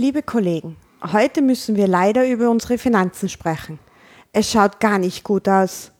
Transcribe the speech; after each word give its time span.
Liebe 0.00 0.22
Kollegen, 0.22 0.76
heute 1.12 1.42
müssen 1.42 1.74
wir 1.74 1.88
leider 1.88 2.24
über 2.24 2.50
unsere 2.50 2.78
Finanzen 2.78 3.28
sprechen. 3.28 3.80
Es 4.32 4.48
schaut 4.48 4.78
gar 4.78 4.96
nicht 4.96 5.24
gut 5.24 5.48
aus. 5.48 5.90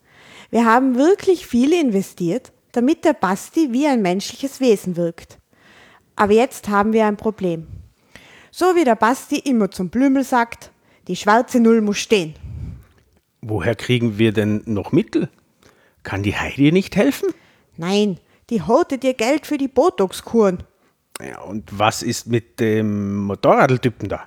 Wir 0.52 0.66
haben 0.66 0.94
wirklich 0.94 1.48
viel 1.48 1.72
investiert, 1.72 2.52
damit 2.70 3.04
der 3.04 3.14
Basti 3.14 3.72
wie 3.72 3.88
ein 3.88 4.00
menschliches 4.00 4.60
Wesen 4.60 4.94
wirkt. 4.94 5.38
Aber 6.14 6.32
jetzt 6.32 6.68
haben 6.68 6.92
wir 6.92 7.06
ein 7.06 7.16
Problem. 7.16 7.66
So 8.52 8.76
wie 8.76 8.84
der 8.84 8.94
Basti 8.94 9.40
immer 9.40 9.68
zum 9.68 9.88
Blümel 9.88 10.22
sagt, 10.22 10.70
die 11.08 11.16
schwarze 11.16 11.58
Null 11.58 11.80
muss 11.80 11.98
stehen. 11.98 12.34
Woher 13.40 13.74
kriegen 13.74 14.16
wir 14.16 14.30
denn 14.32 14.62
noch 14.66 14.92
Mittel? 14.92 15.28
Kann 16.04 16.22
die 16.22 16.36
Heidi 16.36 16.70
nicht 16.70 16.94
helfen? 16.94 17.30
Nein, 17.76 18.20
die 18.50 18.62
hotet 18.62 19.02
ihr 19.02 19.14
Geld 19.14 19.44
für 19.44 19.58
die 19.58 19.66
Botox-Kuren. 19.66 20.62
Ja, 21.20 21.40
und 21.40 21.78
was 21.78 22.02
ist 22.02 22.26
mit 22.26 22.60
dem 22.60 23.16
Motorradtypen 23.16 24.08
da? 24.08 24.22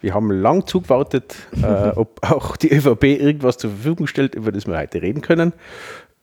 Wir 0.00 0.14
haben 0.14 0.30
lang 0.30 0.66
zugewartet, 0.66 1.36
äh, 1.62 1.88
ob 1.96 2.20
auch 2.28 2.56
die 2.56 2.72
ÖVP 2.72 3.04
irgendwas 3.04 3.58
zur 3.58 3.70
Verfügung 3.70 4.06
stellt, 4.06 4.34
über 4.34 4.52
das 4.52 4.66
wir 4.66 4.76
heute 4.76 5.00
reden 5.00 5.22
können. 5.22 5.52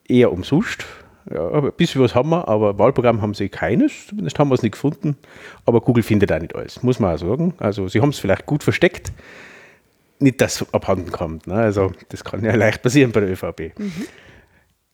Eher 0.08 0.32
umsonst. 0.32 0.86
Ja, 1.32 1.50
ein 1.52 1.72
bisschen 1.78 2.02
was 2.02 2.16
haben 2.16 2.30
wir, 2.30 2.48
aber 2.48 2.78
Wahlprogramm 2.78 3.22
haben 3.22 3.34
sie 3.34 3.50
keines. 3.50 4.08
Zumindest 4.08 4.38
haben 4.40 4.50
wir 4.50 4.56
es 4.56 4.62
nicht 4.62 4.74
gefunden. 4.74 5.18
Aber 5.66 5.82
Google 5.82 6.04
findet 6.04 6.32
auch 6.32 6.40
nicht 6.40 6.56
alles, 6.56 6.84
muss 6.84 7.00
man 7.00 7.16
auch 7.16 7.20
sagen. 7.20 7.54
Also 7.60 7.88
sie 7.88 8.02
haben 8.02 8.10
es 8.10 8.20
vielleicht 8.20 8.46
gut 8.46 8.64
versteckt. 8.64 9.12
Nicht, 10.20 10.42
dass 10.42 10.62
es 10.62 10.74
abhanden 10.74 11.12
kommt. 11.12 11.48
Ne? 11.48 11.56
Also 11.56 11.92
das 12.10 12.24
kann 12.24 12.44
ja 12.44 12.56
leicht 12.56 12.82
passieren 12.82 13.12
bei 13.12 13.22
der 13.22 13.32
ÖVP. 13.32 13.74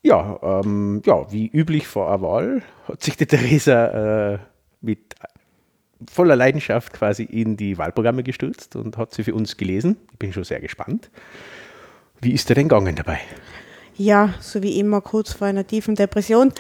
Ja, 0.02 0.40
ähm, 0.42 1.02
ja, 1.06 1.32
wie 1.32 1.48
üblich 1.48 1.88
vor 1.88 2.08
einer 2.08 2.22
Wahl 2.22 2.62
hat 2.88 3.04
sich 3.04 3.18
die 3.18 3.26
Theresa 3.26 4.34
äh, 4.34 4.40
mit 4.82 5.16
voller 6.10 6.36
Leidenschaft 6.36 6.94
quasi 6.94 7.24
in 7.24 7.58
die 7.58 7.78
Wahlprogramme 7.78 8.24
gestürzt 8.24 8.76
und 8.76 8.98
hat 8.98 9.14
sie 9.14 9.24
für 9.24 9.34
uns 9.34 9.58
gelesen. 9.58 9.98
Ich 10.14 10.20
bin 10.20 10.32
schon 10.32 10.46
sehr 10.46 10.62
gespannt. 10.62 11.10
Wie 12.22 12.32
ist 12.32 12.50
dir 12.50 12.56
denn 12.56 12.70
gegangen 12.70 12.96
dabei? 12.96 13.20
Ja, 14.00 14.30
so 14.40 14.64
wie 14.64 14.80
immer 14.80 15.02
kurz 15.02 15.34
vor 15.34 15.48
einer 15.48 15.68
tiefen 15.68 15.94
Depression. 15.94 16.54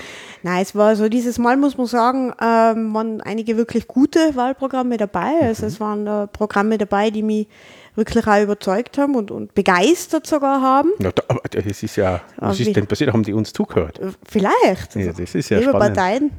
Nein, 0.43 0.61
es 0.61 0.75
war 0.75 0.97
so 0.97 1.07
dieses 1.07 1.39
Mal, 1.39 1.55
muss 1.55 1.77
man 1.77 1.87
sagen, 1.87 2.33
ähm, 2.41 2.93
waren 2.93 3.21
einige 3.21 3.55
wirklich 3.55 3.87
gute 3.87 4.35
Wahlprogramme 4.35 4.97
dabei. 4.97 5.31
Also 5.43 5.65
es 5.67 5.79
waren 5.79 6.05
äh, 6.05 6.27
Programme 6.27 6.77
dabei, 6.77 7.11
die 7.11 7.23
mich 7.23 7.47
wirklich 7.95 8.27
auch 8.27 8.41
überzeugt 8.43 8.97
haben 8.97 9.15
und, 9.15 9.31
und 9.31 9.53
begeistert 9.55 10.27
sogar 10.27 10.61
haben. 10.61 10.89
Na, 10.99 11.11
da, 11.13 11.23
aber 11.29 11.39
das 11.49 11.81
ist 11.81 11.95
ja, 11.95 12.19
was 12.35 12.59
ist 12.59 12.75
denn 12.75 12.87
passiert? 12.87 13.13
Haben 13.13 13.23
die 13.23 13.33
uns 13.33 13.53
zugehört? 13.53 13.99
Äh, 13.99 14.11
Vielleicht. 14.27 14.97
Ja, 14.97 15.13
das 15.13 15.33
ist 15.33 15.49
ja 15.49 15.59
Liebe 15.59 15.69
spannend. 15.71 15.95
Parteien, 15.95 16.31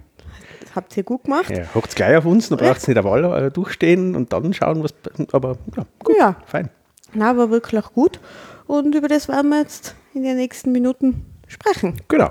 habt 0.74 0.94
ihr 0.98 1.02
gut 1.02 1.24
gemacht. 1.24 1.48
Ja, 1.50 1.64
Hockt 1.74 1.96
gleich 1.96 2.14
auf 2.18 2.26
uns, 2.26 2.50
dann 2.50 2.58
braucht 2.58 2.76
es 2.76 2.88
nicht 2.88 2.98
eine 2.98 3.08
Wahl 3.08 3.24
äh, 3.46 3.50
durchstehen 3.50 4.14
und 4.16 4.34
dann 4.34 4.52
schauen, 4.52 4.82
was. 4.84 4.92
Aber 5.32 5.56
ja, 5.78 5.86
gut, 6.04 6.16
Ja. 6.18 6.36
fein. 6.44 6.68
Na, 7.14 7.34
war 7.38 7.50
wirklich 7.50 7.84
gut. 7.94 8.20
Und 8.66 8.94
über 8.94 9.08
das 9.08 9.28
werden 9.28 9.48
wir 9.48 9.60
jetzt 9.62 9.94
in 10.14 10.22
den 10.22 10.36
nächsten 10.36 10.72
Minuten 10.72 11.24
sprechen. 11.46 12.00
Genau. 12.08 12.30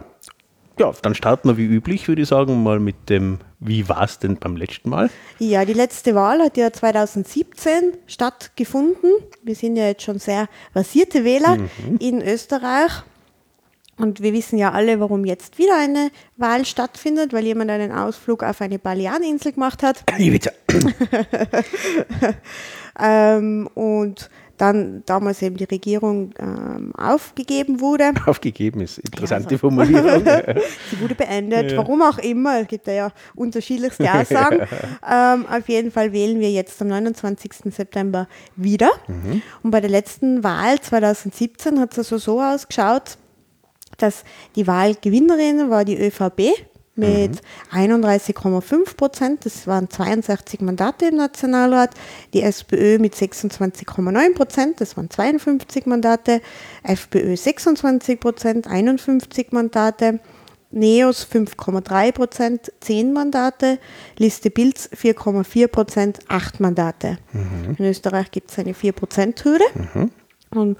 Ja, 0.78 0.94
dann 1.01 1.13
starten 1.13 1.50
wir 1.50 1.57
wie 1.57 1.66
üblich, 1.66 2.07
würde 2.07 2.22
ich 2.22 2.29
sagen, 2.29 2.63
mal 2.63 2.79
mit 2.79 3.09
dem, 3.09 3.40
wie 3.59 3.90
war 3.90 4.03
es 4.03 4.19
denn 4.19 4.38
beim 4.38 4.56
letzten 4.56 4.90
Mal? 4.90 5.09
Ja, 5.38 5.66
die 5.66 5.73
letzte 5.73 6.16
Wahl 6.16 6.41
hat 6.41 6.56
ja 6.56 6.72
2017 6.72 7.97
stattgefunden. 8.07 9.12
Wir 9.44 9.56
sind 9.56 9.75
ja 9.75 9.88
jetzt 9.88 10.03
schon 10.03 10.19
sehr 10.19 10.47
versierte 10.72 11.25
Wähler 11.25 11.57
in 12.00 12.22
Österreich. 12.22 13.03
Und 13.97 14.22
wir 14.22 14.31
wissen 14.31 14.57
ja 14.57 14.72
alle, 14.72 15.01
warum 15.01 15.25
jetzt 15.25 15.57
wieder 15.57 15.78
eine 15.78 16.11
Wahl 16.38 16.63
stattfindet, 16.63 17.34
weil 17.34 17.44
jemand 17.44 17.69
einen 17.69 17.91
Ausflug 17.91 18.44
auf 18.44 18.61
eine 18.61 18.79
Baleareninsel 18.79 19.51
gemacht 19.51 19.84
hat. 19.84 20.06
Ich 20.17 20.31
bitte. 20.31 20.53
Ähm, 23.00 23.69
und 23.75 24.29
dann 24.59 25.03
damals 25.06 25.42
eben 25.42 25.58
die 25.58 25.64
Regierung 25.64 26.34
ähm, 26.38 26.94
aufgegeben 26.96 27.80
wurde. 27.80 28.12
Aufgegeben 28.25 28.81
ist 28.81 29.00
interessante 29.00 29.56
Ja, 29.56 29.58
so. 29.58 29.70
Formulierung. 29.70 30.24
Sie 30.92 31.00
wurde 31.00 31.16
beendet, 31.16 31.75
warum 31.78 32.02
auch 32.02 32.18
immer. 32.18 32.62
Es 32.62 32.68
gibt 32.68 32.86
ja, 32.88 32.94
ja 32.94 33.12
unterschiedlichste 33.36 34.03
Aussagen. 34.14 34.68
ähm, 35.09 35.46
auf 35.47 35.68
jeden 35.70 35.92
Fall 35.92 36.12
wählen 36.12 36.40
wir 36.40 36.52
jetzt 36.52 36.81
am 36.81 36.90
29. 36.90 37.74
September 37.74 38.28
wieder. 38.56 38.92
Und 39.64 39.72
bei 39.72 39.80
der 39.80 39.90
letzten 39.90 40.44
Wahl 40.44 40.80
2017 40.80 41.80
hat 41.80 41.94
es 41.94 42.00
also 42.00 42.18
so 42.18 42.41
ausgeschaut, 42.41 43.18
dass 43.97 44.24
die 44.56 44.68
Wahlgewinnerin 44.68 45.70
war 45.70 45.86
die 45.86 45.97
ÖVP 45.97 46.53
mit 47.00 47.42
31,5 47.72 48.96
Prozent. 48.96 49.46
Das 49.46 49.66
waren 49.68 49.90
62 49.90 50.62
Mandate 50.62 51.08
im 51.08 51.16
Nationalrat. 51.16 51.92
Die 52.34 52.42
SPÖ 52.42 53.00
mit 53.00 53.16
26,9 53.16 54.34
Prozent. 54.34 54.82
Das 54.82 54.96
waren 54.98 55.09
52 55.09 55.86
Mandate. 55.86 56.42
FPÖ 56.84 57.36
26 57.36 58.20
Prozent, 58.20 58.68
51 58.68 59.52
Mandate. 59.52 60.20
NEOS 60.72 61.28
5,3 61.32 62.12
Prozent, 62.12 62.72
10 62.82 63.12
Mandate. 63.12 63.80
Liste 64.18 64.52
Bilds 64.52 64.90
4,4 64.92 65.68
Prozent, 65.68 66.20
8 66.28 66.59
Mandate. 66.59 67.18
In 67.80 67.86
Österreich 67.86 68.30
gibt 68.30 68.52
es 68.52 68.59
eine 68.59 68.74
4 68.76 68.92
Prozent 68.92 69.44
Hürde 69.44 69.64
um 70.56 70.76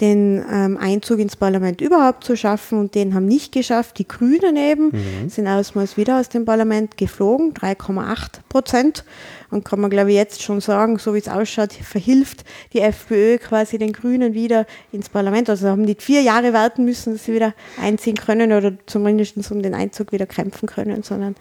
den 0.00 0.44
ähm, 0.50 0.76
Einzug 0.76 1.20
ins 1.20 1.36
Parlament 1.36 1.80
überhaupt 1.80 2.24
zu 2.24 2.36
schaffen 2.36 2.78
und 2.78 2.94
den 2.94 3.14
haben 3.14 3.26
nicht 3.26 3.52
geschafft. 3.52 3.98
Die 3.98 4.08
Grünen 4.08 4.56
eben 4.56 4.92
sind 5.28 5.46
erstmals 5.46 5.96
wieder 5.96 6.18
aus 6.18 6.28
dem 6.28 6.44
Parlament 6.44 6.96
geflogen, 6.96 7.54
3,8 7.54 8.40
Prozent. 8.48 9.04
Und 9.50 9.64
kann 9.64 9.80
man, 9.80 9.90
glaube 9.90 10.10
ich, 10.10 10.16
jetzt 10.16 10.42
schon 10.42 10.60
sagen, 10.62 10.98
so 10.98 11.14
wie 11.14 11.18
es 11.18 11.28
ausschaut, 11.28 11.72
verhilft 11.74 12.44
die 12.72 12.80
FPÖ 12.80 13.36
quasi 13.38 13.76
den 13.78 13.92
Grünen 13.92 14.32
wieder 14.32 14.66
ins 14.92 15.08
Parlament. 15.10 15.50
Also 15.50 15.68
haben 15.68 15.86
die 15.86 15.96
vier 15.98 16.22
Jahre 16.22 16.52
warten 16.54 16.84
müssen, 16.84 17.12
dass 17.12 17.26
sie 17.26 17.34
wieder 17.34 17.52
einziehen 17.80 18.16
können 18.16 18.52
oder 18.52 18.72
zumindest 18.86 19.36
um 19.50 19.62
den 19.62 19.74
Einzug 19.74 20.10
wieder 20.12 20.26
kämpfen 20.26 20.66
können, 20.66 21.02
sondern 21.02 21.36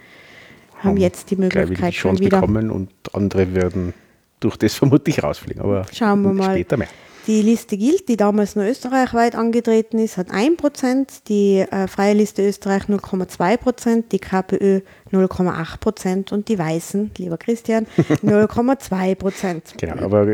haben 0.79 0.97
jetzt 0.97 1.31
die 1.31 1.35
Möglichkeit 1.35 1.93
schon 1.93 2.11
Chance 2.11 2.23
wieder. 2.25 2.41
bekommen 2.41 2.69
und 2.69 2.89
andere 3.13 3.53
werden 3.55 3.93
durch 4.39 4.57
das 4.57 4.73
vermutlich 4.73 5.23
rausfliegen. 5.23 5.61
Aber 5.61 5.85
Schauen 5.93 6.21
wir 6.23 6.33
mal. 6.33 6.51
später 6.51 6.75
mehr. 6.77 6.87
Die 7.27 7.41
Liste 7.43 7.77
gilt, 7.77 8.09
die 8.09 8.17
damals 8.17 8.55
nur 8.55 8.65
österreichweit 8.65 9.35
angetreten 9.35 9.99
ist, 9.99 10.17
hat 10.17 10.31
1%, 10.31 11.21
die 11.27 11.59
äh, 11.59 11.87
Freie 11.87 12.13
Liste 12.15 12.45
Österreich 12.47 12.83
0,2%, 12.85 14.05
die 14.11 14.19
KPÖ 14.19 14.81
0,8% 15.11 16.33
und 16.33 16.47
die 16.47 16.57
Weißen, 16.57 17.11
lieber 17.17 17.37
Christian, 17.37 17.85
0,2%. 18.23 19.61
Genau, 19.77 20.03
aber 20.03 20.27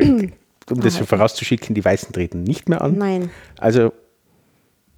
um 0.70 0.80
das 0.82 0.98
schon 0.98 1.08
vorauszuschicken, 1.08 1.76
die 1.76 1.84
Weißen 1.84 2.14
treten 2.14 2.44
nicht 2.44 2.70
mehr 2.70 2.82
an. 2.82 2.98
Nein, 2.98 3.30
Also 3.60 3.92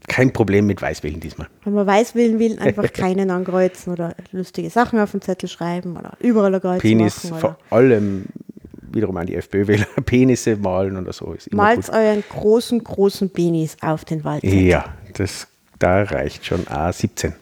kein 0.08 0.32
Problem 0.34 0.66
mit 0.66 0.82
Weißwählen 0.82 1.20
diesmal. 1.20 1.48
wenn 1.66 1.74
man 1.74 1.86
weiß 1.86 2.16
wählen 2.16 2.40
will, 2.40 2.58
einfach 2.60 2.92
keinen 2.94 3.30
ankreuzen 3.30 3.94
oder 3.94 4.16
lustige 4.32 4.70
Sachen 4.70 5.00
auf 5.00 5.12
den 5.12 5.22
Zettel 5.22 5.50
schreiben 5.50 5.98
oder 5.98 6.14
überall 6.20 6.56
ein 6.56 6.62
Kreuz 6.62 6.82
Penis 6.82 7.26
machen. 7.26 7.40
vor 7.40 7.58
Oder 7.70 7.76
allem 7.78 8.26
wiederum 8.94 9.18
an 9.18 9.28
die 9.28 9.36
FPÖ-Wähler 9.36 9.86
Penisse 10.06 10.56
malen 10.56 10.98
oder 10.98 11.14
so. 11.14 11.34
Ist 11.34 11.48
immer 11.48 11.64
malt 11.64 11.86
gut. 11.86 11.96
euren 11.96 12.24
großen, 12.28 12.84
großen 12.84 13.30
Penis 13.30 13.78
auf 13.82 14.06
den 14.06 14.24
Waldzettel. 14.24 14.62
Ja, 14.62 14.86
das, 15.14 15.48
da 15.78 16.04
reicht 16.04 16.46
schon 16.46 16.66
A17. 16.66 17.34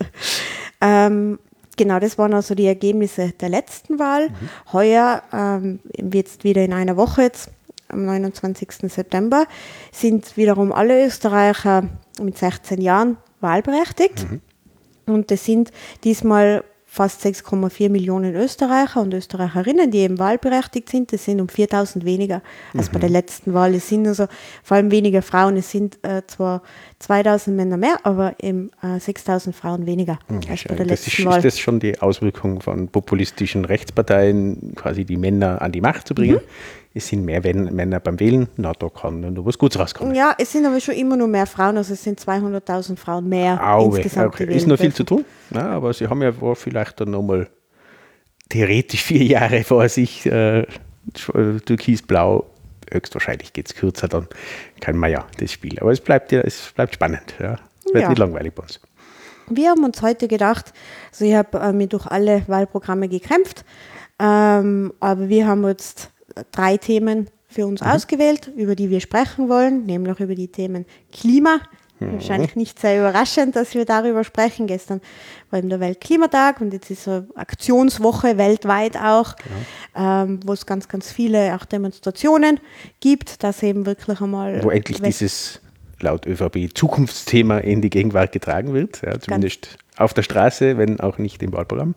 ähm, 0.80 1.38
genau, 1.76 1.98
das 1.98 2.18
waren 2.18 2.34
also 2.34 2.54
die 2.54 2.66
Ergebnisse 2.66 3.32
der 3.32 3.48
letzten 3.48 3.98
Wahl. 3.98 4.28
Mhm. 4.28 4.72
Heuer, 4.72 5.22
ähm, 5.32 5.80
jetzt 5.96 6.44
wieder 6.44 6.64
in 6.64 6.72
einer 6.72 6.96
Woche 6.96 7.22
jetzt, 7.22 7.50
am 7.88 8.06
29. 8.06 8.90
September, 8.90 9.46
sind 9.92 10.36
wiederum 10.36 10.72
alle 10.72 11.04
Österreicher 11.04 11.88
mit 12.20 12.38
16 12.38 12.80
Jahren 12.80 13.18
wahlberechtigt. 13.40 14.30
Mhm. 14.30 14.40
Und 15.06 15.30
das 15.30 15.44
sind 15.44 15.72
diesmal 16.04 16.64
fast 16.94 17.24
6,4 17.24 17.88
Millionen 17.88 18.34
Österreicher 18.34 19.00
und 19.00 19.14
Österreicherinnen, 19.14 19.90
die 19.90 20.00
eben 20.00 20.18
wahlberechtigt 20.18 20.90
sind. 20.90 21.10
Das 21.10 21.24
sind 21.24 21.40
um 21.40 21.48
4000 21.48 22.04
weniger 22.04 22.42
als 22.76 22.90
mhm. 22.90 22.92
bei 22.92 22.98
der 22.98 23.08
mhm. 23.08 23.14
letzten 23.14 23.54
Wahl. 23.54 23.74
Es 23.74 23.88
sind 23.88 24.06
also 24.06 24.26
vor 24.62 24.76
allem 24.76 24.90
weniger 24.90 25.22
Frauen. 25.22 25.56
Es 25.56 25.70
sind 25.70 25.98
äh, 26.02 26.20
zwar 26.26 26.60
2000 26.98 27.56
Männer 27.56 27.78
mehr, 27.78 27.96
aber 28.02 28.34
eben 28.42 28.70
äh, 28.82 29.00
6000 29.00 29.56
Frauen 29.56 29.86
weniger 29.86 30.18
ja, 30.28 30.50
als 30.50 30.64
bei 30.64 30.74
der 30.74 30.84
das 30.84 31.06
letzten 31.06 31.22
ist, 31.22 31.26
Wahl. 31.26 31.38
Ist 31.38 31.44
das 31.44 31.58
schon 31.58 31.80
die 31.80 31.98
Auswirkung 31.98 32.60
von 32.60 32.88
populistischen 32.88 33.64
Rechtsparteien, 33.64 34.74
quasi 34.74 35.06
die 35.06 35.16
Männer 35.16 35.62
an 35.62 35.72
die 35.72 35.80
Macht 35.80 36.06
zu 36.06 36.14
bringen? 36.14 36.42
Mhm 36.44 36.81
es 36.94 37.08
sind 37.08 37.24
mehr 37.24 37.40
Männer 37.42 38.00
beim 38.00 38.20
Wählen, 38.20 38.48
na, 38.56 38.72
da 38.72 38.88
kann 38.88 39.20
nur 39.20 39.46
was 39.46 39.56
Gutes 39.58 39.78
rauskommen. 39.78 40.14
Ja, 40.14 40.34
es 40.38 40.52
sind 40.52 40.66
aber 40.66 40.80
schon 40.80 40.94
immer 40.94 41.16
nur 41.16 41.28
mehr 41.28 41.46
Frauen, 41.46 41.76
also 41.76 41.94
es 41.94 42.02
sind 42.02 42.20
200.000 42.20 42.96
Frauen 42.96 43.28
mehr 43.28 43.62
Aue, 43.66 43.96
insgesamt. 43.98 44.34
Okay. 44.34 44.54
Ist 44.54 44.66
noch 44.66 44.78
viel 44.78 44.92
zu 44.92 45.04
tun, 45.04 45.24
na, 45.50 45.70
aber 45.70 45.92
sie 45.92 46.08
haben 46.08 46.22
ja 46.22 46.32
vielleicht 46.54 47.00
dann 47.00 47.10
nochmal 47.10 47.48
theoretisch 48.48 49.02
vier 49.02 49.24
Jahre 49.24 49.64
vor 49.64 49.88
sich, 49.88 50.26
äh, 50.26 50.66
türkisblau, 51.64 52.46
höchstwahrscheinlich 52.90 53.52
geht 53.52 53.68
es 53.68 53.74
kürzer, 53.74 54.08
dann 54.08 54.28
kann 54.80 54.96
man 54.96 55.10
ja 55.10 55.26
das 55.38 55.52
Spiel. 55.52 55.78
Aber 55.80 55.90
es 55.90 56.00
bleibt 56.00 56.30
ja, 56.32 56.40
es 56.42 56.72
bleibt 56.74 56.94
spannend, 56.94 57.34
ja. 57.40 57.56
Es 57.84 57.92
wird 57.92 58.02
ja. 58.02 58.08
nicht 58.08 58.18
langweilig 58.18 58.54
bei 58.54 58.62
uns. 58.62 58.80
Wir 59.48 59.70
haben 59.70 59.84
uns 59.84 60.00
heute 60.02 60.28
gedacht, 60.28 60.72
also 61.10 61.24
ich 61.24 61.34
habe 61.34 61.58
äh, 61.58 61.72
mir 61.72 61.88
durch 61.88 62.06
alle 62.06 62.44
Wahlprogramme 62.46 63.08
gekämpft, 63.08 63.64
ähm, 64.18 64.92
aber 65.00 65.28
wir 65.28 65.46
haben 65.46 65.66
jetzt 65.66 66.10
drei 66.52 66.76
Themen 66.76 67.28
für 67.48 67.66
uns 67.66 67.80
mhm. 67.80 67.88
ausgewählt, 67.88 68.50
über 68.56 68.74
die 68.74 68.90
wir 68.90 69.00
sprechen 69.00 69.48
wollen, 69.48 69.84
nämlich 69.84 70.18
über 70.20 70.34
die 70.34 70.48
Themen 70.48 70.86
Klima. 71.12 71.60
Mhm. 72.00 72.14
Wahrscheinlich 72.14 72.56
nicht 72.56 72.80
sehr 72.80 72.98
überraschend, 72.98 73.54
dass 73.54 73.74
wir 73.74 73.84
darüber 73.84 74.24
sprechen. 74.24 74.66
Gestern 74.66 75.00
war 75.50 75.58
eben 75.58 75.68
der 75.68 75.80
Weltklimatag 75.80 76.60
und 76.60 76.72
jetzt 76.72 76.90
ist 76.90 77.04
so 77.04 77.24
Aktionswoche 77.34 78.38
weltweit 78.38 78.96
auch, 78.96 79.36
genau. 79.94 80.22
ähm, 80.24 80.40
wo 80.44 80.52
es 80.52 80.66
ganz, 80.66 80.88
ganz 80.88 81.12
viele 81.12 81.54
auch 81.54 81.64
Demonstrationen 81.64 82.60
gibt, 83.00 83.42
dass 83.42 83.62
eben 83.62 83.86
wirklich 83.86 84.20
einmal. 84.20 84.62
Wo 84.64 84.70
endlich 84.70 85.00
dieses 85.00 85.60
laut 86.00 86.26
ÖVP 86.26 86.74
Zukunftsthema 86.74 87.58
in 87.58 87.80
die 87.80 87.90
Gegenwart 87.90 88.32
getragen 88.32 88.74
wird, 88.74 89.02
ja, 89.02 89.20
zumindest 89.20 89.78
auf 89.96 90.14
der 90.14 90.22
Straße, 90.22 90.76
wenn 90.78 90.98
auch 90.98 91.18
nicht 91.18 91.42
im 91.42 91.52
Wahlprogramm 91.52 91.94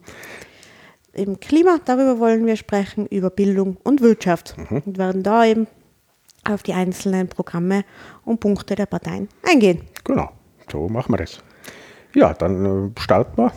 eben 1.15 1.39
Klima, 1.39 1.77
darüber 1.85 2.19
wollen 2.19 2.45
wir 2.45 2.55
sprechen, 2.55 3.07
über 3.07 3.29
Bildung 3.29 3.77
und 3.83 4.01
Wirtschaft 4.01 4.55
mhm. 4.57 4.83
und 4.85 4.97
werden 4.97 5.23
da 5.23 5.45
eben 5.45 5.67
auf 6.43 6.63
die 6.63 6.73
einzelnen 6.73 7.27
Programme 7.27 7.83
und 8.23 8.39
Punkte 8.39 8.75
der 8.75 8.85
Parteien 8.85 9.29
eingehen. 9.43 9.81
Genau, 10.03 10.31
so 10.71 10.87
machen 10.87 11.13
wir 11.13 11.17
das. 11.17 11.39
Ja, 12.13 12.33
dann 12.33 12.93
äh, 12.95 12.99
starten 12.99 13.37
wir 13.37 13.51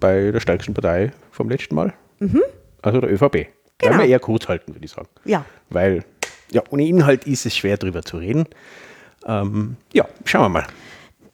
bei 0.00 0.30
der 0.30 0.40
stärksten 0.40 0.74
Partei 0.74 1.12
vom 1.30 1.48
letzten 1.48 1.74
Mal, 1.74 1.92
mhm. 2.18 2.42
also 2.82 3.00
der 3.00 3.12
ÖVP. 3.12 3.32
Genau. 3.32 3.48
Werden 3.80 3.98
wir 3.98 4.08
eher 4.08 4.20
kurz 4.20 4.48
halten, 4.48 4.74
würde 4.74 4.84
ich 4.84 4.90
sagen. 4.90 5.08
Ja. 5.24 5.44
Weil, 5.70 6.04
ja, 6.50 6.62
ohne 6.70 6.86
Inhalt 6.86 7.26
ist 7.26 7.46
es 7.46 7.56
schwer 7.56 7.76
darüber 7.76 8.02
zu 8.02 8.16
reden. 8.16 8.46
Ähm, 9.26 9.76
ja, 9.92 10.06
schauen 10.24 10.42
wir 10.42 10.48
mal. 10.48 10.66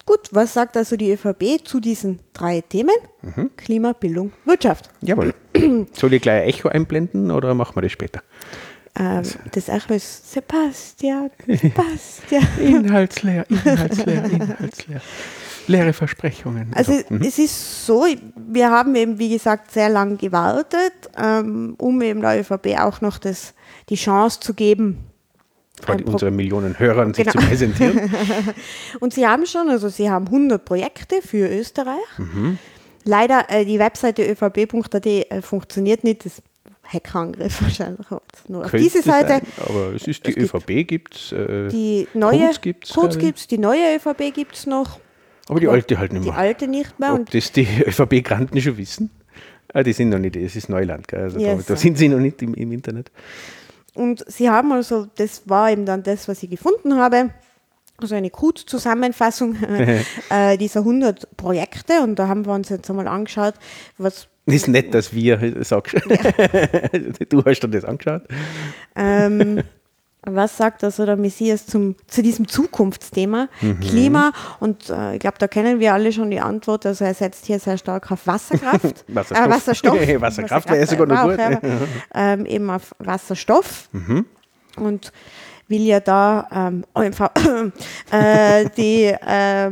Gut, 0.09 0.31
was 0.31 0.55
sagt 0.55 0.75
also 0.79 0.97
die 0.97 1.13
ÖVP 1.13 1.63
zu 1.63 1.81
diesen 1.81 2.19
drei 2.33 2.63
Themen? 2.63 2.95
Mhm. 3.21 3.51
Klima, 3.59 3.93
Bildung, 3.93 4.33
Wirtschaft. 4.47 4.89
Jawohl. 5.03 5.35
Soll 5.93 6.15
ich 6.15 6.23
gleich 6.23 6.45
ein 6.45 6.49
Echo 6.49 6.69
einblenden 6.69 7.31
oder 7.31 7.53
machen 7.53 7.77
wir 7.77 7.83
das 7.83 7.93
später? 7.93 8.23
Ähm, 8.99 9.23
das 9.53 9.69
Echo 9.69 9.93
ist 9.93 10.33
Sebastian, 10.33 11.31
Sebastian. 11.47 12.43
inhaltsleer, 12.59 13.45
inhaltsleer, 13.51 14.25
inhaltsleer. 14.25 15.03
Leere 15.67 15.93
Versprechungen. 15.93 16.73
Also 16.75 16.93
mhm. 17.11 17.21
es 17.21 17.39
ist 17.39 17.85
so, 17.85 18.07
wir 18.35 18.71
haben 18.71 18.95
eben, 18.95 19.19
wie 19.19 19.29
gesagt, 19.29 19.73
sehr 19.73 19.91
lange 19.91 20.17
gewartet, 20.17 20.95
ähm, 21.23 21.75
um 21.77 22.01
eben 22.01 22.23
der 22.23 22.41
ÖVP 22.41 22.79
auch 22.79 23.03
noch 23.03 23.19
das, 23.19 23.53
die 23.91 23.97
Chance 23.97 24.41
zu 24.41 24.55
geben, 24.55 25.05
vor 25.85 25.97
unseren 26.05 26.37
Millionen 26.37 26.79
Hörern 26.79 27.15
sich 27.15 27.27
genau. 27.27 27.41
zu 27.41 27.47
präsentieren. 27.47 28.11
und 29.01 29.15
Sie 29.15 29.27
haben 29.27 29.47
schon, 29.47 29.69
also 29.69 29.89
Sie 29.89 30.11
haben 30.11 30.27
100 30.27 30.65
Projekte 30.65 31.23
für 31.23 31.49
Österreich. 31.49 31.97
Mhm. 32.19 32.59
Leider, 33.05 33.47
äh, 33.49 33.65
die 33.65 33.79
Webseite 33.79 34.23
övb.at 34.23 35.07
äh, 35.07 35.43
funktioniert 35.43 36.05
nicht. 36.05 36.25
Das 36.25 36.43
Hackerangriff 36.85 37.63
wahrscheinlich 37.63 38.07
nur 38.49 38.65
auf 38.65 38.71
diese 38.71 39.03
Seite. 39.03 39.29
Sein, 39.29 39.43
aber 39.59 39.95
es 39.95 40.07
ist 40.07 40.27
die 40.27 40.37
es 40.37 40.55
ÖVP 40.55 40.87
gibt 40.87 41.15
es. 41.17 41.33
Äh, 41.33 41.69
die 41.69 42.09
neue 42.15 42.51
Codes 42.93 43.19
gibt 43.19 43.39
es. 43.39 43.47
Die 43.47 43.59
neue 43.59 43.97
ÖVP 43.97 44.33
gibt 44.35 44.55
es 44.55 44.67
noch. 44.67 44.99
Aber 45.49 45.61
die 45.61 45.69
alte 45.69 45.99
halt 45.99 46.13
nicht 46.13 46.25
mehr. 46.25 46.33
Die 46.33 46.39
alte 46.39 46.69
nicht 46.69 46.99
mehr. 46.99 47.15
Ob 47.15 47.31
das 47.31 47.53
die 47.53 47.67
ÖVP-Granten 47.87 48.61
schon 48.61 48.77
wissen? 48.77 49.11
Ah, 49.73 49.83
die 49.83 49.93
sind 49.93 50.09
noch 50.09 50.19
nicht, 50.19 50.37
es 50.37 50.57
ist 50.57 50.69
Neuland? 50.71 51.13
Also 51.13 51.39
yes. 51.39 51.67
da, 51.67 51.75
da, 51.75 51.79
sind 51.79 51.99
sie 51.99 52.09
noch 52.09 52.19
nicht 52.19 52.41
im, 52.41 52.55
im 52.55 52.73
Internet. 52.73 53.11
Und 53.95 54.25
sie 54.31 54.51
haben 54.51 54.73
also, 54.73 55.07
das 55.17 55.43
war 55.47 55.71
eben 55.71 55.87
dann 55.87 56.03
das, 56.03 56.29
was 56.29 56.43
ich 56.43 56.51
gefunden 56.51 56.97
habe, 56.97 57.31
also 57.97 58.15
eine 58.15 58.31
Kurzzusammenfassung 58.31 59.57
äh, 60.31 60.57
dieser 60.59 60.81
100 60.81 61.37
Projekte. 61.37 62.03
Und 62.03 62.17
da 62.19 62.29
haben 62.29 62.47
wir 62.47 62.53
uns 62.53 62.69
jetzt 62.69 62.89
einmal 62.91 63.09
angeschaut, 63.09 63.55
was. 63.99 64.29
Ist 64.47 64.69
nett, 64.69 64.95
dass 64.95 65.13
wir 65.13 65.63
sagst. 65.63 65.95
Ja. 65.95 66.01
du 67.29 67.45
hast 67.45 67.61
dir 67.61 67.69
das 67.69 67.85
angeschaut. 67.85 68.23
Ähm, 68.97 69.63
was 70.35 70.57
sagt 70.57 70.85
also 70.85 71.07
der 71.07 71.17
Messias 71.17 71.67
zum, 71.67 71.97
zu 72.07 72.23
diesem 72.23 72.49
Zukunftsthema 72.49 73.49
mhm. 73.61 73.81
Klima? 73.81 74.33
Und 74.61 74.91
äh, 74.91 75.15
ich 75.15 75.21
glaube, 75.21 75.37
da 75.39 75.49
kennen 75.49 75.81
wir 75.81 75.95
alle 75.95 76.13
schon 76.13 76.31
die 76.31 76.41
Antwort. 76.41 76.87
Also 76.87 77.05
er 77.05 77.15
setzt 77.15 77.47
hier 77.47 77.59
sehr 77.59 77.79
stark 77.79 78.11
auf 78.11 78.27
Wasserkraft. 78.27 79.05
Wasserstoff. 79.09 79.47
Äh, 79.47 79.51
Wasserstoff. 79.51 79.99
Wasserkraft, 80.21 80.71
wäre 80.71 80.87
sogar 80.87 81.07
noch 81.07 81.23
gut. 81.25 81.41
Auch, 81.41 81.61
ähm, 82.15 82.47
eben 82.47 82.71
auf 82.71 82.95
Wasserstoff. 82.99 83.89
Mhm. 83.93 84.27
Und 84.77 85.13
will 85.69 85.83
ja 85.83 86.01
da 86.01 86.49
ähm, 86.53 86.85
OMV, 86.95 87.21
äh, 88.11 88.69
die 88.77 89.05
äh, 89.05 89.71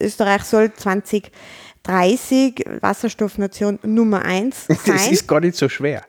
Österreich 0.00 0.44
soll 0.44 0.72
2030 0.72 2.64
Wasserstoffnation 2.80 3.78
Nummer 3.82 4.24
1 4.24 4.66
sein. 4.68 4.78
Das 4.86 5.08
ist 5.08 5.28
gar 5.28 5.40
nicht 5.40 5.56
so 5.56 5.68
schwer 5.68 6.02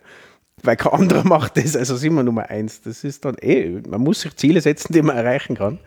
weil 0.65 0.75
kein 0.75 0.93
anderer 0.93 1.23
macht 1.27 1.57
das, 1.57 1.75
also 1.75 1.95
sind 1.95 2.13
wir 2.13 2.23
Nummer 2.23 2.49
eins. 2.49 2.81
Das 2.81 3.03
ist 3.03 3.25
dann 3.25 3.35
eh, 3.41 3.81
man 3.87 4.01
muss 4.01 4.21
sich 4.21 4.35
Ziele 4.35 4.61
setzen, 4.61 4.93
die 4.93 5.01
man 5.01 5.17
erreichen 5.17 5.55
kann. 5.55 5.79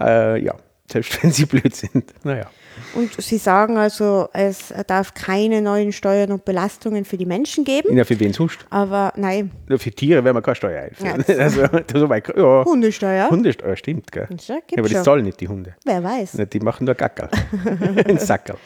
Äh, 0.00 0.42
ja, 0.42 0.54
selbst 0.90 1.22
wenn 1.22 1.30
sie 1.30 1.46
blöd 1.46 1.74
sind. 1.74 2.12
Naja. 2.24 2.50
Und 2.94 3.12
Sie 3.22 3.38
sagen 3.38 3.76
also, 3.76 4.28
es 4.32 4.74
darf 4.88 5.14
keine 5.14 5.62
neuen 5.62 5.92
Steuern 5.92 6.32
und 6.32 6.44
Belastungen 6.44 7.04
für 7.04 7.16
die 7.16 7.24
Menschen 7.24 7.64
geben. 7.64 7.96
Ja, 7.96 8.04
für 8.04 8.18
wen 8.18 8.32
sonst? 8.32 8.66
Aber 8.68 9.12
nein. 9.16 9.52
Ja, 9.68 9.78
für 9.78 9.92
Tiere 9.92 10.24
werden 10.24 10.36
wir 10.36 10.42
keine 10.42 10.56
Steuer 10.56 10.82
einführen. 10.82 11.24
Ja, 11.28 11.34
also, 11.38 11.62
so 11.94 12.08
weit, 12.08 12.28
ja. 12.36 12.64
Hundesteuer. 12.64 13.30
Hundesteuer, 13.30 13.76
stimmt. 13.76 14.10
Gell? 14.10 14.26
Ja, 14.48 14.58
aber 14.76 14.88
das 14.88 15.04
zahlen 15.04 15.24
nicht 15.24 15.40
die 15.40 15.46
Hunde. 15.46 15.74
Wer 15.84 16.02
weiß. 16.02 16.36
Die 16.52 16.60
machen 16.60 16.86
nur 16.86 16.96
Gackerl. 16.96 17.30
Ein 18.08 18.18
Sackerl. 18.18 18.58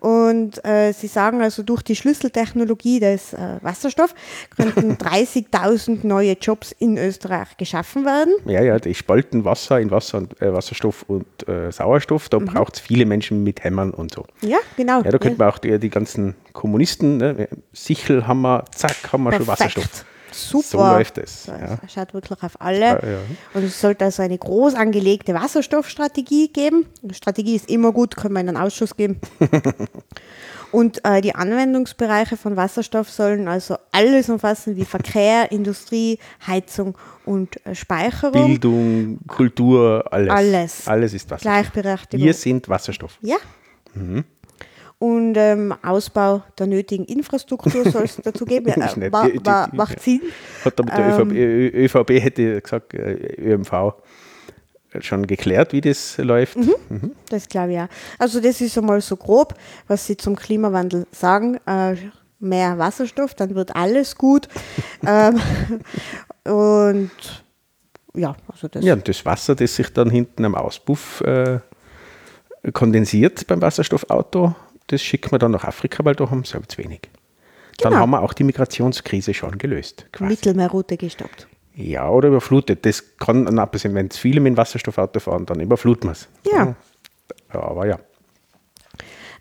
Und 0.00 0.64
äh, 0.64 0.92
sie 0.92 1.06
sagen 1.06 1.42
also, 1.42 1.62
durch 1.62 1.82
die 1.82 1.94
Schlüsseltechnologie 1.94 3.00
des 3.00 3.34
äh, 3.34 3.58
Wasserstoff 3.60 4.14
könnten 4.56 4.92
30.000 4.96 6.06
neue 6.06 6.32
Jobs 6.40 6.72
in 6.72 6.96
Österreich 6.96 7.56
geschaffen 7.58 8.06
werden. 8.06 8.32
Ja, 8.46 8.62
ja, 8.62 8.78
die 8.78 8.94
spalten 8.94 9.44
Wasser 9.44 9.78
in 9.78 9.90
Wasser 9.90 10.18
und, 10.18 10.40
äh, 10.40 10.52
Wasserstoff 10.52 11.04
und 11.06 11.26
äh, 11.46 11.70
Sauerstoff. 11.70 12.30
Da 12.30 12.40
mhm. 12.40 12.46
braucht 12.46 12.76
es 12.76 12.80
viele 12.80 13.04
Menschen 13.04 13.44
mit 13.44 13.62
Hämmern 13.62 13.90
und 13.90 14.14
so. 14.14 14.24
Ja, 14.40 14.58
genau. 14.76 15.02
Ja, 15.02 15.10
da 15.10 15.18
könnte 15.18 15.38
man 15.38 15.50
auch 15.50 15.58
die, 15.58 15.78
die 15.78 15.90
ganzen 15.90 16.34
Kommunisten, 16.54 17.18
ne, 17.18 17.48
Sichelhammer, 17.72 18.64
zack, 18.74 19.12
haben 19.12 19.24
wir 19.24 19.32
schon 19.32 19.46
Wasserstoff. 19.46 20.04
Super. 20.32 20.64
So 20.66 20.78
läuft 20.78 21.18
es. 21.18 21.46
Ja. 21.46 21.78
Schaut 21.88 22.14
wirklich 22.14 22.42
auf 22.42 22.60
alle. 22.60 22.80
Ja, 22.80 22.94
ja. 22.94 23.18
Und 23.54 23.64
es 23.64 23.80
sollte 23.80 24.04
also 24.04 24.22
eine 24.22 24.38
groß 24.38 24.74
angelegte 24.74 25.34
Wasserstoffstrategie 25.34 26.48
geben. 26.48 26.86
Die 27.02 27.14
Strategie 27.14 27.56
ist 27.56 27.68
immer 27.68 27.92
gut, 27.92 28.16
können 28.16 28.34
wir 28.34 28.40
in 28.40 28.48
einen 28.48 28.56
Ausschuss 28.56 28.96
geben. 28.96 29.20
Und 30.72 31.04
äh, 31.04 31.20
die 31.20 31.34
Anwendungsbereiche 31.34 32.36
von 32.36 32.56
Wasserstoff 32.56 33.10
sollen 33.10 33.48
also 33.48 33.76
alles 33.90 34.28
umfassen, 34.28 34.76
wie 34.76 34.84
Verkehr, 34.84 35.50
Industrie, 35.50 36.18
Heizung 36.46 36.96
und 37.24 37.64
äh, 37.66 37.74
Speicherung. 37.74 38.46
Bildung, 38.46 39.18
Kultur, 39.26 40.04
alles. 40.12 40.30
Alles. 40.30 40.88
Alles 40.88 41.12
ist 41.14 41.30
Wasserstoff. 41.30 41.52
Gleichberechtigung. 41.52 42.24
Wir 42.24 42.34
sind 42.34 42.68
Wasserstoff. 42.68 43.18
Ja. 43.20 43.36
Mhm 43.94 44.24
und 45.00 45.34
ähm, 45.36 45.74
Ausbau 45.82 46.42
der 46.58 46.66
nötigen 46.66 47.06
Infrastruktur 47.06 47.90
soll 47.90 48.04
es 48.04 48.16
dazu 48.22 48.44
geben. 48.44 48.68
Äh, 48.68 49.10
war, 49.10 49.28
war, 49.44 49.74
macht 49.74 50.00
Sinn. 50.00 50.20
Hat 50.62 50.78
damit 50.78 50.92
der 50.92 51.18
ähm, 51.18 51.30
ÖVP, 51.30 51.96
ÖVP 51.96 52.10
hätte 52.22 52.60
gesagt, 52.60 52.92
äh, 52.92 53.14
ÖMV. 53.38 53.94
schon 55.00 55.26
geklärt, 55.26 55.72
wie 55.72 55.80
das 55.80 56.18
läuft. 56.18 56.58
Mhm. 56.58 56.74
Mhm. 56.90 57.12
Das 57.30 57.48
glaube 57.48 57.72
ich 57.72 57.78
auch. 57.78 57.88
Also 58.18 58.40
das 58.40 58.60
ist 58.60 58.76
einmal 58.76 59.00
so 59.00 59.16
grob, 59.16 59.54
was 59.88 60.06
sie 60.06 60.18
zum 60.18 60.36
Klimawandel 60.36 61.06
sagen. 61.12 61.58
Äh, 61.66 61.96
mehr 62.38 62.76
Wasserstoff, 62.76 63.32
dann 63.32 63.54
wird 63.54 63.74
alles 63.74 64.16
gut. 64.16 64.48
ähm, 65.06 65.40
und 66.44 67.10
ja, 68.14 68.36
also 68.48 68.68
das. 68.68 68.84
Ja, 68.84 68.92
und 68.92 69.08
das 69.08 69.24
Wasser, 69.24 69.54
das 69.54 69.76
sich 69.76 69.90
dann 69.94 70.10
hinten 70.10 70.44
am 70.44 70.54
Auspuff 70.54 71.22
äh, 71.22 71.60
kondensiert 72.74 73.46
beim 73.46 73.62
Wasserstoffauto, 73.62 74.54
das 74.92 75.02
schicken 75.02 75.32
wir 75.32 75.38
dann 75.38 75.52
nach 75.52 75.64
Afrika, 75.64 76.04
weil 76.04 76.14
da 76.14 76.30
haben 76.30 76.44
sie 76.44 76.54
halt 76.54 76.70
zu 76.70 76.78
wenig. 76.78 77.02
Dann 77.78 77.92
genau. 77.92 78.02
haben 78.02 78.10
wir 78.10 78.22
auch 78.22 78.32
die 78.32 78.44
Migrationskrise 78.44 79.32
schon 79.34 79.56
gelöst. 79.58 80.06
Quasi. 80.12 80.30
Mittelmeerroute 80.30 80.96
gestoppt. 80.96 81.46
Ja, 81.74 82.08
oder 82.10 82.28
überflutet. 82.28 82.84
Das 82.84 83.16
kann 83.18 83.46
dann 83.46 83.58
abgesehen, 83.58 83.94
wenn 83.94 84.08
es 84.08 84.18
viele 84.18 84.40
mit 84.40 84.54
dem 84.54 84.56
Wasserstoffauto 84.56 85.20
fahren, 85.20 85.46
dann 85.46 85.60
überfluten 85.60 86.08
wir 86.08 86.12
es. 86.12 86.28
Ja. 86.44 86.74
ja. 87.54 87.60
Aber 87.60 87.86
ja. 87.86 87.98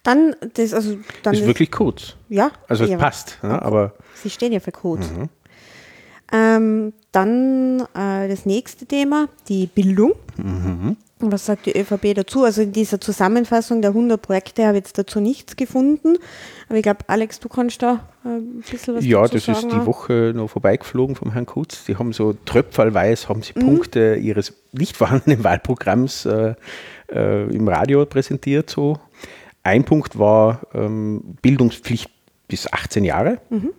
Dann, 0.03 0.35
das, 0.53 0.73
also, 0.73 0.97
dann 1.23 1.33
ist, 1.33 1.41
ist 1.41 1.47
wirklich 1.47 1.71
kurz. 1.71 2.15
Ja. 2.29 2.51
Also 2.67 2.85
es 2.85 2.91
ja, 2.91 2.97
passt. 2.97 3.39
Ja, 3.43 3.61
aber 3.61 3.93
Sie 4.15 4.29
stehen 4.29 4.53
ja 4.53 4.59
für 4.59 4.71
kurz. 4.71 5.09
Mhm. 5.09 5.29
Ähm, 6.31 6.93
dann 7.11 7.81
äh, 7.93 8.29
das 8.29 8.45
nächste 8.45 8.85
Thema, 8.85 9.27
die 9.49 9.67
Bildung. 9.67 10.13
Mhm. 10.37 10.95
Was 11.21 11.45
sagt 11.45 11.65
die 11.65 11.77
ÖVP 11.77 12.15
dazu? 12.15 12.45
Also 12.45 12.61
in 12.61 12.71
dieser 12.71 13.01
Zusammenfassung 13.01 13.81
der 13.81 13.91
100 13.91 14.21
Projekte 14.21 14.65
habe 14.65 14.77
ich 14.77 14.85
jetzt 14.85 14.97
dazu 14.97 15.19
nichts 15.19 15.57
gefunden. 15.57 16.17
Aber 16.69 16.77
ich 16.77 16.83
glaube, 16.83 16.99
Alex, 17.07 17.41
du 17.41 17.49
kannst 17.49 17.81
da 17.81 18.07
äh, 18.23 18.29
ein 18.29 18.63
bisschen 18.69 18.95
was 18.95 19.05
ja, 19.05 19.21
dazu 19.23 19.37
sagen. 19.37 19.47
Ja, 19.47 19.53
das 19.53 19.63
ist 19.63 19.73
die 19.73 19.85
Woche 19.85 20.31
noch 20.33 20.49
vorbeigeflogen 20.49 21.17
vom 21.17 21.33
Herrn 21.33 21.45
Kutz. 21.45 21.83
Die 21.83 21.97
haben 21.97 22.13
so 22.13 22.33
tröpfelweise 22.45 23.27
haben 23.27 23.43
sie 23.43 23.51
mhm. 23.53 23.65
Punkte 23.65 24.15
ihres 24.15 24.53
nicht 24.71 24.95
vorhandenen 24.97 25.43
Wahlprogramms 25.43 26.25
äh, 26.25 26.55
äh, 27.11 27.53
im 27.53 27.67
Radio 27.67 28.05
präsentiert. 28.05 28.69
So. 28.69 28.97
Ein 29.61 29.83
Punkt 29.83 30.17
war 30.17 30.61
ähm, 30.73 31.35
Bildungspflicht 31.41 32.09
bis 32.47 32.71
18 32.71 33.03
Jahre. 33.03 33.39
Mhm. 33.49 33.71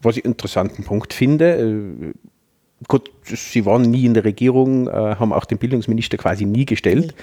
Was 0.00 0.16
ich 0.16 0.24
einen 0.24 0.32
interessanten 0.32 0.84
Punkt 0.84 1.12
finde. 1.12 2.14
Äh, 2.14 2.14
Gut, 2.88 3.10
sie 3.24 3.66
waren 3.66 3.82
nie 3.82 4.04
in 4.04 4.14
der 4.14 4.24
Regierung, 4.24 4.88
äh, 4.88 4.92
haben 4.92 5.32
auch 5.32 5.44
den 5.44 5.58
Bildungsminister 5.58 6.16
quasi 6.16 6.44
nie 6.44 6.64
gestellt. 6.64 7.14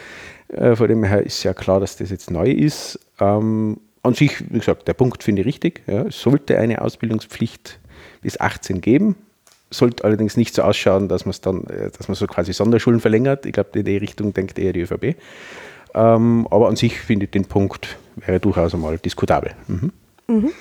Äh, 0.50 0.76
von 0.76 0.88
dem 0.88 1.04
her 1.04 1.24
ist 1.24 1.44
ja 1.44 1.54
klar, 1.54 1.80
dass 1.80 1.98
das 1.98 2.10
jetzt 2.10 2.32
neu 2.32 2.50
ist. 2.50 3.00
Ähm, 3.20 3.78
an 4.02 4.14
sich, 4.14 4.42
wie 4.52 4.60
gesagt, 4.60 4.88
der 4.88 4.94
Punkt 4.94 5.24
finde 5.24 5.42
ich 5.42 5.48
richtig. 5.48 5.82
Ja. 5.88 6.04
Es 6.04 6.22
sollte 6.22 6.58
eine 6.58 6.82
Ausbildungspflicht 6.82 7.80
bis 8.22 8.40
18 8.40 8.82
geben. 8.82 9.16
Sollte 9.70 10.04
allerdings 10.04 10.38
nicht 10.38 10.54
so 10.54 10.62
ausschauen, 10.62 11.08
dass 11.08 11.26
man 11.26 11.32
es 11.32 11.42
dann, 11.42 11.64
äh, 11.66 11.90
dass 11.98 12.08
man 12.08 12.16
so 12.16 12.28
quasi 12.28 12.52
Sonderschulen 12.52 13.00
verlängert. 13.00 13.46
Ich 13.46 13.54
glaube, 13.54 13.80
in 13.80 13.86
die 13.86 13.98
Richtung 13.98 14.34
denkt 14.34 14.60
eher 14.60 14.74
die 14.74 14.82
ÖVP. 14.82 15.16
Ähm, 15.96 16.48
aber 16.50 16.68
an 16.68 16.76
sich 16.76 17.00
finde 17.00 17.26
ich 17.26 17.32
den 17.32 17.46
Punkt 17.46 17.98
wäre 18.16 18.40
durchaus 18.40 18.74
einmal 18.74 18.98
diskutabel. 18.98 19.52
Mhm. 19.68 19.92
Mhm. 20.28 20.52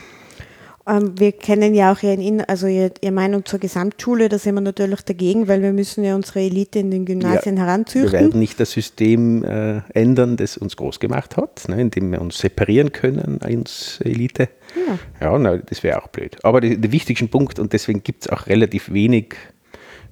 Ähm, 0.87 1.19
wir 1.19 1.33
kennen 1.33 1.75
ja 1.75 1.93
auch 1.93 2.03
Ihren, 2.03 2.41
also 2.43 2.67
Ihre 2.67 2.93
Meinung 3.13 3.45
zur 3.45 3.61
Gesamtschule, 3.61 4.29
da 4.29 4.39
sind 4.39 4.55
wir 4.55 4.61
natürlich 4.61 5.03
dagegen, 5.03 5.47
weil 5.47 5.63
wir 5.63 5.73
müssen 5.73 6.03
ja 6.03 6.17
unsere 6.17 6.41
Elite 6.41 6.81
in 6.81 6.91
den 6.91 7.05
Gymnasien 7.05 7.57
ja, 7.57 7.65
heranzüchten. 7.65 8.13
Wir 8.13 8.21
werden 8.21 8.41
nicht 8.41 8.59
das 8.59 8.73
System 8.73 9.45
äh, 9.45 9.83
ändern, 9.95 10.37
das 10.37 10.57
uns 10.57 10.77
groß 10.77 10.99
gemacht 10.99 11.37
hat, 11.37 11.69
ne, 11.69 11.81
indem 11.81 12.11
wir 12.11 12.21
uns 12.21 12.39
separieren 12.39 12.91
können 12.91 13.39
als 13.43 14.01
Elite. 14.03 14.49
Ja, 14.89 14.99
ja 15.21 15.39
na, 15.39 15.59
das 15.59 15.83
wäre 15.85 16.03
auch 16.03 16.09
blöd. 16.09 16.37
Aber 16.43 16.61
der 16.61 16.93
wichtigste 16.93 17.27
Punkt, 17.29 17.61
und 17.61 17.73
deswegen 17.73 18.03
gibt 18.03 18.25
es 18.25 18.31
auch 18.31 18.49
relativ 18.49 18.93
wenig 18.93 19.37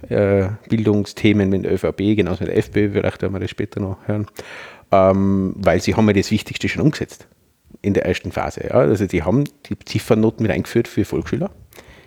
äh, 0.08 0.48
Bildungsthemen 0.68 1.50
mit 1.50 1.64
der 1.64 1.72
ÖVP, 1.72 2.16
genauso 2.16 2.44
mit 2.44 2.52
der 2.52 2.58
FPÖ, 2.58 2.90
vielleicht 2.92 3.22
werden 3.22 3.32
wir 3.32 3.40
das 3.40 3.50
später 3.50 3.80
noch 3.80 3.98
hören, 4.06 4.26
ähm, 4.92 5.52
weil 5.56 5.80
sie 5.80 5.96
haben 5.96 6.06
ja 6.06 6.12
das 6.12 6.30
Wichtigste 6.30 6.68
schon 6.68 6.82
umgesetzt 6.82 7.26
in 7.82 7.94
der 7.94 8.04
ersten 8.06 8.32
Phase. 8.32 8.64
Ja. 8.64 8.74
Also 8.74 9.06
die 9.06 9.22
haben 9.22 9.44
die 9.66 9.78
Ziffernoten 9.78 10.42
mit 10.42 10.52
eingeführt 10.52 10.88
für 10.88 11.04
Volksschüler. 11.04 11.50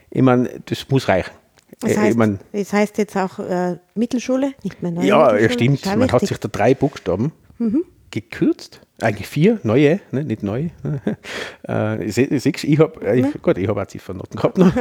Ich 0.09 0.21
meine, 0.21 0.49
das 0.65 0.89
muss 0.89 1.07
reichen. 1.07 1.31
Das 1.79 1.91
äh, 1.91 1.97
heißt, 1.97 2.11
ich 2.11 2.17
mein, 2.17 2.39
das 2.51 2.73
heißt 2.73 2.97
jetzt 2.97 3.17
auch 3.17 3.39
äh, 3.39 3.77
Mittelschule, 3.95 4.53
nicht 4.63 4.81
mehr 4.81 4.91
neue 4.91 5.07
Ja, 5.07 5.35
ja 5.35 5.49
stimmt. 5.49 5.85
Man 5.85 6.11
hat 6.11 6.25
sich 6.25 6.37
da 6.37 6.47
drei 6.47 6.73
Buchstaben 6.75 7.31
mhm. 7.57 7.83
gekürzt. 8.11 8.81
Eigentlich 9.01 9.27
vier, 9.27 9.59
neue, 9.63 9.99
ne, 10.11 10.23
nicht 10.23 10.43
neu. 10.43 10.69
äh, 11.63 12.09
sechs, 12.09 12.63
ich 12.63 12.79
habe 12.79 13.05
äh, 13.05 13.19
ich, 13.19 13.41
gut, 13.41 13.57
ich 13.57 13.67
hab 13.67 13.77
auch 13.77 13.87
Ziffernoten 13.87 14.37
gehabt 14.37 14.57
noch. 14.57 14.71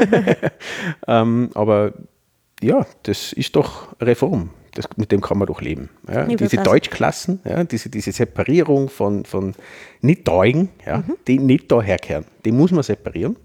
ähm, 1.08 1.50
aber 1.54 1.94
ja, 2.62 2.86
das 3.04 3.32
ist 3.32 3.56
doch 3.56 4.00
Reform 4.00 4.50
das, 4.74 4.88
mit 4.96 5.12
dem 5.12 5.20
kann 5.20 5.38
man 5.38 5.46
doch 5.46 5.60
leben. 5.60 5.90
Ja. 6.08 6.24
Diese 6.24 6.56
Deutschklassen, 6.56 7.40
ja, 7.44 7.62
diese, 7.64 7.90
diese 7.90 8.12
Separierung 8.12 8.88
von, 8.88 9.24
von 9.24 9.54
Nicht-Deugen, 10.00 10.70
ja, 10.86 10.98
mhm. 10.98 11.16
die 11.26 11.38
nicht 11.38 11.70
da 11.70 11.82
herkehren, 11.82 12.24
die 12.44 12.52
muss 12.52 12.72
man 12.72 12.82
separieren. 12.82 13.36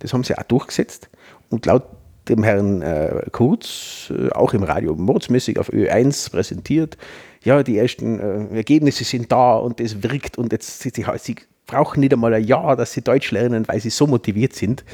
Das 0.00 0.12
haben 0.12 0.24
sie 0.24 0.36
auch 0.36 0.42
durchgesetzt. 0.42 1.08
Und 1.48 1.64
laut 1.64 1.84
dem 2.28 2.42
Herrn 2.42 2.82
äh, 2.82 3.22
Kurz, 3.32 4.12
äh, 4.16 4.30
auch 4.30 4.52
im 4.52 4.62
Radio 4.62 4.94
mordsmäßig 4.94 5.58
auf 5.58 5.72
Ö1 5.72 6.30
präsentiert, 6.30 6.98
ja, 7.44 7.62
die 7.62 7.78
ersten 7.78 8.18
äh, 8.18 8.56
Ergebnisse 8.56 9.04
sind 9.04 9.30
da 9.30 9.54
und 9.54 9.80
es 9.80 10.02
wirkt 10.02 10.36
und 10.36 10.52
jetzt 10.52 10.80
sie, 10.80 10.90
sie 10.90 11.36
brauchen 11.66 12.00
nicht 12.00 12.12
einmal 12.12 12.34
ein 12.34 12.44
Jahr, 12.44 12.76
dass 12.76 12.92
sie 12.92 13.02
Deutsch 13.02 13.30
lernen, 13.30 13.66
weil 13.68 13.80
sie 13.80 13.90
so 13.90 14.06
motiviert 14.06 14.54
sind. 14.54 14.84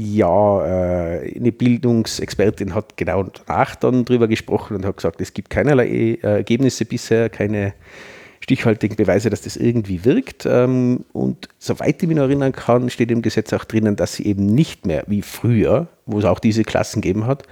Ja, 0.00 0.64
äh, 0.64 1.34
eine 1.34 1.50
Bildungsexpertin 1.50 2.72
hat 2.72 2.96
genau 2.96 3.24
danach 3.24 3.74
dann 3.74 4.04
drüber 4.04 4.28
gesprochen 4.28 4.76
und 4.76 4.86
hat 4.86 4.96
gesagt, 4.96 5.20
es 5.20 5.34
gibt 5.34 5.50
keinerlei 5.50 5.88
äh, 5.88 6.18
Ergebnisse 6.20 6.84
bisher, 6.84 7.28
keine 7.28 7.74
stichhaltigen 8.38 8.94
Beweise, 8.94 9.28
dass 9.28 9.42
das 9.42 9.56
irgendwie 9.56 10.04
wirkt. 10.04 10.46
Ähm, 10.46 11.04
und 11.12 11.48
soweit 11.58 12.00
ich 12.00 12.06
mich 12.06 12.16
noch 12.16 12.22
erinnern 12.22 12.52
kann, 12.52 12.90
steht 12.90 13.10
im 13.10 13.22
Gesetz 13.22 13.52
auch 13.52 13.64
drinnen, 13.64 13.96
dass 13.96 14.14
sie 14.14 14.26
eben 14.26 14.46
nicht 14.46 14.86
mehr 14.86 15.02
wie 15.08 15.20
früher, 15.20 15.88
wo 16.06 16.20
es 16.20 16.24
auch 16.24 16.38
diese 16.38 16.62
Klassen 16.62 17.00
gegeben 17.00 17.26
hat, 17.26 17.42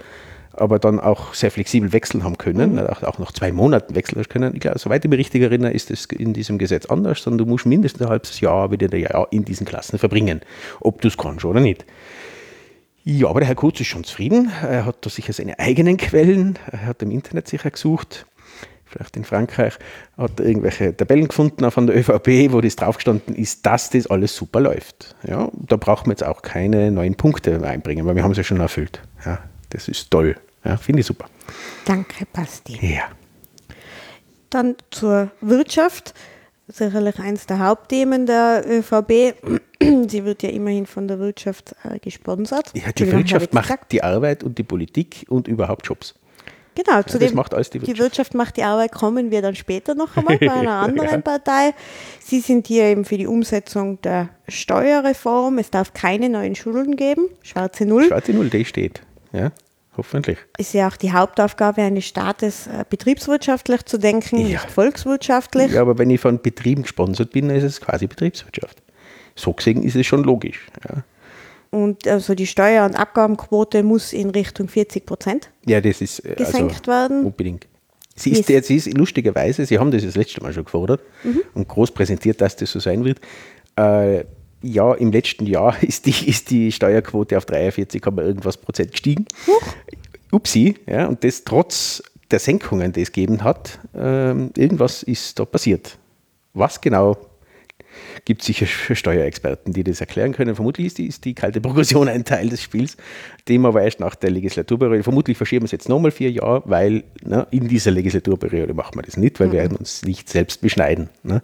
aber 0.53 0.79
dann 0.79 1.01
auch 1.01 1.33
sehr 1.33 1.51
flexibel 1.51 1.91
wechseln 1.91 2.23
haben 2.23 2.37
können, 2.37 2.75
mhm. 2.75 2.87
auch, 2.87 3.19
nach 3.19 3.33
zwei 3.33 3.51
Monaten 3.51 3.93
wechseln 3.93 4.23
können. 4.23 4.53
Ich 4.53 4.61
glaube, 4.61 4.79
soweit 4.79 5.03
ich 5.03 5.09
mich 5.09 5.19
richtig 5.19 5.41
erinnere, 5.41 5.73
ist 5.73 5.89
das 5.89 6.05
in 6.05 6.31
diesem 6.31 6.59
Gesetz 6.59 6.85
anders, 6.85 7.23
sondern 7.23 7.39
du 7.39 7.45
musst 7.45 7.65
mindestens 7.65 8.03
ein 8.03 8.09
halbes 8.09 8.39
Jahr 8.39 8.71
wieder 8.71 8.87
in 9.33 9.43
diesen 9.43 9.67
Klassen 9.67 9.99
verbringen, 9.99 10.39
ob 10.79 11.01
du 11.01 11.09
es 11.09 11.17
kannst 11.17 11.43
oder 11.43 11.59
nicht. 11.59 11.85
Ja, 13.09 13.29
aber 13.29 13.39
der 13.39 13.47
Herr 13.47 13.55
Kurz 13.55 13.79
ist 13.79 13.87
schon 13.87 14.03
zufrieden. 14.03 14.51
Er 14.61 14.83
hat 14.83 15.05
da 15.05 15.09
sicher 15.09 15.31
seine 15.31 15.57
eigenen 15.59 15.95
Quellen. 15.95 16.59
Er 16.69 16.87
hat 16.87 17.01
im 17.01 17.09
Internet 17.09 17.47
sicher 17.47 17.71
gesucht. 17.71 18.25
Vielleicht 18.83 19.15
in 19.15 19.23
Frankreich 19.23 19.75
hat 20.17 20.37
er 20.41 20.45
irgendwelche 20.45 20.95
Tabellen 20.95 21.29
gefunden 21.29 21.71
von 21.71 21.87
der 21.87 21.95
ÖVP, 21.97 22.51
wo 22.51 22.59
das 22.59 22.75
draufgestanden 22.75 23.33
ist, 23.33 23.65
dass 23.65 23.91
das 23.91 24.07
alles 24.07 24.35
super 24.35 24.59
läuft. 24.59 25.15
Ja, 25.25 25.49
da 25.53 25.77
brauchen 25.77 26.07
wir 26.07 26.11
jetzt 26.11 26.25
auch 26.25 26.41
keine 26.41 26.91
neuen 26.91 27.15
Punkte 27.15 27.65
einbringen, 27.65 28.05
weil 28.05 28.17
wir 28.17 28.23
haben 28.23 28.31
es 28.31 28.37
ja 28.37 28.43
schon 28.43 28.59
erfüllt. 28.59 29.01
Ja, 29.25 29.39
das 29.69 29.87
ist 29.87 30.11
toll. 30.11 30.35
Ja, 30.65 30.75
Finde 30.75 30.99
ich 30.99 31.05
super. 31.05 31.29
Danke, 31.85 32.25
Basti. 32.33 32.77
Ja. 32.81 33.03
Dann 34.49 34.75
zur 34.91 35.31
Wirtschaft 35.39 36.13
sicherlich 36.67 37.19
eines 37.19 37.45
der 37.45 37.59
Hauptthemen 37.59 38.25
der 38.25 38.63
ÖVP. 38.67 39.35
Sie 40.07 40.25
wird 40.25 40.43
ja 40.43 40.49
immerhin 40.49 40.85
von 40.85 41.07
der 41.07 41.19
Wirtschaft 41.19 41.75
äh, 41.83 41.99
gesponsert. 41.99 42.71
Ja, 42.73 42.91
die 42.91 43.11
Wirtschaft 43.11 43.53
macht 43.53 43.91
die 43.91 44.03
Arbeit 44.03 44.43
und 44.43 44.57
die 44.57 44.63
Politik 44.63 45.25
und 45.29 45.47
überhaupt 45.47 45.87
Jobs. 45.87 46.15
Genau, 46.75 47.01
zu 47.01 47.17
ja, 47.17 47.27
dem, 47.27 47.35
macht 47.35 47.55
alles 47.55 47.71
die 47.71 47.81
Wirtschaft. 47.81 47.97
Die 47.97 48.01
Wirtschaft 48.03 48.33
macht 48.35 48.57
die 48.57 48.63
Arbeit, 48.63 48.91
kommen 48.91 49.31
wir 49.31 49.41
dann 49.41 49.55
später 49.55 49.95
noch 49.95 50.15
einmal 50.15 50.37
bei 50.39 50.51
einer 50.51 50.75
anderen 50.75 51.09
ja. 51.09 51.21
Partei. 51.21 51.73
Sie 52.19 52.39
sind 52.39 52.67
hier 52.67 52.83
eben 52.83 53.03
für 53.03 53.17
die 53.17 53.25
Umsetzung 53.25 53.99
der 54.01 54.29
Steuerreform. 54.47 55.57
Es 55.57 55.71
darf 55.71 55.93
keine 55.93 56.29
neuen 56.29 56.53
Schulden 56.53 56.95
geben. 56.95 57.29
Schwarze 57.41 57.85
Null. 57.85 58.03
Schwarze 58.03 58.33
Null, 58.33 58.49
die 58.49 58.65
steht. 58.65 59.01
Ja. 59.31 59.51
Hoffentlich. 59.97 60.37
Ist 60.59 60.73
ja 60.73 60.87
auch 60.87 60.95
die 60.95 61.11
Hauptaufgabe 61.11 61.81
eines 61.81 62.05
Staates, 62.05 62.67
äh, 62.67 62.85
betriebswirtschaftlich 62.87 63.83
zu 63.85 63.97
denken, 63.97 64.37
ja. 64.37 64.47
nicht 64.47 64.71
volkswirtschaftlich. 64.71 65.71
Ja, 65.71 65.81
aber 65.81 65.97
wenn 65.97 66.11
ich 66.11 66.21
von 66.21 66.39
Betrieben 66.39 66.83
gesponsert 66.83 67.31
bin, 67.31 67.47
dann 67.47 67.57
ist 67.57 67.63
es 67.63 67.81
quasi 67.81 68.05
Betriebswirtschaft. 68.05 68.81
So 69.35 69.53
gesehen 69.53 69.81
ist 69.81 69.95
es 69.95 70.05
schon 70.05 70.23
logisch. 70.23 70.67
Ja. 70.87 71.03
Und 71.71 72.07
also 72.07 72.35
die 72.35 72.47
Steuer- 72.47 72.85
und 72.85 72.95
Abgabenquote 72.95 73.83
muss 73.83 74.13
in 74.13 74.29
Richtung 74.29 74.67
40 74.67 75.05
Prozent 75.05 75.49
ja, 75.65 75.81
das 75.81 76.01
ist, 76.01 76.19
äh, 76.19 76.35
gesenkt 76.35 76.87
also, 76.87 76.91
werden. 76.91 77.25
Unbedingt. 77.25 77.67
Sie 78.15 78.31
ist, 78.31 78.49
der, 78.49 78.63
sie 78.63 78.77
ist 78.77 78.97
lustigerweise, 78.97 79.65
Sie 79.65 79.77
haben 79.77 79.91
das 79.91 80.03
das 80.03 80.15
letzte 80.15 80.41
Mal 80.41 80.51
schon 80.51 80.65
gefordert 80.65 81.01
mhm. 81.23 81.41
und 81.53 81.67
groß 81.67 81.91
präsentiert, 81.91 82.41
dass 82.41 82.55
das 82.55 82.71
so 82.71 82.79
sein 82.79 83.03
wird. 83.03 83.19
Äh, 83.75 84.25
ja, 84.61 84.93
im 84.93 85.11
letzten 85.11 85.45
Jahr 85.45 85.75
ist 85.83 86.05
die, 86.05 86.29
ist 86.29 86.49
die 86.49 86.71
Steuerquote 86.71 87.37
auf 87.37 87.45
43, 87.45 88.03
irgendwas 88.05 88.57
Prozent 88.57 88.91
gestiegen. 88.91 89.25
Huch. 89.47 89.73
Upsi, 90.31 90.75
ja, 90.87 91.07
und 91.07 91.23
das 91.23 91.43
trotz 91.45 92.03
der 92.31 92.39
Senkungen, 92.39 92.91
die 92.91 93.01
es 93.01 93.11
gegeben 93.11 93.43
hat, 93.43 93.79
ähm, 93.95 94.51
irgendwas 94.57 95.03
ist 95.03 95.39
da 95.39 95.45
passiert. 95.45 95.97
Was 96.53 96.81
genau? 96.81 97.17
Gibt 98.25 98.43
sicher 98.43 98.65
Steuerexperten, 98.95 99.73
die 99.73 99.83
das 99.83 100.01
erklären 100.01 100.33
können. 100.33 100.55
Vermutlich 100.55 100.87
ist 100.87 100.97
die, 100.97 101.07
ist 101.07 101.23
die 101.23 101.33
kalte 101.33 101.61
Progression 101.61 102.09
ein 102.09 102.25
Teil 102.25 102.49
des 102.49 102.61
Spiels, 102.61 102.97
dem 103.47 103.65
aber 103.65 103.83
erst 103.83 103.99
nach 103.99 104.15
der 104.15 104.31
Legislaturperiode. 104.31 105.03
Vermutlich 105.03 105.37
verschieben 105.37 105.63
wir 105.63 105.67
es 105.67 105.71
jetzt 105.71 105.87
nochmal 105.87 106.11
vier 106.11 106.31
Jahre, 106.31 106.63
weil 106.65 107.03
ne, 107.23 107.47
in 107.51 107.67
dieser 107.67 107.91
Legislaturperiode 107.91 108.73
machen 108.73 108.95
wir 108.95 109.03
das 109.03 109.15
nicht, 109.15 109.39
weil 109.39 109.47
mhm. 109.47 109.51
wir 109.53 109.79
uns 109.79 110.03
nicht 110.03 110.29
selbst 110.29 110.61
beschneiden. 110.61 111.09
Ne? 111.23 111.41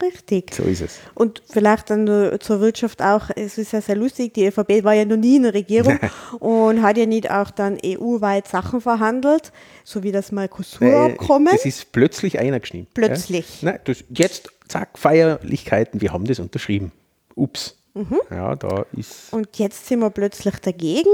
Richtig. 0.00 0.54
So 0.54 0.62
ist 0.62 0.80
es. 0.80 0.98
Und 1.14 1.42
vielleicht 1.48 1.90
dann 1.90 2.06
zur 2.40 2.60
Wirtschaft 2.60 3.02
auch, 3.02 3.30
es 3.34 3.58
ist 3.58 3.72
ja 3.72 3.80
sehr 3.80 3.96
lustig, 3.96 4.34
die 4.34 4.46
ÖVP 4.46 4.84
war 4.84 4.94
ja 4.94 5.04
noch 5.04 5.16
nie 5.16 5.36
in 5.36 5.44
der 5.44 5.54
Regierung 5.54 5.98
und 6.38 6.82
hat 6.82 6.96
ja 6.96 7.06
nicht 7.06 7.30
auch 7.30 7.50
dann 7.50 7.78
EU-weit 7.84 8.46
Sachen 8.46 8.80
verhandelt, 8.80 9.52
so 9.84 10.02
wie 10.02 10.12
das 10.12 10.30
Mercosur-Abkommen. 10.32 11.52
Das 11.52 11.64
ist 11.64 11.92
plötzlich 11.92 12.38
einer 12.38 12.60
geschnitten. 12.60 12.88
Plötzlich. 12.94 13.62
Ja? 13.62 13.72
Nein, 13.72 13.80
das, 13.84 14.04
jetzt, 14.10 14.50
zack, 14.68 14.98
Feierlichkeiten, 14.98 16.00
wir 16.00 16.12
haben 16.12 16.24
das 16.24 16.38
unterschrieben. 16.38 16.92
Ups. 17.34 17.77
Mhm. 17.98 18.20
Ja, 18.30 18.54
da 18.54 18.84
ist. 18.96 19.32
Und 19.32 19.48
jetzt 19.58 19.86
sind 19.86 20.00
wir 20.00 20.10
plötzlich 20.10 20.56
dagegen. 20.56 21.10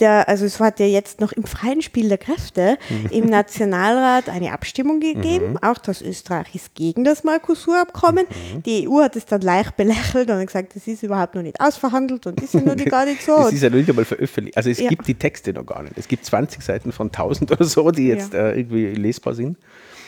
Der, 0.00 0.28
also 0.28 0.46
es 0.46 0.58
hat 0.60 0.80
ja 0.80 0.86
jetzt 0.86 1.20
noch 1.20 1.32
im 1.32 1.44
freien 1.44 1.82
Spiel 1.82 2.08
der 2.08 2.18
Kräfte 2.18 2.78
mhm. 2.88 3.10
im 3.10 3.26
Nationalrat 3.26 4.28
eine 4.28 4.52
Abstimmung 4.52 5.00
gegeben. 5.00 5.52
Mhm. 5.52 5.58
Auch 5.58 5.78
das 5.78 6.00
Österreich 6.00 6.54
ist 6.54 6.74
gegen 6.74 7.04
das 7.04 7.24
Mercosur-Abkommen. 7.24 8.26
Mhm. 8.28 8.62
Die 8.62 8.88
EU 8.88 9.02
hat 9.02 9.16
es 9.16 9.26
dann 9.26 9.42
leicht 9.42 9.76
belächelt 9.76 10.30
und 10.30 10.46
gesagt, 10.46 10.74
das 10.74 10.86
ist 10.86 11.02
überhaupt 11.02 11.34
noch 11.34 11.42
nicht 11.42 11.60
ausverhandelt 11.60 12.26
und 12.26 12.40
ist 12.40 12.54
ja 12.54 12.60
noch 12.60 12.76
gar 12.76 13.04
nicht 13.04 13.22
so. 13.22 13.36
Das 13.42 13.52
ist 13.52 13.62
ja 13.62 13.70
noch 13.70 13.76
nicht 13.76 13.90
einmal 13.90 14.04
veröffentlicht. 14.04 14.56
Also 14.56 14.70
es 14.70 14.78
ja. 14.78 14.88
gibt 14.88 15.06
die 15.06 15.14
Texte 15.14 15.52
noch 15.52 15.66
gar 15.66 15.82
nicht. 15.82 15.98
Es 15.98 16.08
gibt 16.08 16.24
20 16.24 16.62
Seiten 16.62 16.92
von 16.92 17.08
1000 17.08 17.50
oder 17.52 17.64
so, 17.64 17.90
die 17.90 18.06
jetzt 18.06 18.32
ja. 18.32 18.50
äh, 18.50 18.60
irgendwie 18.60 18.86
lesbar 18.94 19.34
sind. 19.34 19.58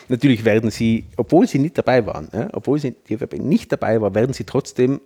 Natürlich 0.09 0.45
werden 0.45 0.71
sie, 0.71 1.07
obwohl 1.17 1.47
sie 1.47 1.59
nicht 1.59 1.79
dabei 1.79 2.05
waren, 2.07 2.29
ja, 2.33 2.49
obwohl 2.53 2.79
sie 2.79 2.95
nicht 3.39 3.73
dabei 3.73 4.01
war, 4.01 4.15
werden 4.15 4.33
sie 4.33 4.45
trotzdem 4.45 5.01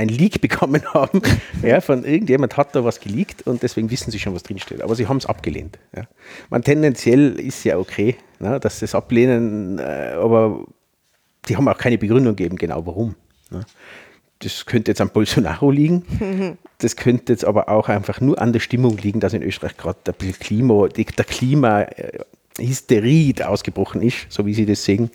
ein 0.00 0.08
Leak 0.08 0.40
bekommen 0.46 0.82
haben. 0.92 1.22
ja, 1.62 1.80
von 1.80 2.04
irgendjemand 2.04 2.56
hat 2.56 2.74
da 2.74 2.84
was 2.84 3.00
geleakt 3.00 3.46
und 3.46 3.62
deswegen 3.62 3.90
wissen 3.90 4.10
sie 4.10 4.18
schon, 4.18 4.34
was 4.34 4.42
drinsteht. 4.42 4.82
Aber 4.82 4.94
sie 4.94 5.06
haben 5.06 5.18
es 5.18 5.26
abgelehnt. 5.26 5.78
Ja. 5.94 6.04
Man, 6.48 6.62
tendenziell 6.62 7.38
ist 7.38 7.64
ja 7.64 7.78
okay, 7.78 8.16
ne, 8.38 8.58
dass 8.58 8.80
sie 8.80 8.86
es 8.86 8.94
ablehnen, 8.94 9.78
äh, 9.78 10.14
aber 10.16 10.64
die 11.48 11.56
haben 11.56 11.68
auch 11.68 11.78
keine 11.78 11.98
Begründung 11.98 12.36
gegeben, 12.36 12.56
genau 12.56 12.86
warum. 12.86 13.14
Ne. 13.50 13.64
Das 14.40 14.64
könnte 14.64 14.90
jetzt 14.90 15.02
an 15.02 15.10
Bolsonaro 15.10 15.70
liegen. 15.70 16.58
Das 16.80 16.96
könnte 16.96 17.34
jetzt 17.34 17.44
aber 17.44 17.68
auch 17.68 17.90
einfach 17.90 18.22
nur 18.22 18.40
an 18.40 18.54
der 18.54 18.60
Stimmung 18.60 18.96
liegen, 18.96 19.20
dass 19.20 19.34
in 19.34 19.42
Österreich 19.42 19.76
gerade 19.76 19.98
der 20.06 20.14
Klima, 20.14 20.88
der 20.88 21.04
Klimahysterie 21.04 23.34
ausgebrochen 23.46 24.00
ist, 24.00 24.24
so 24.30 24.46
wie 24.46 24.54
sie 24.54 24.64
das 24.64 24.82
sehen. 24.82 25.10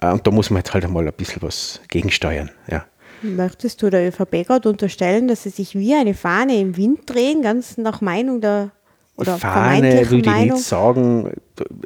Äh, 0.00 0.12
und 0.12 0.26
da 0.26 0.30
muss 0.30 0.48
man 0.48 0.60
jetzt 0.60 0.72
halt 0.72 0.86
einmal 0.86 1.06
ein 1.06 1.12
bisschen 1.12 1.42
was 1.42 1.82
gegensteuern. 1.88 2.50
Ja. 2.70 2.86
Möchtest 3.22 3.82
du 3.82 3.90
der 3.90 4.08
ÖVP 4.08 4.46
gerade 4.46 4.68
unterstellen, 4.68 5.28
dass 5.28 5.42
sie 5.42 5.50
sich 5.50 5.74
wie 5.74 5.94
eine 5.94 6.14
Fahne 6.14 6.58
im 6.60 6.76
Wind 6.76 7.00
drehen, 7.06 7.42
ganz 7.42 7.78
nach 7.78 8.00
Meinung 8.00 8.40
der 8.40 8.72
oder 9.18 9.36
Fahne 9.36 10.08
würde 10.10 10.30
ich 10.30 10.52
nicht 10.52 10.58
sagen, 10.58 11.32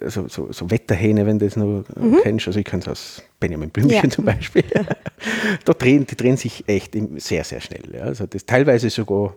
also 0.03 0.29
so, 0.29 0.53
so 0.53 0.71
Wetterhähne, 0.71 1.25
wenn 1.25 1.39
du 1.39 1.47
das 1.47 1.57
noch 1.57 1.83
mhm. 1.97 2.19
kennst, 2.23 2.47
also 2.47 2.59
ich 2.59 2.67
kenne 2.67 2.83
es 2.83 2.89
aus 2.89 3.23
Benjamin 3.41 3.71
Blümchen 3.71 4.05
ja. 4.05 4.11
zum 4.11 4.27
Beispiel, 4.27 4.65
da 5.65 5.73
drehen, 5.73 6.07
die 6.07 6.15
drehen 6.15 6.37
sich 6.37 6.63
echt 6.69 6.95
sehr, 7.17 7.45
sehr 7.45 7.63
schnell. 7.63 7.85
Ja. 7.95 8.03
Also 8.03 8.27
das 8.27 8.45
teilweise 8.45 8.91
sogar 8.91 9.35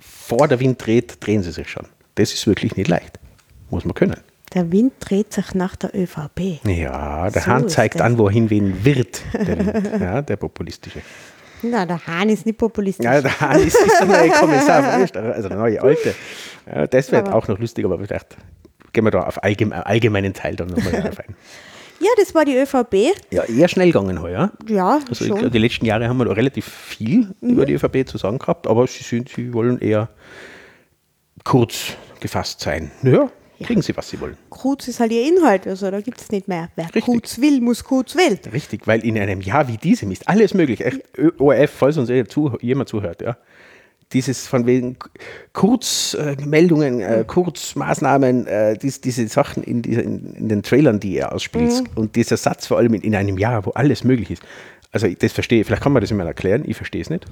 vor 0.00 0.48
der 0.48 0.58
Wind 0.58 0.84
dreht, 0.84 1.18
drehen 1.20 1.42
sie 1.42 1.52
sich 1.52 1.68
schon. 1.68 1.86
Das 2.14 2.32
ist 2.32 2.46
wirklich 2.46 2.76
nicht 2.76 2.88
leicht, 2.88 3.20
muss 3.68 3.84
man 3.84 3.92
können. 3.92 4.16
Der 4.54 4.72
Wind 4.72 4.94
dreht 5.00 5.32
sich 5.32 5.54
nach 5.54 5.76
der 5.76 5.94
ÖVP. 5.94 6.64
Ja, 6.64 7.30
der 7.30 7.42
so 7.42 7.46
Hahn 7.48 7.68
zeigt 7.68 8.00
an, 8.00 8.18
wohin 8.18 8.50
wen 8.50 8.84
wird, 8.84 9.22
der 9.34 9.58
Wind, 9.58 9.90
ja, 10.00 10.22
der 10.22 10.36
populistische. 10.36 11.00
Na, 11.62 11.84
der 11.84 12.06
Hahn 12.06 12.28
ist 12.28 12.46
nicht 12.46 12.56
populistisch. 12.56 13.04
Ja, 13.04 13.20
der 13.20 13.40
Hahn 13.40 13.60
ist, 13.60 13.76
ist 13.76 14.00
der 14.00 14.06
neue 14.06 14.30
Kommissar 14.30 14.84
also 15.34 15.48
der 15.48 15.58
neue 15.58 15.82
Alte. 15.82 16.14
Ja, 16.66 16.86
das 16.86 17.10
wird 17.12 17.28
auch 17.28 17.48
noch 17.48 17.58
lustig, 17.58 17.84
aber 17.84 17.98
vielleicht 17.98 18.36
gehen 18.92 19.04
wir 19.04 19.10
da 19.10 19.22
auf 19.22 19.42
allgemein, 19.42 19.82
allgemeinen 19.82 20.32
Teil 20.32 20.56
dann 20.56 20.68
nochmal 20.68 20.92
drauf 20.92 21.18
ein. 21.18 21.34
Ja, 22.00 22.10
das 22.16 22.32
war 22.32 22.44
die 22.44 22.54
ÖVP. 22.56 23.12
Ja, 23.32 23.42
eher 23.42 23.66
schnell 23.66 23.88
gegangen 23.88 24.22
heuer. 24.22 24.52
Ja, 24.68 25.00
also 25.08 25.24
schon. 25.24 25.46
Ich, 25.46 25.50
die 25.50 25.58
letzten 25.58 25.84
Jahre 25.84 26.08
haben 26.08 26.18
wir 26.18 26.26
da 26.26 26.32
relativ 26.32 26.64
viel 26.64 27.34
mhm. 27.40 27.50
über 27.50 27.66
die 27.66 27.72
ÖVP 27.72 28.08
zu 28.08 28.18
sagen 28.18 28.38
gehabt, 28.38 28.68
aber 28.68 28.86
sie, 28.86 29.02
sind, 29.02 29.28
sie 29.28 29.52
wollen 29.52 29.80
eher 29.80 30.08
kurz 31.42 31.96
gefasst 32.20 32.60
sein. 32.60 32.92
Ja, 33.02 33.28
kriegen 33.66 33.82
sie, 33.82 33.96
was 33.96 34.08
sie 34.08 34.20
wollen. 34.20 34.36
Kurz 34.50 34.88
ist 34.88 35.00
halt 35.00 35.12
ihr 35.12 35.26
Inhalt, 35.26 35.66
also 35.66 35.90
da 35.90 36.00
gibt 36.00 36.20
es 36.20 36.30
nicht 36.30 36.48
mehr. 36.48 36.68
Wer 36.76 36.86
Richtig. 36.86 37.04
Kurz 37.04 37.40
will, 37.40 37.60
muss 37.60 37.82
kurz 37.84 38.14
wählen. 38.16 38.38
Richtig, 38.52 38.86
weil 38.86 39.04
in 39.04 39.18
einem 39.18 39.40
Jahr 39.40 39.68
wie 39.68 39.76
diesem 39.76 40.10
ist 40.10 40.28
alles 40.28 40.54
möglich. 40.54 40.84
Echt, 40.84 41.02
ORF, 41.38 41.70
falls 41.70 41.96
uns 41.96 42.08
jemand 42.60 42.88
zuhört, 42.88 43.22
ja. 43.22 43.36
Dieses 44.12 44.46
von 44.46 44.64
wegen 44.64 44.96
Kurzmeldungen, 45.52 47.00
äh, 47.00 47.20
äh, 47.20 47.24
Kurzmaßnahmen, 47.24 48.46
äh, 48.46 48.78
dies, 48.78 49.02
diese 49.02 49.28
Sachen 49.28 49.62
in, 49.62 49.82
dieser, 49.82 50.02
in, 50.02 50.34
in, 50.34 50.48
den 50.48 50.62
Trailern, 50.62 50.98
die 50.98 51.18
er 51.18 51.32
ausspielt. 51.32 51.82
Mhm. 51.82 51.88
Und 51.94 52.16
dieser 52.16 52.38
Satz 52.38 52.66
vor 52.66 52.78
allem 52.78 52.94
in, 52.94 53.02
in 53.02 53.14
einem 53.14 53.36
Jahr, 53.36 53.66
wo 53.66 53.70
alles 53.72 54.04
möglich 54.04 54.30
ist. 54.30 54.42
Also 54.92 55.06
das 55.08 55.32
verstehe, 55.32 55.62
vielleicht 55.64 55.82
kann 55.82 55.92
man 55.92 56.00
das 56.00 56.10
immer 56.10 56.24
erklären, 56.24 56.62
ich 56.66 56.76
verstehe 56.76 57.02
es 57.02 57.10
nicht. 57.10 57.26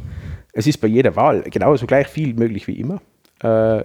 Es 0.53 0.67
ist 0.67 0.79
bei 0.79 0.89
jeder 0.89 1.17
Wahl 1.17 1.43
genauso 1.43 1.87
gleich 1.87 2.09
viel 2.09 2.35
möglich 2.35 2.67
wie 2.67 2.79
immer. 2.79 3.01
Äh, 3.43 3.85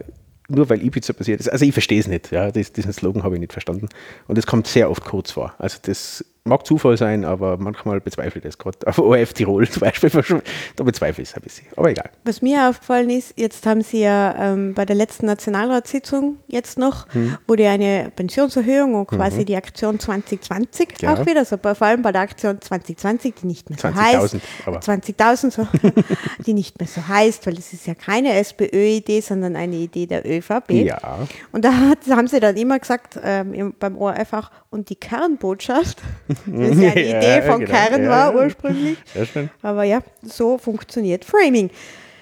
nur 0.55 0.69
weil 0.69 0.83
Ibiza 0.83 1.13
passiert 1.13 1.39
ist. 1.39 1.49
Also 1.49 1.65
ich 1.65 1.73
verstehe 1.73 1.99
es 1.99 2.07
nicht. 2.07 2.31
Ja, 2.31 2.51
das, 2.51 2.71
diesen 2.71 2.93
Slogan 2.93 3.23
habe 3.23 3.35
ich 3.35 3.41
nicht 3.41 3.53
verstanden. 3.53 3.89
Und 4.27 4.37
es 4.37 4.45
kommt 4.45 4.67
sehr 4.67 4.89
oft 4.89 5.03
kurz 5.03 5.31
vor. 5.31 5.53
Also 5.57 5.77
das 5.81 6.23
mag 6.43 6.65
Zufall 6.65 6.97
sein, 6.97 7.23
aber 7.23 7.57
manchmal 7.57 8.01
bezweifle 8.01 8.39
ich 8.39 8.43
das 8.43 8.57
gerade. 8.57 8.77
Auf 8.87 8.97
ORF 8.97 9.33
Tirol 9.33 9.69
zum 9.69 9.81
Beispiel, 9.81 10.09
da 10.75 10.83
bezweifle 10.83 11.21
ich 11.21 11.29
es 11.29 11.35
ein 11.35 11.41
bisschen. 11.41 11.67
Aber 11.75 11.91
egal. 11.91 12.09
Was 12.23 12.41
mir 12.41 12.67
aufgefallen 12.67 13.11
ist, 13.11 13.33
jetzt 13.37 13.65
haben 13.67 13.81
Sie 13.81 14.01
ja 14.01 14.35
ähm, 14.37 14.73
bei 14.73 14.85
der 14.85 14.95
letzten 14.95 15.27
Nationalratssitzung 15.27 16.37
jetzt 16.47 16.79
noch, 16.79 17.07
hm. 17.13 17.37
wurde 17.47 17.69
eine 17.69 18.11
Pensionserhöhung 18.15 18.95
und 18.95 19.07
quasi 19.07 19.41
mhm. 19.41 19.45
die 19.45 19.55
Aktion 19.55 19.99
2020 19.99 21.01
ja. 21.01 21.13
auch 21.13 21.25
wieder, 21.25 21.39
also 21.39 21.57
vor 21.57 21.81
allem 21.81 22.01
bei 22.01 22.11
der 22.11 22.21
Aktion 22.21 22.59
2020, 22.59 23.35
die 23.41 23.47
nicht 23.47 23.69
mehr 23.69 23.77
so 23.77 23.93
heißt. 23.93 24.37
20.000, 24.65 25.51
so, 25.51 25.67
die 26.45 26.53
nicht 26.53 26.79
mehr 26.79 26.87
so 26.87 27.07
heißt, 27.07 27.45
weil 27.45 27.57
es 27.57 27.71
ist 27.73 27.85
ja 27.85 27.93
keine 27.93 28.33
SPÖ-Idee, 28.33 29.21
sondern 29.21 29.55
eine 29.55 29.75
Idee 29.75 30.07
der 30.07 30.25
ÖVP. 30.25 30.71
Ja. 30.71 31.19
Und 31.51 31.65
da 31.65 31.71
haben 32.09 32.27
sie 32.27 32.39
dann 32.39 32.57
immer 32.57 32.79
gesagt, 32.79 33.19
ähm, 33.23 33.75
beim 33.79 33.97
ORF 33.97 34.33
auch, 34.33 34.49
und 34.71 34.89
die 34.89 34.95
Kernbotschaft 34.95 36.01
das 36.27 36.37
ja 36.47 36.91
eine 36.91 36.91
Idee 36.91 37.41
von 37.43 37.59
genau. 37.59 37.71
Kern 37.71 38.07
war 38.07 38.33
ursprünglich. 38.33 38.97
Aber 39.61 39.83
ja, 39.83 40.01
so 40.23 40.57
funktioniert 40.57 41.23
Framing. 41.23 41.69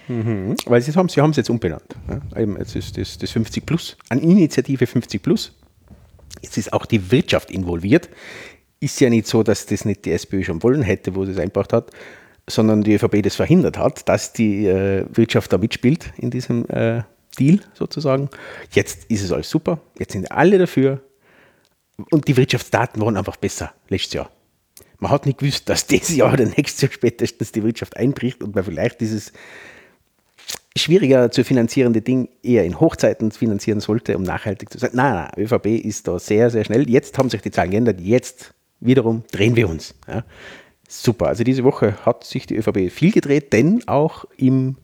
Mhm. 0.09 0.55
Weil 0.65 0.81
sie 0.81 0.91
haben 0.91 1.07
sie 1.07 1.21
haben 1.21 1.29
es 1.29 1.37
jetzt 1.37 1.49
umbenannt. 1.49 1.95
Ja? 2.09 2.41
Eben, 2.41 2.57
jetzt 2.57 2.75
ist 2.75 2.97
das, 2.97 3.17
das 3.17 3.31
50 3.31 3.65
Plus, 3.65 3.95
an 4.09 4.19
Initiative 4.19 4.85
50 4.85 5.21
Plus. 5.21 5.55
Jetzt 6.41 6.57
ist 6.57 6.73
auch 6.73 6.85
die 6.85 7.11
Wirtschaft 7.11 7.51
involviert. 7.51 8.09
Ist 8.79 8.99
ja 8.99 9.09
nicht 9.09 9.27
so, 9.27 9.43
dass 9.43 9.65
das 9.67 9.85
nicht 9.85 10.05
die 10.05 10.11
SPÖ 10.11 10.43
schon 10.43 10.63
wollen 10.63 10.81
hätte, 10.81 11.15
wo 11.15 11.25
sie 11.25 11.33
es 11.33 11.37
eingebracht 11.37 11.73
hat, 11.73 11.91
sondern 12.47 12.81
die 12.81 12.95
ÖVP 12.95 13.21
das 13.21 13.35
verhindert 13.35 13.77
hat, 13.77 14.07
dass 14.09 14.33
die 14.33 14.65
äh, 14.65 15.05
Wirtschaft 15.13 15.53
da 15.53 15.57
mitspielt 15.57 16.11
in 16.17 16.31
diesem 16.31 16.67
äh, 16.69 17.03
Deal 17.37 17.59
sozusagen. 17.73 18.29
Jetzt 18.71 19.05
ist 19.11 19.23
es 19.23 19.31
alles 19.31 19.49
super. 19.49 19.79
Jetzt 19.99 20.13
sind 20.13 20.31
alle 20.31 20.57
dafür. 20.57 21.01
Und 22.09 22.27
die 22.27 22.37
Wirtschaftsdaten 22.37 23.01
waren 23.01 23.17
einfach 23.17 23.37
besser 23.37 23.73
letztes 23.87 24.13
Jahr. 24.13 24.31
Man 24.99 25.11
hat 25.11 25.25
nicht 25.25 25.39
gewusst, 25.39 25.69
dass 25.69 25.87
dieses 25.87 26.15
Jahr 26.15 26.33
oder 26.33 26.45
nächstes 26.45 26.81
Jahr 26.81 26.91
spätestens 26.91 27.51
die 27.51 27.63
Wirtschaft 27.63 27.97
einbricht 27.97 28.43
und 28.43 28.55
man 28.55 28.63
vielleicht 28.63 29.01
dieses 29.01 29.31
schwieriger 30.75 31.31
zu 31.31 31.43
finanzierende 31.43 32.01
Ding 32.01 32.29
eher 32.43 32.63
in 32.65 32.79
Hochzeiten 32.79 33.31
finanzieren 33.31 33.79
sollte, 33.79 34.15
um 34.17 34.23
nachhaltig 34.23 34.71
zu 34.71 34.77
sein. 34.77 34.91
Nein, 34.93 35.13
nein, 35.13 35.45
ÖVP 35.45 35.67
ist 35.85 36.07
da 36.07 36.19
sehr, 36.19 36.49
sehr 36.49 36.63
schnell. 36.63 36.89
Jetzt 36.89 37.17
haben 37.17 37.29
sich 37.29 37.41
die 37.41 37.51
Zahlen 37.51 37.71
geändert. 37.71 37.99
Jetzt 37.99 38.53
wiederum 38.79 39.23
drehen 39.31 39.55
wir 39.55 39.69
uns. 39.69 39.95
Ja. 40.07 40.23
Super. 40.87 41.27
Also 41.27 41.43
diese 41.43 41.63
Woche 41.63 42.05
hat 42.05 42.23
sich 42.23 42.45
die 42.45 42.55
ÖVP 42.55 42.91
viel 42.91 43.11
gedreht, 43.11 43.53
denn 43.53 43.87
auch 43.87 44.25
im 44.37 44.77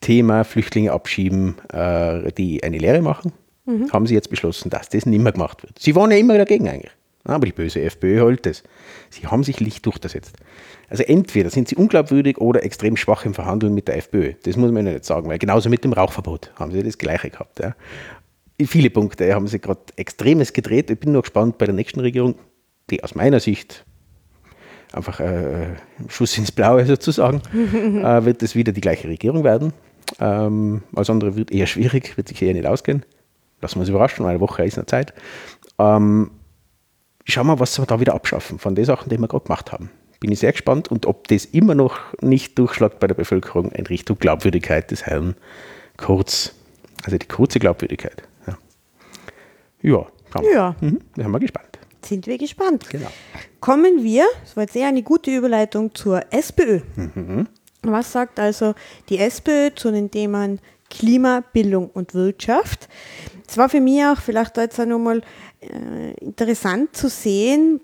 Thema 0.00 0.44
Flüchtlinge 0.44 0.92
abschieben, 0.92 1.56
äh, 1.72 2.32
die 2.32 2.62
eine 2.62 2.78
Lehre 2.78 3.02
machen, 3.02 3.32
mhm. 3.64 3.92
haben 3.92 4.06
sie 4.06 4.14
jetzt 4.14 4.30
beschlossen, 4.30 4.70
dass 4.70 4.88
das 4.88 5.06
nicht 5.06 5.22
mehr 5.22 5.32
gemacht 5.32 5.62
wird. 5.62 5.78
Sie 5.78 5.94
waren 5.94 6.10
ja 6.10 6.16
immer 6.16 6.38
dagegen 6.38 6.68
eigentlich. 6.68 6.92
Aber 7.24 7.46
die 7.46 7.52
böse 7.52 7.80
FPÖ 7.80 8.20
holt 8.20 8.46
es. 8.46 8.64
Sie 9.10 9.26
haben 9.26 9.44
sich 9.44 9.60
Licht 9.60 9.86
durchgesetzt. 9.86 10.36
Also 10.88 11.04
entweder 11.04 11.50
sind 11.50 11.68
sie 11.68 11.76
unglaubwürdig 11.76 12.38
oder 12.38 12.64
extrem 12.64 12.96
schwach 12.96 13.24
im 13.24 13.34
Verhandeln 13.34 13.74
mit 13.74 13.88
der 13.88 13.96
FPÖ. 13.96 14.34
Das 14.42 14.56
muss 14.56 14.72
man 14.72 14.86
ja 14.86 14.92
nicht 14.92 15.04
sagen, 15.04 15.28
weil 15.28 15.38
genauso 15.38 15.68
mit 15.68 15.84
dem 15.84 15.92
Rauchverbot 15.92 16.52
haben 16.56 16.72
sie 16.72 16.82
das 16.82 16.98
Gleiche 16.98 17.30
gehabt. 17.30 17.60
Ja. 17.60 17.74
Viele 18.64 18.90
Punkte 18.90 19.34
haben 19.34 19.46
sie 19.46 19.60
gerade 19.60 19.80
extremes 19.96 20.52
gedreht. 20.52 20.90
Ich 20.90 20.98
bin 20.98 21.12
nur 21.12 21.22
gespannt 21.22 21.58
bei 21.58 21.66
der 21.66 21.74
nächsten 21.74 22.00
Regierung, 22.00 22.34
die 22.90 23.02
aus 23.04 23.14
meiner 23.14 23.40
Sicht 23.40 23.84
einfach 24.92 25.20
äh, 25.20 25.76
Schuss 26.08 26.36
ins 26.36 26.52
Blaue 26.52 26.84
sozusagen, 26.84 27.40
äh, 27.54 28.24
wird 28.24 28.42
es 28.42 28.54
wieder 28.54 28.72
die 28.72 28.80
gleiche 28.80 29.08
Regierung 29.08 29.44
werden. 29.44 29.72
Ähm, 30.20 30.82
alles 30.94 31.08
andere 31.08 31.36
wird 31.36 31.52
eher 31.52 31.66
schwierig, 31.66 32.16
wird 32.16 32.28
sich 32.28 32.42
eher 32.42 32.52
nicht 32.52 32.66
ausgehen 32.66 33.04
lassen 33.62 33.76
wir 33.76 33.80
uns 33.80 33.88
überraschen, 33.88 34.26
eine 34.26 34.40
Woche 34.40 34.64
ist 34.64 34.76
noch 34.76 34.86
Zeit. 34.86 35.14
Ähm, 35.78 36.30
schauen 37.24 37.46
wir, 37.46 37.60
was 37.60 37.78
wir 37.78 37.86
da 37.86 38.00
wieder 38.00 38.14
abschaffen 38.14 38.58
von 38.58 38.74
den 38.74 38.84
Sachen, 38.84 39.08
die 39.08 39.18
wir 39.18 39.28
gerade 39.28 39.44
gemacht 39.44 39.72
haben. 39.72 39.90
bin 40.20 40.30
ich 40.30 40.40
sehr 40.40 40.52
gespannt 40.52 40.88
und 40.88 41.06
ob 41.06 41.28
das 41.28 41.46
immer 41.46 41.74
noch 41.74 41.98
nicht 42.20 42.58
durchschlagt 42.58 43.00
bei 43.00 43.06
der 43.06 43.14
Bevölkerung 43.14 43.72
in 43.72 43.86
Richtung 43.86 44.18
Glaubwürdigkeit 44.18 44.90
des 44.90 45.06
Herrn 45.06 45.34
Kurz. 45.96 46.54
Also 47.04 47.18
die 47.18 47.26
kurze 47.26 47.58
Glaubwürdigkeit. 47.58 48.22
Ja, 48.46 48.56
ja, 49.82 50.52
ja. 50.52 50.76
Mhm, 50.80 51.00
wir 51.14 51.24
sind 51.24 51.32
mal 51.32 51.38
gespannt. 51.38 51.78
Sind 52.04 52.26
wir 52.26 52.38
gespannt. 52.38 52.88
Genau. 52.90 53.08
Kommen 53.60 54.02
wir, 54.02 54.24
das 54.42 54.56
war 54.56 54.64
jetzt 54.64 54.76
eher 54.76 54.88
eine 54.88 55.02
gute 55.02 55.30
Überleitung 55.30 55.94
zur 55.94 56.22
SPÖ. 56.32 56.80
Mhm. 56.96 57.48
Was 57.82 58.12
sagt 58.12 58.38
also 58.38 58.74
die 59.08 59.18
SPÖ 59.18 59.70
zu 59.74 59.90
den 59.90 60.10
Themen 60.10 60.60
Klima, 60.88 61.42
Bildung 61.52 61.90
und 61.90 62.14
Wirtschaft? 62.14 62.88
Es 63.52 63.58
war 63.58 63.68
für 63.68 63.82
mich 63.82 64.02
auch 64.02 64.18
vielleicht 64.18 64.56
jetzt 64.56 64.80
auch 64.80 64.86
nochmal 64.86 65.20
äh, 65.60 66.12
interessant 66.24 66.96
zu 66.96 67.10
sehen, 67.10 67.82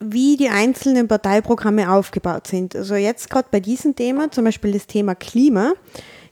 wie 0.00 0.36
die 0.36 0.48
einzelnen 0.48 1.06
Parteiprogramme 1.06 1.88
aufgebaut 1.88 2.48
sind. 2.48 2.74
Also 2.74 2.96
jetzt 2.96 3.30
gerade 3.30 3.46
bei 3.48 3.60
diesem 3.60 3.94
Thema, 3.94 4.28
zum 4.32 4.44
Beispiel 4.44 4.72
das 4.72 4.88
Thema 4.88 5.14
Klima, 5.14 5.74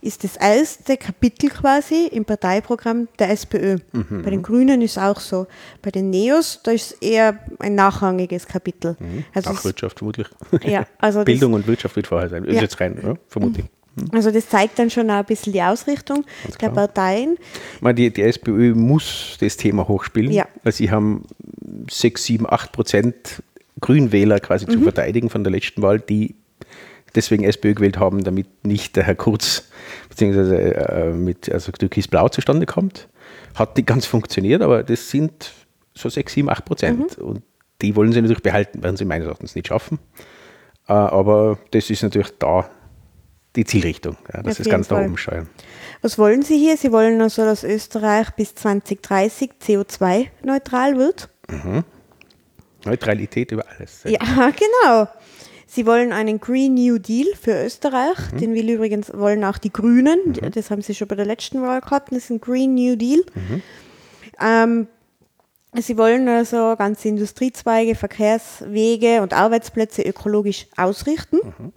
ist 0.01 0.25
das 0.25 0.37
erste 0.37 0.97
Kapitel 0.97 1.49
quasi 1.49 2.09
im 2.09 2.25
Parteiprogramm 2.25 3.07
der 3.21 3.31
SPÖ. 3.31 3.79
Mhm. 3.93 4.23
Bei 4.25 4.31
den 4.31 4.43
Grünen 4.43 4.83
ist 4.83 4.99
auch 4.99 5.21
so. 5.21 5.47
Bei 5.81 5.93
den 5.93 6.11
Neos, 6.11 6.59
da 6.65 6.73
ist 6.73 7.01
eher 7.01 7.39
ein 7.61 7.77
nachrangiges 7.77 8.49
Kapitel. 8.49 8.97
Mhm. 8.99 9.25
Also 9.33 9.51
Auch 9.51 9.65
Wirtschaft 9.65 9.99
vermutlich. 9.99 10.27
Ja, 10.65 10.87
also 10.99 11.23
Bildung 11.25 11.53
und 11.53 11.69
Wirtschaft 11.69 11.95
wird 11.95 12.09
vorher 12.09 12.29
sein. 12.29 12.45
Ist 12.47 12.57
ja. 12.57 12.63
jetzt 12.63 12.81
rein, 12.81 12.99
ja, 13.01 13.15
vermutlich. 13.29 13.67
Mhm. 13.97 14.09
Also 14.13 14.31
das 14.31 14.49
zeigt 14.49 14.79
dann 14.79 14.91
schon 14.91 15.11
auch 15.11 15.17
ein 15.17 15.25
bisschen 15.25 15.53
die 15.53 15.63
Ausrichtung 15.63 16.25
Ganz 16.43 16.59
der 16.59 16.71
klar. 16.71 16.87
Parteien. 16.87 17.37
meine, 17.81 17.95
die, 17.95 18.13
die 18.13 18.23
SPÖ 18.23 18.75
muss 18.75 19.37
das 19.41 19.57
Thema 19.57 19.89
hochspielen. 19.89 20.33
Ja. 20.33 20.47
Weil 20.63 20.73
sie 20.73 20.91
haben 20.91 21.25
6, 21.91 22.25
7, 22.25 22.47
8 22.49 22.73
Prozent 22.73 23.43
Grünwähler 23.81 24.41
quasi 24.41 24.67
mhm. 24.67 24.71
zu 24.71 24.81
verteidigen 24.81 25.31
von 25.31 25.45
der 25.45 25.53
letzten 25.53 25.83
Wahl, 25.83 26.01
die 26.01 26.35
deswegen 27.15 27.45
SPÖ 27.45 27.75
gewählt 27.75 27.99
haben, 27.99 28.25
damit 28.25 28.65
nicht 28.65 28.97
der 28.97 29.05
Herr 29.05 29.15
Kurz 29.15 29.69
beziehungsweise 30.09 30.57
äh, 30.57 31.13
mit 31.13 31.51
also 31.51 31.73
Türkis-Blau 31.73 32.29
zustande 32.29 32.67
kommt. 32.67 33.09
Hat 33.55 33.77
die 33.77 33.85
ganz 33.85 34.07
funktioniert, 34.07 34.63
aber 34.63 34.83
das 34.83 35.11
sind 35.11 35.53
so 35.95 36.09
6, 36.09 36.33
7, 36.33 36.49
8 36.49 36.65
Prozent. 36.65 37.19
Mhm. 37.19 37.25
Und 37.25 37.43
die 37.83 37.97
wollen 37.97 38.13
sie 38.13 38.23
natürlich 38.23 38.43
behalten, 38.43 38.83
werden 38.83 38.97
sie 38.97 39.05
meines 39.05 39.27
Erachtens 39.27 39.55
nicht 39.55 39.69
schaffen. 39.69 39.99
Äh, 40.89 40.93
aber 40.93 41.59
das 41.73 41.91
ist 41.91 42.03
natürlich 42.03 42.33
da 42.39 42.71
die 43.57 43.65
Zielrichtung, 43.65 44.17
ja, 44.33 44.43
dass 44.43 44.61
es 44.61 44.69
ganz 44.69 44.89
Fall. 44.89 45.01
nach 45.01 45.07
oben 45.07 45.19
steuern. 45.19 45.49
Was 46.01 46.19
wollen 46.19 46.43
Sie 46.43 46.59
hier? 46.59 46.77
Sie 46.77 46.91
wollen 46.91 47.21
also, 47.21 47.45
dass 47.45 47.65
Österreich 47.65 48.31
bis 48.31 48.55
2030 48.55 49.51
CO2-neutral 49.63 50.97
wird? 50.97 51.29
Mhm. 51.51 51.85
Neutralität 52.85 53.53
über 53.53 53.65
alles. 53.69 54.01
Ja, 54.05 54.19
genau. 54.51 55.09
Sie 55.67 55.87
wollen 55.87 56.13
einen 56.13 56.41
Green 56.41 56.75
New 56.75 56.99
Deal 56.99 57.29
für 57.41 57.65
Österreich. 57.65 58.33
Mhm. 58.33 58.39
Den 58.39 58.55
will 58.55 58.71
übrigens 58.71 59.13
wollen 59.15 59.45
auch 59.45 59.59
die 59.59 59.73
Grünen. 59.73 60.19
Mhm. 60.27 60.51
Das 60.51 60.71
haben 60.71 60.83
sie 60.83 60.95
schon 60.95 61.09
bei 61.09 61.15
der 61.15 61.27
letzten 61.27 61.63
Wahl 61.63 61.81
gehabt. 61.81 62.11
Das 62.11 62.19
ist 62.19 62.31
ein 62.31 62.41
Green 62.41 62.75
New 62.75 62.97
Deal. 62.97 63.23
Mhm. 63.35 63.63
Ähm, 64.41 64.87
sie 65.79 65.97
wollen 65.97 66.29
also 66.29 66.75
ganze 66.77 67.09
Industriezweige, 67.09 67.95
Verkehrswege 67.95 69.23
und 69.23 69.35
Arbeitsplätze 69.35 70.03
ökologisch 70.03 70.67
ausrichten 70.77 71.37
mhm. 71.37 71.73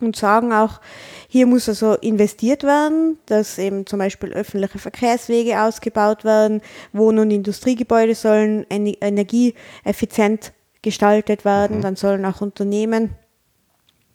Und 0.00 0.16
sagen 0.16 0.52
auch, 0.52 0.80
hier 1.28 1.46
muss 1.46 1.68
also 1.68 1.94
investiert 1.94 2.62
werden, 2.62 3.18
dass 3.26 3.58
eben 3.58 3.86
zum 3.86 3.98
Beispiel 3.98 4.32
öffentliche 4.32 4.78
Verkehrswege 4.78 5.60
ausgebaut 5.60 6.24
werden, 6.24 6.60
Wohn- 6.92 7.18
und 7.18 7.30
Industriegebäude 7.30 8.14
sollen 8.14 8.66
energieeffizient 8.70 10.52
gestaltet 10.82 11.44
werden. 11.44 11.78
Mhm. 11.78 11.82
Dann 11.82 11.96
sollen 11.96 12.24
auch 12.24 12.40
Unternehmen 12.40 13.14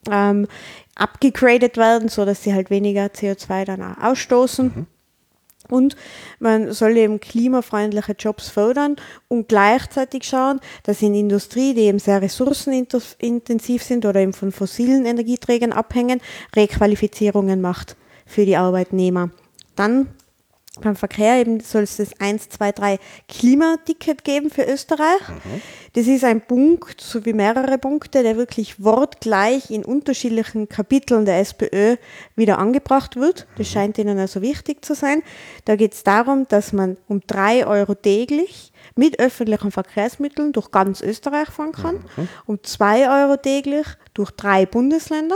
ähm, 0.10 0.48
abgegradet 0.96 1.78
werden, 1.78 2.10
sodass 2.10 2.44
sie 2.44 2.54
halt 2.54 2.70
weniger 2.70 3.06
CO2 3.06 3.66
dann 3.66 3.82
auch 3.82 4.04
ausstoßen. 4.04 4.66
Mhm. 4.66 4.88
Und 5.70 5.96
man 6.40 6.74
soll 6.74 6.98
eben 6.98 7.20
klimafreundliche 7.20 8.16
Jobs 8.18 8.50
fördern 8.50 8.96
und 9.28 9.48
gleichzeitig 9.48 10.24
schauen, 10.24 10.60
dass 10.84 11.02
in 11.02 11.16
Industrie, 11.16 11.74
die 11.74 11.82
eben 11.82 12.00
sehr 12.00 12.22
ressourcenintensiv 12.22 13.84
sind 13.84 14.06
oder 14.06 14.20
eben 14.20 14.34
von 14.34 14.52
fossilen 14.52 15.06
Energieträgern 15.06 15.72
abhängen, 15.72 16.22
Requalifizierungen 16.56 17.62
macht 17.62 17.96
für 18.26 18.46
die 18.46 18.58
Arbeitnehmer. 18.58 19.30
Dann 19.76 20.08
beim 20.82 20.96
Verkehr 20.96 21.40
eben 21.40 21.60
soll 21.60 21.84
es 21.84 21.98
das 21.98 22.20
1, 22.20 22.50
2, 22.50 22.72
3 22.72 23.00
Klimaticket 23.30 24.24
geben 24.24 24.50
für 24.50 24.64
Österreich. 24.64 25.22
Mhm. 25.30 25.62
Das 25.94 26.08
ist 26.08 26.24
ein 26.24 26.42
Punkt, 26.42 27.00
so 27.00 27.24
wie 27.26 27.34
mehrere 27.34 27.78
Punkte, 27.78 28.24
der 28.24 28.38
wirklich 28.38 28.84
wortgleich 28.84 29.70
in 29.70 29.86
unterschiedlichen 29.86 30.68
Kapiteln 30.68 31.26
der 31.26 31.40
SPÖ 31.40 31.98
wieder 32.36 32.58
angebracht 32.58 33.18
wird. 33.18 33.46
Das 33.58 33.70
mhm. 33.70 33.72
scheint 33.72 33.98
ihnen 34.00 34.18
also 34.18 34.42
wichtig 34.42 34.84
zu 34.84 34.96
sein. 34.96 35.22
Da 35.66 35.76
geht 35.76 35.94
es 35.94 36.04
darum, 36.04 36.48
dass 36.48 36.74
man 36.74 36.98
um 37.08 37.22
3 37.28 37.68
Euro 37.68 37.94
täglich 37.94 38.74
mit 38.96 39.20
öffentlichen 39.20 39.72
Verkehrsmitteln 39.72 40.54
durch 40.54 40.72
ganz 40.72 41.02
Österreich 41.02 41.50
fahren 41.50 41.74
kann, 41.74 41.96
mhm. 42.18 42.28
um 42.48 42.64
2 42.64 43.10
Euro 43.10 43.38
täglich 43.38 43.86
durch 44.16 44.32
drei 44.32 44.66
Bundesländer 44.66 45.36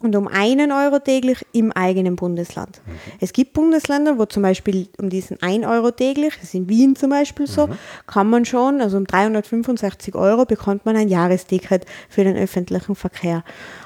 und 0.00 0.14
um 0.14 0.28
einen 0.28 0.72
Euro 0.72 0.98
täglich 0.98 1.44
im 1.52 1.72
eigenen 1.72 2.16
Bundesland. 2.16 2.80
Mhm. 2.84 2.92
Es 3.20 3.32
gibt 3.32 3.54
Bundesländer, 3.54 4.18
wo 4.18 4.26
zum 4.26 4.42
Beispiel 4.42 4.88
um 4.98 5.08
diesen 5.08 5.40
1 5.40 5.64
Euro 5.66 5.90
täglich, 5.90 6.34
das 6.34 6.44
ist 6.44 6.54
in 6.54 6.68
Wien 6.68 6.96
zum 6.96 7.10
Beispiel 7.10 7.46
so, 7.46 7.68
mhm. 7.68 7.72
kann 8.06 8.28
man 8.28 8.44
schon, 8.44 8.80
also 8.80 8.98
um 8.98 9.06
365 9.06 10.14
Euro 10.14 10.44
bekommt 10.44 10.84
man 10.84 10.96
ein 10.96 11.08
Jahresticket 11.08 11.86
für 12.08 12.24
den 12.24 12.36
öffentlichen 12.36 12.94
Verkehr. 12.94 13.42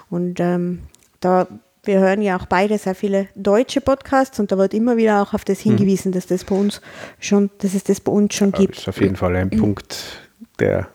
Und 0.09 0.41
ähm, 0.41 0.81
da 1.21 1.47
wir 1.85 1.99
hören 1.99 2.21
ja 2.21 2.39
auch 2.39 2.47
beide 2.47 2.77
sehr 2.77 2.95
viele 2.95 3.29
deutsche 3.35 3.81
Podcasts 3.81 4.39
und 4.39 4.53
da 4.53 4.59
wird 4.59 4.75
immer 4.75 4.97
wieder 4.97 5.23
auch 5.23 5.33
auf 5.33 5.45
das 5.45 5.65
mhm. 5.65 5.71
hingewiesen, 5.71 6.13
dass 6.13 6.27
das 6.27 6.45
bei 6.45 6.55
uns 6.55 6.81
schon, 7.19 7.51
dass 7.59 7.75
es 7.75 7.85
das 7.85 8.01
bei 8.01 8.13
uns 8.13 8.35
schon 8.35 8.53
gibt. 8.53 8.75
Das 8.75 8.83
ist 8.83 8.89
auf 8.89 9.01
jeden 9.01 9.17
Fall 9.17 9.37
ein 9.37 9.51
Punkt, 9.51 9.97
der 10.59 10.89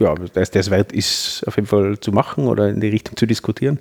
ja, 0.00 0.14
das, 0.14 0.50
das 0.50 0.70
wert 0.70 0.92
ist, 0.92 1.44
auf 1.46 1.56
jeden 1.56 1.68
Fall 1.68 2.00
zu 2.00 2.10
machen 2.10 2.46
oder 2.46 2.68
in 2.68 2.80
die 2.80 2.88
Richtung 2.88 3.16
zu 3.16 3.26
diskutieren. 3.26 3.78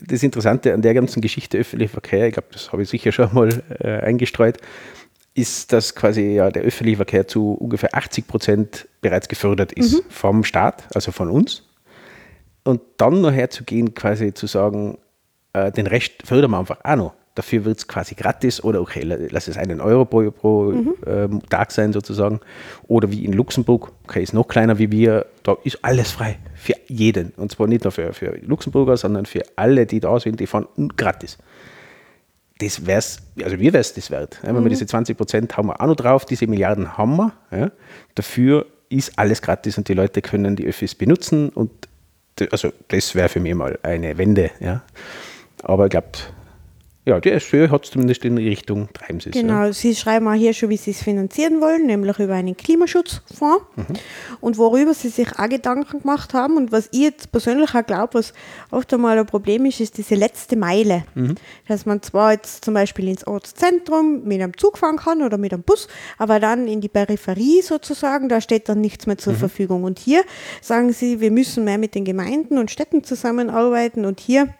Das 0.00 0.22
Interessante 0.22 0.72
an 0.72 0.82
der 0.82 0.94
ganzen 0.94 1.20
Geschichte 1.20 1.58
öffentlicher 1.58 1.92
Verkehr, 1.92 2.26
ich 2.28 2.32
glaube, 2.34 2.48
das 2.52 2.72
habe 2.72 2.82
ich 2.82 2.88
sicher 2.88 3.12
schon 3.12 3.34
mal 3.34 3.62
äh, 3.80 4.00
eingestreut, 4.00 4.58
ist, 5.34 5.72
dass 5.72 5.94
quasi 5.94 6.34
ja 6.34 6.50
der 6.50 6.62
öffentliche 6.62 6.96
Verkehr 6.96 7.26
zu 7.26 7.52
ungefähr 7.52 7.94
80 7.94 8.26
Prozent 8.26 8.88
bereits 9.00 9.28
gefördert 9.28 9.72
ist 9.72 9.94
mhm. 9.94 10.10
vom 10.10 10.44
Staat, 10.44 10.84
also 10.94 11.12
von 11.12 11.28
uns. 11.28 11.64
Und 12.64 12.80
dann 12.96 13.20
noch 13.20 13.32
herzugehen, 13.32 13.94
quasi 13.94 14.34
zu 14.34 14.46
sagen, 14.46 14.98
äh, 15.52 15.72
den 15.72 15.86
Rest 15.86 16.12
fördern 16.24 16.52
wir 16.52 16.58
einfach 16.58 16.78
auch 16.84 16.96
noch 16.96 17.14
dafür 17.34 17.64
wird 17.64 17.78
es 17.78 17.88
quasi 17.88 18.14
gratis 18.14 18.62
oder 18.62 18.80
okay, 18.80 19.02
lass 19.02 19.48
es 19.48 19.56
einen 19.56 19.80
Euro 19.80 20.04
pro, 20.04 20.30
pro 20.30 20.72
mhm. 20.72 20.94
ähm, 21.06 21.42
Tag 21.48 21.72
sein 21.72 21.92
sozusagen. 21.92 22.40
Oder 22.88 23.10
wie 23.10 23.24
in 23.24 23.32
Luxemburg, 23.32 23.92
okay, 24.04 24.22
ist 24.22 24.34
noch 24.34 24.48
kleiner 24.48 24.78
wie 24.78 24.90
wir, 24.90 25.26
da 25.42 25.56
ist 25.64 25.78
alles 25.82 26.10
frei 26.10 26.38
für 26.54 26.74
jeden. 26.88 27.32
Und 27.36 27.52
zwar 27.52 27.66
nicht 27.66 27.84
nur 27.84 27.92
für, 27.92 28.12
für 28.12 28.36
Luxemburger, 28.42 28.96
sondern 28.96 29.26
für 29.26 29.42
alle, 29.56 29.86
die 29.86 30.00
da 30.00 30.18
sind, 30.20 30.40
die 30.40 30.46
fahren 30.46 30.66
gratis. 30.96 31.38
Das 32.58 32.86
wär's, 32.86 33.18
also 33.42 33.58
wir 33.58 33.72
wär's 33.72 33.94
das 33.94 34.10
wert. 34.10 34.38
Ja, 34.42 34.48
wenn 34.48 34.56
mhm. 34.56 34.64
wir 34.64 34.70
diese 34.70 34.86
20 34.86 35.16
Prozent 35.16 35.56
haben 35.56 35.68
wir 35.68 35.80
auch 35.80 35.86
noch 35.86 35.96
drauf, 35.96 36.24
diese 36.26 36.46
Milliarden 36.46 36.98
haben 36.98 37.16
wir. 37.16 37.32
Ja. 37.50 37.70
Dafür 38.14 38.66
ist 38.90 39.18
alles 39.18 39.40
gratis 39.40 39.78
und 39.78 39.88
die 39.88 39.94
Leute 39.94 40.20
können 40.20 40.54
die 40.54 40.66
Öffis 40.66 40.94
benutzen 40.94 41.48
und 41.48 41.70
also 42.50 42.72
das 42.88 43.14
wäre 43.14 43.28
für 43.28 43.40
mich 43.40 43.54
mal 43.54 43.78
eine 43.82 44.18
Wende. 44.18 44.50
Ja. 44.60 44.82
Aber 45.62 45.86
ich 45.86 45.90
glaube, 45.90 46.08
ja, 47.04 47.18
die 47.18 47.32
SPÖ 47.32 47.68
hat 47.68 47.84
es 47.84 47.90
zumindest 47.90 48.24
in 48.24 48.36
die 48.36 48.48
Richtung 48.48 48.88
treiben 48.92 49.18
sie 49.18 49.32
Genau, 49.32 49.64
ja. 49.64 49.72
Sie 49.72 49.96
schreiben 49.96 50.28
auch 50.28 50.34
hier 50.34 50.52
schon, 50.52 50.70
wie 50.70 50.76
sie 50.76 50.92
es 50.92 51.02
finanzieren 51.02 51.60
wollen, 51.60 51.86
nämlich 51.86 52.16
über 52.20 52.34
einen 52.34 52.56
Klimaschutzfonds 52.56 53.64
mhm. 53.74 53.84
und 54.40 54.56
worüber 54.56 54.94
sie 54.94 55.08
sich 55.08 55.28
auch 55.36 55.48
Gedanken 55.48 55.98
gemacht 55.98 56.32
haben 56.32 56.56
und 56.56 56.70
was 56.70 56.88
ich 56.92 57.00
jetzt 57.00 57.32
persönlich 57.32 57.74
auch 57.74 57.84
glaube, 57.84 58.14
was 58.14 58.32
oft 58.70 58.94
einmal 58.94 59.18
ein 59.18 59.26
Problem 59.26 59.66
ist, 59.66 59.80
ist 59.80 59.98
diese 59.98 60.14
letzte 60.14 60.54
Meile. 60.54 61.02
Mhm. 61.16 61.34
Dass 61.66 61.86
man 61.86 62.02
zwar 62.02 62.34
jetzt 62.34 62.64
zum 62.64 62.74
Beispiel 62.74 63.08
ins 63.08 63.26
Ortszentrum 63.26 64.22
mit 64.22 64.40
einem 64.40 64.56
Zug 64.56 64.78
fahren 64.78 64.96
kann 64.96 65.22
oder 65.22 65.38
mit 65.38 65.52
einem 65.52 65.64
Bus, 65.64 65.88
aber 66.18 66.38
dann 66.38 66.68
in 66.68 66.80
die 66.80 66.88
Peripherie 66.88 67.62
sozusagen, 67.62 68.28
da 68.28 68.40
steht 68.40 68.68
dann 68.68 68.80
nichts 68.80 69.06
mehr 69.06 69.18
zur 69.18 69.32
mhm. 69.32 69.38
Verfügung. 69.38 69.82
Und 69.82 69.98
hier 69.98 70.22
sagen 70.60 70.92
sie, 70.92 71.20
wir 71.20 71.32
müssen 71.32 71.64
mehr 71.64 71.78
mit 71.78 71.96
den 71.96 72.04
Gemeinden 72.04 72.58
und 72.58 72.70
Städten 72.70 73.02
zusammenarbeiten 73.02 74.04
und 74.04 74.20
hier 74.20 74.54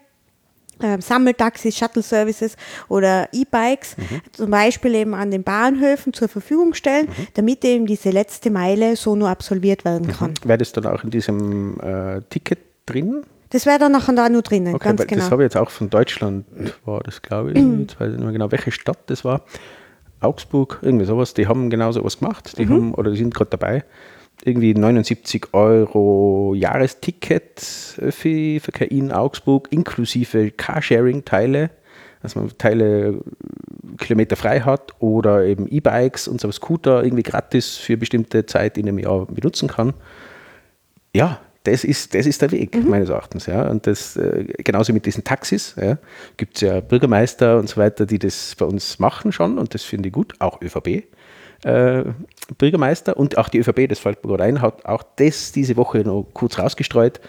äh, 0.79 1.01
Sammeltaxis, 1.01 1.77
Shuttle-Services 1.77 2.55
oder 2.89 3.29
E-Bikes 3.31 3.97
mhm. 3.97 4.21
zum 4.31 4.49
Beispiel 4.51 4.95
eben 4.95 5.13
an 5.13 5.31
den 5.31 5.43
Bahnhöfen 5.43 6.13
zur 6.13 6.27
Verfügung 6.27 6.73
stellen, 6.73 7.07
mhm. 7.07 7.27
damit 7.35 7.63
eben 7.65 7.85
diese 7.85 8.09
letzte 8.09 8.49
Meile 8.49 8.95
so 8.95 9.15
nur 9.15 9.29
absolviert 9.29 9.85
werden 9.85 10.07
kann. 10.07 10.31
Mhm. 10.31 10.49
Wäre 10.49 10.57
das 10.57 10.71
dann 10.71 10.85
auch 10.85 11.03
in 11.03 11.09
diesem 11.09 11.79
äh, 11.79 12.21
Ticket 12.29 12.59
drin? 12.85 13.23
Das 13.49 13.67
wäre 13.67 13.77
dann 13.77 13.91
nachher 13.91 14.15
da 14.15 14.29
nur 14.29 14.41
drinnen, 14.41 14.73
okay, 14.73 14.89
ganz 14.89 15.05
genau. 15.05 15.21
Das 15.21 15.31
habe 15.31 15.43
ich 15.43 15.45
jetzt 15.45 15.57
auch 15.57 15.69
von 15.69 15.89
Deutschland, 15.89 16.45
war 16.85 17.01
das 17.01 17.21
glaube 17.21 17.51
ich, 17.51 17.61
mhm. 17.61 17.81
jetzt 17.81 17.99
weiß 17.99 18.09
ich 18.09 18.15
nicht 18.15 18.23
mehr 18.23 18.33
genau, 18.33 18.51
welche 18.51 18.71
Stadt 18.71 18.97
das 19.07 19.23
war. 19.23 19.41
Augsburg, 20.21 20.79
irgendwie 20.81 21.05
sowas, 21.05 21.33
die 21.35 21.47
haben 21.47 21.69
genau 21.69 21.91
sowas 21.91 22.17
gemacht, 22.17 22.57
die 22.57 22.65
mhm. 22.65 22.69
haben, 22.69 22.93
oder 22.95 23.11
die 23.11 23.17
sind 23.17 23.33
gerade 23.33 23.51
dabei, 23.51 23.83
irgendwie 24.45 24.73
79 24.73 25.53
Euro 25.53 26.53
Jahresticket 26.55 27.59
für 27.59 28.59
Verkehr 28.59 28.91
in 28.91 29.11
Augsburg, 29.11 29.67
inklusive 29.71 30.51
Carsharing-Teile, 30.51 31.69
dass 32.21 32.35
man 32.35 32.49
Teile 32.57 33.19
Kilometer 33.97 34.35
frei 34.35 34.61
hat 34.61 34.93
oder 34.99 35.45
eben 35.45 35.67
E-Bikes 35.67 36.27
und 36.27 36.41
so 36.41 36.51
Scooter 36.51 37.03
irgendwie 37.03 37.23
gratis 37.23 37.77
für 37.77 37.97
bestimmte 37.97 38.45
Zeit 38.45 38.77
in 38.77 38.87
einem 38.87 38.99
Jahr 38.99 39.25
benutzen 39.25 39.67
kann. 39.67 39.93
Ja, 41.13 41.39
das 41.63 41.83
ist, 41.83 42.13
das 42.13 42.25
ist 42.25 42.41
der 42.41 42.51
Weg, 42.51 42.75
mhm. 42.75 42.89
meines 42.89 43.09
Erachtens. 43.09 43.45
Ja. 43.45 43.69
Und 43.69 43.87
das, 43.87 44.17
äh, 44.17 44.45
genauso 44.57 44.93
mit 44.93 45.05
diesen 45.05 45.23
Taxis, 45.23 45.75
ja, 45.81 45.97
gibt 46.37 46.55
es 46.55 46.61
ja 46.61 46.81
Bürgermeister 46.81 47.57
und 47.57 47.69
so 47.69 47.77
weiter, 47.77 48.05
die 48.05 48.19
das 48.19 48.55
bei 48.55 48.65
uns 48.65 48.99
machen 48.99 49.31
schon 49.31 49.57
und 49.57 49.73
das 49.73 49.83
finde 49.83 50.09
ich 50.09 50.13
gut, 50.13 50.33
auch 50.39 50.61
ÖVP. 50.61 51.03
Äh, 51.63 52.03
Bürgermeister 52.57 53.15
und 53.17 53.37
auch 53.37 53.49
die 53.49 53.59
ÖVP, 53.59 53.87
das 53.87 53.99
fällt 53.99 54.23
mir 54.23 54.29
gerade 54.29 54.43
ein, 54.43 54.61
hat 54.61 54.85
auch 54.85 55.03
das 55.15 55.51
diese 55.53 55.77
Woche 55.77 55.99
noch 55.99 56.27
kurz 56.33 56.59
rausgestreut, 56.59 57.21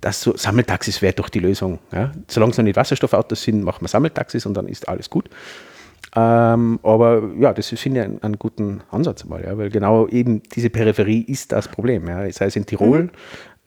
dass 0.00 0.22
so 0.22 0.36
Sammeltaxis 0.36 1.02
wäre 1.02 1.12
doch 1.12 1.28
die 1.28 1.40
Lösung. 1.40 1.78
Ja. 1.92 2.12
Solange 2.26 2.52
es 2.52 2.58
noch 2.58 2.64
nicht 2.64 2.76
Wasserstoffautos 2.76 3.42
sind, 3.42 3.62
machen 3.62 3.82
wir 3.82 3.88
Sammeltaxis 3.88 4.46
und 4.46 4.54
dann 4.54 4.66
ist 4.66 4.88
alles 4.88 5.10
gut. 5.10 5.28
Ähm, 6.14 6.80
aber 6.82 7.22
ja, 7.38 7.52
das 7.52 7.68
finde 7.68 8.00
ich 8.00 8.04
einen, 8.04 8.22
einen, 8.22 8.38
guten 8.38 8.82
Ansatz 8.90 9.24
mal, 9.24 9.42
ja, 9.44 9.56
weil 9.56 9.70
genau 9.70 10.08
eben 10.08 10.42
diese 10.54 10.68
Peripherie 10.68 11.22
ist 11.22 11.52
das 11.52 11.68
Problem. 11.68 12.08
Ja. 12.08 12.30
Sei 12.32 12.46
es 12.46 12.56
in 12.56 12.66
Tirol, 12.66 13.04
mhm 13.04 13.10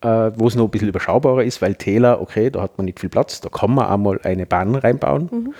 äh, 0.06 0.32
wo 0.36 0.48
es 0.48 0.56
noch 0.56 0.66
ein 0.66 0.72
bisschen 0.72 0.90
überschaubarer 0.90 1.44
ist, 1.44 1.62
weil 1.62 1.76
Täler, 1.76 2.22
okay, 2.22 2.50
da 2.50 2.62
hat 2.62 2.78
man 2.78 2.86
nicht 2.86 3.00
viel 3.00 3.10
Platz, 3.10 3.42
da 3.42 3.50
kann 3.50 3.74
man 3.74 3.88
einmal 3.88 4.20
eine 4.24 4.46
Bahn 4.46 4.76
reinbauen. 4.76 5.30
Mhm. 5.32 5.54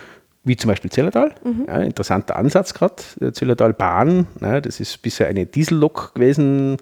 Wie 0.46 0.56
zum 0.56 0.70
Beispiel 0.70 0.92
Zillertal. 0.92 1.34
Mhm. 1.44 1.66
Ja, 1.68 1.80
interessanter 1.80 2.36
Ansatz 2.38 2.74
gerade. 2.74 3.34
Zillertal 3.34 3.74
Bahn, 3.74 4.28
ja, 4.42 4.62
das 4.62 4.80
ist 4.80 5.02
bisher 5.02 5.28
eine 5.28 5.46
Diesellok 5.46 6.14
gewesen, 6.14 6.78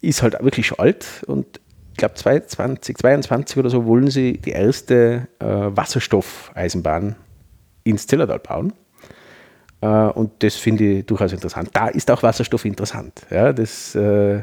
ist 0.00 0.22
halt 0.22 0.42
wirklich 0.42 0.66
schon 0.66 0.78
alt 0.78 1.22
und 1.26 1.60
ich 1.92 1.98
glaube 1.98 2.14
2022 2.14 3.58
oder 3.58 3.68
so 3.68 3.84
wollen 3.84 4.08
sie 4.08 4.38
die 4.38 4.50
erste 4.50 5.28
äh, 5.38 5.44
Wasserstoffeisenbahn 5.46 7.16
ins 7.84 8.06
Zillertal 8.06 8.38
bauen. 8.38 8.72
Äh, 9.82 9.86
und 9.86 10.42
das 10.42 10.56
finde 10.56 10.84
ich 10.84 11.06
durchaus 11.06 11.32
interessant. 11.32 11.68
Da 11.74 11.88
ist 11.88 12.10
auch 12.10 12.22
Wasserstoff 12.22 12.64
interessant. 12.64 13.26
Ja, 13.30 13.52
das 13.52 13.94
äh, 13.94 14.42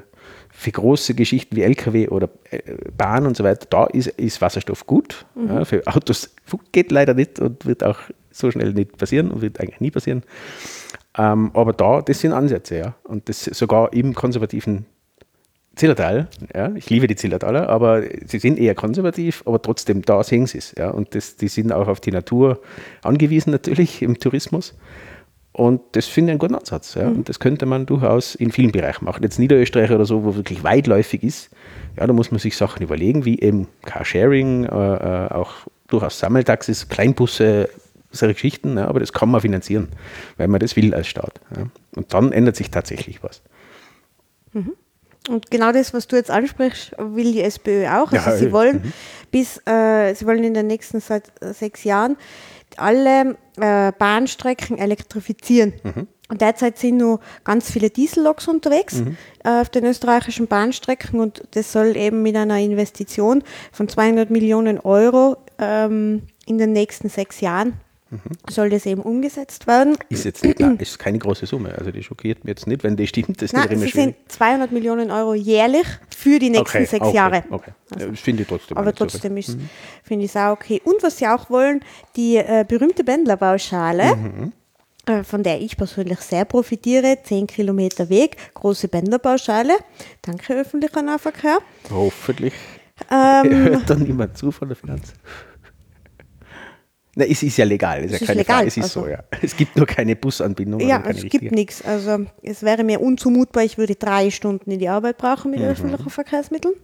für 0.51 0.71
große 0.71 1.15
Geschichten 1.15 1.55
wie 1.55 1.63
LKW 1.63 2.09
oder 2.09 2.29
äh, 2.51 2.59
Bahn 2.95 3.25
und 3.25 3.37
so 3.37 3.43
weiter, 3.43 3.65
da 3.69 3.85
ist, 3.85 4.07
ist 4.07 4.41
Wasserstoff 4.41 4.85
gut. 4.85 5.25
Mhm. 5.35 5.47
Ja, 5.47 5.65
für 5.65 5.87
Autos 5.87 6.35
geht 6.71 6.91
leider 6.91 7.13
nicht 7.13 7.39
und 7.39 7.65
wird 7.65 7.83
auch 7.83 7.97
so 8.39 8.51
schnell 8.51 8.73
nicht 8.73 8.97
passieren 8.97 9.31
und 9.31 9.41
wird 9.41 9.59
eigentlich 9.59 9.81
nie 9.81 9.91
passieren. 9.91 10.23
Ähm, 11.17 11.51
aber 11.53 11.73
da, 11.73 12.01
das 12.01 12.19
sind 12.19 12.33
Ansätze, 12.33 12.77
ja. 12.77 12.95
Und 13.03 13.29
das 13.29 13.43
sogar 13.43 13.93
im 13.93 14.13
konservativen 14.13 14.85
Zillertal, 15.75 16.27
ja. 16.53 16.71
Ich 16.75 16.89
liebe 16.89 17.07
die 17.07 17.15
Zillertaler, 17.15 17.69
aber 17.69 18.03
sie 18.25 18.39
sind 18.39 18.59
eher 18.59 18.75
konservativ, 18.75 19.43
aber 19.45 19.61
trotzdem, 19.61 20.01
da 20.01 20.23
sehen 20.23 20.45
sie 20.45 20.57
es, 20.57 20.73
ja. 20.77 20.89
Und 20.89 21.15
das, 21.15 21.35
die 21.35 21.47
sind 21.47 21.71
auch 21.71 21.87
auf 21.87 21.99
die 21.99 22.11
Natur 22.11 22.59
angewiesen 23.01 23.51
natürlich 23.51 24.01
im 24.01 24.19
Tourismus. 24.19 24.75
Und 25.51 25.81
das 25.93 26.05
finde 26.05 26.29
ich 26.29 26.33
einen 26.33 26.39
guten 26.39 26.55
Ansatz. 26.55 26.93
Ja. 26.93 27.07
Und 27.07 27.27
das 27.27 27.39
könnte 27.39 27.65
man 27.65 27.85
durchaus 27.85 28.35
in 28.35 28.51
vielen 28.51 28.71
Bereichen 28.71 29.03
machen. 29.03 29.23
Jetzt 29.23 29.39
Niederösterreich 29.39 29.91
oder 29.91 30.05
so, 30.05 30.23
wo 30.23 30.35
wirklich 30.35 30.63
weitläufig 30.63 31.23
ist, 31.23 31.49
ja, 31.97 32.07
da 32.07 32.13
muss 32.13 32.31
man 32.31 32.39
sich 32.39 32.55
Sachen 32.55 32.81
überlegen, 32.81 33.25
wie 33.25 33.39
eben 33.39 33.67
Carsharing, 33.83 34.65
äh, 34.65 34.67
äh, 34.67 35.31
auch 35.31 35.51
durchaus 35.87 36.19
Sammeltaxis, 36.19 36.87
Kleinbusse, 36.87 37.69
solche 38.11 38.33
Geschichten, 38.33 38.77
ja, 38.77 38.87
aber 38.87 38.99
das 38.99 39.13
kann 39.13 39.29
man 39.29 39.41
finanzieren, 39.41 39.89
weil 40.37 40.47
man 40.47 40.59
das 40.59 40.75
will 40.75 40.93
als 40.93 41.07
Staat. 41.07 41.39
Ja. 41.55 41.63
Und 41.95 42.13
dann 42.13 42.31
ändert 42.31 42.55
sich 42.55 42.71
tatsächlich 42.71 43.23
was. 43.23 43.41
Mhm. 44.53 44.73
Und 45.27 45.51
genau 45.51 45.71
das, 45.71 45.93
was 45.93 46.07
du 46.07 46.15
jetzt 46.15 46.31
ansprichst, 46.31 46.93
will 46.97 47.33
die 47.33 47.41
SPÖ 47.41 47.87
auch. 47.87 48.11
Also 48.11 48.29
ja, 48.31 48.37
sie 48.37 48.51
wollen 48.51 48.77
mhm. 48.77 48.93
bis, 49.31 49.61
äh, 49.67 50.13
sie 50.15 50.25
wollen 50.25 50.43
in 50.43 50.53
den 50.53 50.67
nächsten 50.67 50.99
seit, 51.01 51.31
äh, 51.41 51.53
sechs 51.53 51.83
Jahren 51.83 52.17
alle 52.77 53.35
äh, 53.57 53.91
Bahnstrecken 53.91 54.77
elektrifizieren. 54.77 55.73
Mhm. 55.83 56.07
Und 56.29 56.41
derzeit 56.41 56.77
sind 56.77 56.97
nur 56.97 57.19
ganz 57.43 57.71
viele 57.71 57.89
Dieselloks 57.89 58.47
unterwegs 58.47 58.97
mhm. 58.97 59.17
äh, 59.43 59.61
auf 59.61 59.69
den 59.69 59.85
österreichischen 59.85 60.47
Bahnstrecken 60.47 61.19
und 61.19 61.43
das 61.51 61.71
soll 61.71 61.97
eben 61.97 62.21
mit 62.21 62.35
einer 62.35 62.57
Investition 62.59 63.43
von 63.71 63.89
200 63.89 64.29
Millionen 64.29 64.79
Euro 64.79 65.37
ähm, 65.57 66.23
in 66.45 66.59
den 66.59 66.71
nächsten 66.71 67.09
sechs 67.09 67.41
Jahren 67.41 67.73
Mhm. 68.11 68.19
soll 68.49 68.69
das 68.69 68.85
eben 68.85 69.01
umgesetzt 69.01 69.67
werden. 69.67 69.95
Ist 70.09 70.25
jetzt 70.25 70.43
nicht, 70.43 70.59
nein, 70.59 70.77
ist 70.79 70.97
keine 70.97 71.19
große 71.19 71.45
Summe. 71.45 71.75
Also 71.77 71.91
die 71.91 72.01
schockiert 72.01 72.43
mich 72.43 72.49
jetzt 72.49 72.67
nicht, 72.67 72.83
wenn 72.83 72.97
die 72.97 73.05
stimmt. 73.05 73.41
Das 73.41 73.53
nein, 73.53 73.69
es 73.71 73.91
sind 73.91 74.15
200 74.27 74.71
Millionen 74.71 75.11
Euro 75.11 75.35
jährlich 75.35 75.85
für 76.15 76.39
die 76.39 76.49
nächsten 76.49 76.77
okay, 76.77 76.85
sechs 76.85 77.05
okay, 77.05 77.15
Jahre. 77.15 77.43
Okay. 77.49 77.71
Also, 77.93 78.09
das 78.09 78.19
finde 78.19 78.43
ich 78.43 78.49
trotzdem. 78.49 78.77
Aber 78.77 78.93
trotzdem 78.93 79.37
ist, 79.37 79.57
mhm. 79.57 79.69
finde 80.03 80.25
ich 80.25 80.31
es 80.31 80.37
auch 80.37 80.53
okay. 80.53 80.81
Und 80.83 81.03
was 81.03 81.17
sie 81.17 81.27
auch 81.27 81.49
wollen, 81.49 81.81
die 82.15 82.37
äh, 82.37 82.65
berühmte 82.67 83.03
Bändlerbauschale. 83.03 84.15
Mhm 84.15 84.53
äh, 85.05 85.23
von 85.23 85.41
der 85.41 85.59
ich 85.59 85.75
persönlich 85.75 86.19
sehr 86.19 86.45
profitiere. 86.45 87.17
10 87.23 87.47
Kilometer 87.47 88.09
Weg, 88.09 88.37
große 88.53 88.87
Bändlerbauschale. 88.89 89.73
Danke, 90.21 90.53
öffentlicher 90.53 91.01
Nahverkehr. 91.01 91.59
Hoffentlich. 91.89 92.53
Ähm, 93.09 93.49
Hört 93.65 93.89
dann 93.89 94.03
niemand 94.03 94.37
zu 94.37 94.51
von 94.51 94.67
der 94.67 94.77
Finanz. 94.77 95.13
Na, 97.19 97.25
es 97.25 97.43
ist 97.43 97.57
ja 97.57 97.65
legal, 97.65 98.05
ist 98.05 98.13
es 98.13 98.21
ja 98.21 98.27
keine 98.27 98.39
legal, 98.39 98.55
Frage. 98.55 98.67
Es 98.69 98.77
ist 98.77 98.83
also, 98.83 99.01
so, 99.01 99.07
ja. 99.07 99.19
Es 99.41 99.57
gibt 99.57 99.75
nur 99.75 99.85
keine 99.85 100.15
Busanbindung. 100.15 100.79
Ja, 100.79 101.03
es 101.05 101.17
richtige. 101.17 101.39
gibt 101.39 101.51
nichts. 101.51 101.83
Also 101.83 102.25
es 102.41 102.63
wäre 102.63 102.85
mir 102.85 103.01
unzumutbar, 103.01 103.63
ich 103.65 103.77
würde 103.77 103.95
drei 103.95 104.31
Stunden 104.31 104.71
in 104.71 104.79
die 104.79 104.87
Arbeit 104.87 105.17
brauchen 105.17 105.51
mit 105.51 105.59
mhm. 105.59 105.65
öffentlichen 105.65 106.09
Verkehrsmitteln. 106.09 106.75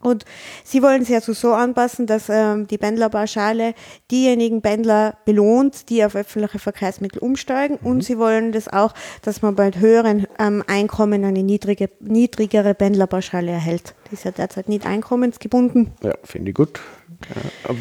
Und 0.00 0.24
sie 0.64 0.82
wollen 0.82 1.02
es 1.02 1.10
ja 1.10 1.20
so, 1.20 1.34
so 1.34 1.52
anpassen, 1.52 2.06
dass 2.06 2.30
ähm, 2.30 2.66
die 2.66 2.78
Pendlerpauschale 2.78 3.74
diejenigen 4.10 4.62
Pendler 4.62 5.18
belohnt, 5.26 5.90
die 5.90 6.02
auf 6.02 6.16
öffentliche 6.16 6.58
Verkehrsmittel 6.58 7.18
umsteigen. 7.18 7.78
Mhm. 7.82 7.86
Und 7.86 8.04
sie 8.04 8.18
wollen 8.18 8.52
das 8.52 8.68
auch, 8.68 8.94
dass 9.20 9.42
man 9.42 9.54
bei 9.54 9.70
höheren 9.70 10.26
ähm, 10.38 10.64
Einkommen 10.66 11.26
eine 11.26 11.42
niedrige, 11.42 11.90
niedrigere 12.00 12.74
Pendlerpauschale 12.74 13.50
erhält. 13.50 13.94
Die 14.10 14.14
ist 14.14 14.24
ja 14.24 14.30
derzeit 14.30 14.70
nicht 14.70 14.86
einkommensgebunden. 14.86 15.92
Ja, 16.02 16.14
finde 16.24 16.50
ich 16.50 16.56
gut. 16.56 16.80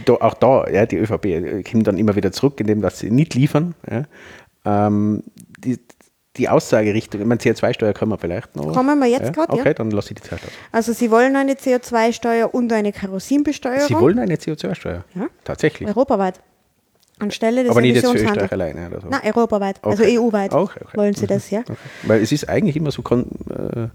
Ja, 0.07 0.21
auch 0.21 0.33
da, 0.35 0.67
ja, 0.69 0.85
die 0.85 0.97
ÖVP 0.97 1.25
äh, 1.25 1.63
kommt 1.63 1.87
dann 1.87 1.97
immer 1.97 2.15
wieder 2.15 2.31
zurück, 2.31 2.59
indem 2.59 2.81
dass 2.81 2.99
sie 2.99 3.11
nicht 3.11 3.33
liefern. 3.33 3.75
Ja. 3.89 4.03
Ähm, 4.65 5.23
die, 5.59 5.79
die 6.37 6.47
Aussagerichtung, 6.47 7.21
ich 7.21 7.27
meine, 7.27 7.41
CO2-Steuer 7.41 7.93
können 7.93 8.11
wir 8.11 8.17
vielleicht 8.17 8.55
noch. 8.55 8.73
Kommen 8.73 8.99
wir 8.99 9.07
jetzt 9.07 9.25
ja? 9.25 9.31
gerade, 9.31 9.51
Okay, 9.53 9.69
ja. 9.69 9.73
dann 9.73 9.91
lasse 9.91 10.13
ich 10.13 10.21
die 10.21 10.29
Zeit 10.29 10.39
aus. 10.43 10.51
Also 10.71 10.93
Sie 10.93 11.11
wollen 11.11 11.35
eine 11.35 11.53
CO2-Steuer 11.53 12.53
und 12.53 12.71
eine 12.71 12.93
Kerosinbesteuerung? 12.93 13.87
Sie 13.87 13.95
wollen 13.95 14.19
eine 14.19 14.35
CO2-Steuer? 14.35 15.03
Ja. 15.15 15.27
Tatsächlich? 15.43 15.89
Europaweit. 15.89 16.39
Anstelle 17.19 17.63
des 17.63 17.71
Aber 17.71 17.81
nicht 17.81 17.95
jetzt 17.95 18.09
für 18.09 18.17
Österreich 18.17 18.51
alleine 18.51 18.87
oder 18.87 19.01
so? 19.01 19.07
Nein, 19.07 19.21
europaweit, 19.23 19.79
also 19.83 20.01
okay. 20.01 20.11
also 20.11 20.27
EU-weit 20.27 20.53
okay, 20.53 20.79
okay. 20.83 20.97
wollen 20.97 21.13
Sie 21.13 21.27
das, 21.27 21.51
ja? 21.51 21.59
Okay. 21.59 21.75
Weil 22.03 22.21
es 22.21 22.31
ist 22.31 22.49
eigentlich 22.49 22.75
immer 22.75 22.89
so 22.89 23.03
äh, 23.03 23.87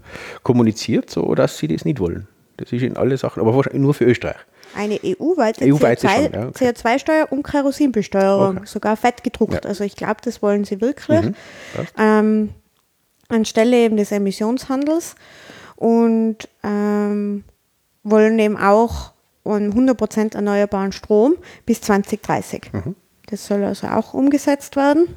kommuniziert, 0.43 1.09
so, 1.09 1.35
dass 1.35 1.57
Sie 1.57 1.67
das 1.67 1.83
nicht 1.83 1.99
wollen. 1.99 2.27
Das 2.55 2.71
ist 2.71 2.81
in 2.83 2.95
alle 2.95 3.17
Sachen, 3.17 3.41
aber 3.41 3.53
wahrscheinlich 3.53 3.81
nur 3.81 3.93
für 3.93 4.05
Österreich 4.05 4.37
eine 4.77 4.99
EU-weite 5.03 5.65
EU 5.65 5.75
CO2-Steuer 5.75 6.29
ja, 6.33 6.47
okay. 6.47 6.69
CO2 6.69 7.29
und 7.29 7.43
Kerosinbesteuerung, 7.43 8.57
okay. 8.57 8.65
sogar 8.65 8.95
fett 8.95 9.23
gedruckt. 9.23 9.53
Ja. 9.53 9.69
Also 9.69 9.83
ich 9.83 9.95
glaube, 9.95 10.17
das 10.23 10.41
wollen 10.41 10.63
sie 10.63 10.79
wirklich. 10.81 11.21
Mhm. 11.21 11.35
Ähm, 11.97 12.49
anstelle 13.29 13.77
eben 13.77 13.97
des 13.97 14.11
Emissionshandels 14.11 15.15
und 15.75 16.47
ähm, 16.63 17.43
wollen 18.03 18.39
eben 18.39 18.57
auch 18.57 19.11
100% 19.45 20.35
erneuerbaren 20.35 20.91
Strom 20.91 21.35
bis 21.65 21.81
2030. 21.81 22.73
Mhm. 22.73 22.95
Das 23.27 23.45
soll 23.45 23.63
also 23.63 23.87
auch 23.87 24.13
umgesetzt 24.13 24.75
werden. 24.75 25.07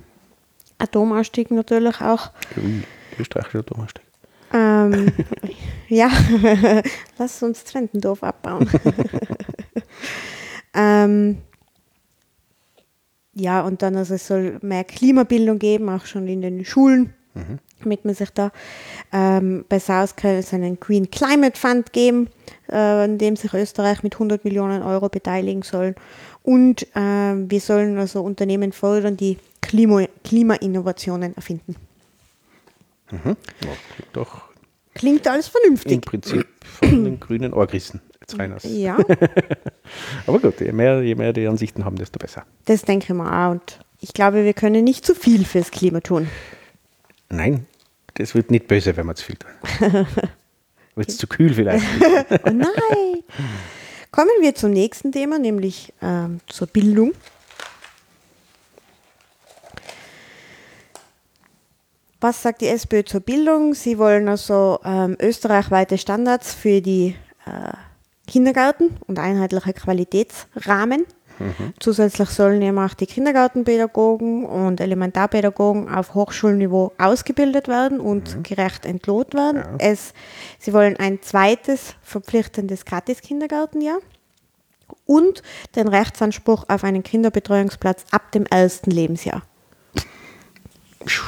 Atomausstieg 0.78 1.50
natürlich 1.50 2.00
auch. 2.00 2.30
Österreichischer 3.18 3.60
Atomausstieg. 3.60 4.04
Ähm, 4.52 5.12
ja, 5.88 6.10
lass 7.18 7.42
uns 7.42 7.64
Trentendorf 7.64 8.22
abbauen. 8.22 8.68
ähm, 10.74 11.38
ja, 13.32 13.62
und 13.62 13.82
dann 13.82 13.96
also 13.96 14.14
es 14.14 14.26
soll 14.26 14.58
mehr 14.62 14.84
Klimabildung 14.84 15.58
geben, 15.58 15.88
auch 15.88 16.04
schon 16.04 16.26
in 16.26 16.42
den 16.42 16.64
Schulen, 16.64 17.14
mhm. 17.34 17.58
damit 17.80 18.04
man 18.04 18.14
sich 18.14 18.30
da 18.30 18.50
ähm, 19.12 19.64
bei 19.68 19.78
South 19.78 20.14
es 20.22 20.52
einen 20.52 20.80
Green 20.80 21.10
Climate 21.10 21.58
Fund 21.58 21.92
geben, 21.92 22.28
äh, 22.70 23.04
in 23.04 23.18
dem 23.18 23.36
sich 23.36 23.54
Österreich 23.54 24.02
mit 24.02 24.14
100 24.14 24.44
Millionen 24.44 24.82
Euro 24.82 25.08
beteiligen 25.08 25.62
soll. 25.62 25.94
Und 26.42 26.82
äh, 26.96 27.34
wir 27.34 27.60
sollen 27.60 27.98
also 27.98 28.22
Unternehmen 28.22 28.72
fördern, 28.72 29.16
die 29.16 29.38
Klima 29.60 30.06
Klimainnovationen 30.24 31.36
erfinden. 31.36 31.76
Mhm. 33.10 33.36
Ja, 33.64 33.70
klingt 33.94 34.16
doch. 34.16 34.42
Klingt 34.94 35.28
alles 35.28 35.48
vernünftig. 35.48 35.92
Im 35.92 36.00
Prinzip 36.00 36.46
von 36.64 37.04
den 37.04 37.20
grünen 37.20 37.52
Ohrgrissen. 37.52 38.00
Ja. 38.62 38.96
Aber 40.26 40.38
gut, 40.38 40.60
je 40.60 40.72
mehr, 40.72 41.02
je 41.02 41.14
mehr 41.16 41.32
die 41.32 41.46
Ansichten 41.48 41.84
haben, 41.84 41.96
desto 41.96 42.18
besser. 42.18 42.44
Das 42.66 42.82
denke 42.82 43.06
ich 43.08 43.14
mal 43.14 43.48
auch. 43.48 43.52
Und 43.52 43.80
ich 44.00 44.12
glaube, 44.12 44.44
wir 44.44 44.54
können 44.54 44.84
nicht 44.84 45.04
zu 45.04 45.14
viel 45.14 45.44
fürs 45.44 45.70
Klima 45.70 46.00
tun. 46.00 46.28
Nein, 47.28 47.66
das 48.14 48.34
wird 48.34 48.50
nicht 48.50 48.68
böse, 48.68 48.96
wenn 48.96 49.06
wir 49.06 49.14
zu 49.14 49.24
viel 49.24 49.36
tun. 49.36 49.50
Wird 50.96 51.08
es 51.08 51.18
zu 51.18 51.28
kühl 51.28 51.54
vielleicht? 51.54 51.84
oh 52.44 52.50
nein! 52.50 53.22
Kommen 54.10 54.30
wir 54.40 54.56
zum 54.56 54.72
nächsten 54.72 55.12
Thema, 55.12 55.38
nämlich 55.38 55.92
ähm, 56.02 56.40
zur 56.48 56.66
Bildung. 56.66 57.12
Was 62.20 62.42
sagt 62.42 62.60
die 62.60 62.68
SPÖ 62.68 63.04
zur 63.04 63.20
Bildung? 63.20 63.74
Sie 63.74 63.98
wollen 63.98 64.28
also 64.28 64.78
ähm, 64.84 65.16
österreichweite 65.20 65.96
Standards 65.96 66.54
für 66.54 66.82
die 66.82 67.16
äh, 67.46 67.72
Kindergarten 68.26 68.96
und 69.06 69.18
einheitliche 69.18 69.72
Qualitätsrahmen. 69.72 71.06
Mhm. 71.38 71.72
Zusätzlich 71.80 72.28
sollen 72.28 72.60
eben 72.60 72.78
auch 72.78 72.92
die 72.92 73.06
Kindergartenpädagogen 73.06 74.44
und 74.44 74.80
Elementarpädagogen 74.80 75.88
auf 75.88 76.14
Hochschulniveau 76.14 76.92
ausgebildet 76.98 77.66
werden 77.66 77.98
und 78.00 78.36
mhm. 78.36 78.42
gerecht 78.42 78.84
entlohnt 78.84 79.32
werden. 79.32 79.62
Ja. 79.62 79.76
Es, 79.78 80.12
sie 80.58 80.74
wollen 80.74 80.98
ein 80.98 81.22
zweites 81.22 81.94
verpflichtendes 82.02 82.84
Gratis-Kindergartenjahr 82.84 83.98
und 85.06 85.42
den 85.74 85.88
Rechtsanspruch 85.88 86.66
auf 86.68 86.84
einen 86.84 87.02
Kinderbetreuungsplatz 87.02 88.04
ab 88.10 88.30
dem 88.32 88.44
ersten 88.44 88.90
Lebensjahr. 88.90 89.42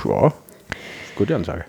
Ja, 0.04 0.32
gute 1.16 1.36
Ansage. 1.36 1.64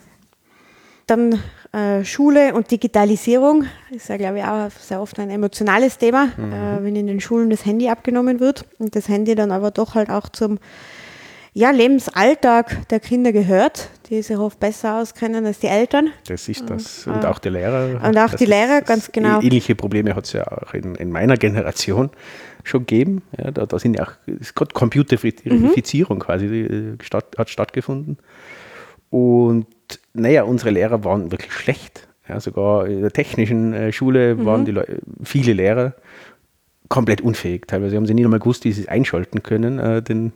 Dann 1.07 1.39
äh, 1.73 2.05
Schule 2.05 2.53
und 2.53 2.71
Digitalisierung 2.71 3.65
ist 3.91 4.07
ja, 4.07 4.17
glaube 4.17 4.39
ich, 4.39 4.43
auch 4.45 4.69
sehr 4.71 5.01
oft 5.01 5.19
ein 5.19 5.29
emotionales 5.29 5.97
Thema, 5.97 6.27
mhm. 6.37 6.53
äh, 6.53 6.83
wenn 6.83 6.95
in 6.95 7.07
den 7.07 7.19
Schulen 7.19 7.49
das 7.49 7.65
Handy 7.65 7.89
abgenommen 7.89 8.39
wird 8.39 8.65
und 8.79 8.95
das 8.95 9.09
Handy 9.09 9.35
dann 9.35 9.51
aber 9.51 9.71
doch 9.71 9.95
halt 9.95 10.09
auch 10.09 10.29
zum 10.29 10.59
ja, 11.55 11.69
Lebensalltag 11.69 12.87
der 12.89 12.99
Kinder 12.99 13.31
gehört, 13.31 13.89
die 14.09 14.21
sich 14.21 14.37
oft 14.37 14.59
besser 14.59 14.99
auskennen 14.99 15.45
als 15.45 15.59
die 15.59 15.67
Eltern. 15.67 16.09
Das 16.27 16.49
ist 16.49 16.67
das. 16.67 17.05
Und, 17.05 17.13
und 17.13 17.25
auch 17.25 17.37
die 17.37 17.49
Lehrer. 17.49 18.01
Und 18.03 18.17
auch 18.17 18.33
die 18.33 18.45
Lehrer, 18.45 18.81
ganz 18.81 19.11
genau. 19.11 19.39
Ähnliche 19.39 19.75
Probleme 19.75 20.15
hat 20.15 20.25
es 20.25 20.33
ja 20.33 20.47
auch 20.47 20.73
in, 20.73 20.95
in, 20.95 21.11
meiner 21.11 21.37
Generation 21.37 22.09
schon 22.63 22.81
gegeben. 22.81 23.21
Ja, 23.37 23.51
da, 23.51 23.67
da 23.67 23.77
sind 23.77 23.97
ja 23.97 24.05
auch, 24.05 24.13
ist 24.25 24.55
gerade 24.55 24.73
Computerifizierung 24.73 26.17
mhm. 26.17 26.21
quasi 26.21 26.45
äh, 26.45 26.97
statt, 27.03 27.35
hat 27.37 27.49
stattgefunden. 27.49 28.17
Und 29.13 29.67
naja, 30.15 30.41
unsere 30.41 30.71
Lehrer 30.71 31.03
waren 31.03 31.29
wirklich 31.29 31.53
schlecht. 31.53 32.07
Ja, 32.27 32.39
sogar 32.39 32.87
in 32.87 33.01
der 33.01 33.11
technischen 33.11 33.71
äh, 33.71 33.91
Schule 33.91 34.33
mhm. 34.33 34.45
waren 34.45 34.65
die 34.65 34.71
Le 34.71 34.87
viele 35.23 35.53
Lehrer 35.53 35.93
komplett 36.89 37.21
unfähig. 37.21 37.67
Teilweise 37.67 37.95
haben 37.95 38.07
sie 38.07 38.15
nicht 38.15 38.25
einmal 38.25 38.39
gewusst, 38.39 38.65
wie 38.65 38.71
sie 38.71 38.81
es 38.81 38.87
einschalten 38.87 39.43
können, 39.43 39.77
äh, 39.77 40.01
den 40.01 40.33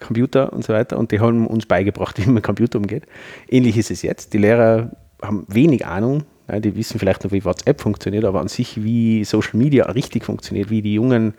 Computer 0.00 0.52
und 0.52 0.64
so 0.64 0.74
weiter. 0.74 0.98
Und 0.98 1.12
die 1.12 1.20
haben 1.20 1.46
uns 1.46 1.64
beigebracht, 1.64 2.18
wie 2.20 2.26
man 2.26 2.34
mit 2.34 2.44
Computer 2.44 2.78
umgeht. 2.78 3.04
Ähnlich 3.48 3.78
ist 3.78 3.90
es 3.90 4.02
jetzt. 4.02 4.34
Die 4.34 4.38
Lehrer 4.38 4.90
haben 5.22 5.46
wenig 5.48 5.86
Ahnung. 5.86 6.24
Ja, 6.46 6.60
die 6.60 6.76
wissen 6.76 6.98
vielleicht 6.98 7.24
noch, 7.24 7.32
wie 7.32 7.42
WhatsApp 7.42 7.80
funktioniert, 7.80 8.26
aber 8.26 8.42
an 8.42 8.48
sich, 8.48 8.84
wie 8.84 9.24
Social 9.24 9.56
Media 9.56 9.86
richtig 9.86 10.26
funktioniert, 10.26 10.68
wie 10.68 10.82
die 10.82 10.92
Jungen 10.92 11.32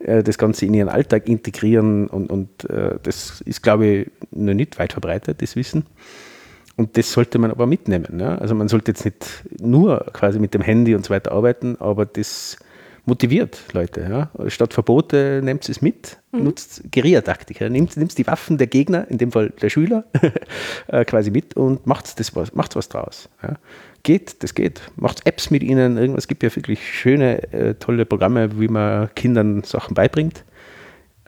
äh, 0.00 0.22
das 0.22 0.36
Ganze 0.36 0.66
in 0.66 0.74
ihren 0.74 0.90
Alltag 0.90 1.30
integrieren. 1.30 2.08
Und, 2.08 2.30
und 2.30 2.68
äh, 2.68 2.98
das 3.02 3.40
ist, 3.40 3.62
glaube 3.62 3.86
ich, 3.86 4.10
noch 4.32 4.52
nicht 4.52 4.78
weit 4.78 4.92
verbreitet, 4.92 5.40
das 5.40 5.56
Wissen. 5.56 5.86
Und 6.76 6.96
das 6.98 7.10
sollte 7.10 7.38
man 7.38 7.50
aber 7.50 7.66
mitnehmen. 7.66 8.20
Ja? 8.20 8.36
Also 8.36 8.54
man 8.54 8.68
sollte 8.68 8.90
jetzt 8.92 9.04
nicht 9.04 9.44
nur 9.58 10.06
quasi 10.12 10.38
mit 10.38 10.52
dem 10.54 10.60
Handy 10.60 10.94
und 10.94 11.04
so 11.04 11.10
weiter 11.10 11.32
arbeiten, 11.32 11.76
aber 11.80 12.04
das 12.04 12.58
motiviert 13.06 13.58
Leute. 13.72 14.02
Ja? 14.02 14.50
Statt 14.50 14.74
Verbote 14.74 15.40
nehmt 15.42 15.66
es 15.68 15.80
mit, 15.80 16.18
mhm. 16.32 16.44
nutzt 16.44 16.82
Guerillataktik. 16.92 17.60
Ja? 17.60 17.70
Nimmt, 17.70 17.96
nimmt 17.96 18.16
die 18.18 18.26
Waffen 18.26 18.58
der 18.58 18.66
Gegner, 18.66 19.08
in 19.10 19.16
dem 19.16 19.32
Fall 19.32 19.50
der 19.62 19.70
Schüler, 19.70 20.04
äh, 20.88 21.04
quasi 21.06 21.30
mit 21.30 21.56
und 21.56 21.86
macht 21.86 22.20
das 22.20 22.36
was, 22.36 22.54
macht's 22.54 22.76
was 22.76 22.90
draus. 22.90 23.30
Ja? 23.42 23.54
Geht, 24.02 24.42
das 24.42 24.54
geht. 24.54 24.82
Macht 24.96 25.26
Apps 25.26 25.50
mit 25.50 25.62
ihnen. 25.62 25.96
Irgendwas 25.96 26.24
es 26.24 26.28
gibt 26.28 26.42
ja 26.42 26.54
wirklich 26.54 26.80
schöne, 26.86 27.52
äh, 27.52 27.74
tolle 27.74 28.04
Programme, 28.04 28.60
wie 28.60 28.68
man 28.68 29.08
Kindern 29.14 29.62
Sachen 29.62 29.94
beibringt. 29.94 30.44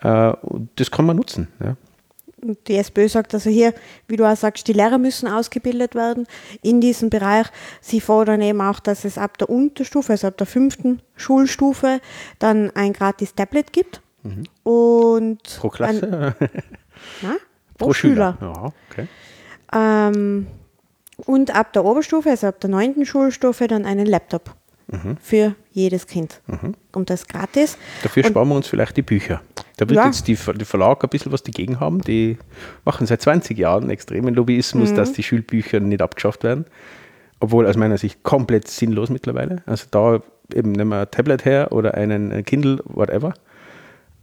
Äh, 0.02 0.32
das 0.76 0.90
kann 0.90 1.06
man 1.06 1.16
nutzen. 1.16 1.48
Ja? 1.64 1.76
Die 2.66 2.76
SPÖ 2.76 3.08
sagt 3.08 3.34
also 3.34 3.50
hier, 3.50 3.74
wie 4.06 4.16
du 4.16 4.24
auch 4.24 4.36
sagst, 4.36 4.68
die 4.68 4.72
Lehrer 4.72 4.98
müssen 4.98 5.28
ausgebildet 5.28 5.94
werden 5.94 6.26
in 6.62 6.80
diesem 6.80 7.10
Bereich. 7.10 7.46
Sie 7.80 8.00
fordern 8.00 8.40
eben 8.42 8.60
auch, 8.60 8.80
dass 8.80 9.04
es 9.04 9.18
ab 9.18 9.38
der 9.38 9.50
Unterstufe, 9.50 10.12
also 10.12 10.28
ab 10.28 10.36
der 10.36 10.46
fünften 10.46 11.02
Schulstufe, 11.16 12.00
dann 12.38 12.70
ein 12.70 12.92
gratis 12.92 13.34
Tablet 13.34 13.72
gibt. 13.72 14.02
Mhm. 14.22 14.44
Und 14.62 15.42
pro 15.58 15.68
Klasse? 15.68 16.34
Ein, 16.38 16.48
na, 17.22 17.36
pro, 17.76 17.86
pro, 17.86 17.92
Schüler. 17.92 18.36
Schüler. 18.38 18.52
Ja, 18.54 18.72
okay. 18.90 19.08
Ähm, 19.72 20.46
und 21.26 21.54
ab 21.54 21.72
der 21.72 21.84
Oberstufe, 21.84 22.30
also 22.30 22.46
ab 22.46 22.60
der 22.60 22.70
neunten 22.70 23.04
Schulstufe, 23.04 23.66
dann 23.66 23.84
einen 23.84 24.06
Laptop 24.06 24.54
mhm. 24.88 25.16
für 25.20 25.54
jedes 25.72 26.06
Kind. 26.06 26.40
Mhm. 26.46 26.74
Und 26.92 27.10
das 27.10 27.26
gratis. 27.26 27.78
Dafür 28.02 28.24
und, 28.24 28.30
sparen 28.30 28.48
wir 28.48 28.56
uns 28.56 28.68
vielleicht 28.68 28.96
die 28.96 29.02
Bücher. 29.02 29.40
Da 29.76 29.88
wird 29.88 29.98
ja. 29.98 30.06
jetzt 30.06 30.26
die, 30.26 30.36
die 30.36 30.64
Verlag 30.64 31.02
ein 31.04 31.10
bisschen 31.10 31.32
was 31.32 31.42
dagegen 31.42 31.80
haben. 31.80 32.00
Die 32.02 32.38
machen 32.84 33.06
seit 33.06 33.22
20 33.22 33.56
Jahren 33.56 33.90
extremen 33.90 34.34
Lobbyismus, 34.34 34.90
mhm. 34.90 34.96
dass 34.96 35.12
die 35.12 35.22
Schulbücher 35.22 35.80
nicht 35.80 36.02
abgeschafft 36.02 36.42
werden. 36.42 36.64
Obwohl 37.40 37.66
aus 37.66 37.76
meiner 37.76 37.98
Sicht 37.98 38.24
komplett 38.24 38.66
sinnlos 38.66 39.10
mittlerweile. 39.10 39.62
Also 39.66 39.86
da 39.90 40.20
eben 40.52 40.72
nehmen 40.72 40.90
wir 40.90 41.02
ein 41.02 41.10
Tablet 41.10 41.44
her 41.44 41.70
oder 41.70 41.94
einen 41.94 42.44
Kindle, 42.44 42.80
whatever. 42.84 43.34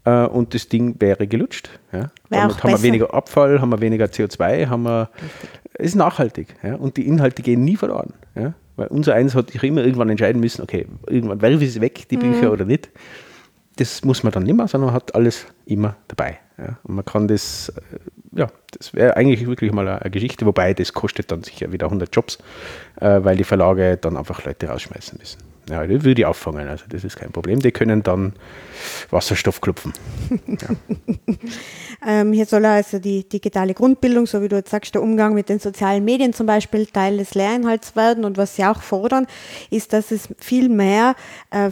Äh, 0.05 0.25
und 0.25 0.53
das 0.53 0.69
Ding 0.69 0.95
wäre 0.99 1.27
gelutscht. 1.27 1.69
Ja. 1.91 2.11
Damit 2.29 2.63
haben 2.63 2.71
wir 2.71 2.81
weniger 2.83 3.13
Abfall, 3.13 3.61
haben 3.61 3.69
wir 3.69 3.81
weniger 3.81 4.05
CO2, 4.05 4.67
haben 4.67 4.83
wir, 4.83 5.09
es 5.73 5.87
ist 5.87 5.95
nachhaltig. 5.95 6.55
Ja. 6.63 6.75
Und 6.75 6.97
die 6.97 7.07
Inhalte 7.07 7.41
gehen 7.41 7.63
nie 7.63 7.75
verloren. 7.75 8.13
Ja. 8.35 8.53
Weil 8.75 8.87
unser 8.87 9.15
eins 9.15 9.35
hat 9.35 9.51
sich 9.51 9.63
immer 9.63 9.83
irgendwann 9.83 10.09
entscheiden 10.09 10.41
müssen, 10.41 10.61
okay, 10.61 10.87
irgendwann 11.07 11.41
werfe 11.41 11.63
ich 11.63 11.69
es 11.69 11.81
weg, 11.81 12.07
die 12.09 12.17
Bücher 12.17 12.47
mhm. 12.47 12.51
oder 12.51 12.65
nicht 12.65 12.89
das 13.75 14.03
muss 14.03 14.23
man 14.23 14.31
dann 14.31 14.43
nicht 14.43 14.55
mehr, 14.55 14.67
sondern 14.67 14.87
man 14.87 14.95
hat 14.95 15.15
alles 15.15 15.45
immer 15.65 15.95
dabei. 16.07 16.39
Ja. 16.57 16.77
Und 16.83 16.95
man 16.95 17.05
kann 17.05 17.27
das, 17.27 17.69
äh, 17.69 18.39
ja, 18.39 18.47
das 18.77 18.93
wäre 18.93 19.17
eigentlich 19.17 19.45
wirklich 19.47 19.71
mal 19.71 19.87
eine 19.87 20.09
Geschichte, 20.09 20.45
wobei 20.45 20.73
das 20.73 20.93
kostet 20.93 21.31
dann 21.31 21.43
sicher 21.43 21.71
wieder 21.71 21.87
100 21.87 22.15
Jobs, 22.15 22.37
äh, 22.99 23.19
weil 23.23 23.35
die 23.35 23.43
Verlage 23.43 23.97
dann 23.97 24.15
einfach 24.15 24.45
Leute 24.45 24.67
rausschmeißen 24.67 25.17
müssen. 25.19 25.39
Ja, 25.69 25.85
das 25.85 26.03
würde 26.03 26.21
ich 26.21 26.25
auffangen, 26.25 26.67
also 26.67 26.85
das 26.87 27.03
ist 27.03 27.17
kein 27.17 27.31
Problem. 27.31 27.59
Die 27.59 27.71
können 27.71 28.03
dann 28.03 28.33
Wasserstoff 29.09 29.61
klopfen. 29.61 29.93
Ja. 30.47 30.67
ähm, 32.07 32.33
hier 32.33 32.45
soll 32.45 32.65
also 32.65 32.99
die 32.99 33.27
digitale 33.27 33.73
Grundbildung, 33.73 34.27
so 34.27 34.41
wie 34.41 34.47
du 34.47 34.57
jetzt 34.57 34.69
sagst, 34.69 34.93
der 34.93 35.01
Umgang 35.01 35.33
mit 35.33 35.49
den 35.49 35.59
sozialen 35.59 36.05
Medien 36.05 36.33
zum 36.33 36.45
Beispiel 36.45 36.85
Teil 36.85 37.17
des 37.17 37.33
Lehrinhalts 37.33 37.95
werden. 37.95 38.25
Und 38.25 38.37
was 38.37 38.55
sie 38.55 38.65
auch 38.65 38.81
fordern, 38.81 39.25
ist, 39.71 39.93
dass 39.93 40.11
es 40.11 40.29
viel 40.39 40.69
mehr 40.69 41.15
äh, 41.49 41.71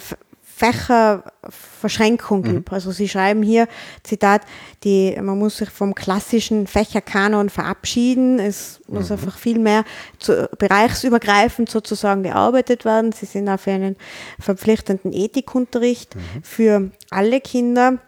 Fächerverschränkung 0.63 2.41
mhm. 2.41 2.43
gibt. 2.43 2.71
Also 2.71 2.91
Sie 2.91 3.10
schreiben 3.10 3.43
hier, 3.43 3.67
Zitat, 4.04 4.43
die, 4.84 5.17
man 5.21 5.38
muss 5.38 5.58
sich 5.58 5.69
vom 5.69 5.93
klassischen 5.93 6.67
Fächerkanon 6.67 7.49
verabschieden. 7.49 8.39
Es 8.39 8.80
mhm. 8.88 8.95
muss 8.95 9.12
einfach 9.12 9.38
viel 9.38 9.60
mehr 9.60 9.84
zu, 10.19 10.49
bereichsübergreifend 10.58 11.69
sozusagen 11.69 12.23
gearbeitet 12.23 12.86
werden. 12.86 13.12
Sie 13.12 13.26
sind 13.26 13.49
auf 13.49 13.67
einen 13.67 13.97
verpflichtenden 14.39 15.12
Ethikunterricht 15.12 16.15
mhm. 16.15 16.43
für 16.43 16.91
alle 17.10 17.41
Kinder. 17.41 17.99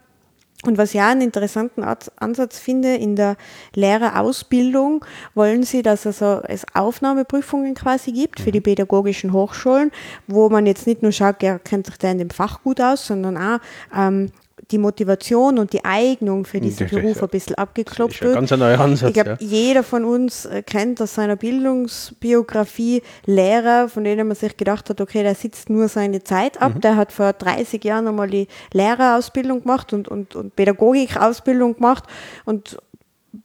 Und 0.67 0.78
was 0.78 0.93
ich 0.93 1.01
auch 1.01 1.06
einen 1.06 1.21
interessanten 1.21 1.84
Ansatz 1.84 2.60
finde, 2.60 2.95
in 2.95 3.15
der 3.15 3.38
Lehrerausbildung 3.73 5.06
wollen 5.34 5.63
sie, 5.63 5.82
dass 5.82 6.06
also 6.06 6.41
es 6.47 6.65
Aufnahmeprüfungen 6.73 7.75
quasi 7.75 8.12
gibt 8.12 8.39
für 8.39 8.51
die 8.51 8.60
mhm. 8.60 8.63
pädagogischen 8.63 9.34
Hochschulen, 9.34 9.91
wo 10.28 10.49
man 10.49 10.65
jetzt 10.65 10.88
nicht 10.88 11.01
nur 11.01 11.12
schaut, 11.12 11.41
ja, 11.43 11.60
kennt 11.60 11.88
sich 11.88 11.97
der 11.97 12.12
in 12.12 12.17
dem 12.19 12.30
Fach 12.30 12.62
gut 12.63 12.82
aus, 12.82 13.08
sondern 13.08 13.38
auch 13.38 13.60
ähm, 13.95 14.32
die 14.71 14.78
Motivation 14.78 15.60
und 15.60 15.73
die 15.73 15.84
Eignung 15.84 16.45
für 16.45 16.60
diesen 16.60 16.88
Beruf 16.88 17.21
ein 17.21 17.30
bisschen 17.30 17.56
abgeklopft 17.56 18.21
wird. 18.21 18.34
Ganz 18.34 18.51
ein 18.51 18.60
neuer 18.60 18.80
Ansatz, 18.80 19.10
ich 19.10 19.13
glaube, 19.13 19.38
ja. 19.39 19.47
jeder 19.47 19.84
von 19.84 20.06
uns 20.06 20.45
äh, 20.45 20.63
kennt 20.63 21.01
aus 21.01 21.15
seiner 21.15 21.36
Bildungsbiografie 21.36 23.01
Lehrer, 23.25 23.89
von 23.89 24.04
denen 24.04 24.28
man 24.28 24.36
sich 24.36 24.58
gedacht 24.58 24.89
hat, 24.89 25.01
okay, 25.01 25.23
der 25.23 25.36
sitzt 25.36 25.69
nur 25.69 25.88
seine 25.88 26.23
Zeit 26.23 26.62
ab. 26.62 26.75
Mhm. 26.75 26.82
Der 26.82 26.95
hat 26.95 27.12
vor 27.12 27.34
30 27.34 27.84
Jahren 27.84 28.08
einmal 28.08 28.30
die 28.30 28.47
Lehrerausbildung 28.73 29.62
gemacht 29.62 29.93
und, 29.93 30.08
und, 30.08 30.36
und 30.36 30.56
Pädagogikausbildung 30.56 31.75
gemacht 31.75 32.06
und 32.45 32.78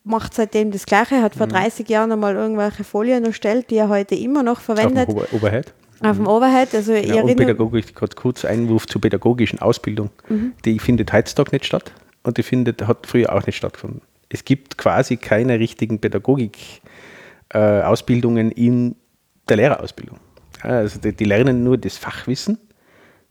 macht 0.05 0.35
seitdem 0.35 0.71
das 0.71 0.87
Gleiche, 0.87 1.23
hat 1.23 1.35
vor 1.35 1.47
mhm. 1.47 1.53
30 1.53 1.89
Jahren 1.89 2.13
einmal 2.13 2.35
irgendwelche 2.35 2.85
Folien 2.85 3.25
erstellt, 3.25 3.71
die 3.71 3.77
er 3.77 3.89
heute 3.89 4.15
immer 4.15 4.43
noch 4.43 4.61
verwendet. 4.61 5.09
Auf 5.09 5.33
Oberhead? 5.33 5.75
Auf 6.03 6.17
dem 6.17 6.27
Overhead, 6.27 6.75
also 6.75 6.93
ja, 6.93 7.01
ich 7.01 7.23
und 7.23 7.37
pädagogisch, 7.37 7.95
kurz, 7.95 8.17
kurz 8.17 8.45
Einwurf 8.45 8.87
zur 8.87 9.01
pädagogischen 9.01 9.61
Ausbildung. 9.61 10.11
Mhm. 10.29 10.53
Die 10.65 10.79
findet 10.79 11.13
heutzutage 11.13 11.51
nicht 11.53 11.67
statt 11.67 11.93
und 12.23 12.39
die 12.39 12.43
findet, 12.43 12.87
hat 12.87 13.07
früher 13.07 13.35
auch 13.35 13.47
nicht 13.47 13.57
stattgefunden. 13.57 14.03
Es 14.31 14.45
gibt 14.45 14.79
quasi 14.79 15.17
keine 15.17 15.59
richtigen 15.59 16.01
Pädagogik-Ausbildungen 16.01 18.53
äh, 18.53 18.67
in 18.67 18.97
der 19.49 19.57
Lehrerausbildung. 19.59 20.19
Also 20.63 21.01
die, 21.01 21.13
die, 21.13 21.25
lernen 21.25 21.65
nur 21.65 21.79
das 21.79 21.97
Fachwissen, 21.97 22.59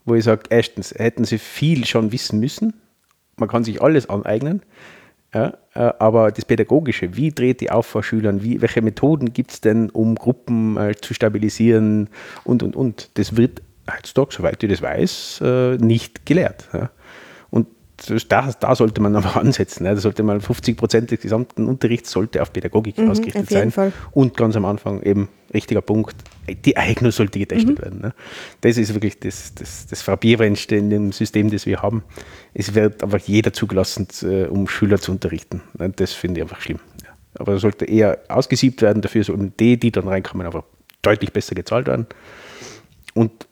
wo 0.04 0.14
ich 0.14 0.24
sage, 0.24 0.42
erstens 0.50 0.92
hätten 0.92 1.24
sie 1.24 1.38
viel 1.38 1.86
schon 1.86 2.12
wissen 2.12 2.38
müssen. 2.40 2.74
Man 3.36 3.48
kann 3.48 3.64
sich 3.64 3.80
alles 3.82 4.08
aneignen. 4.08 4.62
Ja, 5.32 5.54
äh, 5.74 5.92
aber 5.98 6.32
das 6.32 6.44
Pädagogische, 6.44 7.16
wie 7.16 7.30
dreht 7.30 7.60
die 7.60 7.70
auf 7.70 7.86
vor 7.86 8.02
Schülern, 8.02 8.42
wie, 8.42 8.60
welche 8.60 8.82
Methoden 8.82 9.32
gibt 9.32 9.52
es 9.52 9.60
denn, 9.60 9.88
um 9.90 10.16
Gruppen 10.16 10.76
äh, 10.76 10.94
zu 11.00 11.14
stabilisieren 11.14 12.08
und, 12.42 12.64
und, 12.64 12.74
und, 12.74 13.10
das 13.14 13.36
wird 13.36 13.62
heutzutage, 13.88 14.34
soweit 14.34 14.62
ich 14.62 14.70
das 14.70 14.82
weiß, 14.82 15.40
äh, 15.44 15.76
nicht 15.76 16.26
gelehrt. 16.26 16.68
Ja. 16.72 16.90
Da, 18.28 18.50
da, 18.58 18.74
sollte 18.74 19.00
man 19.00 19.14
aber 19.14 19.36
ansetzen. 19.40 19.84
Da 19.84 19.96
sollte 19.96 20.22
mal 20.22 20.40
50 20.40 20.76
Prozent 20.76 21.10
des 21.10 21.20
gesamten 21.20 21.66
Unterrichts 21.66 22.10
sollte 22.10 22.40
auf 22.40 22.52
Pädagogik 22.52 22.98
mhm, 22.98 23.10
ausgerichtet 23.10 23.42
auf 23.42 23.50
sein. 23.50 23.70
Fall. 23.70 23.92
Und 24.12 24.36
ganz 24.36 24.56
am 24.56 24.64
Anfang 24.64 25.02
eben 25.02 25.28
richtiger 25.52 25.82
Punkt, 25.82 26.16
die 26.64 26.76
Eignung 26.76 27.10
sollte 27.10 27.38
getestet 27.38 27.78
mhm. 27.78 27.82
werden. 27.82 28.00
Ne? 28.00 28.14
Das 28.60 28.78
ist 28.78 28.94
wirklich 28.94 29.18
das, 29.20 29.54
das, 29.54 29.86
das 29.86 30.02
Frappierendste 30.02 30.76
in 30.76 30.90
dem 30.90 31.12
System, 31.12 31.50
das 31.50 31.66
wir 31.66 31.82
haben. 31.82 32.02
Es 32.54 32.74
wird 32.74 33.02
einfach 33.02 33.18
jeder 33.18 33.52
zugelassen, 33.52 34.08
äh, 34.22 34.44
um 34.44 34.68
Schüler 34.68 34.98
zu 34.98 35.12
unterrichten. 35.12 35.60
Ne? 35.78 35.90
Das 35.90 36.12
finde 36.12 36.40
ich 36.40 36.42
einfach 36.42 36.60
schlimm. 36.60 36.80
Ja. 37.02 37.10
Aber 37.34 37.58
sollte 37.58 37.84
eher 37.84 38.18
ausgesiebt 38.28 38.82
werden, 38.82 39.02
dafür 39.02 39.24
sollen 39.24 39.52
die, 39.58 39.78
die 39.78 39.90
dann 39.90 40.08
reinkommen, 40.08 40.46
aber 40.46 40.64
deutlich 41.02 41.32
besser 41.32 41.54
gezahlt 41.54 41.86
werden. 41.86 42.06
Und 43.14 43.46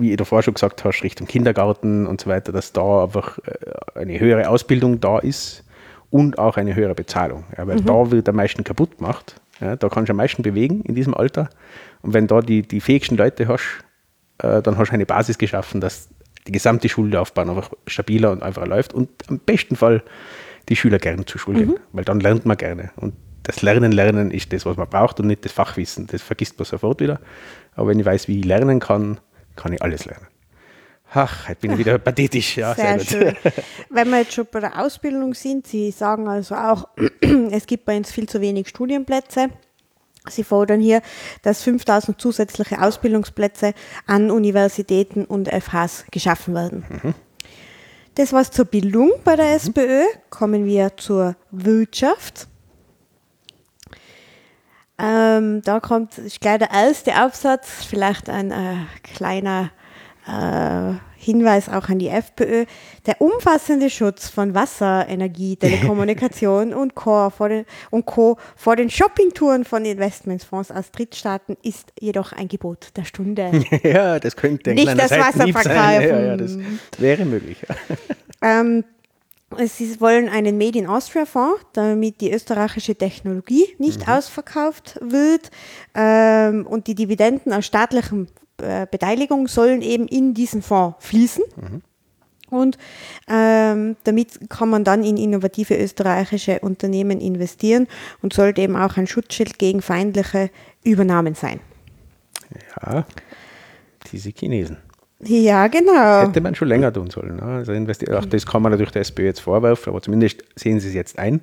wie 0.00 0.10
ihr 0.10 0.16
davor 0.16 0.42
schon 0.42 0.54
gesagt 0.54 0.84
hast, 0.84 1.02
Richtung 1.02 1.26
Kindergarten 1.26 2.06
und 2.06 2.20
so 2.20 2.30
weiter, 2.30 2.52
dass 2.52 2.72
da 2.72 3.04
einfach 3.04 3.38
äh, 3.38 3.98
eine 3.98 4.18
höhere 4.18 4.48
Ausbildung 4.48 5.00
da 5.00 5.18
ist 5.18 5.64
und 6.10 6.38
auch 6.38 6.56
eine 6.56 6.74
höhere 6.74 6.94
Bezahlung. 6.94 7.44
Ja, 7.56 7.66
weil 7.66 7.76
mhm. 7.76 7.86
da 7.86 8.10
wird 8.10 8.28
am 8.28 8.36
meisten 8.36 8.64
kaputt 8.64 8.98
gemacht. 8.98 9.40
Ja, 9.60 9.76
da 9.76 9.88
kannst 9.88 10.08
du 10.08 10.12
am 10.12 10.16
meisten 10.16 10.42
bewegen 10.42 10.82
in 10.82 10.94
diesem 10.94 11.14
Alter. 11.14 11.50
Und 12.02 12.14
wenn 12.14 12.26
da 12.26 12.40
die, 12.40 12.62
die 12.62 12.80
fähigsten 12.80 13.16
Leute 13.16 13.46
hast, 13.48 13.84
äh, 14.38 14.62
dann 14.62 14.78
hast 14.78 14.88
du 14.88 14.94
eine 14.94 15.06
Basis 15.06 15.38
geschaffen, 15.38 15.80
dass 15.80 16.08
die 16.46 16.52
gesamte 16.52 16.88
Schullaufbahn 16.88 17.50
einfach 17.50 17.70
stabiler 17.86 18.32
und 18.32 18.42
einfacher 18.42 18.66
läuft 18.66 18.94
und 18.94 19.10
am 19.28 19.38
besten 19.38 19.76
Fall 19.76 20.02
die 20.68 20.76
Schüler 20.76 20.98
gerne 20.98 21.26
zur 21.26 21.40
Schule 21.40 21.60
mhm. 21.60 21.66
gehen, 21.66 21.80
weil 21.92 22.04
dann 22.04 22.20
lernt 22.20 22.46
man 22.46 22.56
gerne. 22.56 22.90
Und 22.96 23.14
das 23.42 23.62
Lernen, 23.62 23.92
Lernen 23.92 24.30
ist 24.30 24.52
das, 24.52 24.66
was 24.66 24.76
man 24.76 24.88
braucht 24.88 25.20
und 25.20 25.26
nicht 25.26 25.44
das 25.44 25.52
Fachwissen. 25.52 26.06
Das 26.06 26.22
vergisst 26.22 26.58
man 26.58 26.66
sofort 26.66 27.00
wieder. 27.00 27.20
Aber 27.74 27.88
wenn 27.88 27.98
ich 27.98 28.06
weiß, 28.06 28.28
wie 28.28 28.40
ich 28.40 28.44
lernen 28.44 28.80
kann, 28.80 29.18
kann 29.60 29.72
ich 29.72 29.82
alles 29.82 30.04
lernen. 30.04 30.26
Ach, 31.12 31.48
jetzt 31.48 31.60
bin 31.60 31.72
ich 31.72 31.78
wieder 31.78 31.98
pathetisch. 31.98 32.56
Ja, 32.56 32.74
sehr, 32.74 32.98
sehr 33.00 33.34
schön. 33.34 33.36
Wenn 33.90 34.10
wir 34.10 34.20
jetzt 34.20 34.32
schon 34.32 34.46
bei 34.50 34.60
der 34.60 34.80
Ausbildung 34.80 35.34
sind, 35.34 35.66
Sie 35.66 35.90
sagen 35.90 36.28
also 36.28 36.54
auch, 36.54 36.88
es 37.50 37.66
gibt 37.66 37.84
bei 37.84 37.96
uns 37.96 38.10
viel 38.12 38.28
zu 38.28 38.40
wenig 38.40 38.68
Studienplätze. 38.68 39.48
Sie 40.28 40.44
fordern 40.44 40.80
hier, 40.80 41.00
dass 41.42 41.62
5000 41.62 42.20
zusätzliche 42.20 42.80
Ausbildungsplätze 42.80 43.72
an 44.06 44.30
Universitäten 44.30 45.24
und 45.24 45.48
FHs 45.48 46.04
geschaffen 46.10 46.54
werden. 46.54 46.84
Mhm. 46.88 47.14
Das 48.16 48.32
war's 48.32 48.50
zur 48.50 48.66
Bildung 48.66 49.12
bei 49.24 49.34
der 49.34 49.46
mhm. 49.46 49.56
SPÖ. 49.56 50.02
Kommen 50.28 50.66
wir 50.66 50.96
zur 50.96 51.36
Wirtschaft. 51.50 52.49
Ähm, 55.00 55.62
da 55.62 55.80
kommt 55.80 56.18
ich 56.18 56.40
glaube, 56.40 56.58
der 56.58 56.70
erste 56.70 57.14
Absatz, 57.14 57.84
vielleicht 57.88 58.28
ein 58.28 58.50
äh, 58.50 58.76
kleiner 59.14 59.70
äh, 60.26 60.94
Hinweis 61.16 61.68
auch 61.68 61.88
an 61.88 61.98
die 61.98 62.08
FPÖ. 62.08 62.64
Der 63.06 63.20
umfassende 63.20 63.90
Schutz 63.90 64.30
von 64.30 64.54
Wasser, 64.54 65.06
Energie, 65.08 65.56
Telekommunikation 65.60 66.72
und, 66.72 66.94
Co. 66.94 67.30
vor 67.30 67.48
den, 67.50 67.66
und 67.90 68.06
Co. 68.06 68.38
vor 68.56 68.76
den 68.76 68.90
Shoppingtouren 68.90 69.64
von 69.64 69.84
Investmentsfonds 69.84 70.70
aus 70.70 70.90
Drittstaaten 70.90 71.56
ist 71.62 71.92
jedoch 72.00 72.32
ein 72.32 72.48
Gebot 72.48 72.88
der 72.96 73.04
Stunde. 73.04 73.50
Ja, 73.82 74.18
das 74.18 74.36
könnte 74.36 74.70
ein 74.70 74.76
Nicht 74.76 74.98
das 74.98 75.10
Wasser 75.10 75.46
verkaufen. 75.48 75.70
Ja, 75.72 76.20
ja, 76.20 76.36
das 76.36 76.58
wäre 76.98 77.24
möglich. 77.24 77.58
Ähm, 78.42 78.84
Sie 79.58 80.00
wollen 80.00 80.28
einen 80.28 80.58
Made 80.58 80.78
in 80.78 80.86
Austria 80.86 81.26
Fonds, 81.26 81.60
damit 81.72 82.20
die 82.20 82.32
österreichische 82.32 82.94
Technologie 82.94 83.66
nicht 83.78 84.06
mhm. 84.06 84.12
ausverkauft 84.12 84.98
wird. 85.02 85.50
Ähm, 85.94 86.66
und 86.66 86.86
die 86.86 86.94
Dividenden 86.94 87.52
aus 87.52 87.66
staatlichen 87.66 88.28
äh, 88.58 88.86
Beteiligung 88.88 89.48
sollen 89.48 89.82
eben 89.82 90.06
in 90.06 90.34
diesen 90.34 90.62
Fonds 90.62 90.96
fließen. 91.00 91.42
Mhm. 91.56 91.82
Und 92.50 92.78
ähm, 93.28 93.96
damit 94.04 94.50
kann 94.50 94.68
man 94.68 94.84
dann 94.84 95.04
in 95.04 95.16
innovative 95.16 95.76
österreichische 95.76 96.60
Unternehmen 96.60 97.20
investieren 97.20 97.86
und 98.22 98.32
sollte 98.32 98.60
eben 98.60 98.76
auch 98.76 98.96
ein 98.96 99.06
Schutzschild 99.06 99.58
gegen 99.58 99.82
feindliche 99.82 100.50
Übernahmen 100.82 101.34
sein. 101.34 101.60
Ja, 102.82 103.06
diese 104.12 104.30
Chinesen. 104.30 104.78
Ja, 105.22 105.68
genau. 105.68 106.22
Hätte 106.22 106.40
man 106.40 106.54
schon 106.54 106.68
länger 106.68 106.92
tun 106.92 107.10
sollen. 107.10 107.36
Ne? 107.36 107.42
Also 107.42 107.72
auch 108.14 108.24
das 108.24 108.46
kann 108.46 108.62
man 108.62 108.72
natürlich 108.72 108.92
der 108.92 109.02
SPÖ 109.02 109.24
jetzt 109.26 109.40
vorwerfen, 109.40 109.90
aber 109.90 110.00
zumindest 110.00 110.42
sehen 110.56 110.80
sie 110.80 110.88
es 110.88 110.94
jetzt 110.94 111.18
ein. 111.18 111.42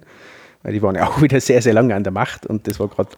Weil 0.63 0.73
die 0.73 0.81
waren 0.81 0.95
ja 0.95 1.07
auch 1.07 1.21
wieder 1.21 1.39
sehr, 1.39 1.61
sehr 1.61 1.73
lange 1.73 1.93
an 1.95 2.03
der 2.03 2.11
Macht 2.11 2.45
und 2.47 2.67
das 2.67 2.79
war 2.79 2.87
gerade 2.87 3.09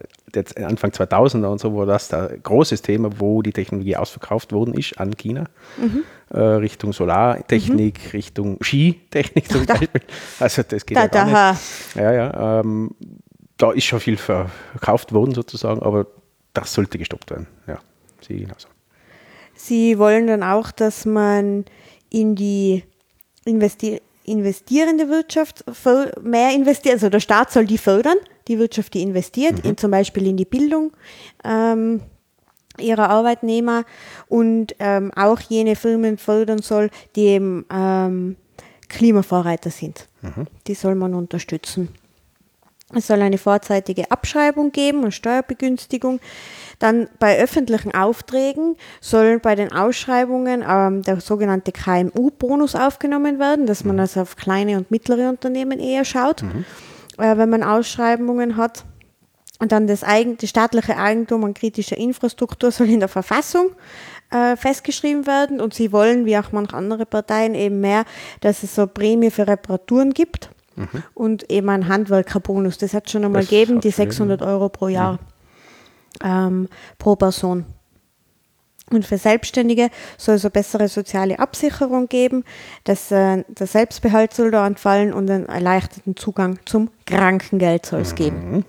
Anfang 0.57 0.91
2000er 0.91 1.47
und 1.47 1.59
so, 1.59 1.75
war 1.75 1.85
das 1.85 2.13
ein 2.13 2.43
großes 2.43 2.81
Thema, 2.81 3.09
wo 3.17 3.41
die 3.41 3.53
Technologie 3.53 3.95
ausverkauft 3.95 4.51
worden 4.51 4.73
ist 4.73 4.99
an 4.99 5.15
China. 5.15 5.45
Mhm. 5.77 6.03
Äh, 6.31 6.39
Richtung 6.39 6.93
Solartechnik, 6.93 7.99
mhm. 8.05 8.09
Richtung 8.11 8.57
Skitechnik 8.61 9.49
zum 9.49 9.65
Beispiel. 9.65 10.01
Also 10.39 10.63
das 10.67 10.85
geht 10.85 10.97
da, 10.97 11.01
ja 11.01 11.07
gar 11.07 11.29
da. 11.29 11.51
nicht. 11.51 11.61
Ja, 11.95 12.11
ja, 12.11 12.59
ähm, 12.59 12.91
da 13.57 13.71
ist 13.71 13.85
schon 13.85 13.99
viel 13.99 14.17
verkauft 14.17 15.13
worden 15.13 15.33
sozusagen, 15.33 15.81
aber 15.81 16.07
das 16.53 16.73
sollte 16.73 16.97
gestoppt 16.97 17.31
werden. 17.31 17.47
Ja, 17.67 17.79
sehe 18.21 18.37
ich 18.37 18.43
genauso. 18.43 18.67
Sie 19.59 19.99
wollen 19.99 20.27
dann 20.27 20.41
auch, 20.41 20.71
dass 20.71 21.05
man 21.05 21.65
in 22.09 22.35
die 22.35 22.83
investi 23.43 24.01
investierende 24.23 25.09
Wirtschaft 25.09 25.65
mehr 26.21 26.53
investiert. 26.53 26.95
Also 26.95 27.09
der 27.09 27.19
Staat 27.19 27.51
soll 27.51 27.65
die 27.65 27.79
fördern, 27.79 28.17
die 28.47 28.59
Wirtschaft, 28.59 28.93
die 28.93 29.01
investiert, 29.01 29.63
mhm. 29.63 29.71
in, 29.71 29.77
zum 29.77 29.89
Beispiel 29.89 30.27
in 30.27 30.37
die 30.37 30.45
Bildung 30.45 30.91
ähm, 31.43 32.01
ihrer 32.77 33.09
Arbeitnehmer 33.09 33.85
und 34.27 34.75
ähm, 34.77 35.11
auch 35.15 35.39
jene 35.39 35.75
Firmen 35.75 36.19
fördern 36.19 36.61
soll, 36.61 36.91
die 37.15 37.25
eben 37.25 37.65
ähm, 37.71 38.35
Klimavorreiter 38.87 39.71
sind. 39.71 40.07
Mhm. 40.21 40.45
Die 40.67 40.75
soll 40.75 40.93
man 40.93 41.15
unterstützen. 41.15 41.89
Es 42.95 43.05
soll 43.05 43.21
eine 43.21 43.37
vorzeitige 43.37 44.09
Abschreibung 44.09 44.71
geben, 44.71 45.01
eine 45.01 45.11
Steuerbegünstigung. 45.11 46.19
Dann 46.79 47.07
bei 47.19 47.37
öffentlichen 47.37 47.93
Aufträgen 47.93 48.77
soll 48.99 49.39
bei 49.39 49.53
den 49.53 49.71
Ausschreibungen 49.71 50.63
ähm, 50.67 51.03
der 51.03 51.21
sogenannte 51.21 51.71
KMU-Bonus 51.71 52.75
aufgenommen 52.75 53.37
werden, 53.37 53.67
dass 53.67 53.83
man 53.83 53.99
also 53.99 54.21
auf 54.21 54.35
kleine 54.37 54.77
und 54.77 54.89
mittlere 54.89 55.29
Unternehmen 55.29 55.79
eher 55.79 56.03
schaut, 56.03 56.41
mhm. 56.41 56.65
äh, 57.19 57.37
wenn 57.37 57.49
man 57.49 57.63
Ausschreibungen 57.63 58.57
hat. 58.57 58.85
Und 59.59 59.71
dann 59.71 59.87
das, 59.87 60.03
Eigen, 60.03 60.37
das 60.37 60.49
staatliche 60.49 60.97
Eigentum 60.97 61.43
an 61.43 61.53
kritischer 61.53 61.97
Infrastruktur 61.97 62.71
soll 62.71 62.89
in 62.89 63.01
der 63.01 63.09
Verfassung 63.09 63.71
äh, 64.31 64.55
festgeschrieben 64.55 65.27
werden. 65.27 65.61
Und 65.61 65.75
sie 65.75 65.91
wollen, 65.91 66.25
wie 66.25 66.37
auch 66.37 66.53
manche 66.53 66.75
andere 66.75 67.05
Parteien, 67.05 67.53
eben 67.53 67.81
mehr, 67.81 68.05
dass 68.39 68.63
es 68.63 68.73
so 68.73 68.87
Prämie 68.87 69.29
für 69.29 69.45
Reparaturen 69.45 70.13
gibt 70.13 70.49
mhm. 70.79 71.03
und 71.13 71.51
eben 71.51 71.69
ein 71.69 71.87
Handwerkerbonus. 71.87 72.77
Das 72.77 72.93
hat 72.93 73.09
schon 73.09 73.25
einmal 73.25 73.43
gegeben, 73.43 73.81
die 73.81 73.91
600 73.91 74.41
Euro 74.41 74.69
pro 74.69 74.87
Jahr 74.87 75.13
mhm. 75.13 75.19
ähm, 76.23 76.67
pro 76.97 77.15
Person. 77.15 77.65
Und 78.91 79.05
für 79.05 79.17
Selbstständige 79.17 79.89
soll 80.17 80.35
es 80.35 80.45
eine 80.45 80.51
bessere 80.51 80.87
soziale 80.87 81.39
Absicherung 81.39 82.07
geben, 82.07 82.43
dass 82.85 83.11
äh, 83.11 83.43
der 83.47 83.67
Selbstbehalt 83.67 84.33
soll 84.33 84.51
da 84.51 84.65
entfallen 84.65 85.13
und 85.13 85.29
einen 85.29 85.45
erleichterten 85.45 86.15
Zugang 86.15 86.59
zum 86.65 86.89
Krankengeld 87.05 87.85
soll 87.85 88.01
es 88.01 88.13
mhm. 88.13 88.15
geben. 88.15 88.65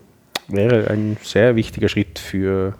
Wäre 0.49 0.91
ein 0.91 1.17
sehr 1.23 1.55
wichtiger 1.55 1.89
Schritt 1.89 2.19
für 2.19 2.75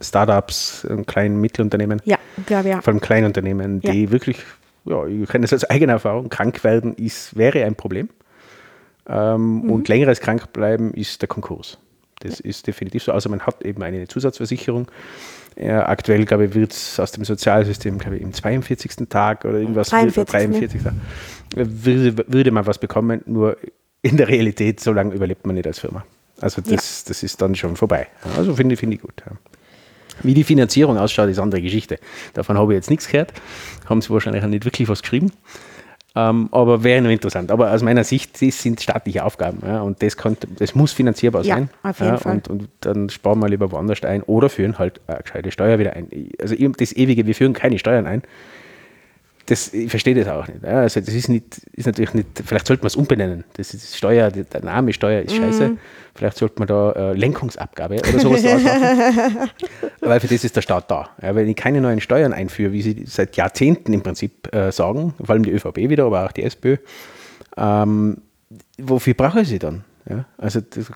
Startups, 0.00 0.86
kleinen 1.06 1.40
Mittelunternehmen. 1.40 2.00
Ja, 2.04 2.18
glaube 2.46 2.68
ja. 2.68 2.80
Vor 2.80 2.92
allem 2.92 3.00
Kleinunternehmen, 3.00 3.80
die 3.80 4.04
ja. 4.04 4.10
wirklich, 4.10 4.38
ja, 4.84 5.04
ich 5.06 5.28
kenne 5.28 5.42
das 5.42 5.52
als 5.52 5.68
eigene 5.68 5.92
Erfahrung, 5.92 6.28
krank 6.28 6.62
werden 6.62 6.94
ist, 6.94 7.36
wäre 7.36 7.64
ein 7.64 7.74
Problem. 7.74 8.08
Ähm, 9.08 9.62
mhm. 9.62 9.70
Und 9.70 9.88
längeres 9.88 10.20
Krankbleiben 10.20 10.92
ist 10.94 11.22
der 11.22 11.28
Konkurs. 11.28 11.78
Das 12.20 12.38
ja. 12.38 12.44
ist 12.46 12.66
definitiv 12.66 13.04
so. 13.04 13.12
Also 13.12 13.28
man 13.28 13.40
hat 13.40 13.62
eben 13.64 13.82
eine 13.82 14.08
Zusatzversicherung. 14.08 14.90
Äh, 15.56 15.70
aktuell, 15.70 16.24
glaube 16.24 16.46
ich, 16.46 16.54
wird 16.54 16.72
es 16.72 17.00
aus 17.00 17.12
dem 17.12 17.24
Sozialsystem, 17.24 17.98
glaube 17.98 18.16
ich, 18.16 18.22
im 18.22 18.32
42. 18.32 19.08
Tag 19.08 19.44
oder 19.44 19.58
irgendwas, 19.58 19.88
43. 19.88 20.30
43. 20.30 20.82
Ne? 20.84 20.92
Würde, 21.54 22.24
würde 22.28 22.50
man 22.50 22.66
was 22.66 22.78
bekommen, 22.78 23.22
nur 23.26 23.56
in 24.02 24.16
der 24.16 24.28
Realität, 24.28 24.80
so 24.80 24.92
lange 24.92 25.14
überlebt 25.14 25.46
man 25.46 25.56
nicht 25.56 25.66
als 25.66 25.78
Firma. 25.78 26.04
Also 26.40 26.60
das, 26.60 26.70
ja. 27.04 27.08
das 27.08 27.22
ist 27.22 27.40
dann 27.40 27.54
schon 27.54 27.76
vorbei. 27.76 28.08
Also 28.36 28.54
finde 28.54 28.76
find 28.76 28.92
ich 28.92 29.00
gut. 29.00 29.22
Ja. 29.24 29.32
Wie 30.22 30.34
die 30.34 30.44
Finanzierung 30.44 30.98
ausschaut, 30.98 31.28
ist 31.28 31.38
eine 31.38 31.44
andere 31.44 31.62
Geschichte. 31.62 31.98
Davon 32.34 32.58
habe 32.58 32.72
ich 32.72 32.76
jetzt 32.76 32.90
nichts 32.90 33.08
gehört. 33.08 33.32
Haben 33.86 34.00
sie 34.00 34.10
wahrscheinlich 34.10 34.42
auch 34.44 34.48
nicht 34.48 34.64
wirklich 34.64 34.88
was 34.88 35.02
geschrieben. 35.02 35.32
Ähm, 36.18 36.48
aber 36.50 36.82
wäre 36.82 37.02
nur 37.02 37.12
interessant. 37.12 37.50
Aber 37.50 37.72
aus 37.72 37.82
meiner 37.82 38.02
Sicht, 38.02 38.40
das 38.40 38.62
sind 38.62 38.80
staatliche 38.80 39.22
Aufgaben. 39.22 39.58
Ja, 39.66 39.82
und 39.82 40.02
das, 40.02 40.16
könnte, 40.16 40.48
das 40.58 40.74
muss 40.74 40.92
finanzierbar 40.94 41.44
sein. 41.44 41.68
Ja, 41.84 41.90
auf 41.90 42.00
jeden 42.00 42.12
ja, 42.12 42.18
Fall. 42.18 42.32
Und, 42.32 42.48
und, 42.48 42.68
dann 42.80 43.10
sparen 43.10 43.38
wir 43.38 43.50
lieber 43.50 43.70
woanders 43.70 44.02
ein 44.02 44.22
oder 44.22 44.48
führen 44.48 44.78
halt 44.78 45.00
eine 45.06 45.18
gescheite 45.18 45.50
Steuer 45.50 45.78
wieder 45.78 45.92
ein. 45.92 46.08
Also 46.40 46.54
das 46.54 46.92
ewige, 46.92 47.26
wir 47.26 47.34
führen 47.34 47.52
keine 47.52 47.78
Steuern 47.78 48.06
ein. 48.06 48.22
Das, 49.46 49.72
ich 49.72 49.90
verstehe 49.90 50.14
das 50.14 50.28
auch 50.28 50.46
nicht. 50.48 50.64
Also 50.64 51.00
das 51.00 51.14
ist 51.14 51.28
nicht, 51.28 51.58
ist 51.72 51.86
natürlich 51.86 52.14
nicht, 52.14 52.26
vielleicht 52.44 52.66
sollte 52.66 52.82
man 52.82 52.88
es 52.88 52.96
umbenennen. 52.96 53.44
Das 53.54 53.72
ist 53.74 53.96
Steuer, 53.96 54.30
der 54.30 54.62
Name 54.62 54.92
Steuer 54.92 55.22
ist 55.22 55.34
scheiße. 55.34 55.68
Mhm. 55.68 55.78
Vielleicht 56.14 56.36
sollte 56.36 56.58
man 56.58 56.68
da 56.68 56.92
äh, 56.92 57.12
Lenkungsabgabe 57.12 57.96
oder 57.96 58.18
sowas 58.18 58.42
draus 58.42 58.62
machen. 58.62 59.50
Weil 60.00 60.20
für 60.20 60.26
das 60.26 60.44
ist 60.44 60.56
der 60.56 60.62
Staat 60.62 60.90
da. 60.90 61.10
Ja, 61.22 61.34
wenn 61.34 61.48
ich 61.48 61.56
keine 61.56 61.80
neuen 61.80 62.00
Steuern 62.00 62.32
einführe, 62.32 62.72
wie 62.72 62.82
sie 62.82 63.04
seit 63.06 63.36
Jahrzehnten 63.36 63.92
im 63.92 64.02
Prinzip 64.02 64.52
äh, 64.54 64.72
sagen, 64.72 65.14
vor 65.22 65.30
allem 65.30 65.44
die 65.44 65.52
ÖVP 65.52 65.76
wieder, 65.76 66.04
aber 66.06 66.26
auch 66.26 66.32
die 66.32 66.42
SPÖ, 66.42 66.78
ähm, 67.56 68.18
wofür 68.78 69.14
brauche 69.14 69.42
ich 69.42 69.48
sie 69.48 69.58
dann? 69.58 69.84
Ja, 70.08 70.24
also 70.38 70.60
das 70.60 70.90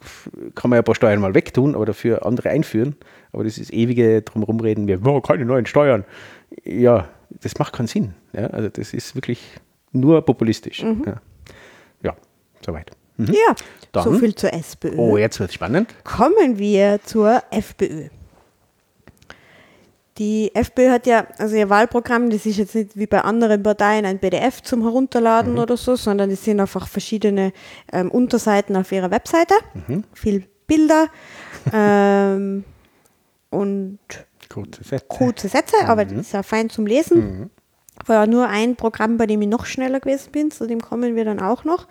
kann 0.55 0.71
man 0.71 0.77
ja 0.77 0.83
ein 0.83 0.85
paar 0.85 0.95
Steuern 0.95 1.21
mal 1.21 1.35
wegtun 1.35 1.75
oder 1.75 1.95
für 1.95 2.25
andere 2.25 2.51
einführen, 2.51 2.95
aber 3.33 3.43
das 3.43 3.59
ist 3.59 3.73
ewige 3.73 4.23
drumherumreden, 4.23 4.87
wir 4.87 5.05
oh, 5.05 5.21
keine 5.21 5.45
neuen 5.45 5.67
Steuern. 5.67 6.05
Ja, 6.65 7.09
das 7.41 7.59
macht 7.59 7.73
keinen 7.73 7.87
Sinn. 7.87 8.15
Ja, 8.33 8.47
also 8.49 8.69
das 8.69 8.93
ist 8.93 9.15
wirklich 9.15 9.41
nur 9.93 10.23
populistisch. 10.25 10.83
Mhm. 10.83 11.05
Ja. 11.07 11.21
ja, 12.03 12.17
soweit. 12.65 12.91
Mhm. 13.17 13.33
Ja, 13.33 13.55
Dann, 13.93 14.05
so 14.05 14.13
viel 14.15 14.35
zur 14.35 14.53
SPÖ. 14.53 14.97
Oh, 14.97 15.17
jetzt 15.17 15.41
wird 15.41 15.51
es 15.51 15.55
spannend. 15.55 15.95
Kommen 16.05 16.59
wir 16.59 17.01
zur 17.05 17.43
FPÖ. 17.51 18.09
Die 20.19 20.55
FPÖ 20.55 20.91
hat 20.91 21.07
ja, 21.07 21.27
also 21.39 21.57
ihr 21.57 21.71
Wahlprogramm, 21.71 22.29
das 22.29 22.45
ist 22.45 22.59
jetzt 22.59 22.75
nicht 22.75 22.95
wie 22.95 23.07
bei 23.07 23.23
anderen 23.23 23.63
Parteien 23.63 24.05
ein 24.05 24.19
PDF 24.19 24.63
zum 24.63 24.83
Herunterladen 24.83 25.55
mhm. 25.55 25.61
oder 25.61 25.77
so, 25.79 25.97
sondern 25.97 26.31
es 26.31 26.45
sind 26.45 26.61
einfach 26.61 26.89
verschiedene 26.89 27.53
ähm, 27.91 28.11
Unterseiten 28.11 28.77
auf 28.77 28.93
ihrer 28.93 29.11
Webseite, 29.11 29.55
mhm. 29.87 30.05
viel 30.13 30.45
Bilder 30.67 31.09
ähm, 31.73 32.65
und 33.49 33.99
kurze 34.51 34.85
Sätze, 34.85 35.07
kurze 35.09 35.49
Sätze 35.49 35.77
aber 35.87 36.05
mhm. 36.05 36.11
das 36.11 36.27
ist 36.27 36.33
ja 36.33 36.43
fein 36.43 36.69
zum 36.69 36.87
Lesen. 36.87 37.19
Mhm. 37.19 37.51
War 38.07 38.25
ja 38.25 38.27
nur 38.27 38.49
ein 38.49 38.77
Programm, 38.77 39.17
bei 39.17 39.27
dem 39.27 39.43
ich 39.43 39.49
noch 39.49 39.67
schneller 39.67 40.01
gewesen 40.01 40.33
bin, 40.33 40.51
zu 40.51 40.67
dem 40.67 40.81
kommen 40.81 41.17
wir 41.17 41.25
dann 41.25 41.41
auch 41.41 41.65
noch. 41.65 41.87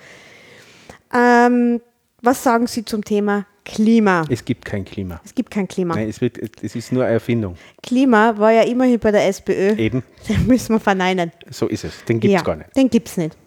Ähm, 1.13 1.81
was 2.21 2.43
sagen 2.43 2.67
Sie 2.67 2.85
zum 2.85 3.03
Thema 3.03 3.45
Klima. 3.69 4.25
Es 4.29 4.43
gibt 4.43 4.65
kein 4.65 4.83
Klima. 4.83 5.21
Es 5.23 5.35
gibt 5.35 5.51
kein 5.51 5.67
Klima. 5.67 5.95
Nein, 5.95 6.09
es, 6.09 6.21
wird, 6.21 6.37
es 6.63 6.75
ist 6.75 6.91
nur 6.91 7.03
eine 7.03 7.13
Erfindung. 7.13 7.55
Klima 7.83 8.35
war 8.37 8.51
ja 8.51 8.63
immerhin 8.63 8.99
bei 8.99 9.11
der 9.11 9.27
SPÖ. 9.27 9.75
Eben. 9.75 10.03
Den 10.27 10.47
müssen 10.47 10.73
wir 10.73 10.79
verneinen. 10.79 11.31
So 11.51 11.67
ist 11.67 11.83
es. 11.83 12.03
Den 12.05 12.19
gibt 12.19 12.33
es 12.33 12.39
ja, 12.39 12.43
gar 12.43 12.55
nicht. 12.55 12.75
Den 12.75 12.89
gibt 12.89 13.07
es 13.07 13.17
nicht. 13.17 13.37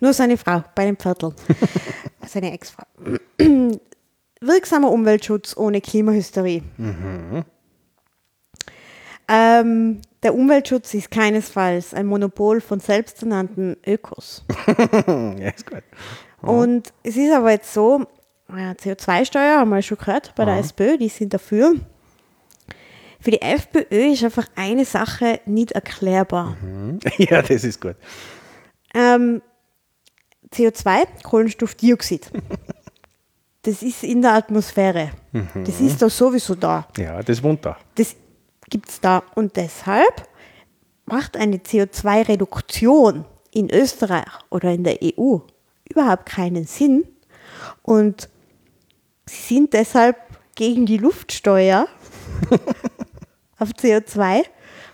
Nur 0.00 0.12
seine 0.12 0.36
Frau 0.36 0.64
bei 0.74 0.86
dem 0.86 0.96
Viertel. 0.96 1.32
seine 2.26 2.52
Ex-Frau. 2.52 2.84
Wirksamer 4.40 4.90
Umweltschutz 4.90 5.56
ohne 5.56 5.80
Klimahysterie. 5.80 6.62
Mhm. 6.76 7.44
Ähm, 9.28 10.00
der 10.22 10.34
Umweltschutz 10.34 10.94
ist 10.94 11.10
keinesfalls 11.10 11.94
ein 11.94 12.06
Monopol 12.06 12.60
von 12.60 12.80
selbsternannten 12.80 13.76
Ökos. 13.86 14.44
ja, 15.06 15.48
ist 15.48 15.68
gut. 15.68 15.82
Und 16.40 16.92
es 17.02 17.16
ist 17.16 17.32
aber 17.32 17.52
jetzt 17.52 17.72
so, 17.72 18.06
CO2-Steuer 18.50 19.58
haben 19.58 19.70
wir 19.70 19.82
schon 19.82 19.98
gehört 19.98 20.34
bei 20.34 20.44
der 20.44 20.58
SPÖ, 20.58 20.98
die 20.98 21.08
sind 21.08 21.32
dafür. 21.32 21.74
Für 23.20 23.30
die 23.30 23.40
FPÖ 23.40 24.12
ist 24.12 24.24
einfach 24.24 24.46
eine 24.56 24.84
Sache 24.84 25.40
nicht 25.46 25.72
erklärbar. 25.72 26.56
Mhm. 26.60 26.98
Ja, 27.18 27.40
das 27.40 27.62
ist 27.64 27.80
gut. 27.80 27.94
Ähm, 28.94 29.40
CO2, 30.52 31.06
Kohlenstoffdioxid. 31.22 32.30
das 33.62 33.82
ist 33.82 34.02
in 34.02 34.22
der 34.22 34.34
Atmosphäre. 34.34 35.12
Mhm. 35.30 35.64
Das 35.64 35.80
ist 35.80 36.02
da 36.02 36.10
sowieso 36.10 36.56
da. 36.56 36.88
Ja, 36.98 37.22
das 37.22 37.42
wohnt 37.42 37.64
da. 37.64 37.78
Das 37.94 38.16
gibt 38.72 38.88
es 38.88 39.00
da. 39.00 39.22
Und 39.34 39.56
deshalb 39.56 40.28
macht 41.04 41.36
eine 41.36 41.58
CO2-Reduktion 41.58 43.26
in 43.52 43.70
Österreich 43.70 44.26
oder 44.50 44.72
in 44.72 44.82
der 44.82 44.98
EU 45.02 45.38
überhaupt 45.88 46.26
keinen 46.26 46.64
Sinn. 46.64 47.04
Und 47.82 48.28
Sie 49.26 49.54
sind 49.54 49.72
deshalb 49.72 50.16
gegen 50.56 50.86
die 50.86 50.96
Luftsteuer 50.96 51.86
auf 53.58 53.70
CO2, 53.70 54.42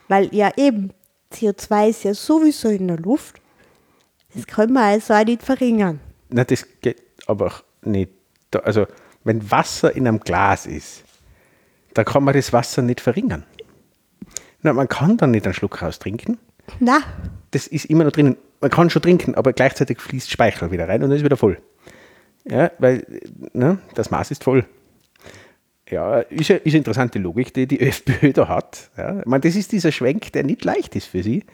weil 0.08 0.34
ja 0.34 0.52
eben 0.56 0.92
CO2 1.32 1.88
ist 1.88 2.04
ja 2.04 2.14
sowieso 2.14 2.68
in 2.68 2.88
der 2.88 2.98
Luft. 2.98 3.40
Das 4.34 4.46
können 4.46 4.74
wir 4.74 4.82
also 4.82 5.14
auch 5.14 5.24
nicht 5.24 5.42
verringern. 5.42 6.00
Na, 6.28 6.44
das 6.44 6.66
geht 6.82 7.02
aber 7.26 7.52
nicht. 7.82 8.12
Also, 8.64 8.86
wenn 9.24 9.50
Wasser 9.50 9.94
in 9.94 10.06
einem 10.06 10.20
Glas 10.20 10.66
ist, 10.66 11.04
da 11.94 12.04
kann 12.04 12.24
man 12.24 12.34
das 12.34 12.52
Wasser 12.52 12.82
nicht 12.82 13.00
verringern. 13.00 13.44
Na, 14.62 14.72
man 14.72 14.88
kann 14.88 15.16
dann 15.16 15.30
nicht 15.30 15.46
einen 15.46 15.54
Schluck 15.54 15.82
raus 15.82 15.98
trinken. 15.98 16.38
Na. 16.80 17.00
Das 17.50 17.66
ist 17.66 17.86
immer 17.86 18.04
noch 18.04 18.12
drinnen. 18.12 18.36
Man 18.60 18.70
kann 18.70 18.90
schon 18.90 19.02
trinken, 19.02 19.34
aber 19.34 19.52
gleichzeitig 19.52 20.00
fließt 20.00 20.30
Speichel 20.30 20.70
wieder 20.70 20.88
rein 20.88 21.02
und 21.02 21.10
dann 21.10 21.16
ist 21.16 21.24
wieder 21.24 21.36
voll. 21.36 21.58
Ja, 22.44 22.70
weil 22.78 23.06
ne, 23.52 23.78
das 23.94 24.10
Maß 24.10 24.30
ist 24.30 24.44
voll. 24.44 24.64
Ja, 25.88 26.20
ist, 26.20 26.50
eine, 26.50 26.60
ist 26.60 26.72
eine 26.72 26.78
interessante 26.78 27.18
Logik, 27.18 27.54
die 27.54 27.66
die 27.66 27.80
ÖFPÖ 27.86 28.32
da 28.32 28.48
hat. 28.48 28.90
Ja. 28.96 29.20
Ich 29.20 29.26
meine, 29.26 29.40
das 29.42 29.56
ist 29.56 29.72
dieser 29.72 29.92
Schwenk, 29.92 30.32
der 30.32 30.44
nicht 30.44 30.64
leicht 30.64 30.96
ist 30.96 31.06
für 31.06 31.22
sie. 31.22 31.44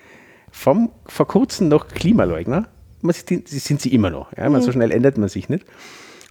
Vom, 0.50 0.92
vor 1.06 1.26
kurzem 1.26 1.68
noch 1.68 1.88
Klimaleugner, 1.88 2.68
sind, 3.02 3.48
sind 3.48 3.80
sie 3.80 3.92
immer 3.92 4.10
noch. 4.10 4.32
Ja. 4.36 4.48
Man, 4.48 4.60
mhm. 4.60 4.64
So 4.64 4.72
schnell 4.72 4.90
ändert 4.90 5.18
man 5.18 5.28
sich 5.28 5.48
nicht. 5.48 5.64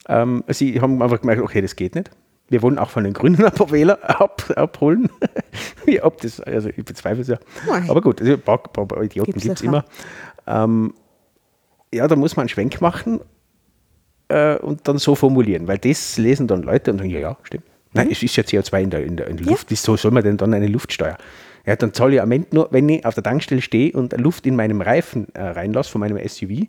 Ähm, 0.08 0.44
sie 0.48 0.82
haben 0.82 1.02
einfach 1.02 1.22
gemerkt, 1.22 1.42
okay, 1.42 1.62
das 1.62 1.76
geht 1.76 1.96
nicht. 1.96 2.10
Wir 2.54 2.62
wollen 2.62 2.78
auch 2.78 2.92
von 2.92 3.04
den 3.04 3.14
Grünen 3.14 3.44
ein 3.44 3.52
paar 3.52 3.72
Wähler 3.72 3.98
ab, 4.22 4.44
abholen. 4.56 5.10
ja, 5.88 6.04
ob 6.04 6.22
das, 6.22 6.40
also 6.40 6.70
ich 6.70 6.86
bezweifle 6.86 7.24
es 7.24 7.28
ja. 7.28 7.40
Nein. 7.68 7.90
Aber 7.90 8.00
gut, 8.00 8.22
also 8.22 8.34
ein 8.34 8.42
paar, 8.42 8.60
paar 8.60 9.02
Idioten 9.02 9.32
gibt 9.32 9.56
es 9.56 9.62
immer. 9.62 9.86
Ähm, 10.46 10.94
ja, 11.92 12.08
da 12.08 12.16
muss 12.16 12.36
man 12.36 12.44
einen 12.44 12.50
Schwenk 12.50 12.80
machen 12.80 13.22
äh, 14.28 14.58
und 14.58 14.88
dann 14.88 15.00
so 15.00 15.16
formulieren, 15.16 15.68
weil 15.68 15.80
das 15.80 16.20
lesen 16.20 16.46
dann 16.46 16.62
Leute 16.62 16.92
und 16.92 17.00
sagen, 17.00 17.10
ja, 17.10 17.20
ja, 17.20 17.38
stimmt. 17.42 17.64
Nein, 17.94 18.06
mhm. 18.06 18.12
es 18.12 18.22
ist 18.22 18.36
ja 18.36 18.44
CO2 18.44 18.82
in 18.84 18.90
der, 18.92 19.04
in 19.04 19.18
der, 19.18 19.28
in 19.28 19.38
der 19.38 19.48
Luft, 19.48 19.72
wieso 19.72 19.98
soll 19.98 20.12
man 20.12 20.24
denn 20.24 20.38
dann 20.38 20.54
eine 20.54 20.68
Luftsteuer? 20.68 21.18
Ja, 21.66 21.76
dann 21.76 21.92
zahle 21.92 22.14
ich 22.14 22.22
am 22.22 22.32
Ende 22.32 22.50
nur, 22.52 22.68
wenn 22.70 22.88
ich 22.88 23.04
auf 23.04 23.16
der 23.16 23.24
Tankstelle 23.24 23.62
stehe 23.62 23.94
und 23.94 24.16
Luft 24.16 24.46
in 24.46 24.56
meinem 24.56 24.82
Reifen 24.82 25.28
äh, 25.34 25.42
reinlasse 25.42 25.90
von 25.90 26.02
meinem 26.02 26.20
SUV, 26.28 26.68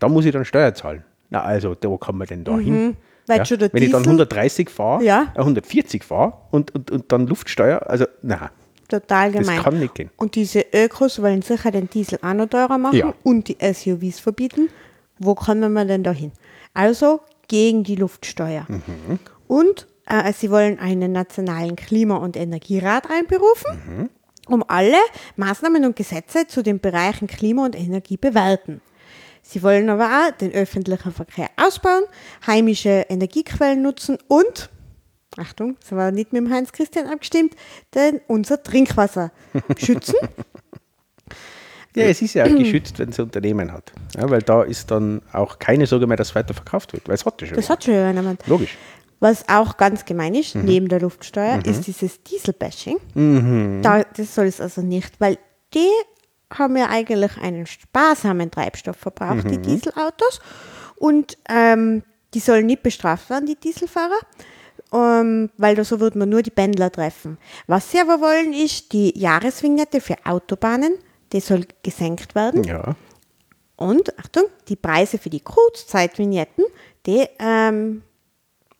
dann 0.00 0.10
muss 0.10 0.24
ich 0.24 0.32
dann 0.32 0.44
Steuer 0.44 0.74
zahlen. 0.74 1.04
Na, 1.30 1.42
also, 1.42 1.76
wo 1.82 1.98
kann 1.98 2.18
man 2.18 2.26
denn 2.26 2.42
da 2.42 2.56
mhm. 2.56 2.96
Hin? 3.28 3.60
Ja, 3.60 3.72
wenn 3.72 3.80
Diesel, 3.80 3.86
ich 3.86 3.92
dann 3.92 4.02
130 4.04 4.70
fahre, 4.70 5.04
ja. 5.04 5.32
äh, 5.34 5.38
140 5.38 6.04
fahre 6.04 6.34
und, 6.50 6.74
und, 6.74 6.90
und 6.90 7.12
dann 7.12 7.26
Luftsteuer, 7.26 7.88
also, 7.88 8.06
na. 8.22 8.50
Total 8.88 9.32
gemein. 9.32 9.56
Das 9.56 9.64
kann 9.64 9.78
nicht 9.78 9.94
gehen. 9.94 10.10
Und 10.16 10.34
diese 10.34 10.64
Ökos 10.72 11.20
wollen 11.20 11.42
sicher 11.42 11.70
den 11.70 11.90
Diesel 11.90 12.18
auch 12.22 12.32
noch 12.32 12.48
teurer 12.48 12.78
machen 12.78 12.96
ja. 12.96 13.14
und 13.22 13.48
die 13.48 13.58
SUVs 13.60 14.18
verbieten. 14.18 14.70
Wo 15.18 15.34
kommen 15.34 15.72
wir 15.72 15.84
denn 15.84 16.02
da 16.02 16.12
hin? 16.12 16.32
Also 16.72 17.20
gegen 17.48 17.84
die 17.84 17.96
Luftsteuer. 17.96 18.64
Mhm. 18.68 19.18
Und 19.46 19.86
äh, 20.06 20.32
sie 20.32 20.50
wollen 20.50 20.78
einen 20.78 21.12
nationalen 21.12 21.76
Klima- 21.76 22.16
und 22.16 22.36
Energierat 22.36 23.10
einberufen, 23.10 23.78
mhm. 23.86 24.10
um 24.46 24.64
alle 24.66 24.96
Maßnahmen 25.36 25.84
und 25.84 25.96
Gesetze 25.96 26.46
zu 26.46 26.62
den 26.62 26.80
Bereichen 26.80 27.26
Klima 27.26 27.64
und 27.64 27.78
Energie 27.78 28.16
bewerten. 28.16 28.80
Sie 29.48 29.62
wollen 29.62 29.88
aber 29.88 30.04
auch 30.04 30.36
den 30.36 30.52
öffentlichen 30.52 31.10
Verkehr 31.10 31.48
ausbauen, 31.56 32.04
heimische 32.46 33.06
Energiequellen 33.08 33.80
nutzen 33.80 34.18
und, 34.28 34.68
Achtung, 35.38 35.76
das 35.80 35.92
war 35.92 36.10
nicht 36.10 36.34
mit 36.34 36.42
dem 36.42 36.52
Heinz-Christian 36.52 37.06
abgestimmt, 37.06 37.54
denn 37.94 38.20
unser 38.26 38.62
Trinkwasser 38.62 39.32
schützen 39.78 40.16
ja, 41.98 42.04
es 42.04 42.22
ist 42.22 42.34
ja 42.34 42.44
auch 42.44 42.54
geschützt, 42.54 42.98
wenn 42.98 43.08
es 43.08 43.18
ein 43.18 43.24
Unternehmen 43.24 43.72
hat. 43.72 43.92
Ja, 44.16 44.28
weil 44.30 44.42
da 44.42 44.62
ist 44.62 44.90
dann 44.90 45.22
auch 45.32 45.58
keine 45.58 45.86
Sorge 45.86 46.06
mehr, 46.06 46.16
dass 46.16 46.28
es 46.28 46.34
weiter 46.34 46.54
verkauft 46.54 46.92
wird, 46.92 47.08
weil 47.08 47.14
es 47.14 47.24
hat 47.24 47.40
ja 47.40 47.48
schon. 47.48 47.56
Das 47.56 47.70
hat 47.70 47.84
schon 47.84 47.94
jemand. 47.94 48.46
Logisch. 48.46 48.76
Was 49.20 49.48
auch 49.48 49.78
ganz 49.78 50.04
gemein 50.04 50.34
ist, 50.34 50.54
mhm. 50.54 50.64
neben 50.64 50.88
der 50.88 51.00
Luftsteuer, 51.00 51.56
mhm. 51.56 51.62
ist 51.62 51.86
dieses 51.86 52.22
Dieselbashing. 52.22 52.98
Mhm. 53.14 53.80
Da, 53.82 54.04
das 54.04 54.34
soll 54.34 54.46
es 54.46 54.60
also 54.60 54.82
nicht, 54.82 55.20
weil 55.20 55.38
die 55.74 55.88
haben 56.52 56.76
ja 56.76 56.88
eigentlich 56.88 57.36
einen 57.38 57.66
sparsamen 57.66 58.50
Treibstoffverbrauch, 58.50 59.42
die 59.42 59.58
mhm. 59.58 59.62
Dieselautos. 59.62 60.40
Und 60.96 61.38
ähm, 61.48 62.02
die 62.34 62.40
sollen 62.40 62.66
nicht 62.66 62.82
bestraft 62.82 63.30
werden, 63.30 63.46
die 63.46 63.56
Dieselfahrer. 63.56 64.18
Ähm, 64.92 65.50
weil 65.58 65.74
da 65.74 65.84
so 65.84 66.00
wird 66.00 66.16
man 66.16 66.30
nur 66.30 66.42
die 66.42 66.50
Pendler 66.50 66.90
treffen. 66.90 67.36
Was 67.66 67.90
sie 67.90 68.00
aber 68.00 68.20
wollen, 68.20 68.54
ist 68.54 68.92
die 68.92 69.18
Jahresvignette 69.18 70.00
für 70.00 70.16
Autobahnen 70.24 70.94
die 71.32 71.40
soll 71.40 71.66
gesenkt 71.82 72.34
werden. 72.34 72.64
Ja. 72.64 72.96
Und, 73.76 74.18
Achtung, 74.18 74.44
die 74.68 74.76
Preise 74.76 75.18
für 75.18 75.30
die 75.30 75.40
Kurzzeitvignetten, 75.40 76.64
die 77.06 77.26
ähm, 77.38 78.02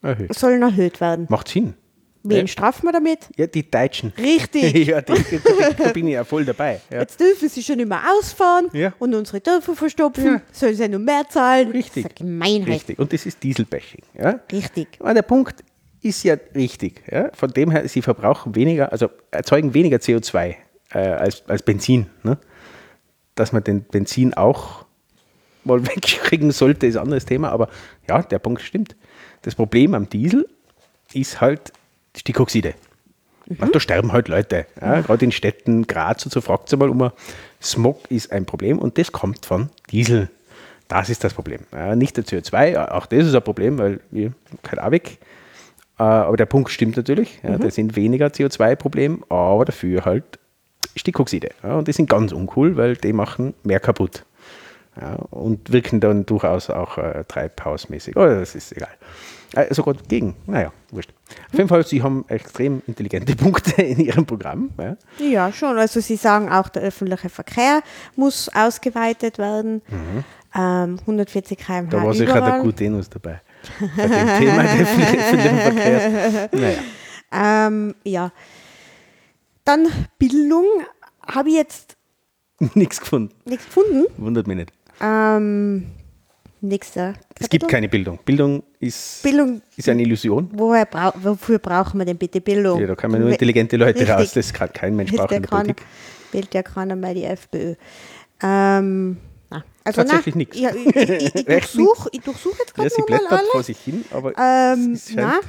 Erhöht. 0.03 0.35
sollen 0.35 0.63
erhöht 0.63 1.01
werden. 1.01 1.27
Macht 1.29 1.49
Sinn. 1.49 1.75
Wen 2.23 2.41
ja. 2.41 2.47
strafen 2.47 2.87
wir 2.87 2.93
damit? 2.93 3.29
Ja, 3.37 3.47
die 3.47 3.71
Deutschen. 3.71 4.13
Richtig. 4.19 4.87
ja, 4.87 5.01
die, 5.01 5.15
die, 5.15 5.41
da 5.77 5.91
bin 5.91 6.09
ich 6.09 6.15
ja 6.15 6.25
voll 6.25 6.45
dabei. 6.45 6.81
Ja. 6.91 7.01
Jetzt 7.01 7.21
dürfen 7.21 7.49
sie 7.49 7.63
schon 7.63 7.79
immer 7.79 8.03
ausfahren 8.13 8.69
ja. 8.73 8.93
und 8.99 9.15
unsere 9.15 9.41
Dörfer 9.41 9.75
verstopfen. 9.75 10.43
Sollen 10.53 10.75
sie 10.75 10.83
ja 10.83 10.89
nur 10.89 11.01
mehr 11.01 11.23
zahlen. 11.29 11.71
Richtig. 11.71 12.05
Das 12.05 12.13
ist 12.13 12.21
eine 12.21 12.31
Gemeinheit. 12.31 12.75
Richtig. 12.75 12.99
Und 12.99 13.13
das 13.13 13.25
ist 13.25 13.43
Dieselbashing. 13.43 14.03
Ja? 14.19 14.41
Richtig. 14.51 14.89
Aber 15.01 15.15
der 15.15 15.23
Punkt 15.23 15.65
ist 16.03 16.23
ja 16.25 16.37
richtig. 16.55 17.03
Ja? 17.11 17.31
Von 17.35 17.51
dem 17.53 17.71
her, 17.71 17.89
sie 17.89 18.03
verbrauchen 18.03 18.55
weniger, 18.55 18.93
also 18.93 19.11
erzeugen 19.31 19.75
weniger 19.75 19.99
CO2 19.99 20.55
äh, 20.93 20.99
als, 20.99 21.43
als 21.49 21.63
Benzin. 21.63 22.07
Ne? 22.23 22.39
Dass 23.35 23.53
man 23.53 23.63
den 23.63 23.85
Benzin 23.85 24.35
auch 24.35 24.85
mal 25.65 25.87
wegkriegen 25.87 26.51
sollte, 26.51 26.87
ist 26.87 26.97
ein 26.97 27.05
anderes 27.05 27.25
Thema. 27.25 27.51
Aber 27.51 27.69
ja, 28.09 28.23
der 28.23 28.39
Punkt 28.39 28.63
stimmt. 28.63 28.97
Das 29.43 29.55
Problem 29.55 29.95
am 29.95 30.09
Diesel 30.09 30.49
ist 31.13 31.41
halt 31.41 31.73
Stickoxide. 32.19 32.75
Mhm. 33.47 33.73
Da 33.73 33.81
sterben 33.81 34.13
halt 34.13 34.29
Leute. 34.29 34.67
Ja, 34.81 35.01
Gerade 35.01 35.25
in 35.25 35.33
Städten, 35.33 35.87
Graz 35.87 36.25
und 36.25 36.33
so, 36.33 36.41
fragt 36.41 36.69
sie 36.69 36.77
mal 36.77 36.91
um. 36.91 37.11
Smog 37.63 38.11
ist 38.11 38.31
ein 38.31 38.45
Problem 38.45 38.79
und 38.79 38.99
das 38.99 39.13
kommt 39.13 39.47
von 39.47 39.71
Diesel. 39.91 40.31
Das 40.89 41.11
ist 41.11 41.25
das 41.25 41.35
Problem. 41.35 41.61
Ja, 41.73 41.95
nicht 41.97 42.17
der 42.17 42.25
CO2, 42.25 42.91
auch 42.91 43.07
das 43.07 43.27
ist 43.27 43.35
ein 43.35 43.43
Problem, 43.43 43.79
weil 43.79 44.01
wir 44.11 44.33
kein 44.63 44.91
weg. 44.91 45.19
Äh, 45.99 46.03
aber 46.03 46.37
der 46.37 46.47
Punkt 46.47 46.71
stimmt 46.71 46.97
natürlich. 46.97 47.41
Ja, 47.43 47.51
mhm. 47.51 47.61
Da 47.61 47.71
sind 47.71 47.97
weniger 47.97 48.29
CO2-Problem, 48.29 49.25
aber 49.29 49.65
dafür 49.65 50.05
halt 50.05 50.39
Stickoxide. 50.97 51.51
Ja, 51.63 51.77
und 51.77 51.89
die 51.89 51.93
sind 51.93 52.09
ganz 52.09 52.33
uncool, 52.33 52.77
weil 52.77 52.97
die 52.97 53.13
machen 53.13 53.55
mehr 53.63 53.81
kaputt. 53.81 54.25
Ja, 55.01 55.15
und 55.31 55.73
wirken 55.73 56.01
dann 56.01 56.27
durchaus 56.27 56.71
auch 56.71 56.99
äh, 56.99 57.25
treibhausmäßig. 57.27 58.17
Oh, 58.17 58.27
das 58.27 58.55
ist 58.55 58.73
egal. 58.73 58.91
Äh, 59.55 59.73
sogar 59.73 59.95
gegen. 60.09 60.35
Naja, 60.47 60.73
wurscht. 60.91 61.13
Auf 61.53 61.55
jeden 61.59 61.69
Fall, 61.69 61.87
Sie 61.87 62.03
haben 62.03 62.25
extrem 62.29 62.83
intelligente 62.87 63.35
Punkte 63.37 63.83
in 63.83 64.01
Ihrem 64.01 64.27
Programm. 64.27 64.71
Ja. 64.79 64.97
ja, 65.19 65.53
schon. 65.53 65.79
Also 65.79 66.01
Sie 66.01 66.17
sagen 66.17 66.51
auch, 66.51 66.69
der 66.69 66.83
öffentliche 66.83 67.29
Verkehr 67.29 67.83
muss 68.17 68.49
ausgeweitet 68.55 69.39
werden. 69.39 69.83
Mhm. 69.89 70.25
Ähm, 70.55 70.99
140 71.01 71.59
km/h. 71.59 71.83
Da 71.91 72.03
war 72.03 72.15
sicher 72.15 72.41
der 72.41 72.61
Gutenus 72.61 73.11
dabei. 73.11 73.41
Bei 73.97 74.07
dem 74.07 74.39
Thema 74.39 74.63
des 74.63 74.81
öffentlichen 74.81 75.59
Verkehrs. 75.59 76.49
Naja. 76.53 76.79
Ähm, 77.67 77.95
ja. 78.05 78.33
Dann 79.65 79.89
Bildung 80.19 80.65
habe 81.27 81.51
ich 81.51 81.57
jetzt 81.57 81.97
nichts 82.75 83.01
gefunden. 83.01 83.35
Nichts 83.45 83.67
gefunden? 83.67 84.07
Wundert 84.17 84.47
mich 84.47 84.57
nicht. 84.57 84.73
Ähm, 85.01 85.87
nächster. 86.61 87.15
Es 87.39 87.49
gibt 87.49 87.69
keine 87.69 87.89
Bildung. 87.89 88.19
Bildung 88.25 88.63
ist, 88.81 89.23
Bildung, 89.23 89.63
ist 89.77 89.89
eine 89.89 90.03
Illusion. 90.03 90.51
Woher 90.53 90.87
brau 90.87 91.13
wofür 91.23 91.59
brauchen 91.59 91.99
wir 91.99 92.05
denn 92.05 92.19
bitte 92.19 92.41
Bildung? 92.41 92.81
Ja, 92.81 92.87
da 92.87 92.95
kann 92.95 93.11
man 93.11 93.21
nur 93.21 93.31
intelligente 93.31 93.77
Leute 93.77 94.01
Richtig. 94.01 94.15
raus. 94.15 94.33
Das 94.33 94.53
kann 94.53 94.73
kein 94.73 94.97
Mensch 94.97 95.13
brauchen 95.13 95.29
der 95.29 95.49
Politik. 95.49 95.83
Wählt 96.33 96.55
ja 96.55 96.63
keiner 96.63 96.97
mehr 96.97 97.15
die 97.15 97.25
FPÖ. 97.25 97.75
Ähm, 98.43 99.17
also 99.89 100.03
Tatsächlich 100.03 100.35
nichts. 100.35 100.59
Ja, 100.59 100.71
ich, 100.71 100.95
ich, 100.95 101.35
ich 101.35 101.45
durchsuche 101.47 102.11
durchsuch 102.23 102.59
jetzt 102.59 102.75
gerade 102.75 102.91
ja, 103.09 103.31
mal 103.31 103.39
alle. 103.39 103.49
vor 103.51 103.63
sich 103.63 103.79
hin, 103.79 104.05
aber 104.11 104.33
ähm, 104.37 105.01
na, 105.15 105.41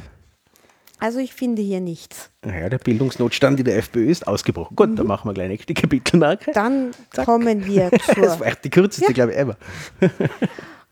also 0.98 1.20
ich 1.20 1.34
finde 1.34 1.62
hier 1.62 1.82
nichts. 1.82 2.30
Naja, 2.42 2.70
der 2.70 2.78
Bildungsnotstand 2.78 3.60
in 3.60 3.66
der 3.66 3.78
FPÖ 3.78 4.10
ist 4.10 4.28
ausgebrochen. 4.28 4.78
Gut, 4.78 4.92
mhm. 4.92 4.96
dann 4.96 5.08
machen 5.08 5.28
wir 5.30 5.34
gleich 5.34 5.50
nächste 5.50 5.74
Kapitelmarke. 5.74 6.52
Dann 6.54 6.92
Zack. 7.12 7.26
kommen 7.26 7.66
wir 7.66 7.92
zur... 8.06 8.24
das 8.24 8.40
war 8.40 8.48
echt 8.48 8.64
die 8.64 8.70
kürzeste, 8.70 9.08
ja. 9.08 9.14
glaube 9.14 9.32
ich, 9.34 9.38
ever. 9.38 9.58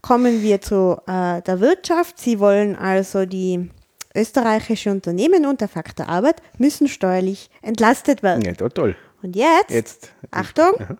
kommen 0.01 0.41
wir 0.41 0.61
zu 0.61 1.01
äh, 1.07 1.41
der 1.41 1.59
Wirtschaft. 1.59 2.19
Sie 2.19 2.39
wollen 2.39 2.75
also 2.75 3.25
die 3.25 3.69
österreichische 4.15 4.91
Unternehmen 4.91 5.45
unter 5.45 5.67
Faktor 5.67 6.09
Arbeit 6.09 6.41
müssen 6.57 6.87
steuerlich 6.87 7.49
entlastet 7.61 8.23
werden. 8.23 8.41
Ja, 8.41 8.53
toll. 8.53 8.95
Und 9.21 9.35
jetzt, 9.35 9.71
jetzt. 9.71 10.11
Achtung, 10.31 10.73
Aha. 10.79 10.97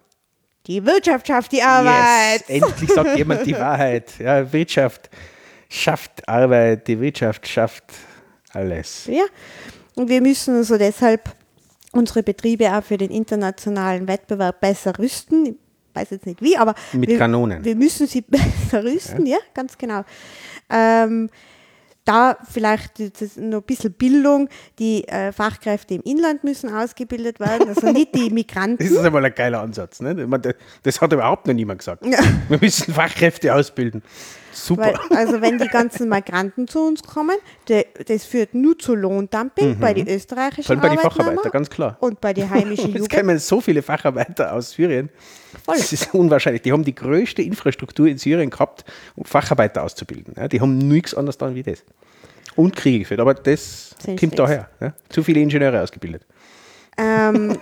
die 0.68 0.86
Wirtschaft 0.86 1.28
schafft 1.28 1.52
die 1.52 1.62
Arbeit. 1.62 2.48
Yes, 2.48 2.62
endlich 2.64 2.92
sagt 2.92 3.18
jemand 3.18 3.46
die 3.46 3.54
Wahrheit. 3.54 4.20
Ja, 4.20 4.52
Wirtschaft 4.52 5.10
schafft 5.70 6.28
Arbeit, 6.28 6.88
die 6.88 7.00
Wirtschaft 7.00 7.48
schafft 7.48 7.86
alles. 8.54 9.06
Ja, 9.08 9.26
und 9.96 10.10
wir 10.10 10.22
müssen 10.22 10.56
also 10.56 10.78
deshalb 10.78 11.30
unsere 11.92 12.24
Betriebe 12.24 12.72
auch 12.76 12.84
für 12.84 12.98
den 12.98 13.12
internationalen 13.12 14.08
Wettbewerb 14.08 14.62
besser 14.62 14.98
rüsten. 14.98 15.58
Ich 15.98 16.02
weiß 16.04 16.10
jetzt 16.12 16.26
nicht 16.26 16.42
wie, 16.42 16.58
aber 16.58 16.76
mit 16.94 17.10
wir, 17.10 17.18
Kanonen. 17.18 17.64
Wir 17.64 17.76
müssen 17.76 18.08
sie 18.08 18.22
besser 18.28 18.84
rüsten, 18.84 19.26
ja, 19.26 19.38
ja 19.38 19.44
ganz 19.54 19.78
genau. 19.78 20.04
Ähm, 20.70 21.30
da 22.06 22.38
vielleicht 22.50 23.00
noch 23.38 23.60
ein 23.60 23.64
bisschen 23.64 23.92
Bildung. 23.94 24.48
Die 24.80 25.08
äh, 25.08 25.32
Fachkräfte 25.34 25.96
im 25.96 26.02
Inland 26.04 26.44
müssen 26.44 26.74
ausgebildet 26.74 27.40
werden, 27.40 27.68
also 27.68 27.88
nicht 27.92 28.16
die 28.16 28.30
Migranten. 28.30 28.78
das 28.78 28.92
ist 28.92 28.98
einmal 28.98 29.26
ein 29.26 29.36
geiler 29.36 29.62
Ansatz. 29.62 30.00
Ne? 30.00 30.28
Das 30.84 31.02
hat 31.02 31.12
überhaupt 31.12 31.48
noch 31.48 31.54
niemand 31.54 31.80
gesagt. 31.80 32.06
Ja. 32.06 32.20
Wir 32.48 32.60
müssen 32.62 32.94
Fachkräfte 32.94 33.54
ausbilden. 33.54 34.02
Super. 34.58 34.94
Weil, 35.10 35.18
also 35.18 35.42
wenn 35.42 35.60
die 35.60 35.68
ganzen 35.68 36.10
Migranten 36.10 36.68
zu 36.68 36.80
uns 36.80 37.04
kommen, 37.04 37.38
de, 37.70 37.86
das 38.08 38.26
führt 38.26 38.56
nur 38.56 38.78
zu 38.78 38.96
Lohndumping 38.96 39.76
mhm. 39.76 39.80
bei 39.80 39.94
den 39.94 40.08
österreichischen 40.08 40.64
Vor 40.64 40.72
allem 40.72 40.82
bei 40.82 40.90
den 40.90 41.00
Facharbeitern, 41.00 41.52
ganz 41.52 41.70
klar. 41.70 41.98
Und 42.00 42.20
bei 42.20 42.34
den 42.34 42.50
heimischen 42.50 42.88
Jugend. 42.94 43.12
Es 43.12 43.18
kommen 43.18 43.38
so 43.38 43.62
viele 43.62 43.82
Facharbeiter 43.84 44.54
aus 44.54 44.72
Syrien. 44.72 45.10
Voll. 45.64 45.78
Das 45.78 45.94
ist 45.94 46.14
unwahrscheinlich. 46.14 46.64
Die 46.64 46.72
haben 46.72 46.84
die 46.84 46.96
größte 46.96 47.44
Infrastruktur 47.44 48.08
in 48.08 48.18
Syrien 48.18 48.50
gehabt, 48.50 48.84
um 49.16 49.26
Facharbeiter 49.26 49.84
auszubilden. 49.84 50.34
Ja, 50.36 50.48
die 50.48 50.60
haben 50.60 50.78
nichts 50.78 51.14
anderes 51.14 51.38
dann 51.38 51.54
wie 51.54 51.64
das. 51.64 51.84
Und 52.56 52.76
Kriege 52.76 53.00
geführt. 53.00 53.20
Aber 53.20 53.36
das 53.36 53.96
Sind 54.04 54.20
kommt 54.20 54.40
daher. 54.40 54.70
Ja? 54.82 54.94
Zu 55.10 55.22
viele 55.22 55.40
Ingenieure 55.40 55.82
ausgebildet. 55.82 56.24
Ähm, 56.98 57.58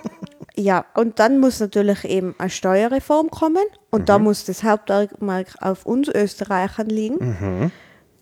ja, 0.55 0.85
und 0.95 1.19
dann 1.19 1.39
muss 1.39 1.59
natürlich 1.59 2.05
eben 2.05 2.35
eine 2.37 2.49
Steuerreform 2.49 3.29
kommen 3.29 3.65
und 3.89 4.01
mhm. 4.01 4.05
da 4.05 4.19
muss 4.19 4.45
das 4.45 4.63
Hauptaugenmerk 4.63 5.55
auf 5.59 5.85
uns 5.85 6.07
Österreichern 6.07 6.87
liegen. 6.87 7.17
Mhm. 7.19 7.71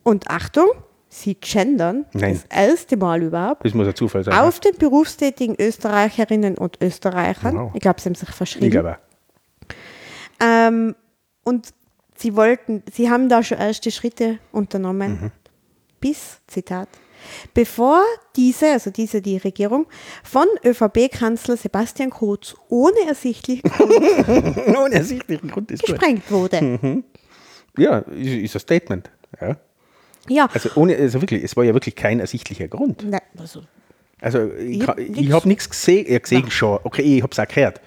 Und 0.03 0.29
Achtung, 0.29 0.67
sie 1.09 1.35
gendern 1.35 2.05
Nein. 2.13 2.33
das 2.33 2.45
erste 2.45 2.97
Mal 2.97 3.21
überhaupt. 3.21 3.63
Das 3.63 3.73
muss 3.73 3.87
ein 3.87 3.95
Zufall 3.95 4.23
sein. 4.23 4.33
Auf 4.33 4.59
den 4.59 4.75
berufstätigen 4.77 5.55
Österreicherinnen 5.59 6.57
und 6.57 6.81
Österreichern. 6.81 7.55
Wow. 7.55 7.71
Ich 7.75 7.81
glaube, 7.81 8.01
sie 8.01 8.09
haben 8.09 8.15
sich 8.15 8.29
verschrieben. 8.29 8.65
Ich 8.65 8.71
glaube. 8.71 8.97
Ähm, 10.39 10.95
und 11.43 11.73
sie 12.17 12.35
wollten, 12.35 12.83
sie 12.91 13.09
haben 13.09 13.29
da 13.29 13.43
schon 13.43 13.59
erste 13.59 13.91
Schritte 13.91 14.39
unternommen. 14.51 15.11
Mhm. 15.11 15.31
Bis, 15.99 16.41
Zitat, 16.47 16.89
bevor 17.53 18.01
diese, 18.35 18.71
also 18.71 18.91
diese 18.91 19.21
die 19.21 19.37
Regierung, 19.37 19.85
von 20.23 20.45
ÖVP-Kanzler 20.65 21.57
Sebastian 21.57 22.09
Kurz 22.09 22.55
ohne 22.69 22.99
ersichtlichen 23.07 23.69
Grund, 23.69 24.77
ohne 24.77 24.95
ersichtlichen 24.95 25.49
Grund 25.49 25.69
gesprengt 25.69 26.27
gut. 26.27 26.31
wurde. 26.31 26.61
Mhm. 26.61 27.03
Ja, 27.77 27.99
ist 27.99 28.55
ein 28.55 28.59
Statement. 28.59 29.09
Ja. 29.41 29.57
ja. 30.27 30.49
Also, 30.53 30.69
ohne, 30.75 30.95
also 30.95 31.21
wirklich, 31.21 31.43
es 31.43 31.55
war 31.55 31.63
ja 31.63 31.73
wirklich 31.73 31.95
kein 31.95 32.19
ersichtlicher 32.19 32.67
Grund. 32.67 33.03
Nein, 33.03 33.21
also, 33.37 33.63
also 34.21 34.53
ich, 34.53 34.87
ich, 34.97 35.17
ich 35.17 35.31
habe 35.31 35.47
nichts 35.47 35.69
gesehen, 35.69 36.05
ja, 36.09 36.19
gesehen 36.19 36.49
schon, 36.49 36.79
okay, 36.83 37.01
ich 37.01 37.23
habe 37.23 37.31
es 37.31 37.39
auch 37.39 37.47
gehört. 37.47 37.81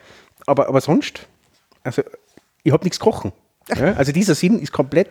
Aber, 0.47 0.69
aber 0.69 0.81
sonst, 0.81 1.27
also 1.83 2.03
ich 2.63 2.73
habe 2.73 2.85
nichts 2.85 2.99
gerochen. 2.99 3.33
Ja? 3.69 3.93
Also 3.97 4.13
dieser 4.13 4.35
Sinn 4.35 4.59
ist 4.61 4.73
komplett, 4.73 5.11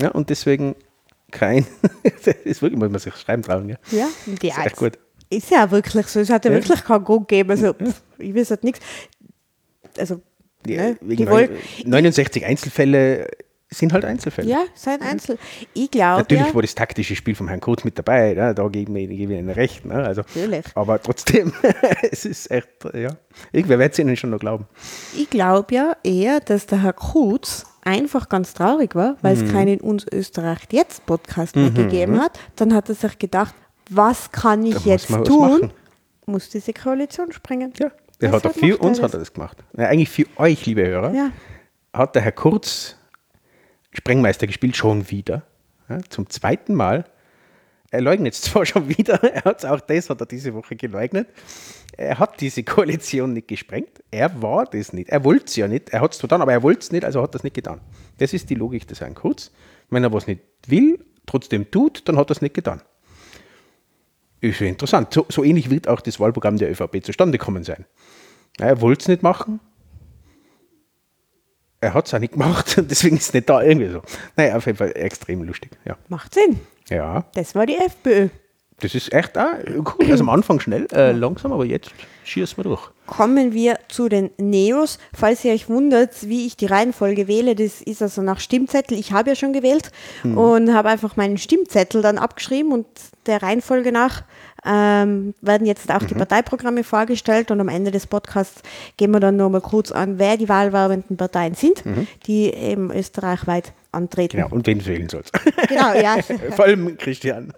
ja, 0.00 0.10
und 0.10 0.30
deswegen 0.30 0.74
kein. 1.30 1.66
das 2.02 2.34
ist 2.44 2.62
wirklich, 2.62 2.78
muss 2.78 2.90
man 2.90 3.00
sich 3.00 3.14
schreiben 3.14 3.42
trauen. 3.42 3.68
Ja, 3.68 3.76
ja 3.90 4.08
die 4.26 4.48
ist 4.48 4.58
echt 4.58 4.76
gut. 4.76 4.98
Ist 5.30 5.50
ja 5.50 5.70
wirklich 5.70 6.06
so. 6.06 6.20
Es 6.20 6.30
hat 6.30 6.44
ja, 6.44 6.50
ja. 6.50 6.56
wirklich 6.56 6.82
keinen 6.84 7.04
Grund 7.04 7.28
gegeben. 7.28 7.50
Also, 7.50 7.74
ich 8.18 8.34
weiß 8.34 8.50
halt 8.50 8.64
nichts. 8.64 8.80
Also, 9.98 10.22
ja, 10.66 10.90
ne, 11.00 11.16
die 11.16 11.28
wollen, 11.28 11.50
69 11.84 12.44
Einzelfälle 12.44 13.28
sind 13.70 13.92
halt 13.92 14.04
Einzelfälle. 14.04 14.48
Ja, 14.48 14.64
sind 14.74 15.02
Einzel. 15.02 15.38
Ich 15.74 15.90
glaube. 15.90 16.22
Natürlich 16.22 16.46
ja, 16.46 16.54
war 16.54 16.62
das 16.62 16.74
taktische 16.74 17.14
Spiel 17.14 17.34
von 17.34 17.48
Herrn 17.48 17.60
Kurz 17.60 17.84
mit 17.84 17.98
dabei, 17.98 18.32
ne? 18.34 18.54
da 18.54 18.66
geben 18.68 18.94
wir 18.94 19.10
Ihnen 19.10 19.50
recht. 19.50 19.84
Ne? 19.84 19.94
Also, 19.94 20.22
Natürlich. 20.22 20.64
Aber 20.74 21.00
trotzdem, 21.02 21.52
es 22.10 22.24
ist 22.24 22.50
echt, 22.50 22.68
ja. 22.94 23.10
Irgendwer 23.52 23.78
wird 23.78 23.92
es 23.92 23.98
Ihnen 23.98 24.16
schon 24.16 24.30
noch 24.30 24.40
glauben. 24.40 24.66
Ich 25.16 25.28
glaube 25.28 25.74
ja 25.74 25.96
eher, 26.02 26.40
dass 26.40 26.66
der 26.66 26.82
Herr 26.82 26.94
Kurz 26.94 27.66
einfach 27.88 28.28
ganz 28.28 28.52
traurig 28.52 28.94
war, 28.94 29.16
weil 29.22 29.36
mhm. 29.36 29.44
es 29.44 29.52
keinen 29.52 29.80
Uns 29.80 30.06
Österreich 30.12 30.58
jetzt 30.70 31.06
Podcast 31.06 31.56
mehr 31.56 31.70
mhm. 31.70 31.74
gegeben 31.74 32.20
hat. 32.20 32.38
Dann 32.56 32.74
hat 32.74 32.88
er 32.88 32.94
sich 32.94 33.18
gedacht, 33.18 33.54
was 33.88 34.30
kann 34.30 34.64
ich 34.66 34.74
da 34.74 34.90
jetzt 34.90 35.08
tun? 35.24 35.72
Muss 36.26 36.50
diese 36.50 36.74
Koalition 36.74 37.32
springen. 37.32 37.72
Ja, 37.78 37.90
der 38.20 38.32
hat 38.32 38.54
für 38.54 38.76
uns 38.76 39.00
hat 39.00 39.14
er 39.14 39.20
das 39.20 39.32
gemacht. 39.32 39.56
Ja, 39.76 39.86
eigentlich 39.86 40.10
für 40.10 40.26
euch, 40.36 40.66
liebe 40.66 40.86
Hörer, 40.86 41.14
ja. 41.14 41.30
hat 41.94 42.14
der 42.14 42.22
Herr 42.22 42.32
Kurz 42.32 42.96
Sprengmeister 43.92 44.46
gespielt, 44.46 44.76
schon 44.76 45.10
wieder. 45.10 45.44
Ja, 45.88 45.98
zum 46.10 46.28
zweiten 46.28 46.74
Mal. 46.74 47.06
Er 47.90 48.00
leugnet 48.02 48.34
es 48.34 48.42
zwar 48.42 48.66
schon 48.66 48.88
wieder, 48.88 49.22
er 49.22 49.44
hat 49.44 49.64
auch 49.64 49.80
das 49.80 50.10
hat 50.10 50.20
er 50.20 50.26
diese 50.26 50.54
Woche 50.54 50.76
geleugnet. 50.76 51.28
Er 51.96 52.18
hat 52.18 52.40
diese 52.40 52.62
Koalition 52.62 53.32
nicht 53.32 53.48
gesprengt. 53.48 54.02
Er 54.10 54.40
war 54.40 54.66
das 54.66 54.92
nicht. 54.92 55.08
Er 55.08 55.24
wollte 55.24 55.46
es 55.46 55.56
ja 55.56 55.66
nicht. 55.66 55.90
Er 55.90 56.00
hat 56.00 56.14
es 56.14 56.20
getan, 56.20 56.42
aber 56.42 56.52
er 56.52 56.62
wollte 56.62 56.80
es 56.80 56.92
nicht, 56.92 57.04
also 57.04 57.22
hat 57.22 57.34
er 57.34 57.36
es 57.36 57.44
nicht 57.44 57.54
getan. 57.54 57.80
Das 58.18 58.32
ist 58.32 58.50
die 58.50 58.54
Logik 58.54 58.86
des 58.86 59.00
Herrn 59.00 59.14
Kurz. 59.14 59.50
Wenn 59.90 60.04
er 60.04 60.12
was 60.12 60.26
nicht 60.26 60.42
will, 60.66 61.04
trotzdem 61.26 61.70
tut, 61.70 62.08
dann 62.08 62.16
hat 62.16 62.30
er 62.30 62.32
es 62.32 62.42
nicht 62.42 62.54
getan. 62.54 62.82
Ist 64.40 64.60
ja 64.60 64.66
interessant. 64.68 65.12
So, 65.12 65.26
so, 65.28 65.42
ähnlich 65.42 65.70
wird 65.70 65.88
auch 65.88 66.00
das 66.00 66.20
Wahlprogramm 66.20 66.58
der 66.58 66.70
ÖVP 66.70 67.04
zustande 67.04 67.38
kommen 67.38 67.64
sein. 67.64 67.84
Er 68.58 68.80
wollte 68.80 69.02
es 69.02 69.08
nicht 69.08 69.22
machen. 69.22 69.60
Er 71.80 71.94
hat 71.94 72.06
es 72.06 72.14
auch 72.14 72.18
nicht 72.18 72.34
gemacht 72.34 72.78
und 72.78 72.90
deswegen 72.90 73.16
ist 73.16 73.28
es 73.28 73.34
nicht 73.34 73.48
da 73.48 73.62
irgendwie 73.62 73.88
so. 73.88 74.02
Naja, 74.36 74.56
auf 74.56 74.66
jeden 74.66 74.78
Fall 74.78 74.92
extrem 74.94 75.42
lustig. 75.42 75.70
Ja. 75.84 75.96
Macht 76.08 76.34
Sinn. 76.34 76.60
Ja. 76.88 77.24
Das 77.34 77.54
war 77.54 77.66
die 77.66 77.76
FPÖ. 77.76 78.28
Das 78.80 78.94
ist 78.94 79.12
echt 79.12 79.36
auch 79.36 79.54
cool. 79.66 80.10
Also 80.10 80.22
am 80.22 80.28
Anfang 80.28 80.60
schnell, 80.60 80.86
äh, 80.92 81.10
langsam, 81.10 81.52
aber 81.52 81.64
jetzt 81.64 81.90
schießen 82.24 82.56
wir 82.58 82.64
durch. 82.64 82.90
kommen 83.06 83.52
wir 83.52 83.80
zu 83.88 84.08
den 84.08 84.30
Neos. 84.36 84.98
Falls 85.12 85.44
ihr 85.44 85.52
euch 85.52 85.68
wundert, 85.68 86.28
wie 86.28 86.46
ich 86.46 86.56
die 86.56 86.66
Reihenfolge 86.66 87.26
wähle, 87.26 87.56
das 87.56 87.80
ist 87.80 88.02
also 88.02 88.22
nach 88.22 88.38
Stimmzettel. 88.38 88.96
Ich 88.96 89.12
habe 89.12 89.30
ja 89.30 89.36
schon 89.36 89.52
gewählt 89.52 89.90
mhm. 90.22 90.38
und 90.38 90.74
habe 90.74 90.90
einfach 90.90 91.16
meinen 91.16 91.38
Stimmzettel 91.38 92.02
dann 92.02 92.18
abgeschrieben 92.18 92.72
und 92.72 92.86
der 93.26 93.42
Reihenfolge 93.42 93.90
nach 93.90 94.22
ähm, 94.64 95.34
werden 95.40 95.66
jetzt 95.66 95.90
auch 95.90 96.00
mhm. 96.02 96.06
die 96.08 96.14
Parteiprogramme 96.14 96.84
vorgestellt 96.84 97.50
und 97.50 97.60
am 97.60 97.68
Ende 97.68 97.90
des 97.90 98.06
Podcasts 98.06 98.62
gehen 98.96 99.10
wir 99.12 99.20
dann 99.20 99.36
nochmal 99.36 99.60
kurz 99.60 99.92
an, 99.92 100.18
wer 100.18 100.36
die 100.36 100.48
wahlwerbenden 100.48 101.16
Parteien 101.16 101.54
sind, 101.54 101.84
mhm. 101.86 102.06
die 102.26 102.52
eben 102.52 102.90
österreichweit 102.90 103.72
antreten. 103.92 104.36
Genau, 104.36 104.48
und 104.50 104.66
wen 104.66 104.84
wählen 104.84 105.08
sollst. 105.08 105.32
Genau, 105.68 105.94
ja. 105.94 106.16
Vor 106.50 106.64
allem 106.64 106.96
Christian. 106.98 107.52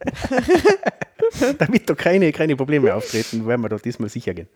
Damit 1.59 1.89
da 1.89 1.95
keine, 1.95 2.33
keine 2.33 2.57
Probleme 2.57 2.95
auftreten, 2.95 3.47
werden 3.47 3.63
wir 3.63 3.69
doch 3.69 3.81
diesmal 3.81 4.09
sicher 4.09 4.35
gehen. 4.35 4.49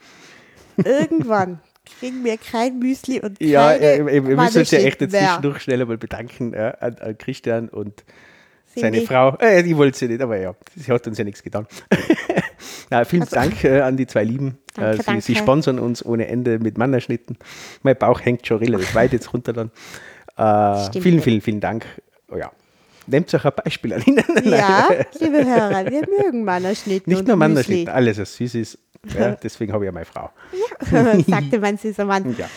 Irgendwann 0.76 1.60
kriegen 1.98 2.24
wir 2.24 2.36
kein 2.36 2.78
Müsli 2.78 3.20
und 3.20 3.38
keine 3.38 3.50
Ja, 3.50 3.72
äh, 3.74 4.04
wir 4.04 4.36
müssen 4.36 4.58
uns 4.58 4.70
ja 4.70 4.78
echt 4.80 5.00
jetzt 5.00 5.16
zwischendurch 5.16 5.60
schnell 5.60 5.82
einmal 5.82 5.98
bedanken 5.98 6.52
äh, 6.54 6.72
an, 6.80 6.96
an 6.98 7.18
Christian 7.18 7.68
und 7.68 8.04
seine 8.76 9.00
die? 9.00 9.06
Frau. 9.06 9.36
Äh, 9.38 9.62
die 9.62 9.76
wollte 9.76 9.98
sie 9.98 10.08
nicht, 10.08 10.20
aber 10.20 10.38
ja, 10.38 10.54
sie 10.76 10.90
hat 10.92 11.06
uns 11.06 11.18
ja 11.18 11.24
nichts 11.24 11.42
getan. 11.42 11.66
Na, 12.90 13.04
vielen 13.04 13.22
also, 13.22 13.36
Dank 13.36 13.64
äh, 13.64 13.80
an 13.80 13.96
die 13.96 14.06
zwei 14.06 14.24
Lieben. 14.24 14.58
Danke, 14.74 15.00
äh, 15.00 15.20
sie, 15.20 15.20
sie, 15.20 15.36
sponsern 15.36 15.78
uns 15.78 16.04
ohne 16.04 16.26
Ende 16.26 16.58
mit 16.58 16.78
Mannerschnitten. 16.78 17.36
Mein 17.82 17.96
Bauch 17.96 18.20
hängt 18.20 18.46
schon 18.46 18.58
relativ 18.58 18.94
weit 18.94 19.12
jetzt 19.12 19.32
runter 19.32 19.52
dann. 19.52 19.70
Äh, 20.36 21.00
vielen, 21.00 21.22
vielen, 21.22 21.40
vielen 21.40 21.60
Dank. 21.60 21.86
Oh, 22.30 22.36
ja. 22.36 22.50
Nehmt 23.06 23.32
euch 23.34 23.44
ein 23.44 23.52
Beispiel 23.64 23.92
an 23.92 24.02
ihnen. 24.02 24.24
Ja, 24.44 24.88
liebe 25.18 25.44
Hörer, 25.44 25.90
wir 25.90 26.02
mögen 26.08 26.44
Mannerschnitten. 26.44 27.12
Nicht 27.12 27.26
nur 27.26 27.36
Mannerschnitten, 27.36 27.88
alles, 27.88 28.18
was 28.18 28.34
süß 28.36 28.54
ist. 28.54 28.78
Ja, 29.14 29.32
deswegen 29.32 29.72
habe 29.72 29.84
ich 29.84 29.86
ja 29.86 29.92
meine 29.92 30.06
Frau. 30.06 30.30
Ja, 30.90 31.20
sagte 31.28 31.58
mein 31.58 31.76
süßer 31.76 32.06
Mann. 32.06 32.34
Ja. 32.38 32.48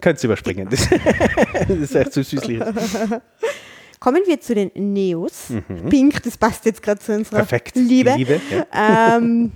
Könnt 0.00 0.22
ihr 0.22 0.24
überspringen, 0.24 0.68
das, 0.68 0.88
das 1.68 1.76
ist 1.76 1.94
echt 1.94 2.12
zu 2.12 2.22
süßlich. 2.22 2.60
Kommen 4.00 4.22
wir 4.26 4.40
zu 4.40 4.54
den 4.54 4.70
Neos. 4.74 5.50
Mhm. 5.50 5.88
Pink, 5.88 6.22
das 6.22 6.36
passt 6.36 6.64
jetzt 6.64 6.82
gerade 6.82 7.00
zu 7.00 7.12
unserer 7.12 7.38
Perfekt. 7.38 7.74
Liebe. 7.74 8.14
Liebe 8.16 8.40
ja. 8.50 9.16
ähm, 9.16 9.52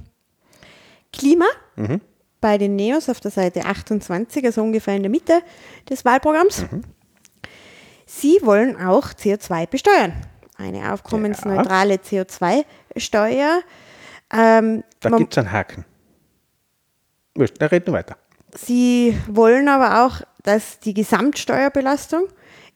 Klima 1.12 1.46
mhm. 1.76 2.00
bei 2.40 2.58
den 2.58 2.76
Neos 2.76 3.08
auf 3.08 3.20
der 3.20 3.30
Seite 3.30 3.64
28, 3.64 4.44
also 4.44 4.62
ungefähr 4.62 4.96
in 4.96 5.02
der 5.02 5.10
Mitte 5.10 5.42
des 5.88 6.04
Wahlprogramms. 6.04 6.66
Mhm. 6.70 6.82
Sie 8.06 8.38
wollen 8.42 8.76
auch 8.76 9.08
CO2 9.08 9.66
besteuern. 9.66 10.12
Eine 10.56 10.92
aufkommensneutrale 10.92 11.94
ja. 11.94 12.22
CO2-Steuer. 12.22 13.62
Ähm, 14.32 14.84
da 15.00 15.10
gibt 15.16 15.32
es 15.32 15.38
einen 15.38 15.52
Haken. 15.52 15.84
Da 17.58 17.66
reden 17.66 17.86
wir 17.86 17.94
weiter. 17.94 18.16
Sie 18.54 19.18
wollen 19.28 19.68
aber 19.68 20.04
auch, 20.04 20.20
dass 20.42 20.78
die 20.80 20.94
Gesamtsteuerbelastung 20.94 22.28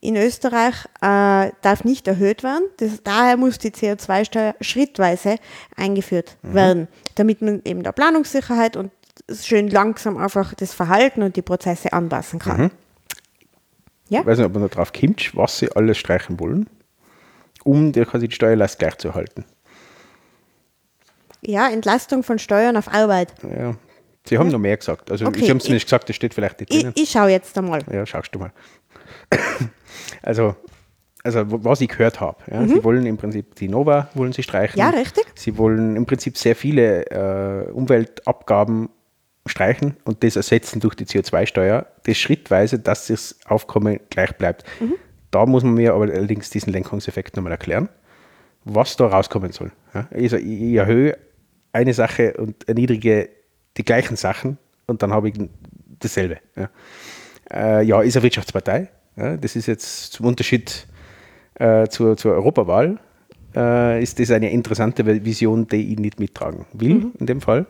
in 0.07 0.17
Österreich 0.17 0.75
äh, 1.01 1.51
darf 1.63 1.83
nicht 1.83 2.07
erhöht 2.07 2.45
werden. 2.45 2.63
Das, 2.77 3.03
daher 3.03 3.37
muss 3.37 3.59
die 3.59 3.71
CO2-Steuer 3.71 4.55
schrittweise 4.61 5.37
eingeführt 5.77 6.37
mhm. 6.43 6.55
werden, 6.55 6.89
damit 7.17 7.43
man 7.43 7.61
eben 7.65 7.83
der 7.83 7.91
Planungssicherheit 7.93 8.77
und 8.77 8.93
schön 9.31 9.69
langsam 9.69 10.17
einfach 10.17 10.55
das 10.55 10.73
Verhalten 10.73 11.23
und 11.23 11.35
die 11.35 11.43
Prozesse 11.43 11.93
anpassen 11.93 12.39
kann. 12.39 12.61
Mhm. 12.61 12.71
Ja? 14.09 14.21
Ich 14.21 14.27
weiß 14.27 14.39
nicht, 14.39 14.47
ob 14.47 14.53
man 14.53 14.63
da 14.63 14.69
drauf 14.69 14.93
kommt, 14.93 15.37
was 15.37 15.59
sie 15.59 15.73
alles 15.73 15.99
streichen 15.99 16.39
wollen, 16.39 16.71
um 17.65 17.91
die, 17.91 18.05
quasi 18.05 18.29
die 18.29 18.35
Steuerlast 18.35 18.79
gleich 18.79 18.99
zu 18.99 19.15
halten. 19.15 19.45
Ja, 21.41 21.69
Entlastung 21.69 22.23
von 22.23 22.39
Steuern 22.39 22.77
auf 22.77 22.93
Arbeit. 22.93 23.35
Ja, 23.43 23.75
Sie 24.29 24.39
haben 24.39 24.47
ja. 24.49 24.53
noch 24.53 24.59
mehr 24.59 24.77
gesagt. 24.77 25.11
Also 25.11 25.27
okay. 25.27 25.45
Sie 25.45 25.51
haben 25.51 25.59
es 25.59 25.69
nicht 25.69 25.85
gesagt, 25.85 26.09
das 26.09 26.17
steht 26.17 26.35
vielleicht 26.35 26.61
nicht 26.61 26.73
drin. 26.73 26.93
Ich, 26.95 27.05
ich 27.05 27.11
schaue 27.11 27.31
jetzt 27.31 27.57
einmal. 27.57 27.83
Ja, 27.93 28.05
schaust 28.07 28.35
du 28.35 28.39
mal. 28.39 28.53
Also, 30.23 30.57
also 31.23 31.45
was 31.47 31.81
ich 31.81 31.89
gehört 31.89 32.21
habe. 32.21 32.39
Ja. 32.51 32.61
Mhm. 32.61 32.69
Sie 32.69 32.85
wollen 32.85 33.07
im 33.07 33.17
Prinzip 33.17 33.55
die 33.55 33.69
Nova 33.69 34.09
wollen 34.15 34.33
sie 34.33 34.43
streichen. 34.43 34.79
Ja, 34.79 34.91
richtig. 34.91 35.25
Sie 35.35 35.57
wollen 35.57 35.97
im 35.97 36.07
Prinzip 36.07 36.37
sehr 36.37 36.57
viele 36.57 37.07
äh, 37.07 37.71
Umweltabgaben 37.71 38.89
streichen 39.47 39.97
und 40.05 40.25
das 40.25 40.37
ersetzen 40.37 40.81
durch 40.81 40.95
die 40.95 41.07
CO2-Steuer, 41.07 41.87
das 42.05 42.19
schrittweise, 42.19 42.79
dass 42.79 43.07
das 43.07 43.39
Aufkommen 43.47 44.01
gleich 44.11 44.37
bleibt. 44.37 44.65
Mhm. 44.81 44.95
Da 45.31 45.47
muss 45.47 45.63
man 45.63 45.75
mir 45.75 45.95
aber 45.95 46.05
allerdings 46.05 46.51
diesen 46.51 46.73
Lenkungseffekt 46.73 47.37
nochmal 47.37 47.53
erklären, 47.53 47.89
was 48.65 48.97
da 48.97 49.07
rauskommen 49.07 49.53
soll. 49.53 49.71
Ja. 49.95 50.09
Also 50.13 50.37
ich 50.37 50.75
erhöhe 50.75 51.17
eine 51.73 51.95
Sache 51.95 52.35
und 52.35 52.69
erniedrige 52.69 53.29
die 53.77 53.85
gleichen 53.85 54.17
Sachen 54.17 54.59
und 54.87 55.03
dann 55.03 55.13
habe 55.13 55.29
ich 55.29 55.35
dasselbe. 56.01 56.39
Ja, 56.57 56.71
äh, 57.53 57.85
ja 57.85 58.03
ist 58.03 58.17
eine 58.17 58.25
Wirtschaftspartei, 58.25 58.89
ja, 59.17 59.37
das 59.37 59.57
ist 59.57 59.67
jetzt 59.67 60.13
zum 60.13 60.27
Unterschied 60.27 60.87
äh, 61.55 61.89
zur, 61.89 62.17
zur 62.17 62.35
Europawahl, 62.35 62.99
äh, 63.55 64.03
ist 64.03 64.21
das 64.21 64.31
eine 64.31 64.51
interessante 64.51 65.07
Vision, 65.25 65.67
die 65.67 65.93
ich 65.93 65.99
nicht 65.99 66.21
mittragen 66.21 66.67
will 66.73 66.95
mhm. 66.95 67.13
in 67.19 67.27
dem 67.27 67.41
Fall. 67.41 67.67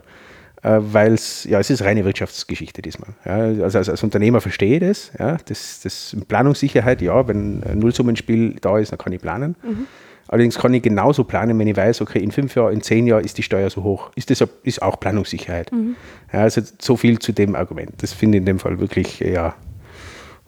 Äh, 0.63 0.79
Weil 0.81 1.15
es, 1.15 1.45
ja, 1.45 1.61
es 1.61 1.71
ist 1.71 1.83
reine 1.83 2.05
Wirtschaftsgeschichte 2.05 2.83
diesmal. 2.83 3.11
Ja, 3.25 3.63
also 3.63 3.79
als, 3.79 3.89
als, 3.89 4.03
Unternehmer 4.03 4.41
verstehe 4.41 4.75
ich 4.75 4.81
das, 4.81 5.13
ja, 5.19 5.37
das, 5.45 5.81
das 5.83 6.17
Planungssicherheit, 6.27 7.03
ja, 7.03 7.29
wenn 7.29 7.63
ein 7.63 7.79
Nullsummenspiel 7.79 8.57
da 8.61 8.79
ist, 8.79 8.91
dann 8.91 8.99
kann 8.99 9.13
ich 9.13 9.21
planen. 9.21 9.55
Mhm. 9.63 9.87
Allerdings 10.29 10.59
kann 10.59 10.75
ich 10.75 10.83
genauso 10.83 11.23
planen, 11.23 11.57
wenn 11.59 11.69
ich 11.69 11.77
weiß, 11.77 12.01
okay, 12.01 12.19
in 12.19 12.33
fünf 12.33 12.57
Jahren, 12.57 12.73
in 12.73 12.83
zehn 12.83 13.07
Jahren 13.07 13.25
ist 13.25 13.39
die 13.39 13.45
Steuer 13.45 13.71
so 13.71 13.85
hoch. 13.85 14.11
Ist 14.17 14.31
das 14.31 14.43
ist 14.65 14.83
auch 14.83 14.99
Planungssicherheit. 14.99 15.71
Mhm. 15.71 15.95
Ja, 16.33 16.41
also 16.41 16.63
so 16.81 16.97
viel 16.97 17.21
zu 17.21 17.33
dem 17.33 17.55
Argument. 17.55 17.93
Das 17.99 18.13
finde 18.13 18.39
ich 18.39 18.41
in 18.41 18.47
dem 18.47 18.59
Fall 18.59 18.81
wirklich 18.81 19.21
ja, 19.21 19.55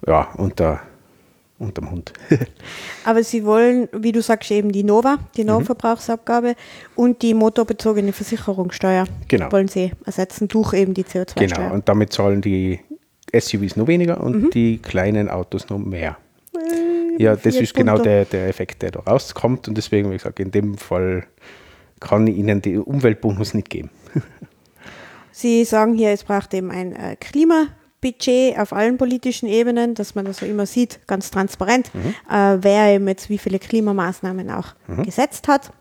ja 0.05 0.22
unter, 0.36 0.80
unterm 1.59 1.90
Hund. 1.90 2.12
Aber 3.04 3.22
Sie 3.22 3.44
wollen, 3.44 3.88
wie 3.92 4.12
du 4.12 4.22
sagst, 4.22 4.50
eben 4.50 4.70
die 4.72 4.84
Nova, 4.84 5.18
die 5.36 5.42
mhm. 5.42 5.48
Nahverbrauchsabgabe 5.48 6.54
und 6.94 7.22
die 7.22 7.34
motorbezogene 7.34 8.12
Versicherungssteuer 8.12 9.06
genau. 9.26 9.50
wollen 9.52 9.68
Sie 9.68 9.92
ersetzen 10.04 10.48
durch 10.48 10.72
eben 10.74 10.94
die 10.94 11.04
CO2-Steuer. 11.04 11.46
Genau, 11.48 11.74
und 11.74 11.88
damit 11.88 12.12
zahlen 12.12 12.40
die 12.40 12.80
SUVs 13.34 13.76
noch 13.76 13.86
weniger 13.86 14.20
und 14.20 14.42
mhm. 14.44 14.50
die 14.50 14.78
kleinen 14.78 15.28
Autos 15.28 15.68
noch 15.68 15.78
mehr. 15.78 16.16
Äh, 16.54 17.22
ja, 17.22 17.36
das 17.36 17.56
ist 17.56 17.74
genau 17.74 17.98
der, 17.98 18.24
der 18.24 18.48
Effekt, 18.48 18.82
der 18.82 18.92
da 18.92 19.00
rauskommt 19.00 19.68
und 19.68 19.76
deswegen, 19.76 20.11
wie 20.11 20.16
gesagt, 20.16 20.40
in 20.40 20.50
dem 20.50 20.78
Fall 20.78 21.26
kann 22.00 22.26
ich 22.26 22.36
Ihnen 22.36 22.62
die 22.62 22.78
Umweltbonus 22.78 23.54
nicht 23.54 23.70
geben. 23.70 23.90
Sie 25.32 25.64
sagen 25.64 25.94
hier, 25.94 26.11
es 26.11 26.24
braucht 26.24 26.54
eben 26.54 26.70
ein 26.70 26.92
äh, 26.92 27.16
Klima, 27.16 27.68
Budget 28.01 28.59
auf 28.59 28.72
allen 28.72 28.96
politischen 28.96 29.49
Ebenen, 29.49 29.94
dass 29.94 30.14
man 30.14 30.24
das 30.24 30.38
so 30.38 30.46
immer 30.46 30.66
sieht, 30.66 31.07
ganz 31.07 31.30
transparent, 31.30 31.90
mhm. 31.94 32.14
äh, 32.30 32.59
wer 32.62 32.94
eben 32.94 33.09
jetzt 33.09 33.28
wie 33.28 33.38
viele 33.38 33.59
Klimamaßnahmen 33.59 34.51
auch 34.51 34.74
mhm. 34.86 35.03
gesetzt 35.03 35.49
hat. 35.49 35.72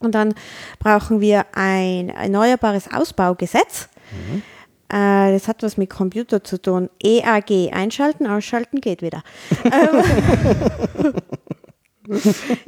Und 0.00 0.14
dann 0.14 0.34
brauchen 0.78 1.20
wir 1.20 1.44
ein 1.52 2.08
erneuerbares 2.08 2.90
Ausbaugesetz. 2.92 3.88
Mhm. 4.10 4.42
Äh, 4.88 5.32
das 5.32 5.46
hat 5.46 5.62
was 5.62 5.76
mit 5.76 5.90
Computer 5.90 6.42
zu 6.42 6.60
tun. 6.60 6.88
EAG, 7.02 7.72
einschalten, 7.72 8.26
ausschalten, 8.26 8.80
geht 8.80 9.02
wieder. 9.02 9.22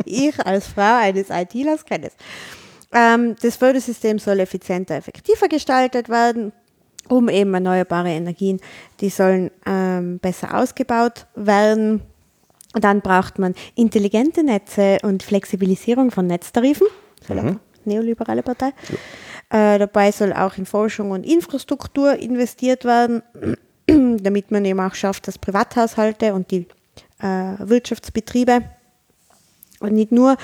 Ich 0.05 0.39
als 0.47 0.69
Frau 0.69 0.99
eines 0.99 1.29
ITlers 1.31 1.85
kenne 1.85 2.07
es. 2.07 2.13
Ähm, 2.93 3.35
das 3.43 3.57
Fördersystem 3.57 4.19
soll 4.21 4.39
effizienter, 4.41 4.95
effektiver 4.95 5.49
gestaltet 5.49 6.09
werden 6.09 6.53
um 7.13 7.29
eben 7.29 7.53
erneuerbare 7.53 8.09
Energien, 8.09 8.59
die 9.01 9.11
sollen 9.11 9.51
ähm, 9.67 10.19
besser 10.19 10.57
ausgebaut 10.57 11.27
werden. 11.35 12.01
dann 12.73 13.03
braucht 13.03 13.39
man 13.39 13.55
intelligente 13.75 14.43
Netze 14.43 14.97
und 15.03 15.23
Flexibilisierung 15.23 16.11
von 16.11 16.27
Netztarifen. 16.27 16.87
Mhm. 17.29 17.61
Neoliberale 17.85 18.43
Partei. 18.43 18.73
Ja. 19.51 19.75
Äh, 19.75 19.79
dabei 19.79 20.11
soll 20.11 20.33
auch 20.33 20.57
in 20.57 20.65
Forschung 20.65 21.11
und 21.11 21.27
Infrastruktur 21.27 22.15
investiert 22.15 22.87
werden, 22.87 23.23
damit 23.87 24.51
man 24.51 24.65
eben 24.65 24.81
auch 24.81 24.95
schafft, 24.95 25.29
dass 25.29 25.39
Privathaushalte 25.39 26.33
und 26.33 26.51
die 26.51 26.67
äh, 27.21 27.59
Wirtschaftsbetriebe 27.59 28.63
und 29.81 29.93
nicht 29.93 30.13
nur 30.13 30.37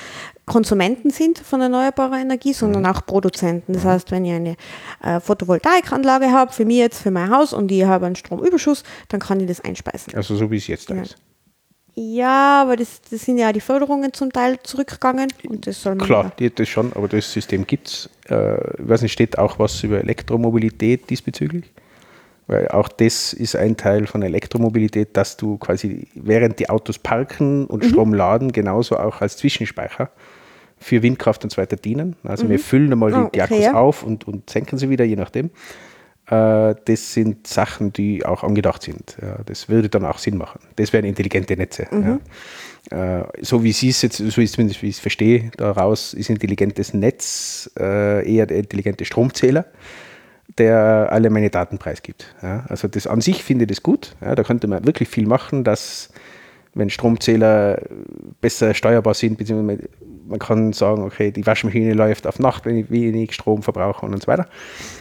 Konsumenten 0.49 1.11
sind 1.11 1.38
von 1.38 1.61
erneuerbarer 1.61 2.18
Energie, 2.18 2.53
sondern 2.53 2.82
mhm. 2.82 2.88
auch 2.88 3.07
Produzenten. 3.07 3.72
Das 3.72 3.84
heißt, 3.84 4.11
wenn 4.11 4.24
ich 4.24 4.32
eine 4.32 4.57
äh, 5.03 5.20
Photovoltaikanlage 5.20 6.32
habe, 6.32 6.53
für 6.53 6.64
mich 6.64 6.78
jetzt, 6.78 7.03
für 7.03 7.11
mein 7.11 7.30
Haus 7.30 7.53
und 7.53 7.70
ich 7.70 7.84
habe 7.84 8.07
einen 8.07 8.16
Stromüberschuss, 8.16 8.82
dann 9.09 9.20
kann 9.20 9.40
ich 9.40 9.46
das 9.46 9.61
einspeisen. 9.61 10.14
Also 10.14 10.36
so 10.36 10.51
wie 10.51 10.57
es 10.57 10.66
jetzt 10.66 10.90
da 10.90 10.96
ja. 10.96 11.03
ist. 11.03 11.16
Ja, 12.01 12.62
aber 12.62 12.76
das, 12.76 13.01
das, 13.11 13.24
sind 13.24 13.38
ja 13.38 13.53
die 13.53 13.61
Förderungen 13.61 14.12
zum 14.12 14.32
Teil 14.32 14.59
zurückgegangen. 14.62 15.32
Und 15.49 15.66
das 15.66 15.82
soll 15.82 15.96
Klar, 15.96 16.30
die, 16.38 16.55
das 16.55 16.68
schon, 16.68 16.92
aber 16.92 17.09
das 17.09 17.32
System 17.32 17.66
gibt 17.66 17.88
es. 17.88 18.11
Äh, 18.28 18.55
ich 18.80 18.88
weiß 18.88 19.03
nicht, 19.03 19.12
steht 19.12 19.36
auch 19.36 19.59
was 19.59 19.82
über 19.82 19.99
Elektromobilität 19.99 21.11
diesbezüglich? 21.11 21.64
Weil 22.46 22.68
auch 22.68 22.88
das 22.88 23.32
ist 23.32 23.57
ein 23.57 23.76
Teil 23.76 24.07
von 24.07 24.22
Elektromobilität, 24.22 25.16
dass 25.16 25.36
du 25.36 25.59
quasi 25.59 26.07
während 26.14 26.61
die 26.61 26.70
Autos 26.70 26.99
parken 27.01 27.66
und 27.66 27.82
mhm. 27.82 27.88
Strom 27.88 28.14
laden, 28.14 28.53
genauso 28.53 28.96
auch 28.96 29.20
als 29.20 29.36
Zwischenspeicher 29.36 30.11
für 30.81 31.03
Windkraft 31.03 31.45
und 31.45 31.51
so 31.51 31.61
weiter 31.61 31.76
dienen. 31.76 32.16
Also 32.22 32.45
mhm. 32.45 32.51
wir 32.51 32.59
füllen 32.59 32.93
einmal 32.93 33.12
die, 33.12 33.33
die 33.35 33.43
Akkus 33.43 33.59
ja. 33.59 33.74
auf 33.74 34.03
und, 34.03 34.26
und 34.26 34.49
senken 34.51 34.79
sie 34.79 34.91
wieder, 34.91 35.05
je 35.05 35.16
nachdem. 35.16 35.51
Äh, 36.31 36.74
das 36.85 37.14
sind 37.14 37.47
Sachen, 37.47 37.93
die 37.93 38.24
auch 38.24 38.45
angedacht 38.45 38.83
sind. 38.83 39.16
Ja, 39.20 39.39
das 39.47 39.68
würde 39.68 39.89
dann 39.89 40.05
auch 40.05 40.18
Sinn 40.18 40.37
machen. 40.37 40.61
Das 40.76 40.93
wären 40.93 41.05
intelligente 41.05 41.57
Netze. 41.57 41.87
Mhm. 41.91 42.20
Ja. 42.91 43.20
Äh, 43.20 43.24
so 43.41 43.62
wie 43.64 43.72
Sie 43.72 43.89
es 43.89 44.03
jetzt, 44.03 44.18
so 44.18 44.41
ist 44.41 44.53
zumindest 44.53 44.83
wie 44.83 44.89
ich 44.89 44.97
es 44.97 45.01
verstehe, 45.01 45.51
daraus 45.57 46.14
ist 46.14 46.31
intelligentes 46.31 46.95
Netz 46.95 47.70
äh, 47.79 48.31
eher 48.31 48.47
der 48.47 48.59
intelligente 48.59 49.05
Stromzähler, 49.05 49.66
der 50.59 51.09
alle 51.11 51.31
meine 51.31 51.51
Daten 51.51 51.79
preisgibt. 51.79 52.35
Also 52.41 52.89
das 52.89 53.07
an 53.07 53.20
sich 53.20 53.45
finde 53.45 53.64
ich 53.64 53.68
das 53.68 53.83
gut. 53.83 54.16
da 54.20 54.43
könnte 54.43 54.66
man 54.66 54.85
wirklich 54.87 55.09
viel 55.09 55.26
machen, 55.26 55.62
dass 55.62 56.11
wenn 56.74 56.91
Stromzähler 56.91 57.83
besser 58.41 58.74
steuerbar 58.74 59.14
sind, 59.14 59.37
beziehungsweise 59.39 59.89
man 60.29 60.39
kann 60.39 60.72
sagen, 60.72 61.03
okay, 61.03 61.31
die 61.31 61.47
Waschmaschine 61.47 61.95
läuft 61.95 62.26
auf 62.26 62.39
Nacht, 62.39 62.64
wenig 62.66 63.33
Strom 63.33 63.62
verbrauche 63.62 64.05
und 64.05 64.22
so 64.22 64.26
weiter. 64.29 64.47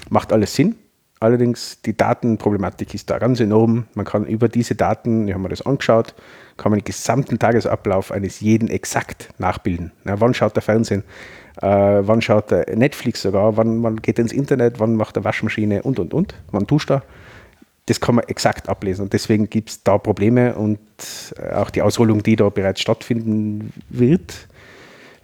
Macht 0.10 0.32
alles 0.34 0.56
Sinn. 0.56 0.76
Allerdings 1.20 1.82
die 1.82 1.98
Datenproblematik 1.98 2.94
ist 2.94 3.10
da 3.10 3.18
ganz 3.18 3.40
enorm. 3.40 3.88
Man 3.96 4.06
kann 4.06 4.26
über 4.26 4.50
diese 4.50 4.76
Daten, 4.76 5.28
ich 5.28 5.34
habe 5.34 5.42
mir 5.42 5.50
das 5.50 5.66
angeschaut, 5.66 6.14
kann 6.58 6.72
man 6.72 6.80
den 6.80 6.86
gesamten 6.86 7.40
Tagesablauf 7.40 8.12
eines 8.12 8.40
jeden 8.40 8.70
exakt 8.70 9.30
nachbilden. 9.40 9.92
Na, 10.04 10.20
wann 10.22 10.36
schaut 10.36 10.56
der 10.56 10.62
Fernsehen, 10.62 11.04
äh, 11.62 11.68
wann 11.68 12.22
schaut 12.22 12.52
der 12.52 12.76
Netflix 12.76 13.24
sogar, 13.24 13.58
wann, 13.58 13.82
wann 13.82 13.98
geht 13.98 14.20
er 14.20 14.24
ins 14.24 14.34
Internet, 14.34 14.80
wann 14.80 14.96
macht 14.96 15.16
der 15.16 15.24
Waschmaschine 15.24 15.82
und 15.82 15.98
und 16.00 16.14
und, 16.14 16.36
wann 16.52 16.68
duscht 16.68 16.92
er. 16.92 17.02
Das 17.88 18.00
kann 18.00 18.16
man 18.16 18.26
exakt 18.26 18.70
ablesen 18.70 19.04
und 19.04 19.14
deswegen 19.14 19.50
gibt 19.50 19.70
es 19.70 19.84
da 19.84 19.98
Probleme 19.98 20.54
und 20.56 20.80
äh, 21.38 21.54
auch 21.56 21.72
die 21.72 21.82
Ausrollung, 21.82 22.22
die 22.22 22.36
da 22.36 22.50
bereits 22.50 22.82
stattfinden 22.82 23.74
wird, 23.90 24.48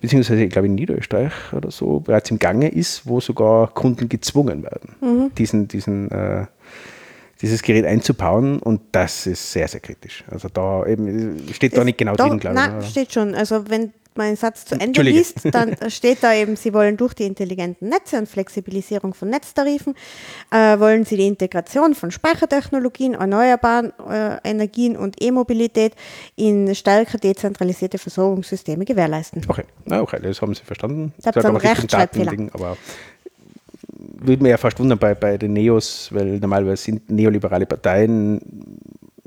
beziehungsweise 0.04 0.43
ich 0.43 0.49
glaube 0.49 0.68
in 0.68 0.76
Niederösterreich 0.76 1.32
oder 1.54 1.72
so 1.72 2.01
bereits 2.01 2.30
im 2.30 2.38
Gange 2.38 2.68
ist, 2.68 3.08
wo 3.08 3.22
sogar 3.22 3.70
Kunden 3.70 4.10
gezwungen 4.10 4.62
werden, 4.62 4.95
mhm. 4.99 5.32
diesen, 5.38 5.70
diesen, 5.70 6.12
äh, 6.12 6.45
dieses 7.41 7.62
Gerät 7.62 7.86
einzubauen 7.86 8.60
und 8.60 8.82
das 8.91 9.28
ist 9.28 9.54
sehr, 9.54 9.70
sehr 9.70 9.80
kritisch. 9.80 10.26
Also 10.30 10.49
da 10.54 10.86
eben, 10.86 11.39
steht 11.54 11.78
da 11.78 11.86
nicht 11.86 11.97
genau 11.97 12.18
doch, 12.18 12.28
drin, 12.28 12.39
glaube 12.39 12.60
ich. 12.60 12.66
Nein, 12.66 12.82
steht 12.84 13.14
schon. 13.14 13.34
Also 13.34 13.70
wenn 13.70 13.93
meinen 14.18 14.36
Satz 14.36 14.66
zu 14.66 14.76
Ende 14.80 15.01
liest, 15.01 15.41
dann 15.51 15.76
steht 15.89 16.24
da 16.24 16.34
eben, 16.34 16.55
Sie 16.55 16.74
wollen 16.74 16.97
durch 16.97 17.14
die 17.14 17.24
intelligenten 17.24 17.89
Netze 17.89 18.18
und 18.18 18.28
Flexibilisierung 18.30 19.14
von 19.14 19.30
Netztarifen, 19.30 19.95
äh, 20.51 20.80
wollen 20.80 21.05
Sie 21.05 21.18
die 21.18 21.28
Integration 21.28 21.95
von 21.95 22.11
Speichertechnologien, 22.11 23.14
erneuerbaren 23.14 23.93
äh, 24.09 24.38
Energien 24.43 24.97
und 24.97 25.22
E-Mobilität 25.22 25.95
in 26.36 26.74
stärker 26.76 27.18
dezentralisierte 27.18 27.97
Versorgungssysteme 27.97 28.86
gewährleisten. 28.86 29.41
Okay, 29.47 29.66
Na, 29.86 30.01
okay 30.01 30.20
das 30.22 30.41
haben 30.41 30.53
Sie 30.53 30.64
verstanden. 30.64 31.14
Ich 31.18 31.26
habe 31.26 31.45
einen 31.45 31.57
Rechtschreibfehler. 31.57 32.34
Aber 32.53 32.78
würde 34.26 34.43
mir 34.43 34.49
ja 34.49 34.57
fast 34.57 34.80
wundern 34.80 34.99
bei, 34.99 35.16
bei 35.16 35.38
den 35.38 35.53
Neos, 35.53 36.09
weil 36.11 36.39
normalerweise 36.39 36.84
sind 36.84 37.09
neoliberale 37.09 37.66
Parteien 37.66 38.41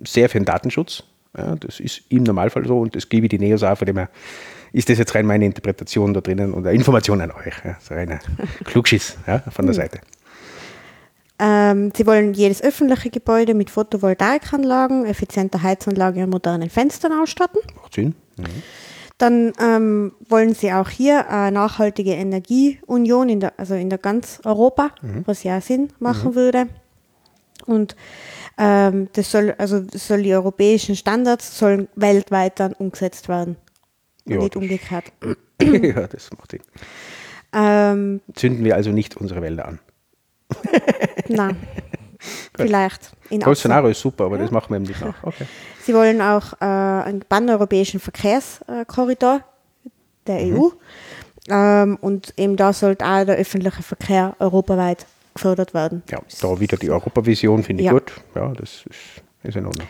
sehr 0.04 0.28
für 0.28 0.38
den 0.38 0.44
Datenschutz. 0.44 1.04
Ja, 1.36 1.54
das 1.56 1.80
ist 1.80 2.02
im 2.08 2.22
Normalfall 2.22 2.66
so 2.66 2.80
und 2.80 2.96
das 2.96 3.08
gebe 3.08 3.26
ich 3.26 3.30
die 3.30 3.38
Neos 3.38 3.62
auch, 3.62 3.76
von 3.76 3.86
dem 3.86 3.98
her 3.98 4.08
ist 4.72 4.88
das 4.88 4.98
jetzt 4.98 5.14
rein 5.14 5.26
meine 5.26 5.44
Interpretation 5.44 6.12
da 6.14 6.20
drinnen 6.20 6.54
oder 6.54 6.72
Information 6.72 7.20
an 7.20 7.30
euch. 7.30 7.54
Ja, 7.64 7.76
so 7.80 7.94
reiner 7.94 8.18
Klugschiss 8.64 9.16
ja, 9.26 9.40
von 9.50 9.66
der 9.66 9.74
hm. 9.74 9.82
Seite. 9.82 10.00
Ähm, 11.38 11.92
sie 11.94 12.06
wollen 12.06 12.32
jedes 12.32 12.62
öffentliche 12.62 13.10
Gebäude 13.10 13.54
mit 13.54 13.68
Photovoltaikanlagen, 13.70 15.04
effizienter 15.04 15.62
Heizanlage 15.62 16.24
und 16.24 16.30
modernen 16.30 16.70
Fenstern 16.70 17.12
ausstatten. 17.12 17.60
Macht 17.74 17.94
Sinn. 17.94 18.14
Mhm. 18.38 18.62
Dann 19.18 19.52
ähm, 19.60 20.12
wollen 20.28 20.54
sie 20.54 20.72
auch 20.72 20.88
hier 20.88 21.28
eine 21.30 21.52
nachhaltige 21.52 22.12
Energieunion, 22.12 23.28
in 23.28 23.40
der, 23.40 23.58
also 23.58 23.74
in 23.74 23.90
der 23.90 23.98
ganz 23.98 24.40
Europa, 24.44 24.90
mhm. 25.02 25.22
was 25.26 25.42
ja 25.42 25.60
Sinn 25.60 25.88
machen 25.98 26.30
mhm. 26.30 26.34
würde. 26.34 26.66
Und 27.66 27.96
ähm, 28.58 29.08
das 29.12 29.30
soll, 29.30 29.54
also 29.58 29.80
das 29.80 30.06
soll 30.06 30.22
die 30.22 30.34
europäischen 30.34 30.96
Standards 30.96 31.58
sollen 31.58 31.88
weltweit 31.96 32.60
dann 32.60 32.72
umgesetzt 32.72 33.28
werden 33.28 33.56
ja, 34.26 34.38
nicht 34.38 34.56
umgekehrt. 34.56 35.12
ja, 35.60 36.06
das 36.06 36.30
macht 36.36 36.50
Sinn. 36.50 36.60
Ähm, 37.52 38.20
Zünden 38.34 38.64
wir 38.64 38.74
also 38.74 38.90
nicht 38.90 39.16
unsere 39.16 39.42
Wälder 39.42 39.66
an. 39.66 39.78
Nein. 41.28 41.56
Vielleicht. 42.56 43.12
In 43.30 43.40
Bolsonaro 43.40 43.88
ist 43.88 44.00
super, 44.00 44.24
aber 44.24 44.36
ja. 44.36 44.42
das 44.42 44.50
machen 44.50 44.70
wir 44.70 44.76
eben 44.76 44.86
nicht 44.86 45.00
nach. 45.00 45.22
Okay. 45.22 45.46
Sie 45.82 45.94
wollen 45.94 46.20
auch 46.20 46.54
äh, 46.60 46.64
einen 46.64 47.20
paneuropäischen 47.20 48.00
Verkehrskorridor 48.00 49.42
der 50.26 50.44
mhm. 50.44 50.60
EU. 50.60 50.68
Ähm, 51.48 51.98
und 52.00 52.34
eben 52.36 52.56
da 52.56 52.72
sollte 52.72 53.04
auch 53.04 53.24
der 53.24 53.36
öffentliche 53.36 53.82
Verkehr 53.82 54.34
europaweit 54.38 55.06
gefördert 55.34 55.74
werden. 55.74 56.02
Ja, 56.10 56.20
da 56.40 56.58
wieder 56.58 56.76
die 56.76 56.90
Europavision 56.90 57.62
finde 57.62 57.82
ich 57.82 57.86
ja. 57.86 57.92
gut. 57.92 58.12
Ja, 58.34 58.52
das 58.52 58.84
ist, 58.86 59.22
ist 59.42 59.56
in 59.56 59.66
Ordnung. 59.66 59.86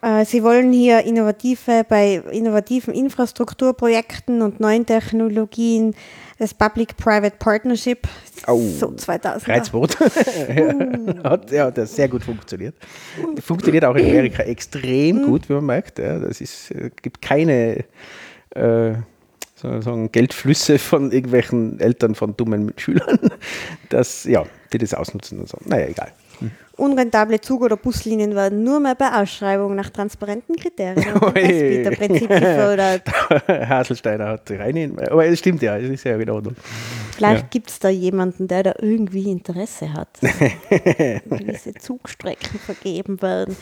Äh, 0.00 0.24
sie 0.24 0.42
wollen 0.42 0.72
hier 0.72 1.04
innovative, 1.04 1.84
bei 1.88 2.22
innovativen 2.30 2.94
Infrastrukturprojekten 2.94 4.42
und 4.42 4.60
neuen 4.60 4.86
Technologien 4.86 5.94
das 6.38 6.54
Public-Private 6.54 7.36
Partnership, 7.38 8.06
oh, 8.46 8.60
so 8.60 8.92
2000. 8.92 9.48
Reizwort. 9.48 9.98
Hat, 11.24 11.50
ja, 11.50 11.70
das 11.70 11.96
sehr 11.96 12.08
gut 12.08 12.22
funktioniert. 12.22 12.76
Funktioniert 13.40 13.84
auch 13.84 13.96
in 13.96 14.06
Amerika 14.06 14.44
extrem 14.44 15.26
gut, 15.26 15.48
wie 15.48 15.54
man 15.54 15.66
merkt. 15.66 15.98
Ja, 15.98 16.18
das 16.20 16.40
ist, 16.40 16.70
äh, 16.70 16.90
gibt 17.02 17.20
keine 17.20 17.84
äh, 18.50 18.92
sozusagen 19.56 20.12
Geldflüsse 20.12 20.78
von 20.78 21.10
irgendwelchen 21.10 21.80
Eltern 21.80 22.14
von 22.14 22.36
dummen 22.36 22.72
Schülern, 22.76 23.18
das, 23.88 24.22
ja, 24.22 24.44
die 24.72 24.78
das 24.78 24.94
ausnutzen 24.94 25.40
und 25.40 25.48
so. 25.48 25.58
Naja, 25.64 25.86
egal. 25.86 26.12
Unrentable 26.76 27.40
Zug- 27.40 27.62
oder 27.62 27.76
Buslinien 27.76 28.36
werden 28.36 28.62
nur 28.62 28.78
mehr 28.78 28.94
bei 28.94 29.12
Ausschreibungen 29.12 29.74
nach 29.74 29.90
transparenten 29.90 30.54
Kriterien 30.54 31.14
und 31.14 31.36
Anbieterprinzip 31.36 32.28
gefördert. 32.28 33.02
Haselsteiner 33.48 34.28
hat 34.28 34.50
rein, 34.52 34.96
aber 35.10 35.26
es 35.26 35.40
stimmt 35.40 35.60
ja, 35.62 35.76
es 35.76 35.90
ist 35.90 36.04
ja 36.04 36.16
in 36.16 36.30
Ordnung. 36.30 36.54
Vielleicht 37.16 37.42
ja. 37.42 37.48
gibt 37.50 37.70
es 37.70 37.80
da 37.80 37.88
jemanden, 37.88 38.46
der 38.46 38.62
da 38.62 38.74
irgendwie 38.78 39.28
Interesse 39.28 39.92
hat, 39.92 40.08
wie 40.22 41.44
diese 41.44 41.74
Zugstrecken 41.74 42.60
vergeben 42.60 43.20
werden. 43.22 43.56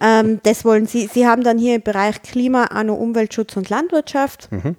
Ähm, 0.00 0.40
das 0.42 0.64
wollen 0.64 0.86
Sie. 0.86 1.06
Sie 1.06 1.24
haben 1.24 1.44
dann 1.44 1.58
hier 1.58 1.76
im 1.76 1.82
Bereich 1.82 2.20
Klima, 2.22 2.64
Anno, 2.64 2.94
Umweltschutz 2.94 3.56
und 3.56 3.70
Landwirtschaft. 3.70 4.50
Mhm 4.50 4.74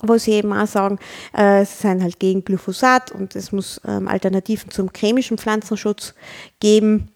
wo 0.00 0.16
sie 0.16 0.32
eben 0.32 0.52
auch 0.52 0.66
sagen, 0.66 0.98
äh, 1.32 1.64
sie 1.64 1.82
sind 1.88 2.02
halt 2.02 2.20
gegen 2.20 2.44
Glyphosat 2.44 3.10
und 3.12 3.34
es 3.34 3.52
muss 3.52 3.80
ähm, 3.86 4.06
Alternativen 4.08 4.70
zum 4.70 4.90
chemischen 4.94 5.38
Pflanzenschutz 5.38 6.14
geben. 6.60 7.08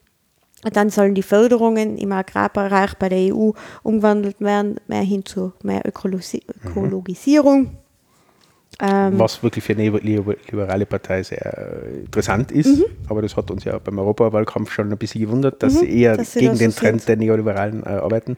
Dann 0.62 0.90
sollen 0.90 1.14
die 1.14 1.22
Förderungen 1.22 1.98
im 1.98 2.12
Agrarbereich 2.12 2.94
bei 2.94 3.08
der 3.08 3.34
EU 3.34 3.50
umgewandelt 3.82 4.40
werden, 4.40 4.76
mehr 4.86 5.02
hin 5.02 5.24
zu 5.24 5.52
mehr 5.62 5.82
Ökologisi 5.84 6.42
mhm. 6.46 6.70
Ökologisierung. 6.70 7.76
Ähm, 8.80 9.18
Was 9.18 9.42
wirklich 9.42 9.62
für 9.62 9.74
eine 9.74 9.90
liberale 9.90 10.86
Partei 10.86 11.22
sehr 11.22 11.84
äh, 11.84 12.00
interessant 12.00 12.50
ist, 12.50 12.78
mhm. 12.78 12.84
aber 13.06 13.22
das 13.22 13.36
hat 13.36 13.50
uns 13.50 13.64
ja 13.64 13.78
beim 13.78 13.98
Europawahlkampf 13.98 14.72
schon 14.72 14.90
ein 14.90 14.98
bisschen 14.98 15.20
gewundert, 15.20 15.62
dass 15.62 15.74
mhm, 15.74 15.78
sie 15.78 16.00
eher 16.00 16.16
dass 16.16 16.34
gegen 16.34 16.54
sie 16.54 16.64
den 16.64 16.70
so 16.70 16.80
Trend 16.80 17.00
sind. 17.02 17.08
der 17.08 17.16
Neoliberalen 17.16 17.82
äh, 17.84 17.90
arbeiten. 17.90 18.36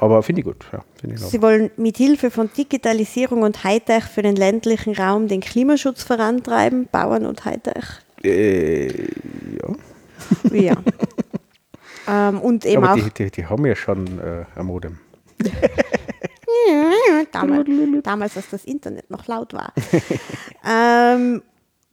Aber 0.00 0.22
finde 0.22 0.40
ich 0.40 0.46
gut. 0.46 0.64
Ja, 0.72 0.82
find 0.98 1.12
ich 1.12 1.20
Sie 1.20 1.42
wollen 1.42 1.70
mit 1.76 1.98
Hilfe 1.98 2.30
von 2.30 2.50
Digitalisierung 2.56 3.42
und 3.42 3.62
Hightech 3.64 4.04
für 4.04 4.22
den 4.22 4.34
ländlichen 4.34 4.94
Raum 4.94 5.28
den 5.28 5.42
Klimaschutz 5.42 6.02
vorantreiben, 6.02 6.88
Bauern 6.90 7.26
und 7.26 7.44
Hightech. 7.44 7.84
Äh, 8.24 8.86
ja. 8.88 9.74
Ja. 10.52 10.76
ähm, 12.08 12.40
und 12.40 12.64
eben 12.64 12.82
Aber 12.82 12.94
auch 12.94 13.08
die, 13.08 13.24
die, 13.24 13.30
die, 13.30 13.46
haben 13.46 13.66
ja 13.66 13.76
schon 13.76 14.06
äh, 14.18 14.44
ein 14.56 14.66
Modem. 14.66 14.98
damals, 17.32 17.68
damals, 18.02 18.36
als 18.36 18.50
das 18.50 18.64
Internet 18.64 19.10
noch 19.10 19.26
laut 19.26 19.52
war. 19.52 19.72
ähm, 20.66 21.42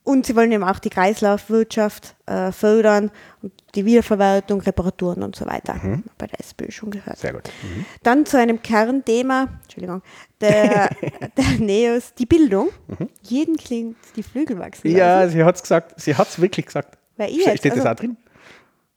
und 0.07 0.25
sie 0.25 0.37
wollen 0.37 0.53
eben 0.53 0.63
auch 0.63 0.79
die 0.79 0.89
Kreislaufwirtschaft 0.89 2.15
äh, 2.27 2.53
fördern 2.53 3.11
und 3.41 3.51
die 3.75 3.83
Wiederverwertung, 3.83 4.61
Reparaturen 4.61 5.21
und 5.21 5.35
so 5.35 5.45
weiter. 5.45 5.73
Mhm. 5.73 6.05
Bei 6.17 6.27
der 6.27 6.39
SPÖ 6.39 6.71
schon 6.71 6.91
gehört. 6.91 7.17
Sehr 7.17 7.33
gut. 7.33 7.43
Mhm. 7.61 7.85
Dann 8.03 8.25
zu 8.25 8.39
einem 8.39 8.61
Kernthema, 8.61 9.59
Entschuldigung, 9.63 10.01
der, 10.39 10.91
der 11.37 11.59
Neos, 11.59 12.13
die 12.13 12.25
Bildung. 12.25 12.69
Mhm. 12.87 13.09
Jeden 13.23 13.57
klingt 13.57 13.97
die 14.15 14.23
Flügel 14.23 14.57
wachsen. 14.57 14.89
Ja, 14.89 15.27
sie 15.27 15.43
hat 15.43 15.57
es 15.57 15.61
gesagt, 15.61 15.99
sie 15.99 16.15
hat 16.15 16.29
es 16.29 16.39
wirklich 16.39 16.67
gesagt. 16.67 16.97
Wer 17.17 17.27
ich 17.27 17.41
Steht 17.41 17.65
also, 17.65 17.75
das 17.75 17.85
auch 17.85 17.95
drin? 17.95 18.15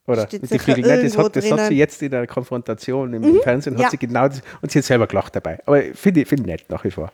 Oder 0.07 0.29
mit 0.31 0.49
die 0.49 0.59
Flügel. 0.61 0.87
Nein, 0.87 1.03
das, 1.03 1.19
hat, 1.19 1.35
das 1.35 1.51
hat 1.51 1.67
sie 1.67 1.75
jetzt 1.75 2.01
in 2.03 2.13
der 2.13 2.29
Konfrontation 2.29 3.13
im 3.15 3.23
mhm. 3.23 3.41
Fernsehen, 3.43 3.75
hat 3.75 3.83
ja. 3.83 3.91
sie 3.91 3.99
genau 3.99 4.29
das, 4.29 4.43
und 4.63 4.71
sie 4.71 4.79
hat 4.79 4.85
selber 4.85 5.09
gelacht 5.09 5.35
dabei. 5.35 5.59
Aber 5.67 5.83
finde 5.93 6.21
ich 6.21 6.29
find 6.29 6.47
nett 6.47 6.67
nach 6.69 6.85
wie 6.85 6.93
vor. 6.93 7.11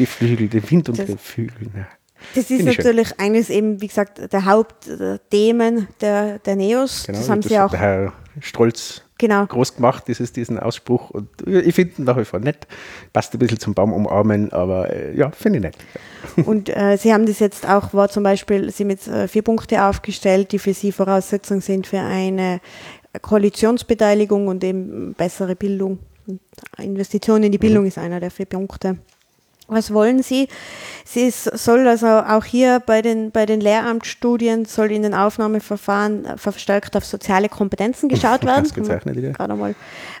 Die 0.00 0.06
Flügel, 0.06 0.48
der 0.48 0.68
Wind 0.68 0.88
und 0.88 0.98
die 0.98 1.16
Flügel. 1.16 1.68
Ja. 1.76 1.86
Das 2.34 2.50
ist 2.50 2.64
natürlich 2.64 3.08
schön. 3.08 3.18
eines 3.18 3.50
eben, 3.50 3.80
wie 3.80 3.88
gesagt, 3.88 4.32
der 4.32 4.44
Hauptthemen 4.44 5.88
der, 6.00 6.38
der 6.38 6.56
Neos. 6.56 7.04
Genau, 7.06 7.18
das 7.18 7.28
haben 7.28 7.42
sie 7.42 7.58
auch. 7.58 7.72
Herr 7.72 8.12
Strolz 8.40 9.02
genau. 9.22 9.46
groß 9.46 9.76
gemacht, 9.76 10.04
dieses, 10.08 10.32
diesen 10.32 10.58
Ausspruch. 10.58 11.10
Und 11.10 11.28
ich 11.46 11.74
finde 11.74 11.94
ihn 11.98 12.04
nach 12.04 12.16
wie 12.16 12.24
vor 12.24 12.40
nett. 12.40 12.66
Passt 13.12 13.32
ein 13.32 13.38
bisschen 13.38 13.58
zum 13.58 13.74
Baum 13.74 13.92
umarmen, 13.92 14.52
aber 14.52 14.90
äh, 14.90 15.16
ja, 15.16 15.30
finde 15.30 15.58
ich 15.58 15.62
nett. 15.62 15.76
Und 16.46 16.68
äh, 16.68 16.96
Sie 16.96 17.12
haben 17.12 17.26
das 17.26 17.38
jetzt 17.38 17.68
auch, 17.68 17.94
war 17.94 18.08
zum 18.08 18.22
Beispiel, 18.22 18.70
Sie 18.70 18.84
haben 18.84 18.90
jetzt 18.90 19.08
äh, 19.08 19.28
vier 19.28 19.42
Punkte 19.42 19.84
aufgestellt, 19.84 20.52
die 20.52 20.58
für 20.58 20.74
Sie 20.74 20.92
Voraussetzung 20.92 21.60
sind 21.60 21.86
für 21.86 22.00
eine 22.00 22.60
Koalitionsbeteiligung 23.20 24.48
und 24.48 24.64
eben 24.64 25.14
bessere 25.14 25.56
Bildung. 25.56 25.98
Investition 26.78 27.42
in 27.42 27.52
die 27.52 27.58
Bildung 27.58 27.82
mhm. 27.82 27.88
ist 27.88 27.98
einer 27.98 28.20
der 28.20 28.30
vier 28.30 28.46
Punkte. 28.46 28.98
Was 29.72 29.92
wollen 29.92 30.22
Sie? 30.22 30.48
Sie 31.04 31.30
soll 31.30 31.86
also 31.88 32.06
auch 32.06 32.44
hier 32.44 32.80
bei 32.84 33.02
den, 33.02 33.30
bei 33.30 33.46
den 33.46 33.60
Lehramtsstudien 33.60 34.64
soll 34.64 34.92
in 34.92 35.02
den 35.02 35.14
Aufnahmeverfahren 35.14 36.24
äh, 36.24 36.36
verstärkt 36.36 36.96
auf 36.96 37.04
soziale 37.04 37.48
Kompetenzen 37.48 38.08
geschaut 38.08 38.44
werden. 38.46 38.64
Das 38.64 38.74
gezeichnet 38.74 39.16
wieder. 39.16 39.30
Gerade 39.32 39.54
mal 39.54 39.74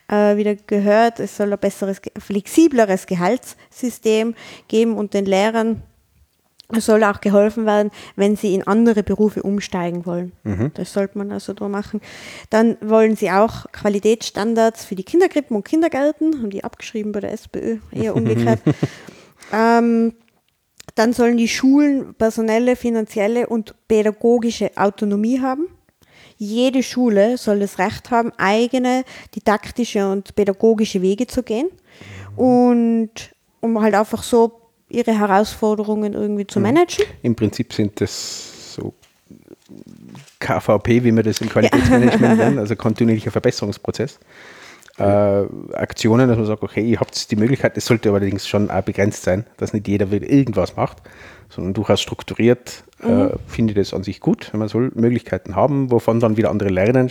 äh, 0.08 0.36
wieder 0.36 0.54
gehört. 0.54 1.20
Es 1.20 1.36
soll 1.36 1.52
ein 1.52 1.58
besseres, 1.58 2.00
flexibleres 2.18 3.06
Gehaltssystem 3.06 4.34
geben 4.68 4.96
und 4.96 5.14
den 5.14 5.26
Lehrern 5.26 5.82
soll 6.80 7.04
auch 7.04 7.20
geholfen 7.20 7.66
werden, 7.66 7.90
wenn 8.16 8.36
sie 8.36 8.54
in 8.54 8.66
andere 8.66 9.02
Berufe 9.02 9.42
umsteigen 9.42 10.06
wollen. 10.06 10.32
Mhm. 10.44 10.70
Das 10.74 10.92
sollte 10.92 11.18
man 11.18 11.30
also 11.30 11.52
da 11.52 11.68
machen. 11.68 12.00
Dann 12.50 12.76
wollen 12.80 13.16
sie 13.16 13.30
auch 13.30 13.70
Qualitätsstandards 13.72 14.84
für 14.84 14.94
die 14.94 15.04
Kinderkrippen 15.04 15.56
und 15.56 15.64
Kindergärten, 15.64 16.38
haben 16.38 16.50
die 16.50 16.64
abgeschrieben 16.64 17.12
bei 17.12 17.20
der 17.20 17.32
SPÖ, 17.32 17.78
eher 17.90 18.16
umgekehrt. 18.16 18.60
ähm, 19.52 20.14
dann 20.94 21.12
sollen 21.12 21.36
die 21.36 21.48
Schulen 21.48 22.14
personelle, 22.14 22.76
finanzielle 22.76 23.46
und 23.46 23.74
pädagogische 23.88 24.70
Autonomie 24.76 25.40
haben. 25.40 25.68
Jede 26.36 26.82
Schule 26.82 27.38
soll 27.38 27.60
das 27.60 27.78
Recht 27.78 28.10
haben, 28.10 28.32
eigene 28.36 29.04
didaktische 29.34 30.10
und 30.10 30.34
pädagogische 30.34 31.00
Wege 31.00 31.26
zu 31.26 31.42
gehen. 31.42 31.68
Und 32.36 33.10
um 33.60 33.80
halt 33.80 33.94
einfach 33.94 34.22
so 34.22 34.60
ihre 34.88 35.18
Herausforderungen 35.18 36.14
irgendwie 36.14 36.46
zu 36.46 36.58
mhm. 36.58 36.64
managen? 36.64 37.04
Im 37.22 37.34
Prinzip 37.34 37.72
sind 37.72 38.00
das 38.00 38.74
so 38.74 38.92
KVP, 40.40 41.04
wie 41.04 41.12
wir 41.12 41.22
das 41.22 41.40
im 41.40 41.48
Qualitätsmanagement 41.48 42.38
nennen, 42.38 42.58
also 42.58 42.76
kontinuierlicher 42.76 43.30
Verbesserungsprozess. 43.30 44.18
Äh, 44.98 45.44
Aktionen, 45.74 46.28
dass 46.28 46.36
man 46.36 46.46
sagt, 46.46 46.62
okay, 46.62 46.82
ihr 46.82 47.00
habt 47.00 47.30
die 47.30 47.36
Möglichkeit, 47.36 47.76
es 47.76 47.86
sollte 47.86 48.10
allerdings 48.10 48.46
schon 48.46 48.70
auch 48.70 48.82
begrenzt 48.82 49.22
sein, 49.22 49.46
dass 49.56 49.72
nicht 49.72 49.88
jeder 49.88 50.10
irgendwas 50.12 50.76
macht, 50.76 50.98
sondern 51.48 51.72
durchaus 51.72 52.00
strukturiert 52.00 52.84
äh, 53.02 53.08
mhm. 53.08 53.20
äh, 53.22 53.30
finde 53.46 53.72
ich 53.72 53.78
das 53.78 53.94
an 53.94 54.02
sich 54.02 54.20
gut. 54.20 54.50
Man 54.54 54.68
soll 54.68 54.92
Möglichkeiten 54.94 55.56
haben, 55.56 55.90
wovon 55.90 56.20
dann 56.20 56.36
wieder 56.36 56.50
andere 56.50 56.68
lernen. 56.68 57.10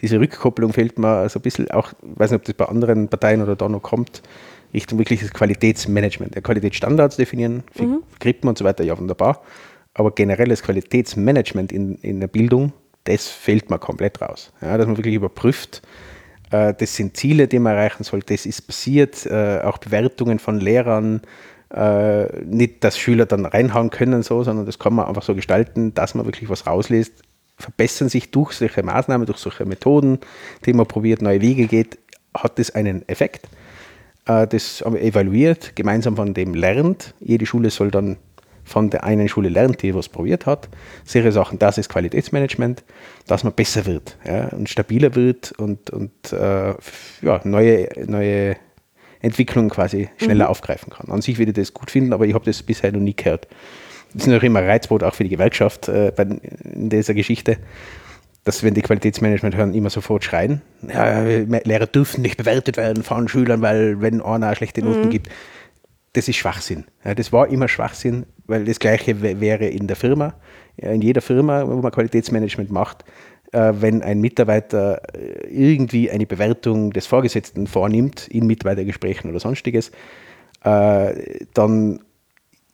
Diese 0.00 0.18
Rückkopplung 0.18 0.72
fehlt 0.72 0.98
mir 0.98 1.28
so 1.28 1.38
ein 1.38 1.42
bisschen 1.42 1.70
auch, 1.70 1.92
ich 1.92 2.18
weiß 2.18 2.30
nicht, 2.30 2.40
ob 2.40 2.44
das 2.44 2.54
bei 2.54 2.66
anderen 2.66 3.08
Parteien 3.08 3.42
oder 3.42 3.56
da 3.56 3.68
noch 3.68 3.82
kommt, 3.82 4.22
Richtung 4.72 4.98
wirkliches 4.98 5.32
Qualitätsmanagement. 5.32 6.34
Der 6.34 6.42
Qualitätsstandards 6.42 7.16
definieren, 7.16 7.64
für 7.72 7.84
mhm. 7.84 8.02
Krippen 8.18 8.48
und 8.48 8.56
so 8.56 8.64
weiter, 8.64 8.84
ja 8.84 8.96
wunderbar. 8.96 9.42
Aber 9.94 10.12
generelles 10.12 10.62
Qualitätsmanagement 10.62 11.72
in, 11.72 11.96
in 11.96 12.20
der 12.20 12.28
Bildung, 12.28 12.72
das 13.04 13.28
fällt 13.28 13.70
mir 13.70 13.78
komplett 13.78 14.20
raus. 14.20 14.52
Ja, 14.60 14.78
dass 14.78 14.86
man 14.86 14.96
wirklich 14.96 15.14
überprüft, 15.14 15.82
das 16.50 16.96
sind 16.96 17.16
Ziele, 17.16 17.48
die 17.48 17.58
man 17.58 17.76
erreichen 17.76 18.04
soll, 18.04 18.20
das 18.20 18.46
ist 18.46 18.62
passiert, 18.62 19.26
äh, 19.26 19.60
auch 19.62 19.78
Bewertungen 19.78 20.38
von 20.38 20.60
Lehrern, 20.60 21.22
äh, 21.72 22.24
nicht, 22.44 22.82
dass 22.82 22.98
Schüler 22.98 23.26
dann 23.26 23.46
reinhauen 23.46 23.90
können, 23.90 24.22
so, 24.22 24.42
sondern 24.42 24.66
das 24.66 24.78
kann 24.78 24.94
man 24.94 25.06
einfach 25.06 25.22
so 25.22 25.34
gestalten, 25.34 25.94
dass 25.94 26.14
man 26.14 26.26
wirklich 26.26 26.50
was 26.50 26.66
rauslässt, 26.66 27.22
verbessern 27.56 28.08
sich 28.08 28.30
durch 28.30 28.52
solche 28.52 28.82
Maßnahmen, 28.82 29.26
durch 29.26 29.38
solche 29.38 29.64
Methoden, 29.64 30.18
die 30.66 30.72
man 30.72 30.86
probiert, 30.86 31.22
neue 31.22 31.40
Wege 31.40 31.66
geht, 31.66 31.98
hat 32.34 32.58
das 32.58 32.74
einen 32.74 33.08
Effekt. 33.08 33.48
Äh, 34.26 34.46
das 34.46 34.82
evaluiert, 34.82 35.76
gemeinsam 35.76 36.16
von 36.16 36.34
dem 36.34 36.54
lernt. 36.54 37.14
Jede 37.20 37.46
Schule 37.46 37.70
soll 37.70 37.90
dann 37.90 38.16
von 38.70 38.88
der 38.88 39.02
einen 39.02 39.28
Schule 39.28 39.48
lernen, 39.48 39.76
die 39.80 39.94
was 39.94 40.08
probiert 40.08 40.46
hat. 40.46 40.68
Sichere 41.04 41.32
Sachen, 41.32 41.58
das 41.58 41.76
ist 41.76 41.88
Qualitätsmanagement, 41.88 42.84
dass 43.26 43.42
man 43.42 43.52
besser 43.52 43.84
wird 43.84 44.16
ja, 44.24 44.48
und 44.48 44.68
stabiler 44.68 45.16
wird 45.16 45.52
und, 45.52 45.90
und 45.90 46.32
äh, 46.32 46.74
ja, 47.22 47.40
neue, 47.42 47.88
neue 48.06 48.56
Entwicklungen 49.20 49.70
quasi 49.70 50.08
schneller 50.18 50.44
mhm. 50.44 50.50
aufgreifen 50.50 50.92
kann. 50.92 51.10
An 51.10 51.20
sich 51.20 51.38
würde 51.38 51.50
ich 51.50 51.56
das 51.56 51.74
gut 51.74 51.90
finden, 51.90 52.12
aber 52.12 52.26
ich 52.26 52.34
habe 52.34 52.44
das 52.44 52.62
bisher 52.62 52.92
noch 52.92 53.00
nie 53.00 53.16
gehört. 53.16 53.48
Das 54.12 54.22
ist 54.22 54.28
natürlich 54.28 54.44
immer 54.44 54.60
ein 54.60 54.66
Reizboot 54.66 55.02
auch 55.02 55.14
für 55.14 55.24
die 55.24 55.30
Gewerkschaft 55.30 55.88
äh, 55.88 56.12
bei, 56.14 56.22
in 56.22 56.90
dieser 56.90 57.14
Geschichte 57.14 57.58
dass 58.44 58.62
wenn 58.62 58.74
die 58.74 58.82
Qualitätsmanagement 58.82 59.54
hören, 59.54 59.74
immer 59.74 59.90
sofort 59.90 60.24
schreien. 60.24 60.62
Ja, 60.88 61.22
Lehrer 61.22 61.86
dürfen 61.86 62.22
nicht 62.22 62.38
bewertet 62.38 62.78
werden 62.78 63.02
von 63.02 63.28
Schülern, 63.28 63.60
weil 63.60 64.00
wenn 64.00 64.22
einer 64.22 64.54
schlechte 64.54 64.82
Noten 64.82 65.06
mhm. 65.06 65.10
gibt. 65.10 65.28
Das 66.12 66.26
ist 66.26 66.36
Schwachsinn. 66.36 66.84
Ja, 67.04 67.14
das 67.14 67.32
war 67.32 67.48
immer 67.48 67.68
Schwachsinn, 67.68 68.26
weil 68.46 68.64
das 68.64 68.80
Gleiche 68.80 69.22
wäre 69.22 69.66
in 69.66 69.86
der 69.86 69.96
Firma. 69.96 70.34
In 70.76 71.02
jeder 71.02 71.20
Firma, 71.20 71.66
wo 71.66 71.76
man 71.76 71.92
Qualitätsmanagement 71.92 72.70
macht, 72.70 73.04
äh, 73.52 73.72
wenn 73.76 74.02
ein 74.02 74.20
Mitarbeiter 74.20 75.02
äh, 75.14 75.46
irgendwie 75.48 76.10
eine 76.10 76.26
Bewertung 76.26 76.92
des 76.92 77.06
Vorgesetzten 77.06 77.66
vornimmt, 77.66 78.28
in 78.28 78.46
Mitarbeitergesprächen 78.46 79.30
oder 79.30 79.40
sonstiges, 79.40 79.92
äh, 80.64 81.46
dann 81.54 82.00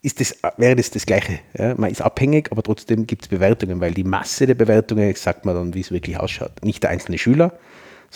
ist 0.03 0.21
das, 0.21 0.39
wäre 0.57 0.77
das 0.77 0.91
das 0.91 1.05
Gleiche. 1.05 1.41
Ja? 1.59 1.75
Man 1.77 1.91
ist 1.91 2.01
abhängig, 2.01 2.53
aber 2.53 2.63
trotzdem 2.63 3.07
gibt 3.07 3.23
es 3.23 3.29
Bewertungen, 3.29 3.81
weil 3.81 3.93
die 3.93 4.05
Masse 4.05 4.47
der 4.47 4.55
Bewertungen 4.55 5.15
sagt 5.15 5.45
man 5.45 5.55
dann, 5.55 5.75
wie 5.75 5.81
es 5.81 5.91
wirklich 5.91 6.19
ausschaut. 6.19 6.53
Nicht 6.63 6.83
der 6.83 6.91
einzelne 6.91 7.19
Schüler, 7.19 7.59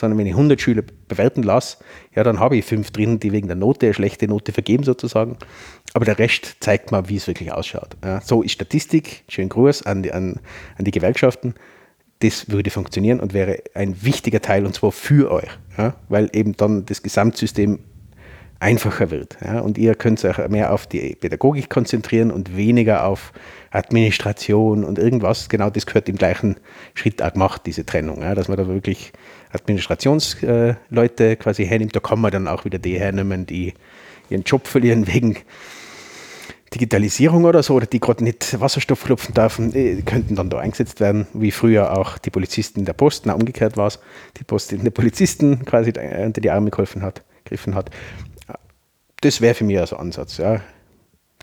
sondern 0.01 0.19
wenn 0.19 0.27
ich 0.27 0.33
100 0.33 0.61
Schüler 0.61 0.83
bewerten 1.09 1.43
lasse, 1.43 1.79
ja, 2.15 2.25
dann 2.25 2.41
habe 2.41 2.57
ich 2.57 2.65
fünf 2.65 2.91
drin, 2.91 3.21
die 3.21 3.33
wegen 3.33 3.47
der 3.47 3.57
Note 3.57 3.87
eine 3.87 3.95
schlechte 3.95 4.27
Note 4.27 4.53
vergeben 4.53 4.83
sozusagen. 4.83 5.37
Aber 5.95 6.05
der 6.05 6.19
Rest 6.19 6.57
zeigt 6.61 6.91
mal, 6.91 7.09
wie 7.09 7.17
es 7.17 7.27
wirklich 7.27 7.53
ausschaut. 7.53 7.97
Ja, 8.05 8.21
so 8.21 8.43
ist 8.43 8.53
Statistik. 8.53 9.25
Schönen 9.29 9.49
Gruß 9.49 9.85
an 9.87 10.03
die, 10.03 10.13
an, 10.13 10.41
an 10.77 10.85
die 10.85 10.91
Gewerkschaften. 10.91 11.55
Das 12.21 12.51
würde 12.51 12.71
funktionieren 12.71 13.21
und 13.21 13.33
wäre 13.33 13.63
ein 13.75 14.03
wichtiger 14.03 14.43
Teil 14.43 14.67
und 14.67 14.75
zwar 14.75 14.93
für 14.93 15.31
euch, 15.31 15.49
ja, 15.79 15.95
weil 16.09 16.29
eben 16.33 16.55
dann 16.57 16.85
das 16.85 17.03
Gesamtsystem 17.03 17.79
einfacher 18.61 19.11
wird. 19.11 19.39
Ja? 19.43 19.61
Und 19.61 19.79
ihr 19.79 19.95
könnt 19.95 20.25
euch 20.25 20.49
mehr 20.49 20.73
auf 20.73 20.87
die 20.87 21.17
Pädagogik 21.17 21.69
konzentrieren 21.69 22.31
und 22.31 22.57
weniger 22.57 23.07
auf 23.07 23.33
Administration 23.71 24.85
und 24.85 24.99
irgendwas. 24.99 25.49
Genau 25.49 25.71
das 25.71 25.87
gehört 25.87 26.09
im 26.09 26.17
gleichen 26.17 26.57
Schritt 26.95 27.23
auch 27.23 27.33
gemacht, 27.33 27.63
diese 27.67 27.85
Trennung. 27.85 28.23
Ja? 28.23 28.35
Dass 28.35 28.49
man 28.49 28.59
da 28.59 28.69
wirklich 28.69 29.13
Administrationsleute 29.53 31.37
quasi 31.37 31.67
hernimmt. 31.67 31.95
Da 31.97 32.01
kann 32.01 32.21
man 32.21 32.31
dann 32.31 32.49
auch 32.49 32.65
wieder 32.65 32.79
die 32.79 32.99
hernehmen, 32.99 33.47
die 33.47 33.75
ihren 34.29 34.43
Job 34.43 34.67
verlieren 34.67 35.07
wegen 35.07 35.37
Digitalisierung 36.73 37.45
oder 37.45 37.65
so, 37.65 37.75
oder 37.75 37.87
die 37.87 37.99
gerade 37.99 38.23
nicht 38.23 38.61
Wasserstoff 38.61 39.03
klopfen 39.03 39.35
dürfen, 39.35 39.75
äh, 39.75 40.03
könnten 40.03 40.37
dann 40.37 40.51
da 40.51 40.61
eingesetzt 40.61 41.01
werden, 41.01 41.27
wie 41.33 41.51
früher 41.51 41.99
auch 41.99 42.17
die 42.19 42.31
Polizisten 42.31 42.85
der 42.85 42.93
Post, 42.93 43.27
na 43.27 43.33
umgekehrt 43.33 43.77
war 43.77 43.89
es, 43.89 43.99
die 44.37 44.45
Post 44.45 44.71
den 44.71 44.93
Polizisten 44.93 45.65
quasi 45.65 45.91
unter 45.91 46.41
die 46.41 46.51
Arme 46.51 46.71
geholfen 46.71 47.03
hat, 47.03 47.25
gegriffen 47.43 47.75
hat 47.75 47.91
das 49.21 49.41
wäre 49.41 49.55
für 49.55 49.65
mich 49.65 49.79
also 49.79 49.97
Ansatz. 49.97 50.39
Ja. 50.39 50.61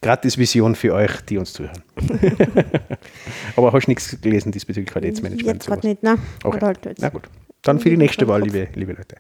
Gratis 0.02 0.38
Vision 0.38 0.76
für 0.76 0.94
euch, 0.94 1.22
die 1.22 1.38
uns 1.38 1.54
zuhören. 1.54 1.84
Aber 3.56 3.74
hast 3.74 3.86
du 3.86 3.92
nichts 3.92 4.20
gelesen 4.22 4.52
diesbezüglich 4.52 4.92
Qualitätsmanagement? 4.92 5.64
Jetzt 5.64 5.68
gerade 5.68 5.88
nicht, 5.88 6.04
ne? 6.04 6.18
Okay. 6.44 6.60
Halt 6.62 7.00
Na 7.00 7.10
gut. 7.10 7.24
Dann 7.68 7.80
für 7.80 7.90
die 7.90 7.98
nächste 7.98 8.28
Wahl, 8.28 8.44
liebe, 8.44 8.70
liebe 8.76 8.94
Leute. 8.94 9.18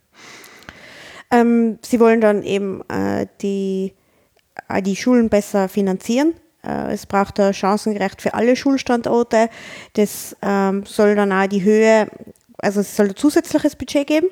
Ähm, 1.32 1.80
Sie 1.82 2.00
wollen 2.00 2.22
dann 2.22 2.43
eben 2.43 2.82
äh, 2.89 3.28
die, 3.41 3.93
äh, 4.70 4.82
die 4.82 4.95
Schulen 4.95 5.28
besser 5.28 5.68
finanzieren. 5.68 6.34
Äh, 6.64 6.93
es 6.93 7.06
braucht 7.06 7.39
da 7.39 7.52
chancengerecht 7.52 8.22
für 8.22 8.34
alle 8.34 8.56
Schulstandorte. 8.56 9.50
Das 9.93 10.36
ähm, 10.41 10.86
soll 10.86 11.16
dann 11.16 11.34
auch 11.34 11.48
die 11.48 11.64
Höhe, 11.64 12.08
also 12.60 12.80
es 12.80 12.95
soll 12.95 13.08
ein 13.08 13.18
zusätzliches 13.18 13.76
Budget 13.76 14.08
geben 14.08 14.28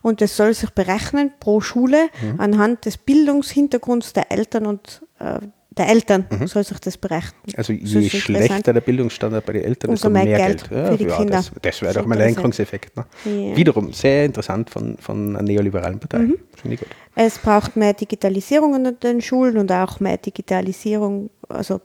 und 0.00 0.22
das 0.22 0.34
soll 0.34 0.54
sich 0.54 0.70
berechnen 0.70 1.32
pro 1.38 1.60
Schule 1.60 2.08
mhm. 2.22 2.40
anhand 2.40 2.86
des 2.86 2.96
Bildungshintergrunds 2.96 4.14
der 4.14 4.32
Eltern 4.32 4.64
und 4.64 5.02
äh, 5.18 5.40
der 5.78 5.88
Eltern 5.88 6.26
mhm. 6.30 6.46
soll 6.46 6.64
sich 6.64 6.78
das 6.80 6.96
berechnen. 6.96 7.40
Also 7.56 7.72
je 7.72 8.08
schlechter 8.08 8.72
der 8.72 8.80
Bildungsstandard 8.80 9.46
bei 9.46 9.54
den 9.54 9.64
Eltern, 9.64 9.90
umso 9.90 10.10
mehr, 10.10 10.24
Geld, 10.24 10.68
Geld. 10.68 10.70
Ja, 10.70 10.90
für 10.90 10.96
die 10.98 11.04
ja, 11.04 11.16
Kinder. 11.16 11.36
Das, 11.36 11.52
das 11.62 11.82
wäre 11.82 11.94
doch 11.94 12.06
mal 12.06 12.16
ein 12.16 12.34
Lenkungseffekt. 12.34 12.96
Ne? 12.96 13.06
Ja. 13.24 13.56
Wiederum 13.56 13.92
sehr 13.92 14.24
interessant 14.24 14.70
von, 14.70 14.96
von 14.98 15.36
einer 15.36 15.42
neoliberalen 15.42 15.98
Partei. 15.98 16.18
Mhm. 16.18 16.38
Finde 16.54 16.74
ich 16.74 16.80
gut. 16.80 16.88
Es 17.14 17.38
braucht 17.38 17.76
mehr 17.76 17.94
Digitalisierung 17.94 18.74
in 18.74 18.96
den 19.00 19.20
Schulen 19.20 19.58
und 19.58 19.72
auch 19.72 20.00
mehr 20.00 20.18
Digitalisierung, 20.18 21.30
also 21.48 21.80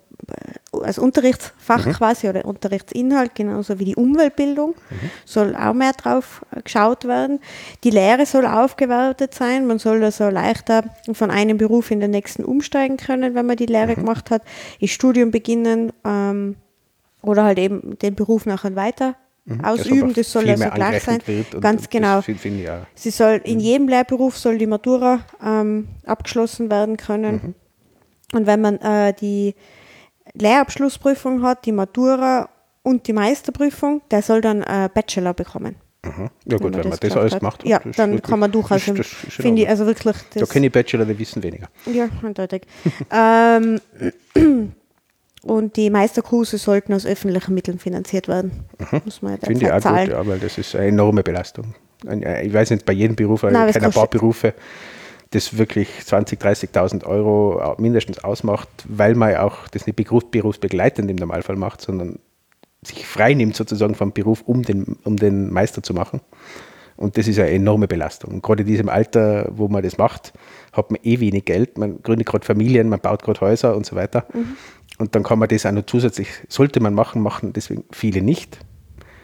als 0.81 0.97
Unterrichtsfach 0.97 1.85
mhm. 1.85 1.93
quasi 1.93 2.27
oder 2.27 2.45
Unterrichtsinhalt, 2.45 3.35
genauso 3.35 3.79
wie 3.79 3.85
die 3.85 3.95
Umweltbildung, 3.95 4.71
mhm. 4.71 5.09
soll 5.25 5.55
auch 5.55 5.73
mehr 5.73 5.93
drauf 5.93 6.45
geschaut 6.63 7.05
werden. 7.05 7.39
Die 7.83 7.89
Lehre 7.89 8.25
soll 8.25 8.45
aufgewertet 8.45 9.33
sein. 9.33 9.67
Man 9.67 9.79
soll 9.79 10.03
also 10.03 10.29
leichter 10.29 10.83
von 11.13 11.31
einem 11.31 11.57
Beruf 11.57 11.91
in 11.91 11.99
den 11.99 12.11
nächsten 12.11 12.43
umsteigen 12.43 12.97
können, 12.97 13.35
wenn 13.35 13.45
man 13.45 13.57
die 13.57 13.65
Lehre 13.65 13.91
mhm. 13.91 13.95
gemacht 13.95 14.31
hat, 14.31 14.43
das 14.81 14.89
Studium 14.89 15.31
beginnen 15.31 15.91
ähm, 16.05 16.55
oder 17.21 17.43
halt 17.43 17.59
eben 17.59 17.97
den 17.99 18.15
Beruf 18.15 18.45
nachher 18.45 18.75
weiter 18.75 19.15
mhm. 19.45 19.63
ausüben. 19.63 20.13
Das 20.13 20.31
soll 20.31 20.49
also 20.49 20.69
gleich 20.69 21.03
sein. 21.03 21.21
Ganz 21.59 21.89
genau. 21.89 22.19
Ich, 22.25 22.43
ja. 22.43 22.85
Sie 22.95 23.11
soll 23.11 23.41
in 23.43 23.55
mhm. 23.55 23.63
jedem 23.63 23.87
Lehrberuf 23.87 24.37
soll 24.37 24.57
die 24.57 24.67
Matura 24.67 25.21
ähm, 25.43 25.87
abgeschlossen 26.05 26.69
werden 26.69 26.97
können. 26.97 27.33
Mhm. 27.35 27.55
Und 28.37 28.47
wenn 28.47 28.61
man 28.61 28.77
äh, 28.79 29.13
die 29.13 29.55
Lehrabschlussprüfung 30.33 31.43
hat, 31.43 31.65
die 31.65 31.71
Matura 31.71 32.49
und 32.81 33.07
die 33.07 33.13
Meisterprüfung, 33.13 34.01
der 34.11 34.21
soll 34.21 34.41
dann 34.41 34.61
äh, 34.61 34.89
Bachelor 34.93 35.33
bekommen. 35.33 35.75
Aha. 36.05 36.29
Ja 36.45 36.57
gut, 36.57 36.65
wenn, 36.65 36.73
wenn 36.73 36.81
man 36.81 36.89
das, 36.91 36.99
das 36.99 37.15
alles 37.15 37.37
gemacht 37.37 37.59
hat. 37.59 37.67
Ja, 37.67 37.79
dann 37.95 38.21
kann 38.21 38.39
man 38.39 38.51
durchaus, 38.51 38.83
finde 38.83 39.61
ich, 39.61 39.69
also 39.69 39.85
wirklich. 39.85 40.17
da 40.33 40.45
kenne 40.45 40.67
ich 40.67 40.71
Bachelor, 40.71 41.05
die 41.05 41.17
wissen 41.17 41.41
weniger. 41.41 41.69
Ja, 41.85 42.09
eindeutig. 42.21 42.63
ähm, 43.11 43.79
und 45.43 45.75
die 45.77 45.89
Meisterkurse 45.89 46.57
sollten 46.57 46.93
aus 46.93 47.05
öffentlichen 47.05 47.53
Mitteln 47.53 47.79
finanziert 47.79 48.27
werden. 48.27 48.65
Mhm. 48.79 49.01
Muss 49.05 49.21
man 49.21 49.33
ja 49.33 49.37
Finde 49.47 49.65
ich 49.65 49.71
auch 49.71 49.79
zahlen. 49.79 50.09
gut, 50.09 50.13
ja, 50.13 50.27
weil 50.27 50.39
das 50.39 50.57
ist 50.57 50.75
eine 50.75 50.87
enorme 50.87 51.23
Belastung. 51.23 51.73
Äh, 52.05 52.47
ich 52.47 52.53
weiß 52.53 52.71
nicht, 52.71 52.85
bei 52.85 52.93
jedem 52.93 53.15
Beruf, 53.15 53.45
aber 53.45 53.67
ich 53.67 53.73
kenne 53.73 53.85
ein 53.85 53.93
paar 53.93 54.07
Berufe, 54.07 54.53
das 55.33 55.57
wirklich 55.57 55.89
20.000, 56.05 56.39
30.000 56.73 57.05
Euro 57.05 57.75
mindestens 57.77 58.23
ausmacht, 58.23 58.69
weil 58.87 59.15
man 59.15 59.31
ja 59.31 59.43
auch 59.43 59.67
das 59.69 59.87
nicht 59.87 59.95
berufsbegleitend 59.95 61.09
im 61.09 61.17
Normalfall 61.17 61.55
macht, 61.55 61.81
sondern 61.81 62.19
sich 62.83 63.05
frei 63.05 63.33
nimmt 63.33 63.55
sozusagen 63.55 63.95
vom 63.95 64.11
Beruf, 64.11 64.41
um 64.45 64.63
den, 64.63 64.97
um 65.03 65.17
den 65.17 65.51
Meister 65.51 65.81
zu 65.81 65.93
machen. 65.93 66.21
Und 66.95 67.17
das 67.17 67.27
ist 67.27 67.39
eine 67.39 67.49
enorme 67.49 67.87
Belastung. 67.87 68.35
Und 68.35 68.43
gerade 68.43 68.61
in 68.61 68.67
diesem 68.67 68.89
Alter, 68.89 69.49
wo 69.51 69.67
man 69.67 69.81
das 69.81 69.97
macht, 69.97 70.33
hat 70.71 70.91
man 70.91 70.99
eh 71.03 71.19
wenig 71.19 71.45
Geld. 71.45 71.77
Man 71.77 72.01
gründet 72.03 72.27
gerade 72.27 72.45
Familien, 72.45 72.89
man 72.89 72.99
baut 72.99 73.23
gerade 73.23 73.41
Häuser 73.41 73.75
und 73.75 73.85
so 73.85 73.95
weiter. 73.95 74.25
Mhm. 74.33 74.55
Und 74.99 75.15
dann 75.15 75.23
kann 75.23 75.39
man 75.39 75.49
das 75.49 75.65
auch 75.65 75.71
noch 75.71 75.85
zusätzlich, 75.85 76.27
sollte 76.49 76.79
man 76.79 76.93
machen, 76.93 77.21
machen 77.21 77.53
deswegen 77.53 77.83
viele 77.91 78.21
nicht. 78.21 78.59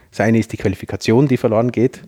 Das 0.10 0.22
eine 0.22 0.40
ist 0.40 0.52
die 0.52 0.58
Qualifikation, 0.58 1.28
die 1.28 1.38
verloren 1.38 1.72
geht. 1.72 2.02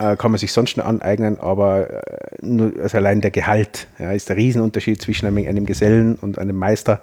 Äh, 0.00 0.16
kann 0.16 0.30
man 0.30 0.38
sich 0.38 0.52
sonst 0.52 0.76
noch 0.76 0.84
aneignen, 0.84 1.40
aber 1.40 1.90
äh, 1.90 2.36
nur, 2.40 2.72
also 2.80 2.98
allein 2.98 3.20
der 3.20 3.32
Gehalt 3.32 3.88
ja, 3.98 4.12
ist 4.12 4.28
der 4.28 4.36
Riesenunterschied 4.36 5.02
zwischen 5.02 5.26
einem, 5.26 5.38
einem 5.48 5.66
Gesellen 5.66 6.14
und 6.14 6.38
einem 6.38 6.56
Meister. 6.56 7.02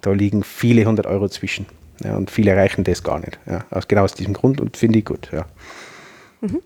Da 0.00 0.12
liegen 0.12 0.42
viele 0.42 0.86
hundert 0.86 1.06
Euro 1.06 1.28
zwischen. 1.28 1.66
Ja, 2.02 2.16
und 2.16 2.30
viele 2.30 2.52
erreichen 2.52 2.82
das 2.82 3.02
gar 3.02 3.18
nicht. 3.18 3.38
Ja, 3.44 3.66
aus, 3.70 3.88
genau 3.88 4.04
aus 4.04 4.14
diesem 4.14 4.32
Grund 4.32 4.58
und 4.58 4.78
finde 4.78 5.00
ich 5.00 5.04
gut. 5.04 5.28
Ja. 5.32 5.44
Mhm. 6.40 6.62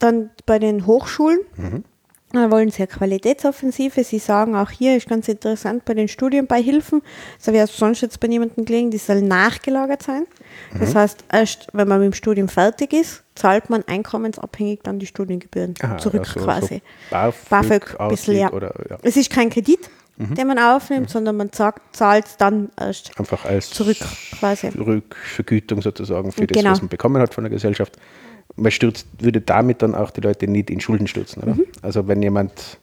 Dann 0.00 0.30
bei 0.46 0.58
den 0.58 0.84
Hochschulen. 0.84 1.38
Mhm. 1.56 1.84
Wollen 2.32 2.72
eine 2.76 2.86
Qualitätsoffensive. 2.86 4.04
Sie 4.04 4.20
sagen 4.20 4.54
auch 4.54 4.70
hier, 4.70 4.96
ist 4.96 5.08
ganz 5.08 5.26
interessant 5.28 5.84
bei 5.84 5.94
den 5.94 6.06
Studienbeihilfen, 6.06 7.02
das 7.36 7.48
habe 7.48 7.58
ich 7.58 7.70
sonst 7.70 8.02
jetzt 8.02 8.20
bei 8.20 8.28
niemandem 8.28 8.64
gelegen, 8.64 8.90
die 8.90 8.98
sollen 8.98 9.26
nachgelagert 9.26 10.02
sein. 10.02 10.26
Das 10.78 10.94
mhm. 10.94 10.98
heißt, 10.98 11.24
erst 11.32 11.66
wenn 11.72 11.88
man 11.88 11.98
mit 12.00 12.12
dem 12.12 12.14
Studium 12.14 12.48
fertig 12.48 12.92
ist, 12.92 13.24
zahlt 13.34 13.68
man 13.70 13.82
einkommensabhängig 13.86 14.80
dann 14.82 14.98
die 14.98 15.06
Studiengebühren 15.06 15.74
Aha, 15.82 15.98
zurück 15.98 16.26
ja, 16.26 16.32
so, 16.32 16.40
quasi. 16.40 16.74
So 16.76 17.10
BAföG, 17.10 17.48
BAföG 17.48 18.00
ein 18.00 18.08
bisschen, 18.08 18.36
ja. 18.36 18.52
Oder, 18.52 18.74
ja. 18.88 18.98
Es 19.02 19.16
ist 19.16 19.30
kein 19.30 19.50
Kredit, 19.50 19.90
mhm. 20.16 20.34
den 20.34 20.46
man 20.46 20.58
aufnimmt, 20.58 21.08
mhm. 21.08 21.08
sondern 21.08 21.36
man 21.36 21.50
zahlt 21.52 22.26
es 22.26 22.36
dann 22.36 22.70
erst 22.78 23.18
Einfach 23.18 23.44
als 23.44 23.70
zurück 23.70 23.98
quasi. 24.38 24.68
Rückvergütung 24.68 25.82
sozusagen 25.82 26.30
für 26.30 26.46
genau. 26.46 26.62
das, 26.62 26.72
was 26.72 26.82
man 26.82 26.88
bekommen 26.90 27.20
hat 27.20 27.34
von 27.34 27.44
der 27.44 27.50
Gesellschaft. 27.50 27.96
Man 28.56 28.70
stürzt, 28.70 29.06
würde 29.18 29.40
damit 29.40 29.82
dann 29.82 29.94
auch 29.94 30.10
die 30.10 30.20
Leute 30.20 30.46
nicht 30.48 30.70
in 30.70 30.80
Schulden 30.80 31.06
stürzen, 31.06 31.42
oder? 31.42 31.54
Mhm. 31.54 31.66
Also 31.82 32.06
wenn 32.08 32.22
jemand... 32.22 32.78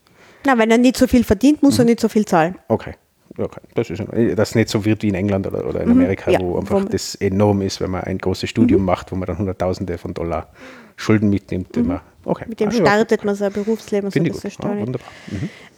Na, 0.46 0.58
wenn 0.58 0.72
er 0.72 0.78
nicht 0.78 0.98
so 0.98 1.08
viel 1.08 1.24
verdient, 1.24 1.62
muss 1.62 1.78
er 1.78 1.84
mhm. 1.84 1.90
nicht 1.90 2.00
so 2.00 2.10
viel 2.10 2.26
zahlen. 2.26 2.56
Okay. 2.68 2.94
Okay. 3.38 3.62
Das 3.76 3.90
ist 3.90 4.02
das 4.36 4.56
nicht 4.56 4.70
so 4.70 4.84
wird 4.84 5.04
wie 5.04 5.10
in 5.10 5.16
England 5.16 5.46
oder, 5.46 5.68
oder 5.68 5.82
in 5.82 5.90
mhm. 5.90 6.02
Amerika, 6.02 6.32
ja, 6.32 6.40
wo 6.40 6.58
einfach 6.58 6.86
das 6.86 7.14
enorm 7.16 7.62
ist, 7.62 7.80
wenn 7.80 7.92
man 7.92 8.04
ein 8.04 8.18
großes 8.18 8.50
Studium 8.50 8.82
mhm. 8.82 8.88
macht, 8.88 9.12
wo 9.12 9.16
man 9.16 9.28
dann 9.28 9.38
Hunderttausende 9.38 9.98
von 9.98 10.14
Dollar 10.14 10.50
Schulden 10.96 11.30
mitnimmt. 11.30 11.76
Mhm. 11.76 11.84
Immer. 11.84 12.02
Okay. 12.26 12.46
Mit 12.48 12.60
dem 12.60 12.70
ah, 12.70 12.72
startet 12.72 13.22
ja. 13.22 13.26
man 13.26 13.36
sein 13.36 13.54
Berufsleben. 13.54 14.12
Finde 14.12 14.34
so 14.34 14.48
ich 14.48 14.58
gut. 14.58 14.66
Ah, 14.66 14.78
wunderbar. 14.78 15.08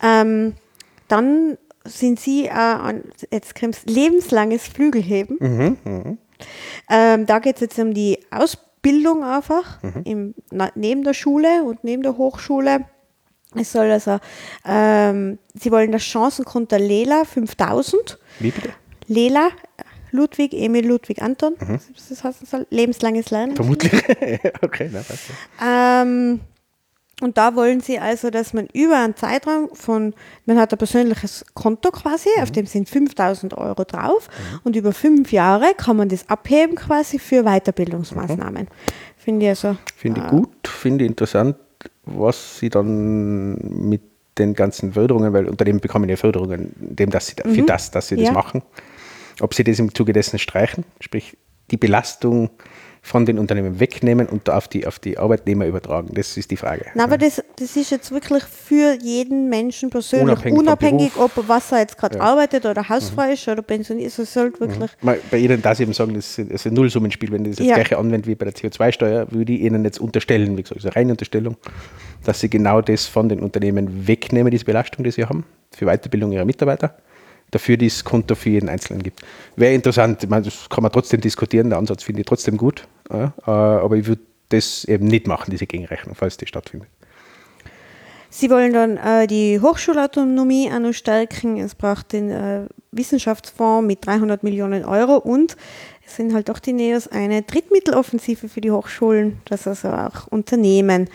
Ähm, 0.02 0.54
dann 1.10 1.58
sind 1.84 2.20
Sie 2.20 2.46
äh, 2.46 2.52
an, 2.52 3.04
jetzt 3.32 3.60
kommt's, 3.60 3.84
lebenslanges 3.86 4.68
Flügelheben. 4.68 5.38
Mhm, 5.40 5.78
mh. 5.84 6.18
ähm, 6.90 7.26
da 7.26 7.40
geht 7.40 7.56
es 7.56 7.62
jetzt 7.62 7.80
um 7.80 7.94
die 7.94 8.20
Ausbildung 8.80 9.24
einfach 9.24 9.82
mhm. 9.84 10.02
im, 10.06 10.36
na, 10.52 10.72
neben 10.76 11.04
der 11.04 11.14
Schule 11.14 11.64
und 11.64 11.84
neben 11.84 12.02
der 12.04 12.18
Hochschule. 12.18 12.86
Es 13.56 13.72
soll 13.72 13.92
also, 13.92 14.20
ähm, 14.66 15.40
Sie 15.56 15.72
wollen 15.72 15.92
das 15.92 16.04
Chancenkonto 16.04 16.78
Lela 16.78 17.26
5000. 17.26 18.20
Wie 18.40 18.52
bitte? 18.52 18.70
Lela, 19.08 19.50
Ludwig, 20.12 20.54
Emil, 20.54 20.88
Ludwig, 20.88 21.22
Anton. 21.22 21.56
Mhm. 21.60 21.80
Das 22.10 22.24
heißt, 22.24 22.48
soll 22.48 22.68
lebenslanges 22.70 23.32
Lernen. 23.32 23.56
Vermutlich. 23.56 23.92
okay, 24.62 24.90
na, 24.92 25.04
ähm, 26.02 26.42
und 27.22 27.38
da 27.38 27.56
wollen 27.56 27.82
sie 27.82 28.00
also, 28.00 28.30
dass 28.30 28.54
man 28.54 28.68
über 28.74 28.98
einen 28.98 29.16
Zeitraum 29.16 29.70
von, 29.74 30.14
man 30.46 30.58
hat 30.58 30.72
ein 30.72 30.78
persönliches 30.78 31.46
Konto 31.54 31.92
quasi, 31.92 32.30
mhm. 32.38 32.44
auf 32.44 32.52
dem 32.52 32.66
sind 32.66 32.88
5000 32.88 33.58
Euro 33.58 33.84
drauf 33.84 34.28
mhm. 34.28 34.60
und 34.64 34.76
über 34.76 34.94
fünf 34.94 35.32
Jahre 35.32 35.74
kann 35.76 35.98
man 35.98 36.10
das 36.10 36.28
abheben 36.30 36.76
quasi 36.76 37.20
für 37.20 37.44
Weiterbildungsmaßnahmen. 37.44 38.64
Mhm. 38.64 38.68
Finde 39.18 39.46
ich 39.46 39.50
also. 39.50 39.78
Finde 39.96 40.22
ich 40.22 40.28
äh, 40.28 40.30
gut, 40.30 40.68
finde 40.68 41.04
ich 41.04 41.10
interessant, 41.10 41.58
was 42.06 42.60
sie 42.60 42.70
dann 42.70 43.56
mit 43.90 44.02
den 44.38 44.54
ganzen 44.54 44.94
Förderungen, 44.94 45.34
weil 45.34 45.48
Unternehmen 45.48 45.82
bekommen 45.82 46.10
ja 46.10 46.16
Förderungen, 46.16 46.74
dem, 46.78 47.10
dass 47.10 47.28
sie, 47.28 47.36
für 47.42 47.62
mhm. 47.62 47.66
das, 47.66 47.92
dass 47.92 48.08
sie 48.08 48.16
ja. 48.16 48.26
das 48.26 48.34
machen. 48.34 48.64
Ob 49.42 49.54
sie 49.54 49.64
das 49.64 49.80
im 49.80 49.94
Zuge 49.94 50.14
dessen 50.14 50.40
streichen, 50.40 50.86
sprich 51.02 51.38
die 51.72 51.78
Belastung 51.78 52.50
von 53.10 53.26
den 53.26 53.40
Unternehmen 53.40 53.80
wegnehmen 53.80 54.28
und 54.28 54.52
auf 54.52 54.68
die, 54.68 54.86
auf 54.86 55.00
die 55.00 55.18
Arbeitnehmer 55.18 55.66
übertragen? 55.66 56.10
Das 56.14 56.38
ist 56.38 56.52
die 56.52 56.58
Frage. 56.58 56.86
Na, 56.94 57.06
aber 57.06 57.18
das, 57.18 57.44
das 57.56 57.76
ist 57.76 57.90
jetzt 57.90 58.12
wirklich 58.12 58.44
für 58.44 58.96
jeden 59.02 59.50
Menschen 59.50 59.90
persönlich, 59.90 60.28
unabhängig, 60.28 60.60
unabhängig 60.60 61.12
ob 61.18 61.32
was 61.48 61.72
er 61.72 61.80
jetzt 61.80 61.98
gerade 61.98 62.20
ja. 62.20 62.24
arbeitet 62.24 62.68
oder 62.68 62.88
hausfrei 62.88 63.28
mhm. 63.28 63.34
ist 63.34 63.48
oder 63.48 63.64
pensioniert 63.64 64.10
ist. 64.10 64.20
Es 64.20 64.32
sollte 64.32 64.64
mhm. 64.64 64.70
wirklich. 64.70 64.92
Mhm. 65.02 65.16
Bei 65.32 65.38
Ihnen 65.40 65.60
darf 65.60 65.80
ich 65.80 65.82
eben 65.82 65.94
sagen, 65.94 66.14
das 66.14 66.38
ist 66.38 66.68
ein 66.68 66.74
Nullsummenspiel. 66.76 67.32
Wenn 67.32 67.46
ich 67.46 67.56
das 67.56 67.66
ja. 67.66 67.74
gleiche 67.74 67.98
anwende 67.98 68.28
wie 68.28 68.36
bei 68.36 68.46
der 68.46 68.54
CO2-Steuer, 68.54 69.32
würde 69.32 69.54
ich 69.54 69.62
Ihnen 69.62 69.84
jetzt 69.84 70.00
unterstellen, 70.00 70.56
wie 70.56 70.62
gesagt, 70.62 70.86
also 70.86 70.90
reine 70.90 71.12
Unterstellung, 71.14 71.58
dass 72.26 72.40
Sie 72.42 72.50
genau 72.50 72.82
das 72.82 73.08
von 73.08 73.28
den 73.28 73.40
Unternehmen 73.40 74.08
wegnehmen, 74.08 74.52
diese 74.52 74.66
Belastung, 74.66 75.04
die 75.04 75.10
Sie 75.10 75.26
haben, 75.26 75.46
für 75.72 75.88
Weiterbildung 75.88 76.32
Ihrer 76.32 76.46
Mitarbeiter 76.46 76.96
dafür 77.52 77.78
dieses 77.78 78.04
Konto 78.04 78.36
für 78.36 78.50
jeden 78.50 78.70
Einzelnen 78.70 79.04
gibt. 79.04 79.22
Wäre 79.56 79.74
interessant, 79.74 80.24
ich 80.24 80.30
meine, 80.30 80.46
das 80.46 80.70
kann 80.70 80.84
man 80.84 80.92
trotzdem 80.92 81.22
diskutieren, 81.22 81.70
der 81.70 81.80
Ansatz 81.80 82.04
finde 82.04 82.22
ich 82.22 82.28
trotzdem 82.28 82.58
gut, 82.58 82.88
ja, 83.12 83.34
äh, 83.46 83.50
aber 83.50 83.96
ich 83.96 84.08
würde 84.08 84.22
das 84.50 84.86
eben 84.86 85.06
nicht 85.06 85.28
machen, 85.28 85.52
diese 85.52 85.68
Gegenrechnung, 85.68 86.16
falls 86.16 86.38
die 86.38 86.48
stattfindet. 86.48 86.90
Sie 88.32 88.52
wollen 88.52 88.74
dann 88.74 88.98
äh, 88.98 89.26
die 89.26 89.60
Hochschulautonomie 89.60 90.72
auch 90.72 90.80
noch 90.80 90.94
stärken. 90.94 91.58
Es 91.58 91.74
braucht 91.74 92.14
den 92.14 92.30
äh, 92.30 92.68
Wissenschaftsfonds 92.92 93.88
mit 93.88 94.06
300 94.06 94.44
Millionen 94.44 94.86
Euro 94.86 95.18
und 95.18 95.58
es 96.06 96.16
sind 96.16 96.34
halt 96.34 96.50
auch 96.52 96.60
die 96.60 96.74
NEOS 96.74 97.08
eine 97.08 97.42
Drittmitteloffensive 97.42 98.48
für 98.48 98.62
die 98.62 98.72
Hochschulen, 98.72 99.42
dass 99.46 99.68
also 99.68 99.90
auch 99.90 100.28
Unternehmen 100.28 101.10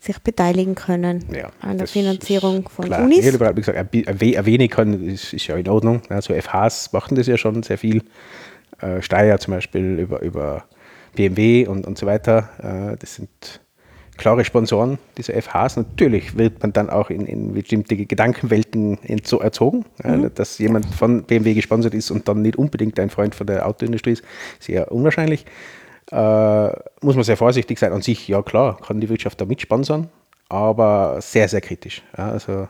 sich 0.00 0.18
beteiligen 0.20 0.74
können 0.74 1.24
ja, 1.32 1.50
an 1.60 1.78
der 1.78 1.86
Finanzierung 1.86 2.68
von 2.68 2.84
klar. 2.84 3.02
Unis. 3.02 3.26
Ich 3.26 3.40
habe 3.40 3.54
gesagt, 3.54 3.94
ein 3.94 4.20
wenig 4.20 4.70
kann, 4.70 5.04
ist, 5.04 5.32
ist 5.32 5.46
ja 5.48 5.56
in 5.56 5.68
Ordnung. 5.68 6.02
Also 6.08 6.34
FHs 6.34 6.92
machen 6.92 7.16
das 7.16 7.26
ja 7.26 7.36
schon 7.36 7.62
sehr 7.62 7.78
viel. 7.78 8.02
Äh, 8.80 9.02
Steyr 9.02 9.38
zum 9.38 9.54
Beispiel 9.54 9.98
über, 9.98 10.20
über 10.22 10.64
BMW 11.16 11.66
und, 11.66 11.86
und 11.86 11.98
so 11.98 12.06
weiter. 12.06 12.48
Äh, 12.92 12.96
das 12.96 13.16
sind 13.16 13.60
klare 14.18 14.44
Sponsoren 14.44 14.98
dieser 15.16 15.40
FHs. 15.40 15.76
Natürlich 15.76 16.36
wird 16.36 16.62
man 16.62 16.72
dann 16.72 16.90
auch 16.90 17.10
in, 17.10 17.26
in 17.26 17.54
bestimmte 17.54 17.96
Gedankenwelten 17.96 18.98
erzogen. 19.04 19.84
Mhm. 20.04 20.30
dass 20.34 20.58
jemand 20.58 20.86
von 20.86 21.24
BMW 21.24 21.54
gesponsert 21.54 21.94
ist 21.94 22.10
und 22.10 22.28
dann 22.28 22.42
nicht 22.42 22.56
unbedingt 22.56 23.00
ein 23.00 23.10
Freund 23.10 23.34
von 23.34 23.46
der 23.46 23.66
Autoindustrie 23.66 24.12
ist, 24.12 24.24
sehr 24.60 24.92
unwahrscheinlich. 24.92 25.44
Äh, 26.10 26.70
muss 27.02 27.14
man 27.14 27.24
sehr 27.24 27.36
vorsichtig 27.36 27.78
sein. 27.78 27.92
An 27.92 28.02
sich, 28.02 28.28
ja 28.28 28.42
klar, 28.42 28.78
kann 28.78 29.00
die 29.00 29.08
Wirtschaft 29.08 29.40
da 29.40 29.44
mitsponsern, 29.44 30.08
aber 30.48 31.20
sehr, 31.20 31.48
sehr 31.48 31.60
kritisch. 31.60 32.02
Ja, 32.16 32.30
also 32.30 32.68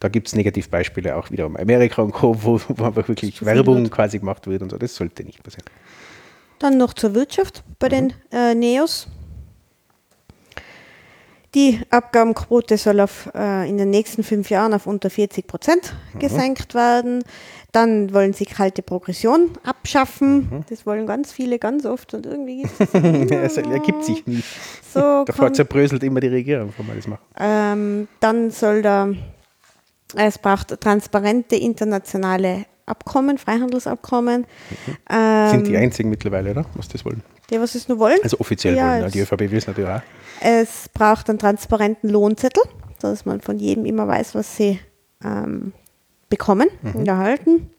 da 0.00 0.08
gibt 0.08 0.28
es 0.28 0.34
Negativbeispiele 0.34 1.16
auch 1.16 1.30
wieder 1.30 1.46
um 1.46 1.56
Amerika 1.56 2.02
und 2.02 2.12
Co., 2.12 2.36
wo, 2.42 2.60
wo 2.68 2.84
einfach 2.84 3.08
wirklich 3.08 3.44
Werbung 3.44 3.82
wird. 3.82 3.92
quasi 3.92 4.18
gemacht 4.18 4.46
wird 4.46 4.62
und 4.62 4.70
so. 4.70 4.78
Das 4.78 4.94
sollte 4.94 5.24
nicht 5.24 5.42
passieren. 5.42 5.66
Dann 6.58 6.76
noch 6.78 6.94
zur 6.94 7.14
Wirtschaft 7.14 7.62
bei 7.78 7.86
mhm. 7.88 7.90
den 7.90 8.14
äh, 8.32 8.54
Neos. 8.54 9.08
Die 11.58 11.80
Abgabenquote 11.90 12.78
soll 12.78 13.00
auf, 13.00 13.28
äh, 13.34 13.68
in 13.68 13.78
den 13.78 13.90
nächsten 13.90 14.22
fünf 14.22 14.48
Jahren 14.48 14.72
auf 14.74 14.86
unter 14.86 15.10
40 15.10 15.48
Prozent 15.48 15.92
mhm. 16.14 16.20
gesenkt 16.20 16.72
werden. 16.72 17.24
Dann 17.72 18.14
wollen 18.14 18.32
sie 18.32 18.44
kalte 18.44 18.80
Progression 18.80 19.50
abschaffen. 19.64 20.48
Mhm. 20.50 20.64
Das 20.70 20.86
wollen 20.86 21.08
ganz 21.08 21.32
viele 21.32 21.58
ganz 21.58 21.84
oft 21.84 22.14
und 22.14 22.26
irgendwie 22.26 22.62
es 22.62 23.56
ergibt 23.56 24.04
sich 24.04 24.24
nicht. 24.24 24.44
So 24.94 25.00
Davor 25.26 25.52
zerbröselt 25.52 26.04
immer 26.04 26.20
die 26.20 26.28
Regierung, 26.28 26.72
wenn 26.76 26.86
man 26.86 26.94
das 26.94 27.08
macht. 27.08 27.22
Ähm, 27.36 28.06
dann 28.20 28.52
soll 28.52 28.82
da, 28.82 29.08
es 30.14 30.38
braucht 30.38 30.80
transparente 30.80 31.56
internationale 31.56 32.66
Abkommen, 32.86 33.36
Freihandelsabkommen. 33.36 34.42
Mhm. 34.42 34.96
Ähm, 35.10 35.50
Sind 35.50 35.66
die 35.66 35.76
einzigen 35.76 36.08
mittlerweile, 36.08 36.52
oder? 36.52 36.66
Was 36.76 36.86
das 36.86 37.04
wollen? 37.04 37.20
Die, 37.50 37.60
was 37.60 37.74
es 37.74 37.88
nur 37.88 37.98
wollen. 37.98 38.18
Also 38.22 38.38
offiziell 38.40 38.76
Ja, 38.76 38.92
wollen, 38.92 39.04
ne? 39.04 39.10
die 39.10 39.20
ÖVP 39.20 39.40
will 39.40 39.56
es 39.56 39.66
natürlich 39.66 39.90
auch. 39.90 40.02
Es 40.40 40.88
braucht 40.90 41.28
einen 41.30 41.38
transparenten 41.38 42.10
Lohnzettel, 42.10 42.62
dass 43.00 43.24
man 43.24 43.40
von 43.40 43.58
jedem 43.58 43.84
immer 43.86 44.06
weiß, 44.06 44.34
was 44.34 44.56
sie 44.56 44.78
ähm, 45.24 45.72
bekommen 46.28 46.68
und 46.94 47.06
erhalten. 47.08 47.70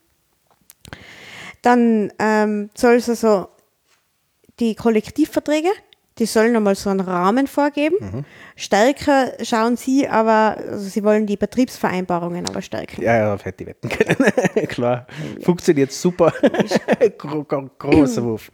Dann 1.62 2.12
ähm, 2.20 2.70
soll 2.76 2.96
es 2.96 3.10
also 3.10 3.50
die 4.60 4.76
Kollektivverträge, 4.76 5.70
die 6.18 6.26
sollen 6.26 6.54
einmal 6.56 6.76
so 6.76 6.90
einen 6.90 7.00
Rahmen 7.00 7.48
vorgeben. 7.48 8.26
Stärker 8.58 9.32
schauen 9.42 9.78
sie 9.78 10.08
aber, 10.08 10.58
also 10.58 10.90
sie 10.90 11.04
wollen 11.04 11.28
die 11.28 11.38
Betriebsvereinbarungen 11.38 12.48
aber 12.50 12.62
stärken. 12.62 13.02
Ja, 13.02 13.16
ja, 13.16 13.24
darauf 13.26 13.46
hätte 13.46 13.64
ich 13.64 13.70
wetten 13.70 13.88
können. 13.88 14.68
Klar. 14.68 15.08
Funktioniert 15.42 15.94
super. 15.94 16.34
Gro 17.18 17.44
gro 17.46 17.70
großer 17.78 18.24
Wurf. 18.26 18.52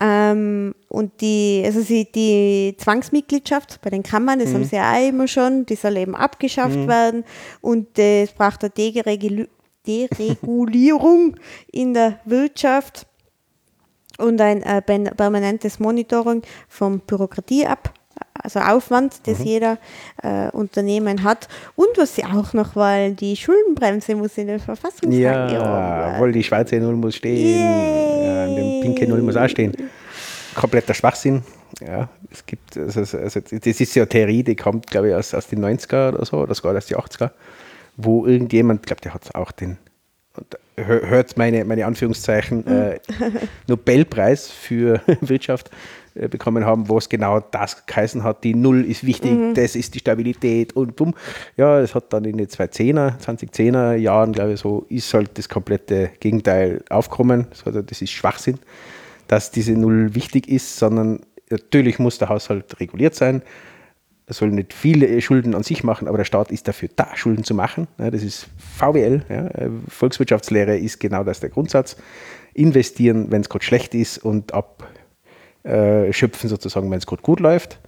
Ähm, 0.00 0.74
und 0.88 1.20
die, 1.20 1.62
also 1.64 1.80
sie, 1.80 2.10
die 2.10 2.76
Zwangsmitgliedschaft 2.78 3.80
bei 3.82 3.90
den 3.90 4.02
Kammern, 4.02 4.38
das 4.38 4.52
haben 4.52 4.64
sie 4.64 4.76
ja 4.76 4.92
auch 4.92 5.08
immer 5.08 5.28
schon, 5.28 5.66
die 5.66 5.74
soll 5.74 5.96
eben 5.96 6.14
abgeschafft 6.14 6.86
werden. 6.86 7.24
Und 7.60 7.98
äh, 7.98 8.24
es 8.24 8.32
braucht 8.32 8.62
eine 8.62 8.70
Deregul 8.70 9.48
Deregulierung 9.86 11.36
in 11.70 11.94
der 11.94 12.18
Wirtschaft 12.24 13.06
und 14.18 14.40
ein 14.40 14.62
äh, 14.62 14.82
permanentes 14.82 15.78
Monitoring 15.78 16.42
vom 16.68 17.00
Bürokratie 17.00 17.66
ab. 17.66 17.94
Also 18.42 18.60
Aufwand, 18.60 19.26
das 19.26 19.42
jeder 19.42 19.78
äh, 20.22 20.50
Unternehmen 20.50 21.24
hat. 21.24 21.48
Und 21.74 21.88
was 21.96 22.14
sie 22.14 22.24
auch 22.24 22.52
noch 22.52 22.76
wollen, 22.76 23.16
die 23.16 23.34
Schuldenbremse 23.36 24.14
muss 24.14 24.38
in 24.38 24.46
der 24.46 24.60
Verfassung 24.60 25.10
sein. 25.10 25.20
Ja, 25.20 26.18
wohl 26.18 26.32
die 26.32 26.44
schwarze 26.44 26.76
Null 26.76 26.94
muss 26.94 27.16
stehen. 27.16 27.58
Ja, 27.58 28.46
die 28.46 28.80
pinke 28.82 29.08
Null 29.08 29.22
muss 29.22 29.36
auch 29.36 29.48
stehen. 29.48 29.72
Kompletter 30.54 30.94
Schwachsinn. 30.94 31.42
Ja, 31.80 32.08
es 32.30 32.46
gibt, 32.46 32.76
also, 32.76 33.00
also 33.00 33.40
das 33.40 33.80
ist 33.80 33.94
ja 33.94 34.02
eine 34.02 34.08
Theorie, 34.08 34.42
die 34.42 34.56
kommt, 34.56 34.86
glaube 34.86 35.08
ich, 35.08 35.14
aus, 35.14 35.34
aus 35.34 35.48
den 35.48 35.64
90er 35.64 36.14
oder 36.14 36.24
so, 36.24 36.38
oder 36.38 36.54
sogar 36.54 36.76
aus 36.76 36.86
den 36.86 36.96
80er, 36.96 37.30
wo 37.96 38.26
irgendjemand, 38.26 38.80
ich 38.80 38.86
glaube, 38.86 39.02
der 39.02 39.12
hat 39.12 39.34
auch 39.34 39.52
den, 39.52 39.76
hört 40.76 41.36
meine, 41.36 41.64
meine 41.64 41.84
Anführungszeichen, 41.84 42.66
äh, 42.66 43.00
Nobelpreis 43.66 44.48
für 44.50 45.00
Wirtschaft 45.20 45.70
bekommen 46.28 46.64
haben, 46.64 46.88
wo 46.88 46.98
es 46.98 47.08
genau 47.08 47.40
das 47.40 47.86
geheißen 47.86 48.22
hat, 48.22 48.44
die 48.44 48.54
Null 48.54 48.84
ist 48.84 49.04
wichtig, 49.04 49.54
das 49.54 49.76
ist 49.76 49.94
die 49.94 49.98
Stabilität 49.98 50.74
und 50.74 50.96
bumm. 50.96 51.14
Ja, 51.56 51.80
es 51.80 51.94
hat 51.94 52.12
dann 52.12 52.24
in 52.24 52.38
den 52.38 52.48
2010er, 52.48 53.18
2010er 53.20 53.94
Jahren, 53.94 54.32
glaube 54.32 54.54
ich, 54.54 54.60
so 54.60 54.86
ist 54.88 55.12
halt 55.14 55.36
das 55.38 55.48
komplette 55.48 56.10
Gegenteil 56.20 56.82
aufgekommen. 56.90 57.46
Also 57.64 57.82
das 57.82 58.02
ist 58.02 58.10
Schwachsinn, 58.10 58.58
dass 59.28 59.50
diese 59.50 59.72
Null 59.72 60.14
wichtig 60.14 60.48
ist, 60.48 60.76
sondern 60.76 61.20
natürlich 61.50 61.98
muss 61.98 62.18
der 62.18 62.28
Haushalt 62.28 62.80
reguliert 62.80 63.14
sein. 63.14 63.42
Er 64.28 64.34
soll 64.34 64.50
nicht 64.50 64.72
viele 64.72 65.20
Schulden 65.20 65.54
an 65.54 65.62
sich 65.62 65.84
machen, 65.84 66.08
aber 66.08 66.18
der 66.18 66.24
Staat 66.24 66.50
ist 66.50 66.66
dafür 66.66 66.88
da, 66.96 67.08
Schulden 67.14 67.44
zu 67.44 67.54
machen. 67.54 67.86
Das 67.96 68.24
ist 68.24 68.48
VWL. 68.76 69.22
Ja. 69.28 69.46
Äh, 69.46 69.70
Volkswirtschaftslehre 69.88 70.76
ist 70.76 70.98
genau 70.98 71.22
das 71.22 71.38
der 71.38 71.50
Grundsatz. 71.50 71.96
Investieren, 72.52 73.30
wenn 73.30 73.42
es 73.42 73.48
gerade 73.48 73.64
schlecht 73.64 73.94
ist 73.94 74.18
und 74.18 74.52
abschöpfen 75.66 76.48
sozusagen, 76.48 76.90
wenn 76.90 76.98
es 76.98 77.06
gerade 77.06 77.22
gut 77.22 77.40
läuft. 77.40 77.78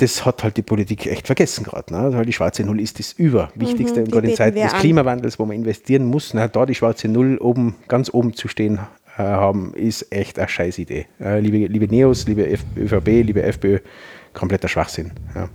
Das 0.00 0.24
hat 0.24 0.44
halt 0.44 0.56
die 0.56 0.62
Politik 0.62 1.06
echt 1.06 1.26
vergessen 1.26 1.64
gerade. 1.64 1.92
Ne? 1.92 2.12
Weil 2.16 2.24
die 2.24 2.32
schwarze 2.32 2.62
Null 2.62 2.80
ist 2.80 3.00
das 3.00 3.12
Überwichtigste, 3.14 4.00
Mhm, 4.00 4.04
die 4.04 4.10
gerade 4.12 4.28
in 4.30 4.36
Zeiten 4.36 4.56
des 4.60 4.72
an. 4.72 4.80
Klimawandels, 4.80 5.38
wo 5.40 5.44
man 5.46 5.56
investieren 5.56 6.04
muss. 6.06 6.34
Na, 6.34 6.46
da 6.46 6.66
die 6.66 6.74
schwarze 6.76 7.08
Null 7.08 7.36
oben, 7.38 7.74
ganz 7.88 8.08
oben 8.14 8.32
zu 8.34 8.46
stehen 8.46 8.78
äh, 9.16 9.22
haben, 9.22 9.74
ist 9.74 10.12
echt 10.12 10.38
eine 10.38 10.46
Scheißidee. 10.48 11.06
Äh, 11.20 11.40
liebe, 11.40 11.66
liebe 11.66 11.88
Neos, 11.88 12.28
liebe 12.28 12.48
F 12.48 12.64
ÖVP, 12.76 13.06
liebe 13.24 13.42
FPÖ, 13.42 13.80
kompletter 14.34 14.68
Schwachsinn. 14.68 15.10
Ja. 15.34 15.48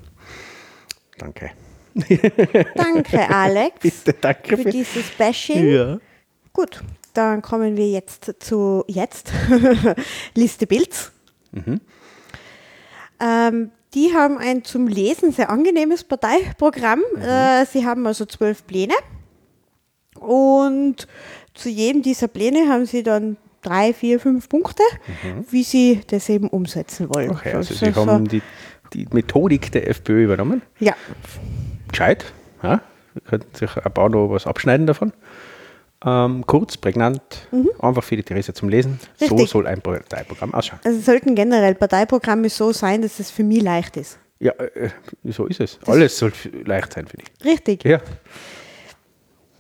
Danke. 1.19 1.51
Danke, 2.75 3.29
Alex, 3.33 3.75
Bitte, 3.81 4.13
danke 4.19 4.57
für 4.57 4.63
für. 4.63 4.69
dieses 4.71 5.09
Bashing. 5.17 5.69
Ja. 5.69 5.97
Gut, 6.51 6.83
dann 7.13 7.41
kommen 7.41 7.77
wir 7.77 7.89
jetzt 7.89 8.33
zu 8.39 8.83
jetzt 8.87 9.31
Liste 10.35 10.67
Bilds. 10.67 11.11
Ähm, 13.19 13.71
die 13.93 14.13
haben 14.13 14.37
ein 14.37 14.63
zum 14.63 14.87
Lesen 14.87 15.31
sehr 15.31 15.49
angenehmes 15.49 16.03
Parteiprogramm. 16.03 17.01
Äh, 17.21 17.65
sie 17.65 17.85
haben 17.85 18.05
also 18.07 18.25
zwölf 18.25 18.65
Pläne 18.65 18.93
und 20.19 21.07
zu 21.53 21.69
jedem 21.69 22.01
dieser 22.01 22.27
Pläne 22.27 22.67
haben 22.69 22.85
sie 22.85 23.03
dann 23.03 23.37
drei, 23.61 23.93
vier, 23.93 24.19
fünf 24.19 24.49
Punkte, 24.49 24.83
wie 25.49 25.63
sie 25.63 26.01
das 26.07 26.27
eben 26.29 26.49
umsetzen 26.49 27.13
wollen. 27.13 27.29
Okay, 27.31 27.53
also 27.53 27.69
Das 27.73 27.79
Sie 27.79 27.91
so- 27.91 28.05
haben 28.07 28.27
die, 28.27 28.41
die 28.93 29.07
Methodik 29.11 29.71
der 29.71 29.87
FPÖ 29.89 30.23
übernommen. 30.25 30.61
ja, 30.79 30.93
Gescheit. 31.89 32.25
Ja? 32.63 32.81
Wir 33.13 33.21
könnten 33.21 33.55
sich 33.55 33.77
ein 33.77 33.93
paar 33.93 34.09
noch 34.09 34.27
was 34.29 34.47
abschneiden 34.47 34.87
davon. 34.87 35.13
Ähm, 36.05 36.43
kurz, 36.45 36.75
prägnant, 36.77 37.21
einfach 37.79 38.03
für 38.03 38.15
die 38.17 38.23
Therese 38.23 38.53
zum 38.53 38.69
Lesen. 38.69 38.99
So 39.17 39.25
Mhm. 39.25 39.31
Richtig. 39.31 39.49
soll 39.51 39.67
ein 39.67 39.81
Parteiprogramm 39.81 40.53
ausschauen. 40.53 40.79
also 40.83 40.99
sollten 40.99 41.35
generell 41.35 41.75
Parteiprogramme 41.75 42.49
so 42.49 42.71
sein, 42.73 43.01
dass 43.01 43.19
es 43.19 43.31
für 43.31 43.43
mich 43.43 43.61
leicht 43.61 43.95
ist. 43.97 44.19
Ja, 44.39 44.51
äh, 44.53 44.89
so 45.23 45.45
ist 45.45 45.61
es. 45.61 45.79
Alles 45.85 46.17
soll 46.17 46.33
leicht 46.65 46.91
sein 46.93 47.07
für 47.07 47.17
dich. 47.17 47.27
Richtig. 47.45 47.85
Ja. 47.85 48.01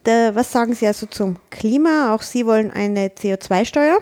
Der, 0.05 0.35
was 0.35 0.51
sagen 0.51 0.73
Sie 0.73 0.85
also 0.85 1.05
zum 1.05 1.37
Klima? 1.49 2.13
Auch 2.13 2.21
Sie 2.21 2.45
wollen 2.45 2.71
eine 2.71 3.07
CO2-Steuer. 3.07 3.99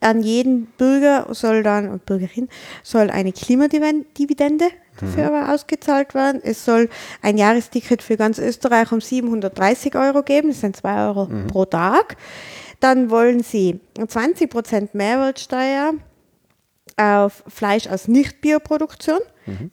An 0.00 0.22
jeden 0.22 0.66
Bürger 0.76 1.28
soll 1.30 1.62
dann 1.62 1.88
und 1.88 2.04
Bürgerin 2.04 2.48
soll 2.82 3.08
eine 3.10 3.32
Klimadividende 3.32 4.66
dafür 5.00 5.26
aber 5.28 5.52
ausgezahlt 5.54 6.14
werden. 6.14 6.40
Es 6.44 6.64
soll 6.64 6.88
ein 7.22 7.38
Jahresticket 7.38 8.02
für 8.02 8.16
ganz 8.16 8.38
Österreich 8.38 8.92
um 8.92 9.00
730 9.00 9.94
Euro 9.96 10.22
geben. 10.22 10.48
Das 10.48 10.60
sind 10.60 10.76
2 10.76 11.06
Euro 11.08 11.28
pro 11.48 11.64
Tag. 11.64 12.16
Dann 12.80 13.10
wollen 13.10 13.42
Sie 13.42 13.80
20% 13.98 14.90
Mehrwertsteuer 14.92 15.94
auf 16.96 17.44
Fleisch 17.46 17.86
aus 17.86 18.08
Nicht-Bioproduktion, 18.08 19.20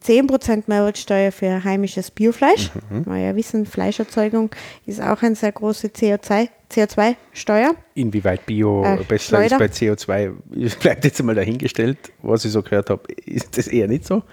10% 0.06 0.64
Mehrwertsteuer 0.68 1.32
für 1.32 1.64
heimisches 1.64 2.12
Biofleisch. 2.12 2.72
Wir 2.90 3.18
ja 3.18 3.36
wissen, 3.36 3.66
Fleischerzeugung 3.66 4.52
ist 4.86 5.02
auch 5.02 5.22
eine 5.22 5.36
sehr 5.36 5.52
große 5.52 5.88
CO2 5.88 6.50
CO2-Steuer. 6.72 7.76
Inwieweit 7.94 8.46
Bio 8.46 8.84
Äh, 8.84 8.98
besser 8.98 9.16
ist 9.16 9.24
Schleuder. 9.26 9.58
bei 9.60 9.66
CO2, 9.66 10.32
bleibt 10.80 11.06
jetzt 11.06 11.22
mal 11.24 11.36
dahingestellt. 11.36 11.98
Was 12.22 12.46
ich 12.46 12.52
so 12.52 12.62
gehört 12.64 12.90
habe, 12.90 13.04
ist 13.26 13.58
das 13.58 13.68
eher 13.68 13.88
nicht 13.88 14.06
so. 14.06 14.24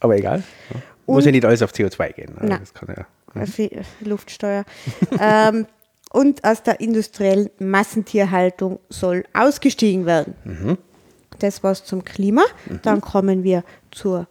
Aber 0.00 0.16
egal. 0.16 0.42
Ja. 0.72 0.80
Muss 1.06 1.24
ja 1.24 1.30
nicht 1.30 1.44
alles 1.44 1.62
auf 1.62 1.72
CO2 1.72 2.12
gehen. 2.12 2.34
Nein. 2.40 2.58
Das 2.60 2.74
kann 2.74 2.88
ja. 2.96 3.06
also 3.34 3.62
äh, 3.62 3.82
Luftsteuer. 4.00 4.64
ähm, 5.20 5.66
und 6.10 6.44
aus 6.44 6.62
der 6.62 6.80
industriellen 6.80 7.50
Massentierhaltung 7.58 8.80
soll 8.88 9.24
ausgestiegen 9.32 10.06
werden. 10.06 10.34
Mhm. 10.44 10.78
Das 11.38 11.62
war's 11.62 11.84
zum 11.84 12.04
Klima. 12.04 12.44
Dann 12.82 13.00
kommen 13.00 13.44
wir 13.44 13.64
zur 13.90 14.26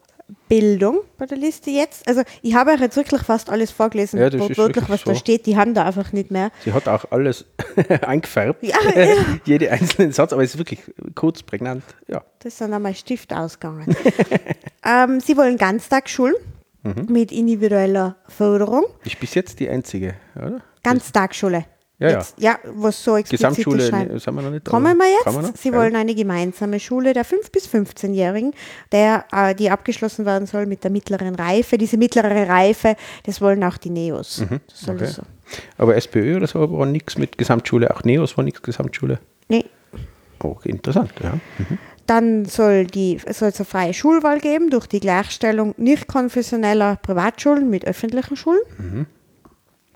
Bildung 0.49 0.99
bei 1.17 1.25
der 1.25 1.37
Liste 1.37 1.69
jetzt. 1.69 2.07
Also 2.07 2.21
ich 2.41 2.55
habe 2.55 2.71
euch 2.71 2.79
jetzt 2.79 2.95
wirklich 2.95 3.21
fast 3.21 3.49
alles 3.49 3.71
vorgelesen, 3.71 4.19
Ja, 4.19 4.25
wortwörtlich, 4.25 4.57
wirklich 4.57 4.89
was 4.89 5.03
da 5.03 5.13
so. 5.13 5.19
steht. 5.19 5.45
Die 5.45 5.55
haben 5.57 5.73
da 5.73 5.85
einfach 5.85 6.11
nicht 6.13 6.31
mehr. 6.31 6.51
Sie 6.63 6.73
hat 6.73 6.87
auch 6.87 7.05
alles 7.11 7.45
eingefärbt. 8.01 8.63
Ja, 8.63 8.77
ja. 8.95 9.15
Jede 9.45 9.71
einzelnen 9.71 10.11
Satz, 10.11 10.33
aber 10.33 10.43
es 10.43 10.51
ist 10.55 10.57
wirklich 10.57 10.81
kurz, 11.13 11.43
prägnant. 11.43 11.83
Ja. 12.07 12.23
Das 12.39 12.57
sind 12.57 12.73
einmal 12.73 12.95
Stift 12.95 13.33
ausgegangen. 13.33 13.95
ähm, 14.85 15.19
sie 15.19 15.37
wollen 15.37 15.57
Ganztagsschulen 15.57 16.35
Mhm. 16.83 17.07
mit 17.11 17.31
individueller 17.31 18.15
Förderung. 18.27 18.85
Ist 19.03 19.19
bis 19.19 19.33
jetzt 19.33 19.59
die 19.59 19.67
einzige, 19.67 20.13
oder? 20.35 20.61
Ganztagsschule. 20.83 21.65
Ja, 21.97 22.09
ja. 22.09 22.17
Jetzt, 22.17 22.35
ja, 22.37 22.59
was 22.73 23.01
so 23.01 23.15
explizit 23.15 23.47
Gesamtschule 23.47 23.87
schreiben. 23.87 24.11
ne, 24.13 24.19
sind 24.19 24.35
wir 24.35 24.41
noch 24.41 24.51
nicht. 24.51 24.65
Kommen 24.65 24.97
wir 24.97 25.05
jetzt? 25.09 25.25
noch? 25.25 25.55
Sie 25.55 25.69
Ja. 25.69 25.75
wollen 25.75 25.95
eine 25.95 26.13
gemeinsame 26.13 26.79
Schule 26.81 27.13
der 27.13 27.25
5- 27.25 27.51
bis 27.51 27.67
15-Jährigen, 27.67 28.53
der, 28.91 29.23
äh, 29.31 29.55
die 29.55 29.69
abgeschlossen 29.69 30.25
werden 30.25 30.45
soll 30.45 30.65
mit 30.65 30.83
der 30.83 30.91
mittleren 30.91 31.35
Reife. 31.35 31.77
Diese 31.77 31.95
mittlere 31.97 32.49
Reife, 32.49 32.95
das 33.25 33.39
wollen 33.39 33.63
auch 33.63 33.77
die 33.77 33.91
Neos. 33.91 34.41
Das 34.41 34.49
Mhm. 34.49 34.59
okay. 34.89 34.97
das 34.99 35.15
so. 35.15 35.21
Aber 35.77 35.95
SPÖ 35.95 36.35
oder 36.37 36.47
so 36.47 36.69
war 36.77 36.85
nichts 36.85 37.17
mit 37.17 37.37
Gesamtschule, 37.37 37.95
auch 37.95 38.03
Neos 38.03 38.35
war 38.35 38.43
nichts 38.43 38.61
Gesamtschule. 38.61 39.19
Nee. 39.47 39.63
Oh, 40.43 40.57
interessant, 40.65 41.13
ja. 41.23 41.33
Dann 42.07 42.45
soll 42.45 42.85
die, 42.85 43.19
es 43.25 43.39
soll 43.39 43.49
es 43.49 43.59
eine 43.59 43.65
freie 43.65 43.93
Schulwahl 43.93 44.39
geben 44.39 44.69
durch 44.69 44.85
die 44.87 44.99
Gleichstellung 44.99 45.73
nicht 45.77 46.07
konfessioneller 46.07 46.97
Privatschulen 46.97 47.69
mit 47.69 47.85
öffentlichen 47.85 48.35
Schulen. 48.35 48.59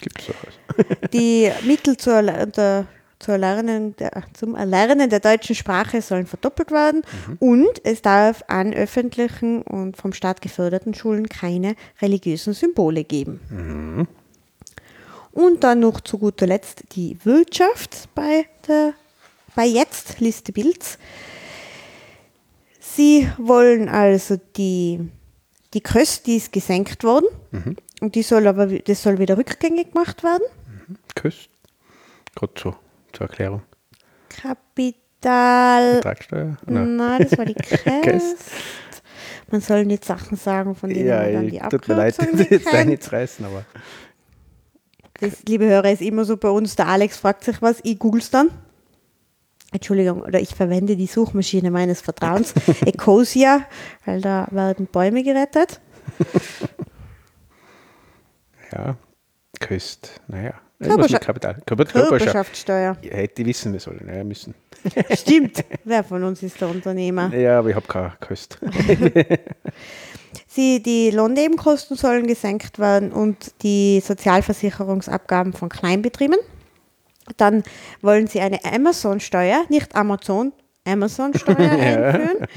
Gibt 0.02 0.22
es 0.22 0.28
sowas. 0.28 0.98
Die 1.14 1.52
Mittel 1.66 1.98
zur, 1.98 2.22
der, 2.22 2.88
zur 3.20 3.34
Erlernen 3.34 3.96
der, 3.98 4.24
zum 4.34 4.56
Erlernen 4.56 5.10
der 5.10 5.20
deutschen 5.20 5.56
Sprache 5.56 6.02
sollen 6.02 6.26
verdoppelt 6.26 6.72
werden 6.72 7.04
und 7.40 7.82
es 7.84 8.02
darf 8.02 8.44
an 8.48 8.74
öffentlichen 8.74 9.62
und 9.62 9.98
vom 9.98 10.14
Staat 10.14 10.42
geförderten 10.42 10.94
Schulen 10.94 11.28
keine 11.28 11.76
religiösen 12.02 12.54
Symbole 12.54 13.04
geben. 13.04 14.08
Und 15.32 15.64
dann 15.64 15.82
noch 15.82 16.02
zu 16.02 16.18
guter 16.18 16.48
Letzt 16.48 16.84
die 16.94 17.18
Wirtschaft 17.24 18.10
bei, 18.16 18.46
der, 18.68 18.94
bei 19.56 19.66
jetzt, 19.66 20.20
Liste 20.20 20.52
Bilds. 20.52 20.98
Sie 22.80 23.30
wollen 23.38 23.88
also 23.88 24.38
die, 24.58 25.00
die 25.74 25.82
Kost, 25.82 26.26
die 26.26 26.38
ist 26.38 26.52
gesenkt 26.52 27.04
worden 27.04 27.28
mhm. 27.52 27.76
Und 28.00 28.16
die 28.16 28.24
soll 28.24 28.48
aber 28.48 28.68
das 28.68 29.04
soll 29.04 29.20
wieder 29.20 29.38
rückgängig 29.38 29.94
gemacht 29.94 30.24
werden. 30.24 30.44
Mhm. 30.88 30.98
Kost, 31.16 31.50
gerade 32.36 32.54
so 32.58 32.76
zur 33.14 33.28
Erklärung. 33.28 33.62
Kapital. 34.30 35.96
Ertragssteuer? 35.96 36.58
Nein, 36.66 36.96
Nein 36.96 37.24
das 37.24 37.38
war 37.38 37.46
die 37.46 37.54
Kost. 38.04 38.38
Man 39.52 39.62
soll 39.62 39.86
nicht 39.86 40.06
Sachen 40.06 40.38
sagen, 40.38 40.76
von 40.76 40.90
denen 40.90 41.08
ja, 41.08 41.24
man 41.24 41.34
dann 41.34 41.50
die 41.50 41.62
Abkürzung 41.62 41.80
tut 41.82 41.88
mir 41.88 41.96
leid, 41.96 42.52
jetzt 42.52 42.86
nicht 42.86 43.12
reißen, 43.12 43.46
aber. 43.46 43.66
Das, 45.20 45.44
liebe 45.48 45.66
Hörer, 45.66 45.92
ist 45.92 46.02
immer 46.02 46.24
so 46.24 46.38
bei 46.38 46.50
uns. 46.50 46.76
Der 46.76 46.88
Alex 46.88 47.18
fragt 47.18 47.44
sich 47.44 47.62
was, 47.62 47.80
ich 47.84 48.00
google 48.00 48.22
es 48.22 48.30
dann. 48.30 48.50
Entschuldigung, 49.72 50.22
oder 50.22 50.40
ich 50.40 50.56
verwende 50.56 50.96
die 50.96 51.06
Suchmaschine 51.06 51.70
meines 51.70 52.02
Vertrauens, 52.02 52.54
Ecosia, 52.86 53.66
weil 54.06 54.22
da 54.22 54.48
werden 54.52 54.88
Bäume 54.88 55.24
gerettet. 55.24 55.80
Ja, 58.74 58.96
Köst, 59.60 60.22
naja. 60.28 60.54
Körperschaft 60.82 61.24
Kapital. 61.24 61.58
Körper 61.66 61.86
Körperschaftssteuer. 61.86 62.96
Ja, 63.02 63.12
hätte 63.12 63.46
wissen 63.46 63.74
wir 63.74 63.82
sollen, 63.82 64.10
ja, 64.14 64.24
müssen. 64.24 64.56
Stimmt. 65.14 65.64
Wer 65.84 66.04
von 66.06 66.24
uns 66.24 66.42
ist 66.42 66.62
der 66.62 66.70
Unternehmer? 66.70 67.34
Ja, 67.36 67.60
aber 67.60 67.70
ich 67.70 67.76
habe 67.76 67.88
keine 67.88 68.14
Köst. 68.22 68.58
Sie, 70.48 70.82
die 70.82 71.12
Lohnnebenkosten 71.12 71.98
sollen 71.98 72.28
gesenkt 72.28 72.80
werden 72.80 73.12
und 73.12 73.52
die 73.62 74.00
Sozialversicherungsabgaben 74.00 75.54
von 75.54 75.70
Kleinbetrieben. 75.70 76.38
Dann 77.38 77.64
wollen 78.02 78.28
sie 78.28 78.40
eine 78.40 78.64
Amazon-Steuer, 78.64 79.66
nicht 79.70 79.96
Amazon, 79.96 80.52
Amazon-Steuer 80.90 81.58
einführen 81.60 82.48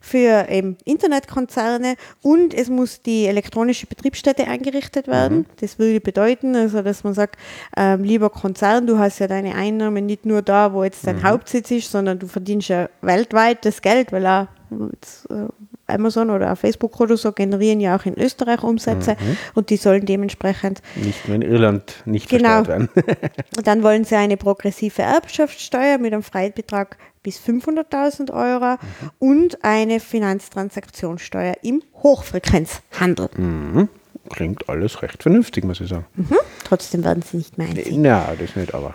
für 0.00 0.46
eben 0.48 0.76
Internetkonzerne 0.84 1.96
und 2.22 2.54
es 2.54 2.68
muss 2.68 3.02
die 3.02 3.26
elektronische 3.26 3.86
Betriebsstätte 3.86 4.46
eingerichtet 4.46 5.08
werden. 5.08 5.38
Mhm. 5.38 5.46
Das 5.60 5.78
würde 5.78 6.00
bedeuten, 6.00 6.54
also 6.56 6.82
dass 6.82 7.04
man 7.04 7.14
sagt, 7.14 7.36
ähm, 7.76 8.04
lieber 8.04 8.30
Konzern, 8.30 8.86
du 8.86 8.98
hast 8.98 9.18
ja 9.18 9.26
deine 9.26 9.54
Einnahmen 9.54 10.06
nicht 10.06 10.24
nur 10.24 10.42
da, 10.42 10.72
wo 10.72 10.84
jetzt 10.84 11.06
dein 11.06 11.16
mhm. 11.16 11.24
Hauptsitz 11.24 11.70
ist, 11.70 11.90
sondern 11.90 12.18
du 12.18 12.26
verdienst 12.26 12.68
ja 12.68 12.88
weltweit 13.02 13.64
das 13.64 13.82
Geld, 13.82 14.12
weil 14.12 14.26
auch 14.26 14.46
jetzt, 14.92 15.30
äh, 15.30 15.48
Amazon 15.88 16.30
oder 16.30 16.54
Facebook 16.56 17.00
oder 17.00 17.16
so 17.16 17.32
generieren 17.32 17.80
ja 17.80 17.96
auch 17.96 18.04
in 18.04 18.18
Österreich 18.18 18.62
Umsätze 18.62 19.12
mhm. 19.12 19.36
und 19.54 19.70
die 19.70 19.76
sollen 19.76 20.06
dementsprechend 20.06 20.82
nicht 20.96 21.26
nur 21.26 21.36
in 21.36 21.42
Irland 21.42 22.02
nicht 22.04 22.28
genau. 22.28 22.66
werden. 22.66 22.88
dann 23.64 23.82
wollen 23.82 24.04
sie 24.04 24.16
eine 24.16 24.36
progressive 24.36 25.02
Erbschaftssteuer 25.02 25.98
mit 25.98 26.12
einem 26.12 26.22
Freibetrag 26.22 26.96
bis 27.22 27.40
500.000 27.40 28.32
Euro 28.32 28.74
mhm. 28.74 29.10
und 29.18 29.64
eine 29.64 30.00
Finanztransaktionssteuer 30.00 31.54
im 31.62 31.82
Hochfrequenzhandel. 32.02 33.28
Mhm. 33.36 33.88
Klingt 34.30 34.68
alles 34.68 35.02
recht 35.02 35.22
vernünftig, 35.22 35.64
muss 35.64 35.80
ich 35.80 35.88
sagen. 35.88 36.06
Mhm. 36.14 36.36
Trotzdem 36.64 37.04
werden 37.04 37.22
sie 37.22 37.38
nicht 37.38 37.58
mehr 37.58 37.68
einziehen. 37.68 38.04
Ja, 38.04 38.32
das 38.38 38.56
nicht, 38.56 38.74
aber 38.74 38.94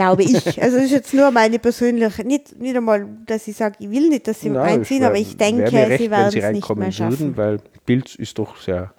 glaube 0.00 0.22
ich. 0.22 0.62
Also 0.62 0.76
das 0.76 0.86
ist 0.86 0.92
jetzt 0.92 1.14
nur 1.14 1.30
meine 1.30 1.58
persönliche, 1.58 2.24
nicht, 2.24 2.58
nicht 2.58 2.76
einmal, 2.76 3.06
dass 3.26 3.46
ich 3.48 3.56
sage, 3.56 3.76
ich 3.78 3.90
will 3.90 4.08
nicht, 4.08 4.26
dass 4.26 4.40
sie 4.40 4.50
Nein, 4.50 4.80
einziehen, 4.80 5.00
wär, 5.00 5.08
aber 5.08 5.18
ich 5.18 5.36
denke, 5.36 5.72
recht, 5.72 5.98
sie 6.02 6.10
werden 6.10 6.38
es 6.38 6.52
nicht 6.52 6.76
mehr 6.76 6.92
schaffen. 6.92 7.18
Würden, 7.18 7.36
weil 7.36 7.60
Bild 7.84 8.14
ist 8.14 8.38
doch 8.38 8.56
sehr 8.56 8.92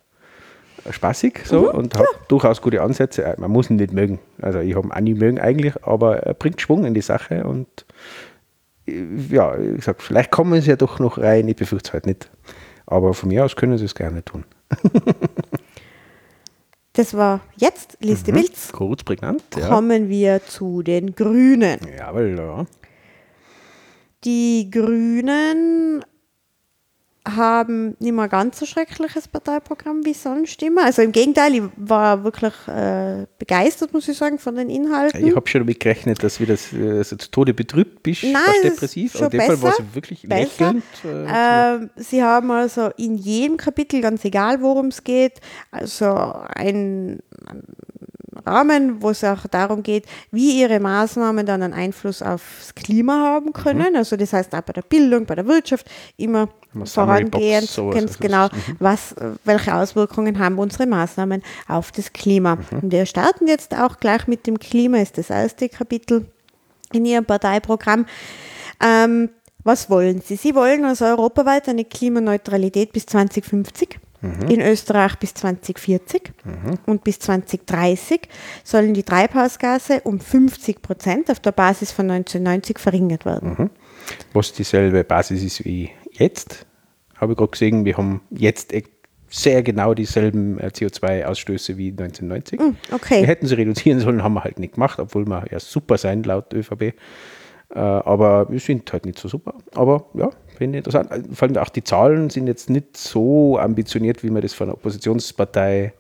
spaßig 0.90 1.42
so 1.46 1.62
mhm, 1.62 1.78
und 1.80 1.96
hat 1.96 2.02
ja. 2.12 2.20
durchaus 2.28 2.62
gute 2.62 2.82
Ansätze. 2.82 3.24
Äh, 3.24 3.36
man 3.40 3.52
muss 3.52 3.70
ihn 3.70 3.78
nicht 3.78 3.94
mögen. 3.94 4.20
Also 4.42 4.60
ich 4.60 4.76
habe 4.76 4.88
ihn 4.88 4.92
auch 4.92 5.00
nicht 5.00 5.20
mögen 5.20 5.40
eigentlich, 5.40 5.74
aber 5.84 6.18
er 6.18 6.34
bringt 6.34 6.62
Schwung 6.62 6.86
in 6.86 6.94
die 6.94 7.02
Sache 7.02 7.44
und 7.46 7.68
äh, 8.88 9.04
ja, 9.30 9.58
ich 9.58 9.84
sag, 9.84 10.02
vielleicht 10.02 10.32
kommen 10.32 10.62
sie 10.62 10.70
ja 10.70 10.76
doch 10.76 11.00
noch 11.00 11.18
rein, 11.18 11.48
ich 11.48 11.56
befürchte 11.56 11.90
es 11.90 11.94
halt 11.94 12.06
nicht. 12.06 12.30
Aber 12.86 13.14
von 13.14 13.30
mir 13.30 13.46
aus 13.46 13.56
können 13.56 13.78
sie 13.78 13.86
es 13.86 13.96
gerne 13.96 14.24
tun. 14.24 14.44
Das 16.94 17.16
war 17.16 17.40
jetzt 17.56 17.98
Liste 18.02 18.32
mhm. 18.32 18.36
Bilds. 18.36 18.72
Kurz, 18.74 19.04
prägnant. 19.04 19.44
Ja. 19.58 19.70
Kommen 19.70 20.10
wir 20.10 20.46
zu 20.46 20.82
den 20.84 21.16
Grünen. 21.16 21.80
Jawohl, 21.98 22.36
ja. 22.38 22.66
Die 24.26 24.70
Grünen 24.70 26.04
haben 27.28 27.96
nicht 28.00 28.14
mehr 28.14 28.28
ganz 28.28 28.60
so 28.60 28.66
schreckliches 28.66 29.28
Parteiprogramm 29.28 30.04
wie 30.06 30.14
sonst 30.14 30.62
immer. 30.64 30.86
Also 30.86 31.04
im 31.04 31.12
Gegenteil, 31.12 31.54
ich 31.54 31.64
war 31.76 32.24
wirklich 32.24 32.54
äh, 32.68 33.28
begeistert, 33.38 33.94
muss 33.94 34.08
ich 34.08 34.18
sagen, 34.18 34.40
von 34.40 34.56
den 34.56 34.70
Inhalten. 34.70 35.26
Ich 35.26 35.36
habe 35.36 35.48
schon 35.48 35.62
damit 35.62 35.80
gerechnet, 35.80 36.24
dass 36.24 36.40
du 36.40 36.46
das 36.46 36.74
äh, 36.74 37.04
so 37.04 37.16
zu 37.16 37.30
Tode 37.30 37.54
betrübt 37.54 38.02
bist, 38.02 38.24
Nein, 38.24 38.34
fast 38.34 38.64
depressiv. 38.64 39.12
Schon 39.14 39.26
in 39.26 39.30
dem 39.30 39.38
besser, 39.38 39.58
Fall 39.58 39.62
war 39.62 39.80
es 39.80 39.96
wirklich 39.96 40.24
lächelnd. 40.24 40.84
Äh, 41.06 41.76
äh, 41.76 41.88
sie 41.96 42.24
haben 42.24 42.50
also 42.50 42.90
in 42.98 43.16
jedem 43.16 43.58
Kapitel, 43.58 44.02
ganz 44.02 44.26
egal 44.26 44.62
worum 44.62 44.88
es 44.88 45.04
geht, 45.04 45.42
also 45.70 46.08
ein 46.08 47.20
Rahmen, 48.46 49.02
wo 49.02 49.12
es 49.12 49.24
auch 49.24 49.46
darum 49.48 49.84
geht, 49.84 50.06
wie 50.32 50.60
ihre 50.60 50.80
Maßnahmen 50.80 51.46
dann 51.46 51.62
einen 51.62 51.74
Einfluss 51.74 52.22
aufs 52.22 52.74
Klima 52.76 53.14
haben 53.14 53.54
können. 53.54 53.92
Mhm. 53.92 53.98
Also 53.98 54.16
das 54.16 54.34
heißt 54.34 54.56
auch 54.56 54.62
bei 54.62 54.74
der 54.74 54.82
Bildung, 54.82 55.26
bei 55.26 55.36
der 55.36 55.48
Wirtschaft 55.48 55.90
immer 56.18 56.50
vorangehend, 56.86 57.76
ganz 57.92 58.20
genau, 58.20 58.46
mhm. 58.46 58.76
was, 58.80 59.16
welche 59.44 59.76
Auswirkungen 59.76 60.40
haben 60.40 60.58
unsere 60.58 60.88
Maßnahmen 60.88 61.44
auf 61.68 61.92
das 61.92 62.14
Klima. 62.14 62.56
Mhm. 62.56 62.80
Und 62.82 62.92
wir 62.92 63.06
starten 63.06 63.48
jetzt 63.48 63.76
auch 63.76 64.00
gleich 64.00 64.28
mit 64.28 64.48
dem 64.48 64.60
Klima, 64.60 64.98
ist 64.98 65.18
das 65.18 65.30
erste 65.30 65.70
Kapitel 65.70 66.26
in 66.94 67.06
Ihrem 67.06 67.26
Parteiprogramm. 67.26 68.06
Ähm, 68.82 69.30
was 69.64 69.90
wollen 69.90 70.22
Sie? 70.22 70.36
Sie 70.36 70.56
wollen 70.56 70.86
also 70.86 71.06
europaweit 71.06 71.70
eine 71.70 71.86
Klimaneutralität 71.86 72.92
bis 72.94 73.06
2050 73.06 74.00
mhm. 74.22 74.48
in 74.50 74.62
Österreich 74.62 75.16
bis 75.18 75.34
2040 75.36 76.32
mhm. 76.44 76.80
und 76.86 77.04
bis 77.04 77.20
2030 77.20 78.22
sollen 78.64 78.94
die 78.94 79.04
Treibhausgase 79.04 80.02
um 80.02 80.20
50 80.20 80.82
Prozent 80.82 81.30
auf 81.30 81.40
der 81.40 81.52
Basis 81.52 81.92
von 81.92 82.10
1990 82.10 82.80
verringert 82.80 83.26
werden. 83.26 83.56
Mhm. 83.58 83.70
Was 84.34 84.52
dieselbe 84.52 85.04
Basis 85.04 85.44
ist 85.44 85.66
wie 85.66 85.92
jetzt, 86.22 86.66
habe 87.18 87.34
ich 87.34 87.38
gerade 87.38 87.52
gesehen, 87.52 87.86
wir 87.86 87.98
haben 87.98 88.22
jetzt 88.32 88.74
e- 88.74 88.84
sehr 89.30 89.64
genau 89.64 89.94
dieselben 89.94 90.60
äh, 90.60 90.68
CO2-Ausstöße 90.68 91.78
wie 91.78 91.90
1990. 91.90 92.60
Mm, 92.60 92.76
okay. 92.94 93.22
Wir 93.22 93.28
hätten 93.28 93.48
sie 93.48 93.56
reduzieren 93.56 94.00
sollen, 94.00 94.24
haben 94.24 94.34
wir 94.34 94.44
halt 94.44 94.60
nicht 94.60 94.74
gemacht, 94.74 95.00
obwohl 95.00 95.26
wir 95.26 95.46
ja 95.50 95.60
super 95.60 95.98
sein 95.98 96.24
laut 96.24 96.54
ÖVP. 96.54 96.82
Äh, 96.82 96.94
aber 97.80 98.50
wir 98.50 98.60
sind 98.60 98.92
halt 98.92 99.06
nicht 99.06 99.18
so 99.18 99.30
super. 99.30 99.54
Aber 99.74 100.06
ja, 100.16 100.30
finde 100.58 100.80
ich 100.80 100.86
interessant. 100.86 101.28
Vor 101.34 101.48
allem 101.48 101.58
auch 101.58 101.70
die 101.70 101.84
Zahlen 101.84 102.30
sind 102.30 102.48
jetzt 102.48 102.70
nicht 102.70 102.98
so 102.98 103.58
ambitioniert, 103.58 104.24
wie 104.24 104.30
man 104.30 104.42
das 104.42 104.54
von 104.54 104.68
einer 104.68 104.74
Oppositionspartei 104.74 105.94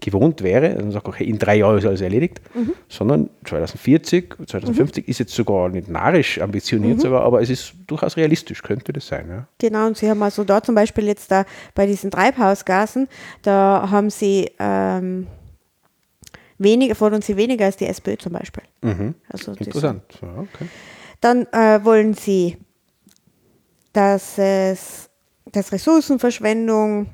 gewohnt 0.00 0.42
wäre. 0.42 0.74
Man 0.76 0.92
sagt, 0.92 1.06
okay, 1.06 1.24
in 1.24 1.38
drei 1.38 1.56
Jahren 1.56 1.78
ist 1.78 1.86
alles 1.86 2.00
erledigt, 2.00 2.40
mhm. 2.54 2.72
sondern 2.88 3.30
2040, 3.44 4.34
2050 4.46 5.06
mhm. 5.06 5.10
ist 5.10 5.18
jetzt 5.18 5.34
sogar 5.34 5.68
nicht 5.68 5.88
narisch 5.88 6.40
ambitioniert, 6.40 6.98
mhm. 6.98 7.02
sogar, 7.02 7.22
aber 7.22 7.42
es 7.42 7.50
ist 7.50 7.74
durchaus 7.86 8.16
realistisch, 8.16 8.62
könnte 8.62 8.92
das 8.92 9.06
sein. 9.06 9.26
Ja. 9.28 9.48
Genau, 9.58 9.86
und 9.86 9.96
Sie 9.96 10.08
haben 10.08 10.22
also 10.22 10.44
da 10.44 10.62
zum 10.62 10.74
Beispiel 10.74 11.06
jetzt 11.06 11.30
da 11.30 11.44
bei 11.74 11.86
diesen 11.86 12.10
Treibhausgasen, 12.10 13.08
da 13.42 13.88
haben 13.90 14.10
Sie 14.10 14.50
ähm, 14.58 15.26
weniger, 16.58 16.94
fordern 16.94 17.22
Sie 17.22 17.36
weniger 17.36 17.66
als 17.66 17.76
die 17.76 17.86
SPÖ 17.86 18.16
zum 18.16 18.32
Beispiel. 18.32 18.64
Mhm. 18.82 19.14
Also 19.28 19.52
Interessant. 19.52 20.02
Ja, 20.20 20.28
okay. 20.38 20.68
Dann 21.20 21.46
äh, 21.52 21.84
wollen 21.84 22.14
Sie 22.14 22.56
dass 23.94 24.38
es 24.38 25.08
dass 25.52 25.72
Ressourcenverschwendung, 25.72 27.06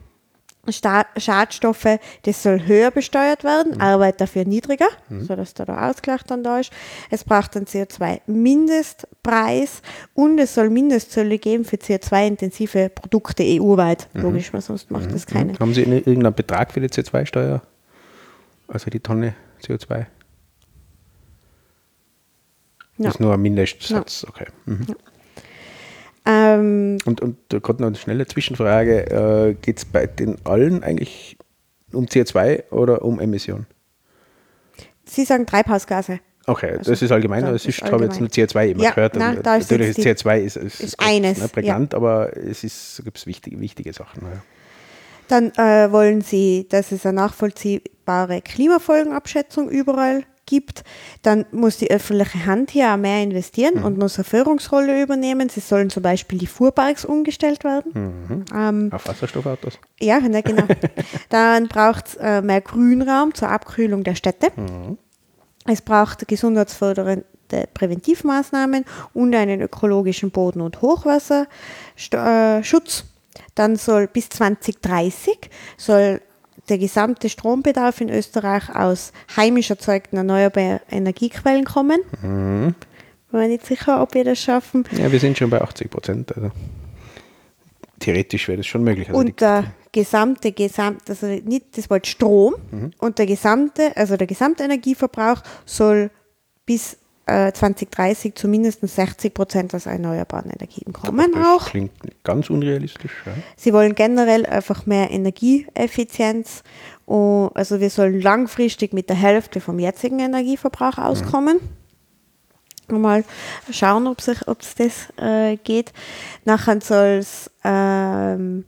Schadstoffe, 0.72 1.98
das 2.22 2.42
soll 2.42 2.66
höher 2.66 2.90
besteuert 2.90 3.44
werden, 3.44 3.74
mhm. 3.74 3.80
Arbeit 3.80 4.20
dafür 4.20 4.44
niedriger, 4.44 4.88
mhm. 5.08 5.24
sodass 5.24 5.54
da 5.54 5.64
der 5.64 5.88
Ausgleich 5.88 6.24
dann 6.24 6.42
da 6.42 6.58
ist. 6.60 6.72
Es 7.10 7.22
braucht 7.24 7.56
einen 7.56 7.64
CO2-Mindestpreis 7.66 9.80
und 10.14 10.38
es 10.38 10.54
soll 10.54 10.68
Mindestzölle 10.70 11.38
geben 11.38 11.64
für 11.64 11.76
CO2-intensive 11.76 12.88
Produkte 12.90 13.44
EU-weit. 13.44 14.08
Mhm. 14.12 14.22
Logisch, 14.22 14.52
weil 14.52 14.60
sonst 14.60 14.90
macht 14.90 15.06
mhm. 15.06 15.12
das 15.12 15.26
keine. 15.26 15.56
Haben 15.58 15.74
Sie 15.74 15.82
irgendeinen 15.82 16.34
Betrag 16.34 16.72
für 16.72 16.80
die 16.80 16.88
CO2-Steuer? 16.88 17.62
Also 18.68 18.90
die 18.90 19.00
Tonne 19.00 19.34
CO2? 19.62 20.06
Ja. 23.00 23.06
Das 23.06 23.14
ist 23.14 23.20
nur 23.20 23.32
ein 23.32 23.40
Mindestsatz, 23.40 24.22
ja. 24.22 24.28
okay. 24.28 24.46
Mhm. 24.66 24.84
Ja. 24.88 24.94
Ähm, 26.30 26.98
und, 27.04 27.20
und 27.20 27.36
gerade 27.48 27.82
noch 27.82 27.88
eine 27.88 27.96
schnelle 27.96 28.26
Zwischenfrage: 28.26 29.50
äh, 29.50 29.54
Geht 29.54 29.78
es 29.78 29.84
bei 29.84 30.06
den 30.06 30.36
allen 30.44 30.82
eigentlich 30.82 31.36
um 31.92 32.06
CO2 32.06 32.70
oder 32.70 33.02
um 33.02 33.20
Emissionen? 33.20 33.66
Sie 35.04 35.24
sagen 35.24 35.46
Treibhausgase. 35.46 36.20
Okay, 36.46 36.70
also, 36.78 36.90
das 36.90 37.02
ist 37.02 37.12
allgemein, 37.12 37.44
aber 37.44 37.56
ich 37.56 37.82
habe 37.82 38.04
jetzt 38.04 38.18
nur 38.18 38.28
CO2 38.28 38.68
immer 38.68 38.82
ja, 38.82 38.90
gehört. 38.90 39.16
Nein, 39.16 39.40
da 39.42 39.56
ist 39.56 39.70
Natürlich 39.70 39.98
ist 39.98 40.06
CO2 40.06 40.38
ist, 40.38 40.56
ist, 40.56 40.80
ist 40.80 41.00
eines, 41.00 41.38
ne, 41.38 41.48
prägnant, 41.48 41.92
ja. 41.92 41.98
aber 41.98 42.36
es 42.36 43.02
gibt 43.04 43.26
wichtige, 43.26 43.60
wichtige 43.60 43.92
Sachen. 43.92 44.22
Ja. 44.22 44.42
Dann 45.28 45.52
äh, 45.52 45.92
wollen 45.92 46.22
Sie, 46.22 46.66
dass 46.68 46.92
es 46.92 47.04
eine 47.06 47.14
nachvollziehbare 47.14 48.40
Klimafolgenabschätzung 48.40 49.68
überall 49.68 50.24
gibt, 50.50 50.84
dann 51.22 51.46
muss 51.52 51.78
die 51.78 51.90
öffentliche 51.90 52.44
Hand 52.44 52.70
hier 52.72 52.92
auch 52.92 52.98
mehr 52.98 53.22
investieren 53.22 53.76
Mhm. 53.78 53.84
und 53.84 53.96
muss 53.98 54.16
eine 54.18 54.24
Führungsrolle 54.24 55.02
übernehmen. 55.02 55.48
Sie 55.48 55.60
sollen 55.60 55.88
zum 55.88 56.02
Beispiel 56.02 56.38
die 56.38 56.46
Fuhrparks 56.46 57.06
umgestellt 57.06 57.64
werden. 57.64 57.92
Mhm. 57.94 58.44
Ähm, 58.54 58.90
Auf 58.92 59.08
Wasserstoffautos. 59.08 59.78
ja, 59.98 60.20
ne, 60.20 60.42
genau. 60.42 60.64
Dann 61.30 61.68
braucht 61.68 62.08
es 62.08 62.16
äh, 62.16 62.42
mehr 62.42 62.60
Grünraum 62.60 63.32
zur 63.32 63.48
Abkühlung 63.48 64.04
der 64.04 64.16
Städte. 64.16 64.48
Es 65.66 65.80
braucht 65.80 66.28
gesundheitsfördernde 66.28 67.24
Präventivmaßnahmen 67.74 68.84
und 69.14 69.34
einen 69.34 69.60
ökologischen 69.62 70.30
Boden- 70.30 70.60
und 70.60 70.82
Hochwasserschutz. 70.82 73.04
Dann 73.54 73.76
soll 73.76 74.08
bis 74.08 74.28
2030 74.30 75.38
soll 75.76 76.20
der 76.70 76.78
gesamte 76.78 77.28
Strombedarf 77.28 78.00
in 78.00 78.08
Österreich 78.08 78.74
aus 78.74 79.12
heimisch 79.36 79.70
erzeugten 79.70 80.16
erneuerbaren 80.16 80.80
Energiequellen 80.90 81.64
kommen. 81.64 82.00
Mhm. 82.22 82.74
Bin 83.30 83.40
mir 83.40 83.48
nicht 83.48 83.66
sicher, 83.66 84.02
ob 84.02 84.14
wir 84.14 84.24
das 84.24 84.40
schaffen. 84.40 84.84
Ja, 84.92 85.12
wir 85.12 85.20
sind 85.20 85.36
schon 85.36 85.50
bei 85.50 85.60
80 85.60 85.90
Prozent. 85.90 86.36
Also 86.36 86.50
theoretisch 87.98 88.48
wäre 88.48 88.58
das 88.58 88.66
schon 88.66 88.82
möglich. 88.82 89.08
Also 89.08 89.20
und 89.20 89.40
der 89.40 89.64
gesamte, 89.92 90.52
gesamt, 90.52 91.08
also 91.08 91.26
nicht 91.26 91.76
das 91.76 91.90
Wort 91.90 92.06
Strom 92.06 92.54
und 92.98 93.18
der 93.18 93.26
gesamte, 93.26 93.96
also 93.96 94.16
der 94.16 94.26
gesamte 94.26 94.64
Energieverbrauch 94.64 95.42
soll 95.64 96.10
bis 96.66 96.96
äh, 97.30 97.52
2030 97.52 98.34
zumindest 98.34 98.86
60 98.86 99.32
Prozent 99.32 99.74
aus 99.74 99.86
erneuerbaren 99.86 100.50
Energien 100.50 100.92
kommen 100.92 101.32
das 101.32 101.46
auch. 101.46 101.66
klingt 101.66 101.92
ganz 102.24 102.50
unrealistisch. 102.50 103.12
Ja. 103.24 103.32
Sie 103.56 103.72
wollen 103.72 103.94
generell 103.94 104.46
einfach 104.46 104.86
mehr 104.86 105.10
Energieeffizienz. 105.10 106.64
Und 107.06 107.50
also 107.54 107.80
wir 107.80 107.90
sollen 107.90 108.20
langfristig 108.20 108.92
mit 108.92 109.08
der 109.08 109.16
Hälfte 109.16 109.60
vom 109.60 109.78
jetzigen 109.78 110.18
Energieverbrauch 110.18 110.98
auskommen. 110.98 111.60
Mal 112.88 113.24
schauen, 113.70 114.08
ob 114.08 114.18
es 114.18 114.74
das 114.74 115.08
äh, 115.16 115.56
geht. 115.56 115.92
Nachher 116.44 116.80
soll 116.80 117.18
es, 117.20 117.48
ähm, 117.62 118.64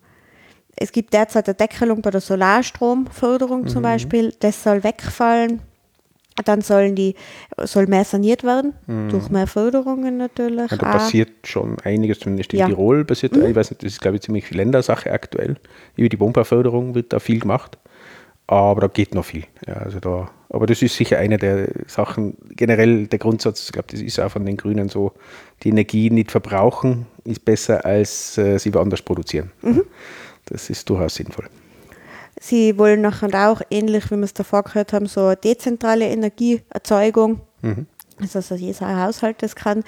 es 0.76 0.92
gibt 0.92 1.12
derzeit 1.12 1.48
eine 1.48 1.56
Deckelung 1.56 2.02
bei 2.02 2.10
der 2.10 2.20
Solarstromförderung 2.20 3.66
zum 3.66 3.82
Beispiel, 3.82 4.32
das 4.38 4.62
soll 4.62 4.84
wegfallen. 4.84 5.60
Dann 6.44 6.62
sollen 6.62 6.94
die, 6.94 7.14
soll 7.58 7.86
mehr 7.86 8.04
saniert 8.04 8.42
werden, 8.42 8.72
durch 9.10 9.28
mehr 9.28 9.46
Förderungen 9.46 10.16
natürlich. 10.16 10.70
Ja, 10.70 10.76
da 10.78 10.88
auch. 10.88 10.92
passiert 10.92 11.46
schon 11.46 11.78
einiges, 11.80 12.20
zumindest 12.20 12.52
in 12.54 12.60
Ja. 12.60 12.66
Tirol 12.66 13.04
passiert, 13.04 13.36
ich 13.36 13.54
weiß 13.54 13.70
nicht, 13.70 13.82
das 13.82 13.92
ist 13.92 14.00
glaube 14.00 14.16
ich 14.16 14.22
ziemlich 14.22 14.50
Ländersache 14.50 15.12
aktuell. 15.12 15.56
Über 15.96 16.08
die 16.08 16.18
Wohnbauförderung 16.18 16.94
wird 16.94 17.12
da 17.12 17.18
viel 17.18 17.40
gemacht, 17.40 17.76
aber 18.46 18.82
da 18.82 18.86
geht 18.88 19.14
noch 19.14 19.26
viel. 19.26 19.44
Ja, 19.66 19.74
also 19.74 20.00
da, 20.00 20.30
aber 20.48 20.66
das 20.66 20.80
ist 20.80 20.96
sicher 20.96 21.18
eine 21.18 21.36
der 21.36 21.68
Sachen, 21.86 22.36
generell 22.50 23.06
der 23.08 23.18
Grundsatz, 23.18 23.66
ich 23.66 23.72
glaube, 23.72 23.88
das 23.90 24.00
ist 24.00 24.18
auch 24.18 24.30
von 24.30 24.46
den 24.46 24.56
Grünen 24.56 24.88
so, 24.88 25.12
die 25.62 25.68
Energie 25.68 26.08
nicht 26.10 26.30
verbrauchen 26.30 27.06
ist 27.24 27.44
besser, 27.44 27.84
als 27.84 28.36
äh, 28.38 28.58
sie 28.58 28.74
woanders 28.74 29.02
produzieren. 29.02 29.52
Das 30.46 30.70
ist 30.70 30.88
durchaus 30.88 31.14
sinnvoll. 31.14 31.46
Sie 32.44 32.76
wollen 32.76 33.02
nachher 33.02 33.48
auch, 33.48 33.62
ähnlich 33.70 34.10
wie 34.10 34.16
wir 34.16 34.24
es 34.24 34.34
davor 34.34 34.64
gehört 34.64 34.92
haben, 34.92 35.06
so 35.06 35.26
eine 35.26 35.36
dezentrale 35.36 36.06
Energieerzeugung, 36.06 37.40
also 38.20 38.40
dass 38.40 38.60
jeder 38.60 39.04
Haushalt 39.04 39.40
das 39.42 39.54
kann. 39.54 39.84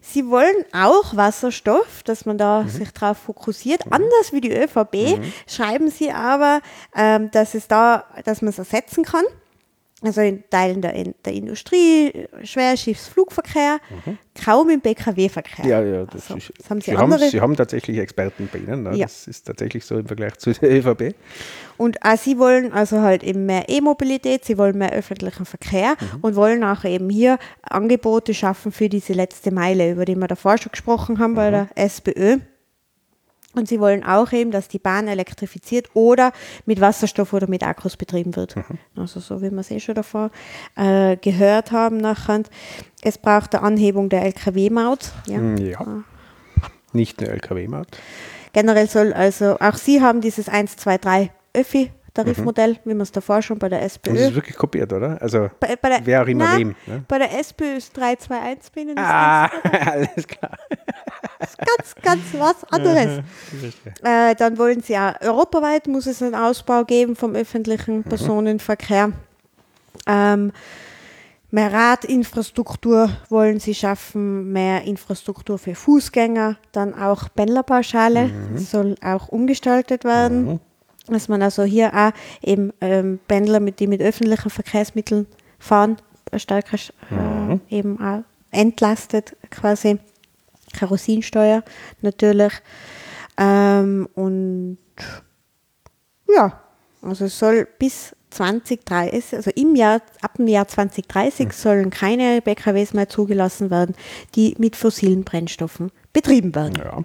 Sie 0.00 0.26
wollen 0.30 0.54
auch 0.72 1.14
Wasserstoff, 1.16 2.02
dass 2.04 2.24
man 2.24 2.38
da 2.38 2.64
sich 2.66 2.90
darauf 2.92 3.18
fokussiert. 3.18 3.82
Anders 3.90 4.32
wie 4.32 4.40
die 4.40 4.56
ÖVP 4.56 5.20
schreiben 5.46 5.90
sie 5.90 6.12
aber, 6.12 6.60
ähm, 6.96 7.30
dass 7.32 7.54
es 7.54 7.68
da, 7.68 8.04
dass 8.24 8.40
man 8.40 8.48
es 8.48 8.58
ersetzen 8.58 9.04
kann. 9.04 9.24
Also 10.06 10.20
in 10.20 10.44
Teilen 10.50 10.82
der, 10.82 10.94
in 10.94 11.14
der 11.24 11.32
Industrie, 11.32 12.28
Schwerschiffsflugverkehr, 12.44 13.78
kaum 14.44 14.70
im 14.70 14.80
PKW-Verkehr. 14.80 15.66
Ja, 15.66 15.82
ja, 15.82 16.04
das, 16.04 16.30
Also, 16.30 16.52
das 16.56 16.70
haben 16.70 16.80
sie, 16.80 16.92
sie, 16.92 16.96
haben, 16.96 17.18
sie 17.18 17.40
haben 17.40 17.56
tatsächlich 17.56 17.98
Experten 17.98 18.48
bei 18.52 18.60
Ihnen. 18.60 18.84
Ne? 18.84 18.96
Ja. 18.96 19.06
Das 19.06 19.26
ist 19.26 19.46
tatsächlich 19.46 19.84
so 19.84 19.98
im 19.98 20.06
Vergleich 20.06 20.36
zu 20.36 20.52
der 20.52 20.70
ÖVP. 20.70 21.16
Und 21.76 22.02
auch 22.02 22.16
sie 22.16 22.38
wollen 22.38 22.72
also 22.72 23.00
halt 23.00 23.24
eben 23.24 23.46
mehr 23.46 23.68
E-Mobilität, 23.68 24.44
sie 24.44 24.56
wollen 24.58 24.78
mehr 24.78 24.92
öffentlichen 24.92 25.44
Verkehr 25.44 25.96
und 26.22 26.36
wollen 26.36 26.62
auch 26.62 26.84
eben 26.84 27.10
hier 27.10 27.38
Angebote 27.62 28.32
schaffen 28.32 28.70
für 28.72 28.88
diese 28.88 29.12
letzte 29.12 29.50
Meile, 29.50 29.90
über 29.90 30.04
die 30.04 30.14
wir 30.14 30.28
davor 30.28 30.56
schon 30.58 30.70
gesprochen 30.70 31.18
haben 31.18 31.34
bei 31.34 31.50
der 31.50 31.68
SPÖ. 31.74 32.38
Und 33.56 33.66
sie 33.68 33.80
wollen 33.80 34.04
auch 34.04 34.32
eben, 34.32 34.50
dass 34.50 34.68
die 34.68 34.78
Bahn 34.78 35.08
elektrifiziert 35.08 35.88
oder 35.94 36.32
mit 36.66 36.80
Wasserstoff 36.80 37.32
oder 37.32 37.48
mit 37.48 37.62
Akkus 37.62 37.96
betrieben 37.96 38.36
wird. 38.36 38.54
Also 38.96 39.18
so 39.18 39.40
wie 39.40 39.50
wir 39.50 39.60
es 39.60 39.70
eh 39.70 39.80
schon 39.80 39.94
davor 39.94 40.30
äh, 40.76 41.16
gehört 41.16 41.72
haben 41.72 41.96
nachher. 41.96 42.42
Es 43.02 43.16
braucht 43.18 43.54
eine 43.54 43.64
Anhebung 43.64 44.10
der 44.10 44.22
LKW-Maut. 44.24 45.10
Ja. 45.26 45.38
Hm, 45.38 45.56
Ja. 45.56 46.04
Nicht 46.92 47.20
eine 47.20 47.30
LKW-Maut. 47.32 47.88
Generell 48.52 48.88
soll 48.88 49.12
also, 49.12 49.58
auch 49.58 49.74
Sie 49.76 50.00
haben 50.00 50.20
dieses 50.20 50.48
1, 50.48 50.76
2, 50.76 50.98
3 50.98 51.30
Öffi-Tarifmodell, 52.24 52.78
wie 52.84 52.94
wir 52.94 53.02
es 53.02 53.12
davor 53.12 53.42
schon 53.42 53.58
bei 53.58 53.68
der 53.68 53.82
SPÖ. 53.82 54.10
Und 54.10 54.16
das 54.18 54.28
ist 54.28 54.34
wirklich 54.34 54.56
kopiert, 54.56 54.92
oder? 54.92 55.20
Also, 55.20 55.50
Bei, 55.60 55.76
bei 55.76 55.88
der, 55.88 56.00
wer 56.04 56.22
auch 56.22 56.26
immer 56.26 56.44
Nein, 56.44 56.58
wem. 56.58 56.74
Ne? 56.86 57.04
Bei 57.08 57.18
der 57.18 57.38
SPÖ 57.38 57.76
ist 57.76 57.96
321 57.96 58.72
binnen. 58.72 58.96
Das 58.96 59.04
Ah, 59.06 59.44
alles 59.90 60.26
klar. 60.26 60.58
ist 61.40 61.58
ganz, 61.58 61.94
ganz 62.02 62.22
was 62.38 62.64
anderes. 62.72 63.22
Äh, 64.02 64.34
dann 64.36 64.58
wollen 64.58 64.82
sie 64.82 64.96
auch 64.96 65.14
europaweit 65.20 65.86
muss 65.86 66.06
es 66.06 66.22
einen 66.22 66.34
Ausbau 66.34 66.84
geben 66.84 67.16
vom 67.16 67.34
öffentlichen 67.34 68.04
Personenverkehr. 68.04 69.12
Ähm, 70.06 70.52
mehr 71.50 71.72
Radinfrastruktur 71.72 73.10
wollen 73.28 73.58
sie 73.60 73.74
schaffen, 73.74 74.52
mehr 74.52 74.82
Infrastruktur 74.82 75.58
für 75.58 75.74
Fußgänger, 75.74 76.56
dann 76.72 76.94
auch 76.94 77.28
Pendlerpauschale 77.34 78.30
soll 78.56 78.94
auch 79.02 79.28
umgestaltet 79.28 80.04
werden. 80.04 80.60
Dass 81.08 81.28
man 81.28 81.42
also 81.42 81.62
hier 81.62 81.94
auch 81.94 82.12
eben 82.42 82.72
ähm, 82.80 83.20
Pendler, 83.28 83.60
mit, 83.60 83.80
die 83.80 83.86
mit 83.86 84.00
öffentlichen 84.00 84.50
Verkehrsmitteln 84.50 85.26
fahren, 85.58 85.96
äh, 86.32 86.38
stärker 86.38 86.78
äh, 87.10 87.58
eben 87.76 88.00
auch 88.00 88.22
entlastet 88.50 89.36
quasi. 89.50 89.98
Kerosinsteuer 90.72 91.62
natürlich. 92.02 92.52
Ähm, 93.38 94.08
und 94.14 94.78
ja, 96.28 96.60
also 97.02 97.26
es 97.26 97.38
soll 97.38 97.66
bis 97.78 98.14
2030, 98.30 99.36
also 99.36 99.50
im 99.54 99.74
Jahr, 99.76 100.02
ab 100.20 100.34
dem 100.36 100.48
Jahr 100.48 100.68
2030 100.68 101.52
sollen 101.52 101.90
keine 101.90 102.40
PKWs 102.42 102.92
mehr 102.92 103.08
zugelassen 103.08 103.70
werden, 103.70 103.94
die 104.34 104.54
mit 104.58 104.76
fossilen 104.76 105.24
Brennstoffen 105.24 105.90
betrieben 106.12 106.54
werden. 106.54 106.74
Ja. 106.76 107.04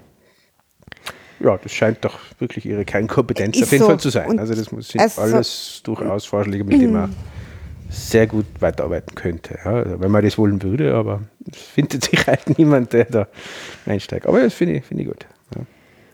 Ja, 1.44 1.58
das 1.58 1.72
scheint 1.72 2.04
doch 2.06 2.20
wirklich 2.40 2.66
ihre 2.66 2.86
Kernkompetenz 2.86 3.58
Ist 3.58 3.64
auf 3.64 3.72
jeden 3.72 3.84
so. 3.84 3.88
Fall 3.90 4.00
zu 4.00 4.10
sein. 4.10 4.30
Und 4.30 4.40
also 4.40 4.54
das 4.54 4.72
muss, 4.72 4.90
sind 4.90 5.02
also- 5.02 5.22
alles 5.22 5.82
durchaus 5.84 6.26
Vorschläge, 6.26 6.64
mit 6.64 6.82
denen 6.82 6.94
man 6.94 7.16
sehr 7.90 8.26
gut 8.28 8.46
weiterarbeiten 8.60 9.16
könnte. 9.16 9.58
Ja, 9.66 9.72
also 9.72 10.00
wenn 10.00 10.12
man 10.12 10.24
das 10.24 10.38
wollen 10.38 10.62
würde, 10.62 10.94
aber 10.94 11.22
es 11.52 11.58
findet 11.58 12.06
sich 12.06 12.26
halt 12.26 12.42
niemand, 12.58 12.94
der 12.94 13.06
da 13.06 13.28
einsteigt. 13.86 14.28
Aber 14.28 14.40
das 14.42 14.54
finde 14.54 14.76
ich, 14.76 14.86
finde 14.86 15.04
ich 15.04 15.10
gut. 15.10 15.26
Ja. 15.56 15.62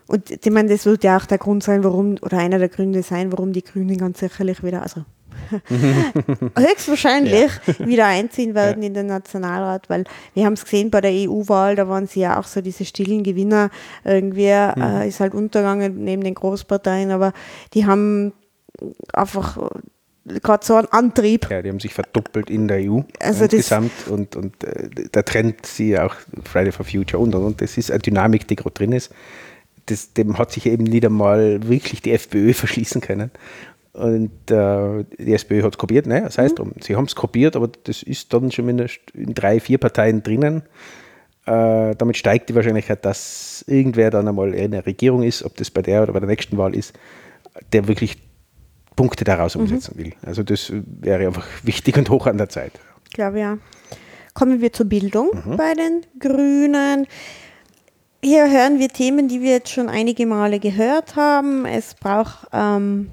Und 0.07 0.31
ich 0.31 0.51
meine, 0.51 0.69
das 0.69 0.85
wird 0.85 1.03
ja 1.03 1.17
auch 1.17 1.25
der 1.25 1.37
Grund 1.37 1.63
sein, 1.63 1.83
warum, 1.83 2.17
oder 2.21 2.39
einer 2.39 2.57
der 2.57 2.69
Gründe 2.69 3.03
sein, 3.03 3.31
warum 3.31 3.53
die 3.53 3.63
Grünen 3.63 3.97
ganz 3.97 4.19
sicherlich 4.19 4.63
wieder, 4.63 4.81
also 4.81 5.03
höchstwahrscheinlich 6.57 7.51
wieder 7.79 8.05
einziehen 8.05 8.55
werden 8.55 8.83
in 8.83 8.93
den 8.93 9.07
Nationalrat, 9.07 9.89
weil 9.89 10.03
wir 10.33 10.45
haben 10.45 10.53
es 10.53 10.63
gesehen 10.63 10.89
bei 10.91 11.01
der 11.01 11.11
EU-Wahl, 11.11 11.75
da 11.75 11.87
waren 11.87 12.07
sie 12.07 12.21
ja 12.21 12.39
auch 12.39 12.45
so 12.45 12.61
diese 12.61 12.85
stillen 12.85 13.23
Gewinner. 13.23 13.69
Irgendwie 14.03 14.43
äh, 14.45 15.07
ist 15.07 15.19
halt 15.19 15.33
untergegangen 15.33 16.03
neben 16.03 16.23
den 16.23 16.35
Großparteien, 16.35 17.11
aber 17.11 17.33
die 17.73 17.85
haben 17.85 18.33
einfach 19.13 19.57
gerade 20.43 20.65
so 20.65 20.75
einen 20.75 20.87
Antrieb. 20.89 21.49
Ja, 21.49 21.61
die 21.61 21.69
haben 21.69 21.79
sich 21.79 21.93
verdoppelt 21.93 22.49
in 22.49 22.67
der 22.67 22.79
EU 22.79 22.99
Also 23.19 23.45
das- 23.45 23.53
insgesamt 23.53 23.91
und, 24.09 24.35
und 24.35 24.63
äh, 24.63 24.89
der 24.89 25.23
Trend, 25.25 25.65
sie 25.65 25.97
auch 25.97 26.15
Friday 26.43 26.71
for 26.71 26.85
Future 26.85 27.21
und, 27.21 27.33
und, 27.35 27.43
und 27.43 27.61
das 27.61 27.77
ist 27.77 27.91
eine 27.91 27.99
Dynamik, 27.99 28.47
die 28.47 28.55
gerade 28.55 28.73
drin 28.73 28.91
ist. 28.91 29.11
Das, 29.85 30.11
dem 30.13 30.37
hat 30.37 30.51
sich 30.51 30.65
eben 30.65 30.83
nicht 30.83 31.05
einmal 31.05 31.65
wirklich 31.69 32.01
die 32.01 32.11
FPÖ 32.11 32.53
verschließen 32.53 32.99
können. 32.99 33.31
Und 33.97 34.51
äh, 34.51 35.05
die 35.17 35.33
SPÖ 35.33 35.63
hat 35.63 35.73
es 35.73 35.77
kopiert, 35.77 36.05
ne? 36.05 36.21
das 36.21 36.37
heißt 36.37 36.59
drum, 36.59 36.73
sie 36.81 36.95
haben 36.95 37.05
es 37.05 37.15
kopiert, 37.15 37.55
aber 37.55 37.67
das 37.83 38.03
ist 38.03 38.31
dann 38.31 38.51
schon 38.51 38.67
mindestens 38.67 39.15
in 39.15 39.33
drei, 39.33 39.59
vier 39.59 39.79
Parteien 39.79 40.21
drinnen. 40.21 40.61
Äh, 41.47 41.95
damit 41.95 42.15
steigt 42.15 42.49
die 42.49 42.55
Wahrscheinlichkeit, 42.55 43.03
dass 43.05 43.65
irgendwer 43.67 44.11
dann 44.11 44.27
einmal 44.27 44.53
in 44.53 44.71
der 44.71 44.85
Regierung 44.85 45.23
ist, 45.23 45.43
ob 45.43 45.55
das 45.57 45.71
bei 45.71 45.81
der 45.81 46.03
oder 46.03 46.13
bei 46.13 46.19
der 46.19 46.29
nächsten 46.29 46.57
Wahl 46.57 46.75
ist, 46.75 46.93
der 47.73 47.87
wirklich 47.87 48.17
Punkte 48.95 49.23
daraus 49.23 49.55
umsetzen 49.55 49.97
will. 49.97 50.13
Also 50.23 50.43
das 50.43 50.71
wäre 50.73 51.25
einfach 51.25 51.47
wichtig 51.63 51.97
und 51.97 52.09
hoch 52.11 52.27
an 52.27 52.37
der 52.37 52.49
Zeit. 52.49 52.73
Ich 53.05 53.13
glaube 53.13 53.39
ja. 53.39 53.57
Kommen 54.35 54.61
wir 54.61 54.71
zur 54.71 54.85
Bildung 54.85 55.31
bei 55.57 55.73
den 55.73 56.01
Grünen. 56.19 57.07
Hier 58.23 58.51
hören 58.51 58.77
wir 58.77 58.89
Themen, 58.89 59.27
die 59.27 59.41
wir 59.41 59.53
jetzt 59.53 59.69
schon 59.69 59.89
einige 59.89 60.27
Male 60.27 60.59
gehört 60.59 61.15
haben. 61.15 61.65
Es 61.65 61.95
braucht 61.95 62.47
ähm, 62.53 63.11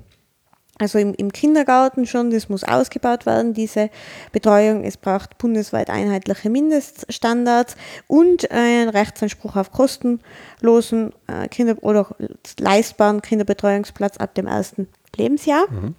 Also 0.78 0.98
im, 0.98 1.14
im, 1.14 1.32
Kindergarten 1.32 2.04
schon, 2.04 2.30
das 2.30 2.48
muss 2.48 2.64
ausgebaut 2.64 3.26
werden, 3.26 3.54
diese 3.54 3.90
Betreuung. 4.32 4.82
Es 4.82 4.96
braucht 4.96 5.38
bundesweit 5.38 5.88
einheitliche 5.88 6.50
Mindeststandards 6.50 7.76
und 8.08 8.50
einen 8.50 8.88
Rechtsanspruch 8.88 9.54
auf 9.54 9.70
kostenlosen 9.70 11.12
äh, 11.28 11.46
Kinder- 11.48 11.80
oder 11.82 12.16
leistbaren 12.58 13.22
Kinderbetreuungsplatz 13.22 14.16
ab 14.16 14.34
dem 14.34 14.48
ersten 14.48 14.88
Lebensjahr. 15.16 15.70
Mhm. 15.70 15.94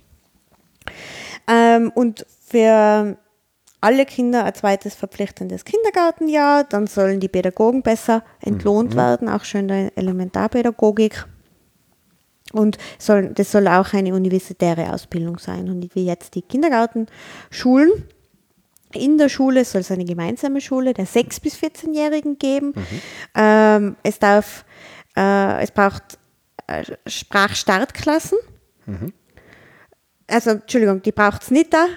Ähm, 1.47 1.91
und 1.95 2.25
für 2.45 3.17
alle 3.79 4.05
Kinder 4.05 4.43
ein 4.43 4.55
zweites 4.55 4.95
verpflichtendes 4.95 5.63
Kindergartenjahr. 5.63 6.63
Dann 6.63 6.87
sollen 6.87 7.19
die 7.19 7.27
Pädagogen 7.27 7.81
besser 7.81 8.23
entlohnt 8.41 8.93
mhm. 8.93 8.97
werden, 8.97 9.29
auch 9.29 9.45
schon 9.45 9.61
in 9.61 9.67
der 9.67 9.97
Elementarpädagogik. 9.97 11.25
Und 12.55 12.77
soll, 12.97 13.33
das 13.33 13.51
soll 13.51 13.67
auch 13.67 13.91
eine 13.91 14.13
universitäre 14.13 14.93
Ausbildung 14.93 15.39
sein 15.39 15.69
und 15.69 15.93
wie 15.93 16.05
jetzt 16.05 16.35
die 16.35 16.41
Kindergartenschulen. 16.41 17.91
In 18.93 19.17
der 19.17 19.27
Schule 19.27 19.65
soll 19.65 19.81
es 19.81 19.91
eine 19.91 20.05
gemeinsame 20.05 20.61
Schule 20.61 20.93
der 20.93 21.05
6- 21.05 21.41
bis 21.41 21.55
14-Jährigen 21.57 22.37
geben. 22.39 22.67
Mhm. 22.67 23.01
Ähm, 23.35 23.95
es, 24.03 24.19
darf, 24.19 24.63
äh, 25.17 25.61
es 25.61 25.71
braucht 25.71 26.17
äh, 26.67 26.83
Sprachstartklassen. 27.05 28.37
Mhm. 28.85 29.11
Also, 30.27 30.51
Entschuldigung, 30.51 31.01
die 31.01 31.11
braucht 31.11 31.43
es 31.43 31.51
nicht 31.51 31.73
da, 31.73 31.87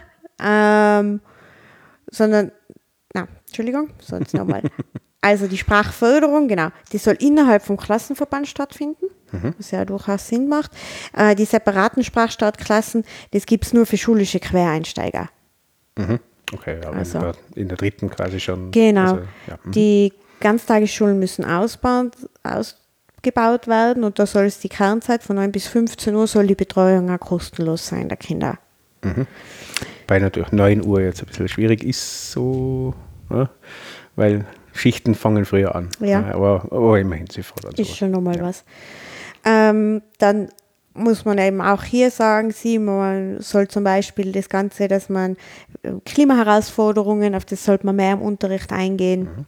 ähm, 0.43 1.21
sondern, 2.11 2.51
na, 3.15 3.29
Entschuldigung, 3.47 3.91
sonst 4.01 4.35
nochmal. 4.35 4.63
also 5.20 5.47
die 5.47 5.59
Sprachförderung, 5.59 6.49
genau, 6.49 6.69
die 6.93 6.99
soll 6.99 7.16
innerhalb 7.20 7.62
vom 7.62 7.77
Klassenverband 7.77 8.49
stattfinden 8.49 9.07
mhm. 9.32 9.55
was 9.59 9.70
ja 9.70 9.85
durchaus 9.85 10.28
Sinn 10.28 10.49
macht. 10.49 10.73
Äh, 11.16 11.35
die 11.35 11.45
separaten 11.45 12.05
Sprachstartklassen, 12.05 13.05
das 13.32 13.47
gibt 13.47 13.66
es 13.66 13.73
nur 13.73 13.86
für 13.86 13.97
schulische 13.97 14.40
Quereinsteiger. 14.40 15.28
Mhm. 15.97 16.20
Okay, 16.53 16.78
aber 16.85 16.97
also, 16.97 17.19
in, 17.19 17.24
der, 17.24 17.35
in, 17.55 17.69
der, 17.69 17.77
dritten 17.77 18.11
quasi 18.11 18.40
schon. 18.40 18.70
Genau. 18.70 19.01
Also, 19.03 19.16
ja. 19.47 19.59
mhm. 19.62 19.73
Die 19.73 20.12
Ganztagesschulen 20.40 21.19
müssen 21.19 21.45
ausbauen, 21.45 22.11
ausgebaut 22.43 23.66
werden 23.66 24.05
und 24.05 24.19
da 24.19 24.27
soll 24.27 24.45
es 24.45 24.61
die 24.61 24.69
Kernzeit 24.69 25.23
von 25.23 25.36
9 25.36 25.53
bis 25.53 25.66
15 25.66 26.15
Uhr 26.15 26.27
soll 26.27 26.47
die 26.47 26.55
Betreuung 26.55 27.11
auch 27.11 27.20
kostenlos 27.20 27.86
sein 27.86 28.09
der 28.09 28.16
Kinder. 28.16 28.59
Mhm. 29.03 29.27
Bei 30.07 30.19
natürlich 30.19 30.53
9 30.53 30.86
Uhr 30.86 31.03
jetzt 31.03 31.20
ein 31.20 31.27
bisschen 31.27 31.49
schwierig 31.49 31.85
ist 31.85 32.32
so, 32.32 32.95
ne? 33.28 33.51
weil 34.16 34.47
Schichten 34.79 35.15
fangen 35.15 35.45
früher 35.45 35.75
an. 35.75 35.89
Ja. 36.01 36.25
Aber, 36.33 36.67
aber 36.71 36.99
immerhin, 36.99 37.27
sie 37.31 37.43
fordern 37.43 37.75
Ist 37.77 37.97
schon 37.97 38.11
nochmal 38.11 38.37
ja. 38.37 38.43
was. 38.43 38.65
Ähm, 39.45 40.03
dann 40.19 40.49
muss 40.95 41.25
man 41.25 41.39
eben 41.39 41.61
auch 41.61 41.85
hier 41.85 42.11
sagen, 42.11 42.51
sie, 42.51 42.79
man 42.79 43.41
soll 43.41 43.69
zum 43.69 43.85
Beispiel 43.85 44.33
das 44.33 44.49
Ganze, 44.49 44.89
dass 44.89 45.09
man 45.09 45.37
äh, 45.83 45.93
Klimaherausforderungen, 46.05 47.35
auf 47.35 47.45
das 47.45 47.65
sollte 47.65 47.87
man 47.87 47.97
mehr 47.97 48.15
im 48.15 48.23
Unterricht 48.23 48.73
eingehen. 48.73 49.23
Mhm. 49.23 49.47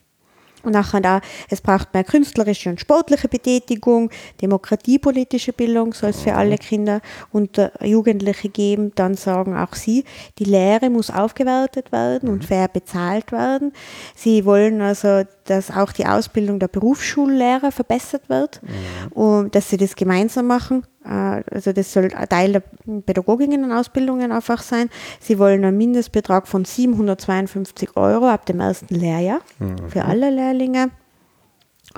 Und 0.63 0.73
nachher 0.73 1.01
da, 1.01 1.21
es 1.49 1.61
braucht 1.61 1.95
mehr 1.95 2.05
künstlerische 2.05 2.71
und 2.71 2.81
sportliche 2.81 3.29
Betätigung, 3.29 4.11
demokratiepolitische 4.41 5.53
Bildung 5.53 5.95
soll 5.95 6.11
es 6.11 6.21
für 6.21 6.35
alle 6.35 6.59
Kinder 6.59 7.01
und 7.33 7.59
äh, 7.59 7.71
Jugendliche 7.83 8.49
geben. 8.49 8.93
Dann 8.95 9.15
sagen 9.15 9.57
auch 9.57 9.75
sie, 9.75 10.05
die 10.39 10.45
Lehre 10.45 10.91
muss 10.91 11.11
aufgewertet 11.11 11.93
werden 11.93 12.29
und 12.29 12.43
mhm. 12.43 12.47
fair 12.47 12.69
bezahlt 12.69 13.33
werden. 13.33 13.73
Sie 14.15 14.45
wollen 14.45 14.81
also, 14.81 15.23
dass 15.45 15.71
auch 15.71 15.93
die 15.93 16.07
Ausbildung 16.07 16.59
der 16.59 16.69
Berufsschullehrer 16.69 17.73
verbessert 17.73 18.29
wird 18.29 18.61
mhm. 18.63 19.13
und 19.13 19.55
dass 19.55 19.71
sie 19.71 19.77
das 19.77 19.97
gemeinsam 19.97 20.47
machen 20.47 20.85
also 21.03 21.73
das 21.73 21.93
soll 21.93 22.09
Teil 22.09 22.53
der 22.53 22.63
Pädagoginnen-Ausbildungen 23.07 24.33
einfach 24.33 24.63
sein. 24.63 24.91
Sie 25.19 25.39
wollen 25.39 25.65
einen 25.65 25.79
Mindestbetrag 25.79 26.47
von 26.47 26.65
752 26.65 27.97
Euro 27.97 28.29
ab 28.29 28.47
dem 28.47 28.61
ersten 28.61 28.95
Lehrjahr 28.95 29.41
mhm. 29.59 29.89
für 29.89 30.05
alle 30.05 30.31
Lehrlinge. 30.31 30.91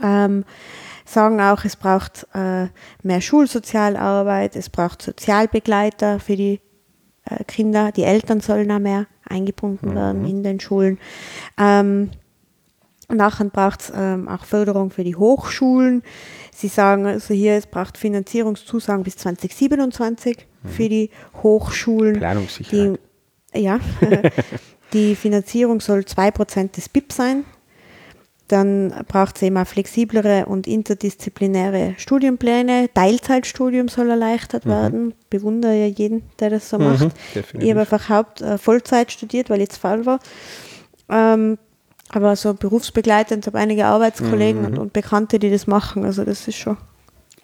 Ähm, 0.01 0.45
sagen 1.05 1.41
auch, 1.41 1.65
es 1.65 1.77
braucht 1.77 2.27
äh, 2.35 2.69
mehr 3.03 3.21
Schulsozialarbeit, 3.21 4.57
es 4.57 4.71
braucht 4.71 5.03
Sozialbegleiter 5.03 6.21
für 6.21 6.37
die 6.37 6.61
äh, 7.25 7.45
Kinder, 7.45 7.93
die 7.93 8.05
Eltern 8.05 8.41
sollen 8.41 8.71
auch 8.71 8.79
mehr 8.79 9.07
eingebunden 9.29 9.91
mhm. 9.91 9.95
werden 9.95 10.25
in 10.25 10.43
den 10.43 10.61
Schulen. 10.61 10.99
Ähm, 11.59 12.11
nachher 13.09 13.47
braucht 13.47 13.83
es 13.83 13.93
ähm, 13.95 14.29
auch 14.29 14.45
Förderung 14.45 14.91
für 14.91 15.05
die 15.05 15.17
Hochschulen. 15.17 16.03
Sie 16.55 16.69
sagen 16.69 17.07
also 17.07 17.33
hier, 17.35 17.55
es 17.55 17.67
braucht 17.67 17.97
Finanzierungszusagen 17.97 19.03
bis 19.03 19.17
2027 19.17 20.47
mhm. 20.63 20.69
für 20.69 20.89
die 20.89 21.11
Hochschulen. 21.43 22.19
Planungssicherheit. 22.19 22.99
Die, 23.55 23.63
ja, 23.63 23.81
die 24.93 25.17
Finanzierung 25.17 25.81
soll 25.81 26.01
2% 26.01 26.73
des 26.73 26.89
BIP 26.89 27.13
sein. 27.13 27.45
Dann 28.49 28.93
braucht 29.09 29.37
es 29.37 29.43
eben 29.43 29.57
auch 29.57 29.67
flexiblere 29.67 30.45
und 30.45 30.67
interdisziplinäre 30.67 31.95
Studienpläne. 31.97 32.91
Teilzeitstudium 32.93 33.89
soll 33.89 34.11
erleichtert 34.11 34.67
mhm. 34.67 34.71
werden. 34.71 35.15
Bewundere 35.31 35.75
ja 35.75 35.87
jeden, 35.87 36.23
der 36.39 36.51
das 36.51 36.69
so 36.69 36.79
mhm, 36.79 36.85
macht. 36.85 37.15
Definitiv. 37.35 37.63
Ich 37.63 37.71
habe 37.71 37.81
einfach 37.81 38.09
Haupt, 38.11 38.43
äh, 38.43 38.59
Vollzeit 38.59 39.11
studiert, 39.11 39.49
weil 39.49 39.61
ich 39.61 39.69
jetzt 39.69 39.79
Fall 39.79 40.05
war. 40.05 40.19
Ähm, 41.09 41.57
aber 42.13 42.37
so 42.37 42.55
berufsbegleitend 42.55 43.47
habe 43.47 43.59
einige 43.59 43.87
Arbeitskollegen 43.87 44.61
mhm. 44.61 44.67
und, 44.67 44.79
und, 44.79 44.93
Bekannte, 44.93 45.39
die 45.39 45.51
das 45.51 45.67
machen. 45.67 46.05
Also 46.05 46.25
das 46.25 46.47
ist 46.47 46.57
schon. 46.57 46.77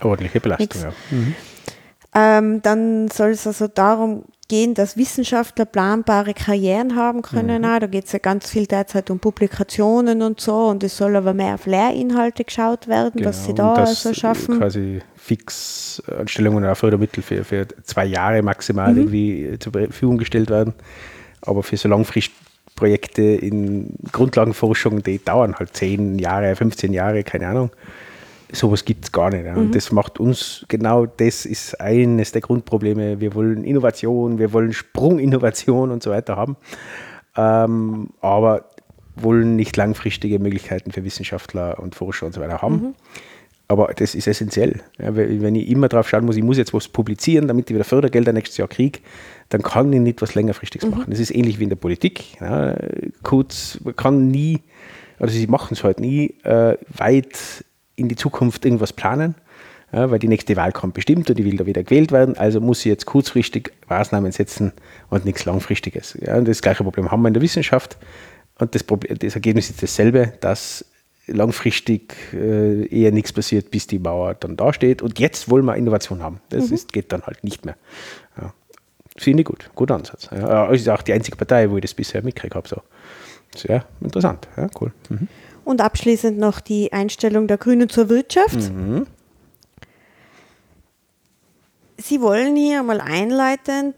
Ordentliche 0.00 0.40
Belastung, 0.40 0.82
ja. 0.82 0.92
Mhm. 1.10 1.34
Ähm, 2.14 2.62
dann 2.62 3.08
soll 3.08 3.30
es 3.30 3.46
also 3.46 3.66
darum 3.66 4.24
gehen, 4.48 4.72
dass 4.72 4.96
Wissenschaftler 4.96 5.66
planbare 5.66 6.32
Karrieren 6.32 6.96
haben 6.96 7.20
können. 7.22 7.62
Mhm. 7.62 7.80
Da 7.80 7.86
geht 7.86 8.06
es 8.06 8.12
ja 8.12 8.18
ganz 8.18 8.48
viel 8.48 8.66
derzeit 8.66 9.10
um 9.10 9.18
Publikationen 9.18 10.22
und 10.22 10.40
so 10.40 10.68
und 10.68 10.82
es 10.82 10.96
soll 10.96 11.16
aber 11.16 11.34
mehr 11.34 11.54
auf 11.54 11.66
Lehrinhalte 11.66 12.44
geschaut 12.44 12.88
werden, 12.88 13.12
genau, 13.16 13.28
was 13.28 13.44
sie 13.44 13.54
da 13.54 13.74
also 13.74 14.14
schaffen. 14.14 14.58
Quasi 14.58 15.00
Fixanstellungen 15.16 16.64
oder 16.64 16.74
Fördermittel 16.74 17.22
für, 17.22 17.44
für 17.44 17.68
zwei 17.84 18.06
Jahre 18.06 18.42
maximal 18.42 18.92
mhm. 18.92 18.98
irgendwie 18.98 19.58
zur 19.58 19.72
Verfügung 19.72 20.16
gestellt 20.16 20.48
werden. 20.48 20.72
Aber 21.42 21.62
für 21.62 21.76
so 21.76 21.88
langfristig 21.88 22.34
Projekte 22.78 23.22
in 23.22 23.88
Grundlagenforschung, 24.12 25.02
die 25.02 25.18
dauern 25.22 25.56
halt 25.56 25.76
10 25.76 26.20
Jahre, 26.20 26.54
15 26.54 26.92
Jahre, 26.92 27.24
keine 27.24 27.48
Ahnung. 27.48 27.70
Sowas 28.52 28.84
gibt 28.84 29.04
es 29.04 29.12
gar 29.12 29.30
nicht. 29.30 29.44
Ja. 29.44 29.54
Und 29.54 29.68
mhm. 29.68 29.72
das 29.72 29.90
macht 29.90 30.20
uns, 30.20 30.64
genau 30.68 31.04
das 31.04 31.44
ist 31.44 31.80
eines 31.80 32.30
der 32.30 32.40
Grundprobleme. 32.40 33.20
Wir 33.20 33.34
wollen 33.34 33.64
Innovation, 33.64 34.38
wir 34.38 34.52
wollen 34.52 34.72
Sprunginnovation 34.72 35.90
und 35.90 36.04
so 36.04 36.10
weiter 36.10 36.36
haben, 36.36 36.56
ähm, 37.36 38.10
aber 38.20 38.66
wollen 39.16 39.56
nicht 39.56 39.76
langfristige 39.76 40.38
Möglichkeiten 40.38 40.92
für 40.92 41.02
Wissenschaftler 41.02 41.80
und 41.80 41.96
Forscher 41.96 42.26
und 42.26 42.32
so 42.32 42.40
weiter 42.40 42.62
haben. 42.62 42.74
Mhm. 42.74 42.94
Aber 43.70 43.92
das 43.94 44.14
ist 44.14 44.26
essentiell. 44.26 44.80
Ja, 44.98 45.14
wenn 45.14 45.54
ich 45.54 45.68
immer 45.68 45.88
drauf 45.88 46.08
schauen 46.08 46.24
muss, 46.24 46.36
ich 46.36 46.42
muss 46.42 46.56
jetzt 46.56 46.72
was 46.72 46.88
publizieren, 46.88 47.48
damit 47.48 47.68
ich 47.68 47.74
wieder 47.74 47.84
Fördergelder 47.84 48.32
nächstes 48.32 48.56
Jahr 48.56 48.68
kriege, 48.68 49.00
dann 49.50 49.62
kann 49.62 49.92
ich 49.92 50.00
nicht 50.00 50.22
was 50.22 50.34
längerfristiges 50.34 50.88
mhm. 50.88 50.96
machen. 50.96 51.10
Das 51.10 51.20
ist 51.20 51.30
ähnlich 51.30 51.58
wie 51.58 51.64
in 51.64 51.68
der 51.68 51.76
Politik. 51.76 52.40
Ja, 52.40 52.74
kurz, 53.22 53.78
man 53.84 53.94
kann 53.94 54.28
nie, 54.28 54.60
oder 55.20 55.28
sie 55.28 55.46
machen 55.46 55.74
es 55.74 55.84
halt 55.84 56.00
nie, 56.00 56.34
äh, 56.44 56.78
weit 56.96 57.64
in 57.94 58.08
die 58.08 58.16
Zukunft 58.16 58.64
irgendwas 58.64 58.94
planen, 58.94 59.34
ja, 59.92 60.10
weil 60.10 60.18
die 60.18 60.28
nächste 60.28 60.56
Wahl 60.56 60.72
kommt 60.72 60.94
bestimmt 60.94 61.28
und 61.28 61.38
die 61.38 61.44
will 61.44 61.56
da 61.56 61.66
wieder 61.66 61.82
gewählt 61.82 62.10
werden. 62.10 62.38
Also 62.38 62.62
muss 62.62 62.80
sie 62.80 62.88
jetzt 62.88 63.04
kurzfristig 63.04 63.72
Maßnahmen 63.88 64.32
setzen 64.32 64.72
und 65.10 65.26
nichts 65.26 65.44
Langfristiges. 65.44 66.16
Ja, 66.22 66.36
und 66.36 66.48
das 66.48 66.62
gleiche 66.62 66.84
Problem 66.84 67.10
haben 67.10 67.20
wir 67.20 67.28
in 67.28 67.34
der 67.34 67.42
Wissenschaft. 67.42 67.98
Und 68.58 68.74
das, 68.74 68.82
Problem, 68.82 69.18
das 69.18 69.34
Ergebnis 69.34 69.68
ist 69.70 69.82
dasselbe, 69.82 70.32
dass 70.40 70.84
langfristig 71.28 72.14
äh, 72.32 72.86
eher 72.86 73.12
nichts 73.12 73.32
passiert, 73.32 73.70
bis 73.70 73.86
die 73.86 73.98
Mauer 73.98 74.34
dann 74.34 74.56
dasteht. 74.56 75.02
Und 75.02 75.18
jetzt 75.18 75.50
wollen 75.50 75.64
wir 75.64 75.76
Innovation 75.76 76.22
haben. 76.22 76.40
Das 76.48 76.68
mhm. 76.68 76.74
ist, 76.74 76.92
geht 76.92 77.12
dann 77.12 77.22
halt 77.22 77.44
nicht 77.44 77.64
mehr. 77.64 77.76
Ja. 78.40 78.52
Finde 79.16 79.42
ich 79.42 79.46
gut, 79.46 79.70
guter 79.74 79.94
Ansatz. 79.94 80.28
Ja, 80.30 80.70
es 80.72 80.82
ist 80.82 80.88
auch 80.88 81.02
die 81.02 81.12
einzige 81.12 81.36
Partei, 81.36 81.70
wo 81.70 81.76
ich 81.76 81.82
das 81.82 81.94
bisher 81.94 82.22
mitgekriegt 82.22 82.54
habe. 82.54 82.68
So. 82.68 82.82
Sehr 83.56 83.84
interessant, 84.00 84.48
ja, 84.56 84.68
cool. 84.80 84.92
Mhm. 85.08 85.28
Und 85.64 85.80
abschließend 85.80 86.38
noch 86.38 86.60
die 86.60 86.92
Einstellung 86.92 87.46
der 87.46 87.58
Grünen 87.58 87.88
zur 87.88 88.08
Wirtschaft. 88.08 88.72
Mhm. 88.72 89.06
Sie 91.96 92.20
wollen 92.20 92.56
hier 92.56 92.82
mal 92.82 93.00
einleitend 93.00 93.94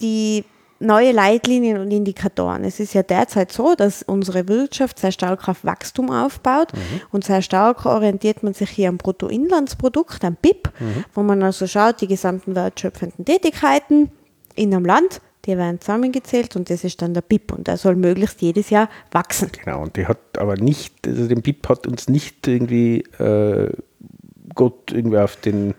die 0.00 0.44
neue 0.80 1.12
Leitlinien 1.12 1.78
und 1.78 1.90
Indikatoren. 1.90 2.64
Es 2.64 2.80
ist 2.80 2.94
ja 2.94 3.02
derzeit 3.02 3.52
so, 3.52 3.74
dass 3.74 4.02
unsere 4.02 4.48
Wirtschaft 4.48 4.98
sehr 4.98 5.12
stark 5.12 5.48
auf 5.48 5.64
Wachstum 5.64 6.10
aufbaut 6.10 6.72
mhm. 6.72 7.02
und 7.12 7.24
sehr 7.24 7.42
stark 7.42 7.84
orientiert 7.84 8.42
man 8.42 8.54
sich 8.54 8.70
hier 8.70 8.88
am 8.88 8.96
Bruttoinlandsprodukt, 8.96 10.24
am 10.24 10.36
BIP, 10.40 10.70
mhm. 10.80 11.04
wo 11.14 11.22
man 11.22 11.42
also 11.42 11.66
schaut, 11.66 12.00
die 12.00 12.06
gesamten 12.06 12.54
wertschöpfenden 12.54 13.24
Tätigkeiten 13.26 14.10
in 14.56 14.74
einem 14.74 14.86
Land, 14.86 15.20
die 15.44 15.56
werden 15.56 15.80
zusammengezählt 15.80 16.56
und 16.56 16.70
das 16.70 16.82
ist 16.82 17.00
dann 17.02 17.14
der 17.14 17.22
BIP 17.22 17.52
und 17.52 17.66
der 17.66 17.76
soll 17.76 17.96
möglichst 17.96 18.40
jedes 18.40 18.70
Jahr 18.70 18.88
wachsen. 19.10 19.50
Genau, 19.62 19.82
und 19.82 19.96
die 19.96 20.06
hat 20.06 20.38
aber 20.38 20.56
nicht, 20.56 21.06
also 21.06 21.28
den 21.28 21.42
BIP 21.42 21.68
hat 21.68 21.86
uns 21.86 22.08
nicht 22.08 22.46
irgendwie 22.48 23.00
äh, 23.18 23.70
Gott 24.54 24.92
irgendwie 24.92 25.18
auf 25.18 25.36
den 25.36 25.74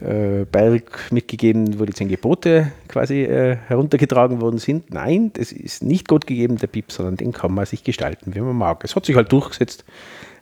äh, 0.00 0.44
Berg 0.44 1.10
mitgegeben, 1.10 1.78
wo 1.78 1.84
die 1.84 1.92
zehn 1.92 2.08
Gebote 2.08 2.72
quasi 2.88 3.22
äh, 3.22 3.56
heruntergetragen 3.66 4.40
worden 4.40 4.58
sind. 4.58 4.92
Nein, 4.92 5.30
das 5.34 5.52
ist 5.52 5.82
nicht 5.82 6.08
Gott 6.08 6.26
gegeben, 6.26 6.58
der 6.58 6.66
BIP, 6.66 6.92
sondern 6.92 7.16
den 7.16 7.32
kann 7.32 7.52
man 7.52 7.66
sich 7.66 7.84
gestalten, 7.84 8.34
wie 8.34 8.40
man 8.40 8.56
mag. 8.56 8.84
Es 8.84 8.96
hat 8.96 9.06
sich 9.06 9.16
halt 9.16 9.32
durchgesetzt, 9.32 9.84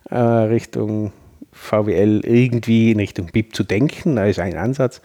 äh, 0.09 0.17
Richtung 0.17 1.13
VWL 1.51 2.21
irgendwie 2.25 2.91
in 2.91 2.99
Richtung 2.99 3.27
BIP 3.27 3.55
zu 3.55 3.63
denken, 3.63 4.17
da 4.17 4.25
ist 4.25 4.39
ein 4.39 4.57
Ansatz. 4.57 5.01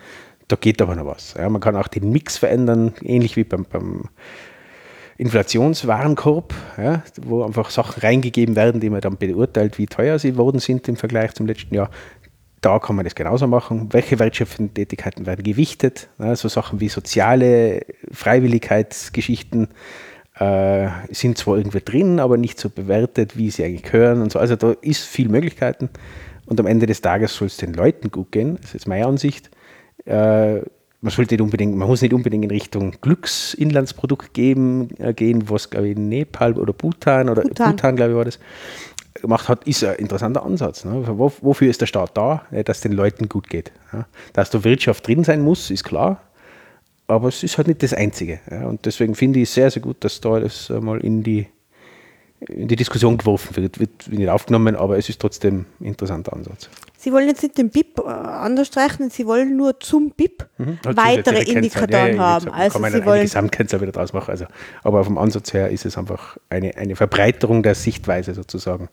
Da 0.49 0.57
geht 0.57 0.83
aber 0.83 0.97
noch 0.97 1.07
was. 1.07 1.35
Ja, 1.39 1.49
man 1.49 1.61
kann 1.61 1.77
auch 1.77 1.87
den 1.87 2.11
Mix 2.11 2.37
verändern, 2.37 2.93
ähnlich 3.03 3.37
wie 3.37 3.45
beim, 3.45 3.65
beim 3.71 4.09
Inflationswarenkorb, 5.17 6.55
ja, 6.77 7.05
wo 7.23 7.45
einfach 7.45 7.71
Sachen 7.71 8.01
reingegeben 8.01 8.57
werden, 8.57 8.81
die 8.81 8.91
man 8.91 9.01
dann 9.01 9.17
beurteilt, 9.17 9.79
wie 9.79 9.87
teuer 9.87 10.19
sie 10.19 10.37
worden 10.37 10.59
sind 10.59 10.89
im 10.89 10.97
Vergleich 10.97 11.35
zum 11.35 11.47
letzten 11.47 11.75
Jahr. 11.75 11.91
Da 12.61 12.79
kann 12.79 12.97
man 12.97 13.05
das 13.05 13.15
genauso 13.15 13.47
machen. 13.47 13.89
Welche 13.93 14.19
wirtschaftlichen 14.19 14.75
Tätigkeiten 14.75 15.25
werden 15.25 15.43
gewichtet? 15.43 16.09
Ja, 16.19 16.37
so 16.37 16.49
Sachen 16.49 16.81
wie 16.81 16.89
soziale 16.89 17.87
Freiwilligkeitsgeschichten 18.13 19.69
äh, 20.39 20.89
sind 21.11 21.39
zwar 21.39 21.57
irgendwie 21.57 21.81
drin, 21.81 22.21
aber 22.21 22.37
nicht 22.37 22.61
so 22.61 22.69
bewertet, 22.69 23.37
wie 23.37 23.51
sie 23.51 23.65
eigentlich 23.65 23.85
gehören 23.85 24.21
und 24.21 24.33
so. 24.33 24.39
Also 24.39 24.57
da 24.57 24.75
ist 24.83 25.05
viel 25.05 25.29
Möglichkeiten. 25.29 25.89
Und 26.47 26.59
am 26.61 26.67
Ende 26.67 26.87
des 26.87 27.01
Tages 27.01 27.35
soll 27.35 27.47
es 27.47 27.57
den 27.57 27.73
Leuten 27.73 28.11
gut 28.11 28.33
gehen. 28.33 28.59
Das 28.61 28.75
ist 28.75 28.87
meine 28.87 29.07
Ansicht. 29.07 29.51
Äh, 30.05 30.61
man 31.03 31.11
sollte 31.11 31.35
nicht 31.35 31.41
unbedingt, 31.41 31.77
man 31.77 31.89
muss 31.89 32.03
nicht 32.03 32.13
unbedingt 32.13 32.45
in 32.45 32.51
Richtung 32.51 32.93
Glücksinlandsprodukt 33.01 34.35
geben, 34.35 34.91
äh, 34.99 35.15
gehen, 35.15 35.49
was 35.49 35.71
glaube 35.71 35.89
ich 35.89 35.97
Nepal 35.97 36.55
oder 36.59 36.73
Bhutan 36.73 37.31
oder 37.31 37.43
Bhutan, 37.43 37.71
Bhutan 37.71 37.97
glaube 37.97 38.11
ich 38.11 38.17
war 38.17 38.25
das, 38.25 38.39
gemacht 39.21 39.49
hat, 39.49 39.65
ist 39.67 39.85
ein 39.85 39.97
interessanter 39.97 40.45
Ansatz. 40.45 40.85
Ne? 40.85 41.05
Wofür 41.07 41.69
ist 41.69 41.81
der 41.81 41.87
Staat 41.87 42.17
da? 42.17 42.45
Dass 42.51 42.79
es 42.79 42.83
den 42.83 42.93
Leuten 42.93 43.29
gut 43.29 43.49
geht. 43.49 43.73
Ja? 43.93 44.07
Dass 44.33 44.51
da 44.51 44.65
Wirtschaft 44.65 45.07
drin 45.07 45.25
sein 45.25 45.43
muss, 45.43 45.71
ist 45.71 45.85
klar, 45.85 46.23
aber 47.07 47.29
es 47.29 47.43
ist 47.43 47.59
halt 47.59 47.69
nicht 47.69 47.83
das 47.83 47.95
Einzige. 47.95 48.41
Ja? 48.51 48.67
Und 48.67 48.87
deswegen 48.87 49.15
finde 49.15 49.41
ich 49.41 49.49
es 49.49 49.55
sehr, 49.55 49.71
sehr 49.71 49.83
gut, 49.83 50.05
dass 50.05 50.21
da 50.21 50.41
das 50.41 50.71
mal 50.71 51.01
in 51.01 51.23
die 51.23 51.47
in 52.49 52.69
die 52.69 52.77
Diskussion 52.77 53.19
geworfen 53.19 53.55
wird, 53.57 53.79
wird 53.79 54.09
nicht 54.09 54.29
aufgenommen, 54.29 54.75
aber 54.75 54.97
es 54.97 55.11
ist 55.11 55.21
trotzdem 55.21 55.67
ein 55.79 55.85
interessanter 55.85 56.33
Ansatz. 56.33 56.71
Sie 57.03 57.13
wollen 57.13 57.29
jetzt 57.29 57.43
nicht 57.43 57.57
den 57.57 57.71
BIP 57.71 57.99
äh, 57.99 58.03
anders 58.11 58.77
rechnen, 58.77 59.09
Sie 59.09 59.27
wollen 59.27 59.57
nur 59.57 59.81
zum 59.81 60.11
BIP 60.11 60.47
mhm. 60.59 60.79
also 60.85 60.97
weitere 60.99 61.43
Indikatoren 61.45 62.09
ja, 62.09 62.09
ja, 62.09 62.19
haben. 62.19 62.51
Also 62.51 62.73
kann 62.75 62.83
man 62.83 62.93
Sie 62.93 63.07
wollen 63.07 63.23
Gesamtkennzahl 63.23 63.81
wieder 63.81 63.93
draus 63.93 64.13
machen. 64.13 64.31
Also, 64.31 64.45
aber 64.83 65.03
vom 65.03 65.17
Ansatz 65.17 65.55
her 65.55 65.71
ist 65.71 65.87
es 65.87 65.97
einfach 65.97 66.37
eine, 66.51 66.77
eine 66.77 66.97
Verbreiterung 66.97 67.63
der 67.63 67.75
Sichtweise 67.75 68.35
sozusagen. 68.35 68.91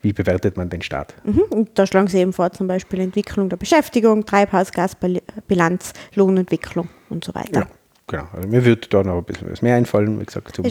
Wie 0.00 0.12
bewertet 0.12 0.56
man 0.56 0.68
den 0.68 0.82
Staat? 0.82 1.16
Mhm. 1.24 1.42
Und 1.50 1.70
da 1.76 1.84
schlagen 1.84 2.06
Sie 2.06 2.18
eben 2.18 2.32
vor, 2.32 2.52
zum 2.52 2.68
Beispiel 2.68 3.00
Entwicklung 3.00 3.48
der 3.48 3.56
Beschäftigung, 3.56 4.24
Treibhausgasbilanz, 4.24 5.94
Lohnentwicklung 6.14 6.88
und 7.10 7.24
so 7.24 7.34
weiter. 7.34 7.60
Ja, 7.60 7.66
genau. 8.06 8.28
Also 8.34 8.48
mir 8.48 8.64
würde 8.64 8.86
da 8.88 9.02
noch 9.02 9.18
ein 9.18 9.24
bisschen 9.24 9.50
was 9.50 9.62
mehr 9.62 9.74
einfallen, 9.74 10.20
wie 10.20 10.24
gesagt, 10.24 10.54
zum 10.54 10.64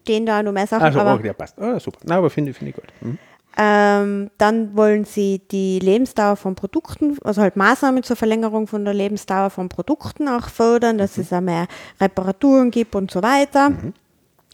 stehen 0.00 0.26
da 0.26 0.42
noch 0.42 0.52
mehr 0.52 0.66
Sachen. 0.66 0.82
Also, 0.82 1.00
aber, 1.00 1.24
ja, 1.24 1.32
passt. 1.32 1.58
Ah, 1.58 1.78
super. 1.78 1.98
Na, 2.04 2.16
aber 2.16 2.30
finde 2.30 2.52
find 2.54 2.70
ich 2.70 2.74
gut. 2.74 2.86
Mhm. 3.00 3.18
Ähm, 3.56 4.30
dann 4.38 4.76
wollen 4.76 5.04
sie 5.04 5.40
die 5.50 5.80
Lebensdauer 5.80 6.36
von 6.36 6.54
Produkten, 6.54 7.18
also 7.24 7.42
halt 7.42 7.56
Maßnahmen 7.56 8.02
zur 8.02 8.16
Verlängerung 8.16 8.66
von 8.66 8.84
der 8.84 8.94
Lebensdauer 8.94 9.50
von 9.50 9.68
Produkten 9.68 10.28
auch 10.28 10.48
fördern, 10.48 10.98
dass 10.98 11.16
mhm. 11.16 11.22
es 11.22 11.32
auch 11.32 11.40
mehr 11.40 11.66
Reparaturen 12.00 12.70
gibt 12.70 12.94
und 12.94 13.10
so 13.10 13.22
weiter. 13.22 13.70
Mhm. 13.70 13.92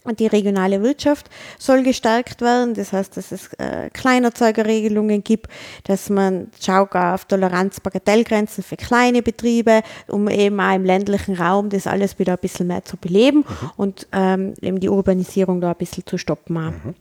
Und 0.06 0.20
die 0.20 0.28
regionale 0.28 0.82
Wirtschaft 0.82 1.28
soll 1.59 1.82
gestärkt 1.82 2.40
werden. 2.40 2.74
Das 2.74 2.93
heißt, 2.93 3.16
dass 3.16 3.32
es 3.32 3.52
äh, 3.55 3.90
Kleinerzeugerregelungen 3.93 5.24
gibt, 5.24 5.48
dass 5.85 6.10
man 6.10 6.48
schaut 6.60 6.94
auf 6.94 7.24
Toleranz, 7.24 7.81
Bagatellgrenzen 7.81 8.62
für 8.62 8.77
kleine 8.77 9.23
Betriebe, 9.23 9.82
um 10.06 10.28
eben 10.28 10.60
auch 10.60 10.74
im 10.74 10.85
ländlichen 10.85 11.35
Raum 11.35 11.70
das 11.70 11.89
alles 11.89 12.18
wieder 12.20 12.35
ein 12.35 12.39
bisschen 12.39 12.68
mehr 12.68 12.85
zu 12.85 12.97
beleben 12.97 13.39
mhm. 13.39 13.70
und 13.77 14.06
ähm, 14.12 14.55
eben 14.60 14.78
die 14.78 14.89
Urbanisierung 14.89 15.60
da 15.60 15.70
ein 15.70 15.77
bisschen 15.77 16.06
zu 16.06 16.18
stoppen. 16.18 16.94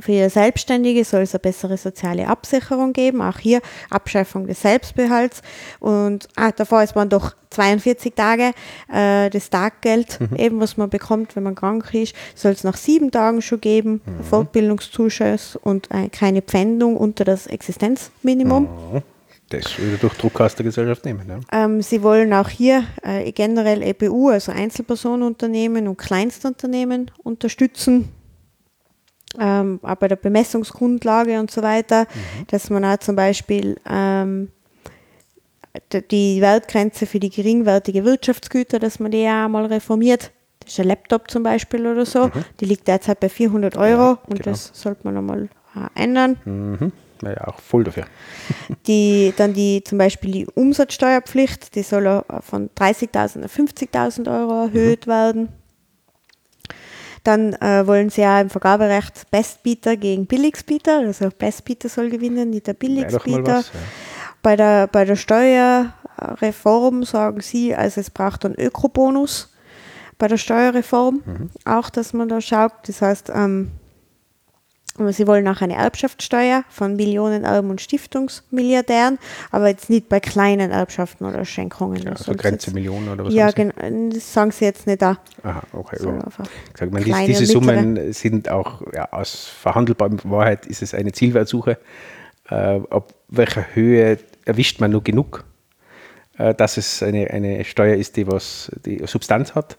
Für 0.00 0.30
Selbstständige 0.30 1.04
soll 1.04 1.22
es 1.22 1.34
eine 1.34 1.40
bessere 1.40 1.76
soziale 1.76 2.26
Absicherung 2.26 2.92
geben, 2.94 3.20
auch 3.20 3.38
hier 3.38 3.60
Abschaffung 3.90 4.46
des 4.46 4.62
Selbstbehalts. 4.62 5.42
Und 5.80 6.28
ah, 6.34 6.50
davor 6.50 6.82
ist 6.82 6.96
man 6.96 7.10
doch 7.10 7.34
42 7.50 8.14
Tage 8.14 8.52
äh, 8.90 9.28
das 9.28 9.50
Taggeld, 9.50 10.18
mhm. 10.18 10.36
eben 10.36 10.60
was 10.60 10.78
man 10.78 10.88
bekommt, 10.88 11.36
wenn 11.36 11.42
man 11.42 11.54
krank 11.54 11.92
ist, 11.92 12.14
soll 12.34 12.52
es 12.52 12.64
nach 12.64 12.76
sieben 12.76 13.10
Tagen 13.10 13.42
schon 13.42 13.60
geben, 13.60 14.00
mhm. 14.06 14.24
Fortbildungszuschuss 14.24 15.56
und 15.56 15.90
äh, 15.90 16.08
keine 16.08 16.40
Pfändung 16.40 16.96
unter 16.96 17.24
das 17.24 17.46
Existenzminimum. 17.46 18.62
Mhm. 18.62 19.02
Das 19.50 19.78
würde 19.78 19.98
durch 19.98 20.14
Druck 20.14 20.40
aus 20.40 20.54
der 20.54 20.64
Gesellschaft 20.64 21.04
nehmen. 21.04 21.28
Ja. 21.28 21.64
Ähm, 21.64 21.82
sie 21.82 22.02
wollen 22.02 22.32
auch 22.32 22.48
hier 22.48 22.84
äh, 23.02 23.30
generell 23.32 23.82
EBU, 23.82 24.30
also 24.30 24.50
Einzelpersonenunternehmen 24.50 25.86
und 25.88 25.98
Kleinstunternehmen 25.98 27.10
unterstützen 27.22 28.08
ähm, 29.38 29.80
auch 29.82 29.94
bei 29.96 30.08
der 30.08 30.16
Bemessungsgrundlage 30.16 31.38
und 31.40 31.50
so 31.50 31.62
weiter, 31.62 32.02
mhm. 32.02 32.46
dass 32.48 32.70
man 32.70 32.84
auch 32.84 32.98
zum 32.98 33.16
Beispiel 33.16 33.76
ähm, 33.88 34.48
die 36.10 36.40
Wertgrenze 36.40 37.06
für 37.06 37.20
die 37.20 37.30
geringwertige 37.30 38.04
Wirtschaftsgüter, 38.04 38.78
dass 38.78 38.98
man 38.98 39.10
die 39.10 39.22
ja 39.22 39.48
mal 39.48 39.66
reformiert. 39.66 40.32
Das 40.60 40.74
ist 40.74 40.80
ein 40.80 40.88
Laptop 40.88 41.30
zum 41.30 41.42
Beispiel 41.42 41.86
oder 41.86 42.06
so. 42.06 42.26
Mhm. 42.26 42.44
Die 42.60 42.66
liegt 42.66 42.86
derzeit 42.88 43.20
bei 43.20 43.28
400 43.28 43.76
Euro 43.76 44.02
ja, 44.02 44.18
und 44.26 44.42
genau. 44.42 44.50
das 44.50 44.70
sollte 44.74 45.00
man 45.04 45.14
nochmal 45.14 45.48
ändern. 45.94 46.36
Mhm. 46.44 46.92
Naja, 47.22 47.46
auch 47.46 47.60
voll 47.60 47.84
dafür. 47.84 48.04
die, 48.86 49.32
dann 49.36 49.54
die 49.54 49.82
zum 49.84 49.98
Beispiel 49.98 50.30
die 50.32 50.46
Umsatzsteuerpflicht, 50.46 51.74
die 51.74 51.82
soll 51.82 52.22
von 52.40 52.68
30.000 52.70 53.44
auf 53.44 53.56
50.000 53.56 54.40
Euro 54.40 54.64
erhöht 54.66 55.06
mhm. 55.06 55.10
werden. 55.10 55.48
Dann 57.24 57.52
äh, 57.54 57.86
wollen 57.86 58.10
sie 58.10 58.22
ja 58.22 58.40
im 58.40 58.50
Vergaberecht 58.50 59.30
Bestbieter 59.30 59.96
gegen 59.96 60.26
Billigsbieter, 60.26 60.98
also 60.98 61.28
Bestbieter 61.36 61.88
soll 61.88 62.10
gewinnen, 62.10 62.50
nicht 62.50 62.66
der 62.66 62.74
Billigsbieter. 62.74 63.58
Was, 63.58 63.72
ja. 63.72 63.80
bei, 64.42 64.56
der, 64.56 64.88
bei 64.88 65.04
der 65.04 65.16
Steuerreform 65.16 67.04
sagen 67.04 67.40
sie, 67.40 67.74
also 67.76 68.00
es 68.00 68.10
braucht 68.10 68.44
einen 68.44 68.58
Ökobonus 68.58 69.54
bei 70.18 70.26
der 70.28 70.36
Steuerreform, 70.36 71.22
mhm. 71.24 71.50
auch 71.64 71.90
dass 71.90 72.12
man 72.12 72.28
da 72.28 72.40
schaut. 72.40 72.72
Das 72.86 73.02
heißt, 73.02 73.30
ähm, 73.34 73.70
sie 75.10 75.26
wollen 75.26 75.48
auch 75.48 75.60
eine 75.60 75.74
Erbschaftssteuer 75.74 76.64
von 76.68 76.96
Millionenerben 76.96 77.70
und 77.70 77.80
Stiftungsmilliardären, 77.80 79.18
aber 79.50 79.68
jetzt 79.68 79.90
nicht 79.90 80.08
bei 80.08 80.20
kleinen 80.20 80.70
Erbschaften 80.70 81.24
oder 81.24 81.44
Schenkungen. 81.44 82.02
Ja, 82.02 82.10
also 82.10 82.32
Grenze 82.34 82.66
jetzt, 82.66 82.74
Millionen 82.74 83.08
oder 83.08 83.24
was? 83.24 83.34
Ja, 83.34 83.50
genau, 83.50 83.72
das 84.10 84.32
sagen 84.32 84.50
sie 84.50 84.64
jetzt 84.64 84.86
nicht 84.86 85.00
da. 85.00 85.18
Aha, 85.42 85.62
okay. 85.72 85.96
So 85.98 86.10
ja. 86.10 86.22
Sag 86.78 86.92
mal, 86.92 87.02
diese, 87.02 87.24
diese 87.24 87.46
Summen 87.46 88.12
sind 88.12 88.48
auch 88.48 88.82
ja, 88.94 89.10
aus 89.12 89.46
verhandelbarer 89.46 90.18
Wahrheit 90.24 90.66
ist 90.66 90.82
es 90.82 90.94
eine 90.94 91.12
Zielwertsuche. 91.12 91.78
Äh, 92.50 92.54
ab 92.90 93.14
welcher 93.28 93.74
Höhe 93.74 94.18
erwischt 94.44 94.80
man 94.80 94.90
nur 94.90 95.02
genug, 95.02 95.44
äh, 96.36 96.54
dass 96.54 96.76
es 96.76 97.02
eine, 97.02 97.30
eine 97.30 97.64
Steuer 97.64 97.96
ist, 97.96 98.16
die 98.16 98.26
was 98.26 98.70
die 98.84 99.02
Substanz 99.06 99.54
hat 99.54 99.78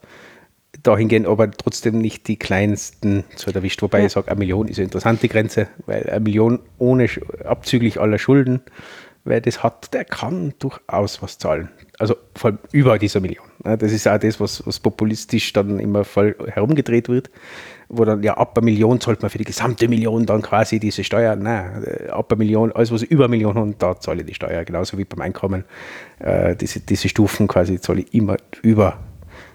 dahingehend 0.84 1.28
aber 1.28 1.50
trotzdem 1.50 1.98
nicht 1.98 2.28
die 2.28 2.38
kleinsten 2.38 3.24
zu 3.36 3.52
erwischt. 3.52 3.82
Wobei 3.82 4.00
ja. 4.00 4.06
ich 4.06 4.12
sage, 4.12 4.30
eine 4.30 4.40
Million 4.40 4.68
ist 4.68 4.78
eine 4.78 4.86
interessante 4.86 5.28
Grenze, 5.28 5.68
weil 5.86 6.10
eine 6.10 6.20
Million 6.20 6.60
ohne 6.78 7.08
abzüglich 7.46 8.00
aller 8.00 8.20
Schulden, 8.20 8.62
wer 9.26 9.42
das 9.42 9.64
hat, 9.64 9.94
der 9.94 10.06
kann 10.06 10.54
durchaus 10.60 11.22
was 11.22 11.38
zahlen. 11.38 11.70
Also 12.00 12.16
vor 12.36 12.52
allem 12.52 12.60
über 12.72 13.00
dieser 13.00 13.22
Million. 13.22 13.46
Das 13.64 13.94
ist 13.94 14.08
auch 14.08 14.18
das, 14.18 14.40
was, 14.40 14.66
was 14.66 14.80
populistisch 14.80 15.54
dann 15.54 15.80
immer 15.80 16.04
voll 16.04 16.36
herumgedreht 16.48 17.08
wird, 17.08 17.30
wo 17.88 18.04
dann, 18.04 18.24
ja, 18.24 18.36
ab 18.36 18.58
einer 18.58 18.66
Million 18.66 19.00
zahlt 19.00 19.22
man 19.22 19.32
für 19.32 19.38
die 19.38 19.46
gesamte 19.46 19.88
Million 19.88 20.26
dann 20.26 20.42
quasi 20.42 20.80
diese 20.80 21.04
Steuer. 21.04 21.36
Nein, 21.38 22.10
ab 22.10 22.32
einer 22.32 22.40
Million, 22.40 22.72
alles 22.74 22.92
was 22.92 23.04
über 23.04 23.26
eine 23.26 23.32
Million 23.32 23.58
hat, 23.58 23.76
da 23.82 24.00
zahle 24.00 24.22
ich 24.22 24.28
die 24.28 24.34
Steuer. 24.34 24.66
Genauso 24.66 24.98
wie 24.98 25.06
beim 25.06 25.22
Einkommen. 25.22 25.64
Äh, 26.20 26.58
diese, 26.58 26.82
diese 26.82 27.08
Stufen 27.08 27.48
quasi 27.48 27.80
zahle 27.80 28.02
ich 28.02 28.14
immer 28.14 28.36
über 28.64 28.98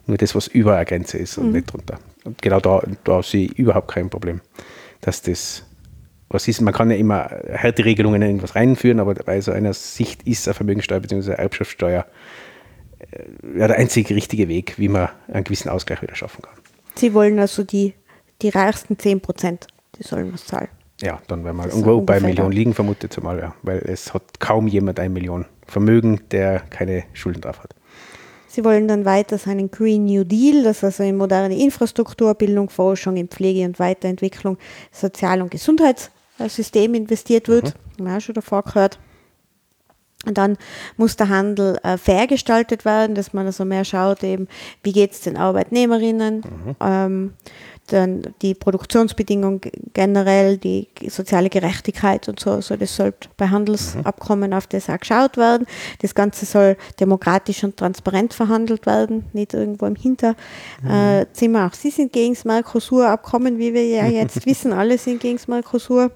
nur 0.08 0.18
das, 0.18 0.34
was 0.34 0.46
über 0.48 0.76
eine 0.76 0.84
Grenze 0.84 1.18
ist 1.18 1.38
und 1.38 1.48
mhm. 1.48 1.52
nicht 1.52 1.72
drunter. 1.72 1.98
Und 2.24 2.40
genau 2.42 2.60
da, 2.60 2.82
da 3.04 3.22
sehe 3.22 3.46
ich 3.46 3.58
überhaupt 3.58 3.88
kein 3.88 4.10
Problem, 4.10 4.40
dass 5.00 5.22
das 5.22 5.64
was 6.30 6.46
ist, 6.46 6.60
man 6.60 6.74
kann 6.74 6.90
ja 6.90 6.96
immer 6.96 7.30
harte 7.56 7.84
Regelungen 7.84 8.20
in 8.20 8.28
irgendwas 8.28 8.54
reinführen, 8.54 9.00
aber 9.00 9.14
bei 9.14 9.40
so 9.40 9.52
einer 9.52 9.72
Sicht 9.72 10.24
ist 10.24 10.46
eine 10.46 10.54
Vermögensteuer 10.54 11.00
bzw. 11.00 11.32
Erbschaftssteuer 11.32 12.06
äh, 12.98 13.58
ja, 13.58 13.68
der 13.68 13.78
einzige 13.78 14.14
richtige 14.14 14.48
Weg, 14.48 14.74
wie 14.78 14.88
man 14.88 15.08
einen 15.28 15.44
gewissen 15.44 15.70
Ausgleich 15.70 16.02
wieder 16.02 16.14
schaffen 16.14 16.42
kann. 16.42 16.54
Sie 16.96 17.14
wollen 17.14 17.38
also 17.38 17.64
die, 17.64 17.94
die 18.42 18.50
reichsten 18.50 18.98
10 18.98 19.20
Prozent, 19.20 19.68
die 19.98 20.02
sollen 20.02 20.32
was 20.32 20.44
zahlen. 20.46 20.68
Ja, 21.00 21.20
dann 21.28 21.44
werden 21.44 21.56
wir 21.56 21.66
irgendwo 21.66 22.00
bei 22.00 22.18
Millionen 22.20 22.52
liegen, 22.52 22.74
vermutet 22.74 23.12
zumal, 23.12 23.38
ja, 23.38 23.54
weil 23.62 23.78
es 23.78 24.12
hat 24.12 24.40
kaum 24.40 24.66
jemand 24.66 24.98
eine 24.98 25.10
Million 25.10 25.46
Vermögen, 25.66 26.22
der 26.30 26.60
keine 26.70 27.04
Schulden 27.12 27.40
drauf 27.40 27.62
hat. 27.62 27.74
Sie 28.48 28.64
wollen 28.64 28.88
dann 28.88 29.04
weiter 29.04 29.36
seinen 29.36 29.70
Green 29.70 30.06
New 30.06 30.24
Deal, 30.24 30.64
das 30.64 30.82
also 30.82 31.02
in 31.02 31.16
moderne 31.16 31.56
Infrastruktur, 31.56 32.34
Bildung, 32.34 32.70
Forschung, 32.70 33.16
in 33.16 33.28
Pflege 33.28 33.64
und 33.64 33.78
Weiterentwicklung, 33.78 34.56
Sozial- 34.90 35.42
und 35.42 35.50
Gesundheitssystem 35.50 36.94
investiert 36.94 37.48
wird. 37.48 37.64
Mhm. 37.64 37.68
Haben 37.68 38.06
wir 38.06 38.16
auch 38.16 38.20
schon 38.20 38.34
davor 38.34 38.62
gehört. 38.62 38.98
Dann 40.24 40.56
muss 40.96 41.16
der 41.16 41.28
Handel 41.28 41.78
äh, 41.82 41.96
fair 41.96 42.26
gestaltet 42.26 42.84
werden, 42.84 43.14
dass 43.14 43.32
man 43.32 43.46
also 43.46 43.64
mehr 43.64 43.84
schaut, 43.84 44.24
eben, 44.24 44.48
wie 44.82 44.92
geht 44.92 45.12
es 45.12 45.20
den 45.20 45.36
Arbeitnehmerinnen, 45.36 46.38
mhm. 46.38 46.76
ähm, 46.80 47.34
dann 47.92 48.22
die 48.42 48.54
Produktionsbedingungen 48.54 49.60
generell, 49.94 50.58
die 50.58 50.88
soziale 51.08 51.48
Gerechtigkeit 51.48 52.28
und 52.28 52.40
so. 52.40 52.50
Also 52.52 52.76
das 52.76 52.94
soll 52.94 53.12
bei 53.36 53.48
Handelsabkommen 53.48 54.52
auf 54.52 54.66
das 54.66 54.88
auch 54.88 54.98
geschaut 54.98 55.36
werden. 55.36 55.66
Das 56.00 56.14
Ganze 56.14 56.46
soll 56.46 56.76
demokratisch 57.00 57.64
und 57.64 57.76
transparent 57.76 58.34
verhandelt 58.34 58.86
werden, 58.86 59.24
nicht 59.32 59.54
irgendwo 59.54 59.86
im 59.86 59.96
Hinterzimmer. 59.96 61.66
Auch 61.66 61.74
Sie 61.74 61.90
sind 61.90 62.12
gegen 62.12 62.34
das 62.34 62.44
Mercosur-Abkommen, 62.44 63.58
wie 63.58 63.74
wir 63.74 63.86
ja 63.86 64.06
jetzt 64.08 64.46
wissen. 64.46 64.72
Alle 64.72 64.98
sind 64.98 65.20
gegen 65.20 65.36
das 65.36 65.48
Mercosur. 65.48 66.10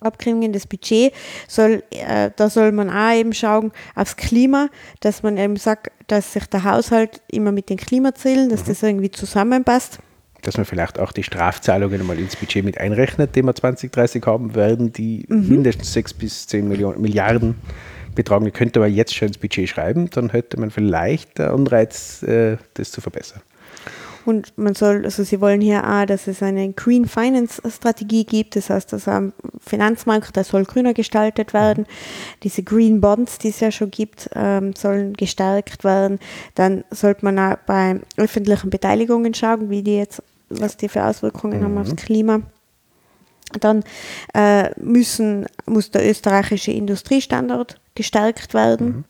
Abgrenzungen 0.00 0.52
das 0.52 0.66
Budget 0.66 1.12
soll, 1.48 1.82
äh, 1.90 2.30
da 2.36 2.50
soll 2.50 2.72
man 2.72 2.90
auch 2.90 3.14
eben 3.14 3.32
schauen 3.32 3.72
aufs 3.94 4.16
Klima, 4.16 4.68
dass 5.00 5.22
man 5.22 5.38
eben 5.38 5.56
sagt, 5.56 5.90
dass 6.06 6.34
sich 6.34 6.46
der 6.46 6.64
Haushalt 6.64 7.22
immer 7.28 7.52
mit 7.52 7.70
den 7.70 7.78
Klimazielen, 7.78 8.48
dass 8.50 8.62
mhm. 8.62 8.66
das 8.66 8.82
irgendwie 8.82 9.10
zusammenpasst. 9.10 9.98
Dass 10.46 10.56
man 10.56 10.64
vielleicht 10.64 11.00
auch 11.00 11.10
die 11.10 11.24
Strafzahlungen 11.24 12.06
mal 12.06 12.18
ins 12.18 12.36
Budget 12.36 12.64
mit 12.64 12.78
einrechnet, 12.78 13.34
die 13.34 13.42
wir 13.42 13.52
2030 13.52 14.24
haben 14.26 14.54
werden, 14.54 14.92
die 14.92 15.24
mhm. 15.28 15.48
mindestens 15.48 15.92
6 15.92 16.14
bis 16.14 16.46
10 16.46 16.68
Millionen, 16.68 17.00
Milliarden 17.02 17.56
betragen. 18.14 18.44
Die 18.44 18.52
könnte 18.52 18.78
man 18.78 18.94
jetzt 18.94 19.12
schon 19.12 19.26
ins 19.26 19.38
Budget 19.38 19.68
schreiben, 19.68 20.08
dann 20.10 20.30
hätte 20.30 20.60
man 20.60 20.70
vielleicht 20.70 21.38
den 21.38 21.46
Anreiz, 21.46 22.22
äh, 22.22 22.58
das 22.74 22.92
zu 22.92 23.00
verbessern. 23.00 23.42
Und 24.24 24.58
man 24.58 24.74
soll, 24.74 25.04
also 25.04 25.22
sie 25.22 25.40
wollen 25.40 25.60
hier 25.60 25.84
auch, 25.84 26.04
dass 26.04 26.26
es 26.26 26.42
eine 26.42 26.72
Green 26.72 27.06
Finance 27.06 27.62
Strategie 27.70 28.24
gibt, 28.24 28.56
das 28.56 28.70
heißt, 28.70 28.92
dass 28.92 29.06
am 29.06 29.32
Finanzmarkt, 29.60 30.34
der 30.34 30.42
soll 30.42 30.64
grüner 30.64 30.94
gestaltet 30.94 31.54
werden. 31.54 31.86
Diese 32.42 32.64
Green 32.64 33.00
Bonds, 33.00 33.38
die 33.38 33.50
es 33.50 33.60
ja 33.60 33.70
schon 33.70 33.92
gibt, 33.92 34.28
ähm, 34.34 34.74
sollen 34.74 35.12
gestärkt 35.12 35.84
werden. 35.84 36.18
Dann 36.56 36.82
sollte 36.90 37.24
man 37.24 37.38
auch 37.38 37.56
bei 37.66 38.00
öffentlichen 38.16 38.68
Beteiligungen 38.68 39.32
schauen, 39.32 39.70
wie 39.70 39.84
die 39.84 39.96
jetzt, 39.96 40.20
was 40.48 40.76
die 40.76 40.88
für 40.88 41.04
Auswirkungen 41.04 41.60
mhm. 41.60 41.64
haben 41.64 41.78
aufs 41.78 41.96
Klima. 41.96 42.42
Dann 43.60 43.84
äh, 44.34 44.70
müssen, 44.80 45.46
muss 45.66 45.90
der 45.90 46.08
österreichische 46.08 46.72
Industriestandort 46.72 47.80
gestärkt 47.94 48.54
werden. 48.54 48.86
Mhm 48.86 49.04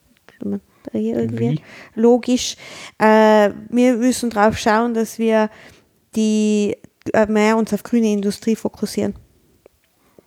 hier 0.91 1.17
irgendwie 1.17 1.51
Wie? 1.51 1.61
logisch. 1.95 2.55
Äh, 2.97 3.51
wir 3.69 3.97
müssen 3.97 4.29
darauf 4.29 4.57
schauen, 4.57 4.93
dass 4.93 5.19
wir 5.19 5.49
die 6.15 6.77
äh, 7.13 7.25
mehr 7.27 7.57
uns 7.57 7.73
auf 7.73 7.83
grüne 7.83 8.11
Industrie 8.11 8.55
fokussieren. 8.55 9.15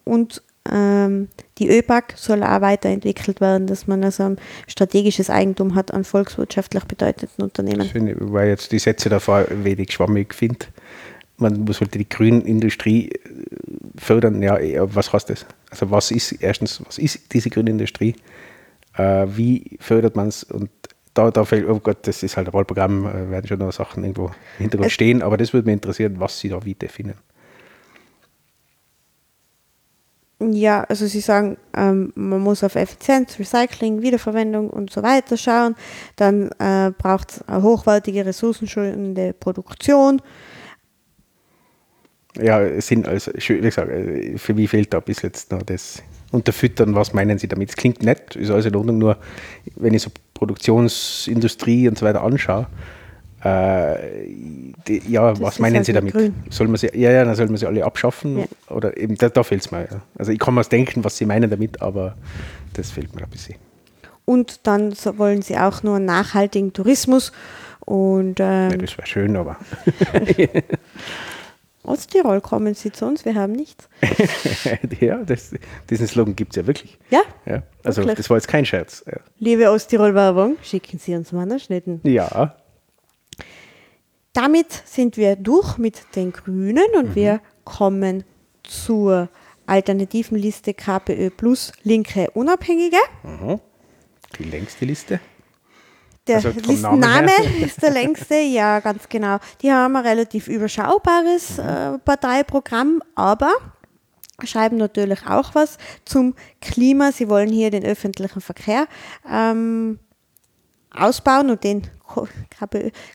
Und 0.05 0.43
ähm, 0.71 1.29
die 1.59 1.69
ÖPAC 1.69 2.15
soll 2.17 2.43
auch 2.43 2.61
weiterentwickelt 2.61 3.41
werden, 3.41 3.67
dass 3.67 3.87
man 3.87 4.05
also 4.05 4.25
ein 4.25 4.41
strategisches 4.67 5.31
Eigentum 5.31 5.75
hat 5.75 5.93
an 5.93 6.05
volkswirtschaftlich 6.05 6.85
bedeutenden 6.85 7.45
Unternehmen. 7.45 7.83
Ich 7.83 7.93
finde, 7.93 8.17
weil 8.19 8.49
jetzt 8.49 8.71
die 8.73 8.79
Sätze 8.79 9.09
davor 9.09 9.47
wenig 9.49 9.93
schwammig 9.93 10.35
finde. 10.35 10.67
Man 11.41 11.67
sollte 11.73 11.99
die 11.99 12.09
grüne 12.09 12.41
Industrie 12.41 13.11
äh, 13.11 13.19
fördern. 13.97 14.43
Ja, 14.43 14.59
was 14.95 15.13
heißt 15.13 15.31
das? 15.31 15.47
Also 15.71 15.91
was 15.91 16.11
ist 16.11 16.33
erstens, 16.33 16.83
was 16.87 16.99
ist 16.99 17.33
diese 17.33 17.51
grüne 17.51 17.71
Industrie? 17.71 18.15
äh, 18.97 19.27
wie 19.29 19.79
fördert 19.81 20.17
man 20.17 20.29
es 20.29 20.45
und 20.45 20.71
da, 21.15 21.31
da 21.31 21.45
fällt, 21.45 21.69
oh 21.69 21.81
Gott, 21.81 22.07
das 22.07 22.23
ist 22.23 22.37
halt 22.37 22.49
ein 22.49 22.53
Wahlprogramm, 22.53 23.07
äh, 23.07 23.31
werden 23.31 23.47
schon 23.47 23.59
noch 23.59 23.73
Sachen 23.73 24.05
irgendwo 24.05 24.27
im 24.27 24.33
Hintergrund 24.59 24.87
es 24.87 24.93
stehen, 24.93 25.23
aber 25.23 25.37
das 25.37 25.53
würde 25.53 25.67
mich 25.67 25.75
interessieren, 25.75 26.17
was 26.19 26.39
Sie 26.39 26.49
da 26.49 26.65
wie 26.65 26.75
definieren. 26.75 27.19
Ja, 30.43 30.85
also 30.85 31.07
Sie 31.07 31.21
sagen, 31.21 31.59
ähm, 31.77 32.13
man 32.15 32.41
muss 32.41 32.65
auf 32.65 32.75
Effizienz, 32.75 33.39
Recycling, 33.39 34.01
Wiederverwendung 34.01 34.71
und 34.71 34.91
so 34.91 35.03
weiter 35.03 35.37
schauen. 35.37 35.75
Dann 36.17 36.51
äh, 36.59 36.93
braucht 36.97 37.33
es 37.33 37.43
eine 37.43 37.63
hochwertige, 37.63 38.25
ressourcenschonende 38.25 39.35
Produktion. 39.35 40.23
Ja, 42.37 42.61
es 42.61 42.87
sind 42.87 43.09
also, 43.09 43.33
wie 43.35 43.61
gesagt, 43.61 43.91
für 44.37 44.55
mich 44.55 44.71
fehlt 44.71 44.95
da 44.95 45.01
bis 45.01 45.23
jetzt 45.23 45.51
noch 45.51 45.63
das 45.63 46.03
unterfüttern, 46.31 46.95
was 46.95 47.13
meinen 47.13 47.39
Sie 47.39 47.49
damit? 47.49 47.71
Es 47.71 47.77
klingt 47.77 48.03
nett, 48.03 48.37
ist 48.37 48.51
alles 48.51 48.67
in 48.67 48.77
Ordnung, 48.77 48.99
nur 48.99 49.17
wenn 49.77 49.95
ich 49.95 50.03
so 50.03 50.11
Produktionsindustrie 50.35 51.89
und 51.89 51.99
so 51.99 52.07
weiter 52.07 52.23
anschaue, 52.23 52.67
äh, 53.43 54.27
die, 54.87 55.03
ja, 55.09 55.31
das 55.31 55.41
was 55.41 55.59
meinen 55.59 55.77
halt 55.77 55.87
Sie 55.87 55.93
damit? 55.93 56.15
Soll 56.51 56.69
man 56.69 56.77
sie, 56.77 56.91
ja, 56.95 57.11
ja, 57.11 57.25
dann 57.25 57.35
soll 57.35 57.47
man 57.47 57.57
sie 57.57 57.67
alle 57.67 57.85
abschaffen? 57.85 58.41
Ja. 58.41 58.45
Oder 58.69 58.97
eben, 58.97 59.17
da, 59.17 59.29
da 59.29 59.43
fehlt 59.43 59.63
es 59.63 59.71
mir. 59.71 59.89
Ja. 59.91 60.03
Also 60.19 60.31
ich 60.31 60.39
kann 60.39 60.55
mir 60.55 60.63
denken, 60.63 61.03
was 61.05 61.17
Sie 61.17 61.27
meinen 61.27 61.51
damit, 61.51 61.81
aber 61.81 62.17
das 62.75 62.91
fehlt 62.91 63.15
mir 63.15 63.23
ein 63.23 63.31
bisschen. 63.31 63.57
Und 64.27 64.67
dann 64.67 64.93
wollen 65.17 65.43
Sie 65.43 65.57
auch 65.57 65.83
nur 65.83 65.99
nachhaltigen 65.99 66.73
Tourismus. 66.73 67.33
Und, 67.81 68.39
ähm, 68.41 68.71
ja, 68.71 68.77
das 68.77 68.97
wäre 68.99 69.07
schön, 69.07 69.37
aber. 69.37 69.57
Osttirol 71.83 72.41
kommen 72.41 72.75
Sie 72.75 72.93
zu 72.93 73.07
uns, 73.07 73.25
wir 73.25 73.35
haben 73.35 73.53
nichts. 73.53 73.89
ja, 75.01 75.23
das, 75.25 75.55
diesen 75.89 76.07
Slogan 76.07 76.37
gibt 76.37 76.53
es 76.53 76.57
ja 76.57 76.67
wirklich. 76.67 76.99
Ja? 77.11 77.23
ja. 77.47 77.63
Also 77.83 78.03
wirklich. 78.03 78.19
das 78.19 78.31
war 78.31 78.37
jetzt 78.37 78.49
kein 78.49 78.67
Scherz. 78.67 79.03
Ja. 79.07 79.19
Liebe 79.39 79.71
Osttirol-Werbung, 79.71 80.57
schicken 80.63 80.99
Sie 80.99 81.15
uns 81.15 81.33
Mannerschnitten. 81.33 82.01
Ja. 82.05 82.57
Damit 84.33 84.71
sind 84.85 85.17
wir 85.17 85.37
durch 85.37 85.79
mit 85.79 86.15
den 86.17 86.33
Grünen 86.33 86.87
und 86.97 87.11
mhm. 87.11 87.15
wir 87.15 87.41
kommen 87.65 88.25
zur 88.63 89.29
alternativen 89.67 90.37
Liste 90.37 90.75
KPÖ 90.75 91.31
plus 91.31 91.73
Linke 91.83 92.31
Unabhängige. 92.35 92.99
Mhm. 93.23 93.61
Die 94.39 94.45
längste 94.45 94.85
Liste. 94.85 95.21
Der 96.31 96.37
also 96.37 96.61
Listenname 96.61 97.33
ist 97.61 97.83
der 97.83 97.91
längste, 97.91 98.35
ja, 98.41 98.81
ganz 98.81 99.09
genau. 99.09 99.39
Die 99.63 99.73
haben 99.73 99.97
ein 99.97 100.07
relativ 100.07 100.49
überschaubares 100.49 101.59
äh, 101.59 101.99
Parteiprogramm, 101.99 103.03
aber 103.15 103.53
schreiben 104.45 104.77
natürlich 104.77 105.27
auch 105.27 105.55
was 105.55 105.77
zum 106.05 106.35
Klima. 106.61 107.13
Sie 107.13 107.29
wollen 107.29 107.51
hier 107.51 107.71
den 107.71 107.85
öffentlichen 107.85 108.41
Verkehr 108.41 108.87
ähm, 109.31 109.99
ausbauen 110.91 111.51
und 111.51 111.65
den 111.65 111.83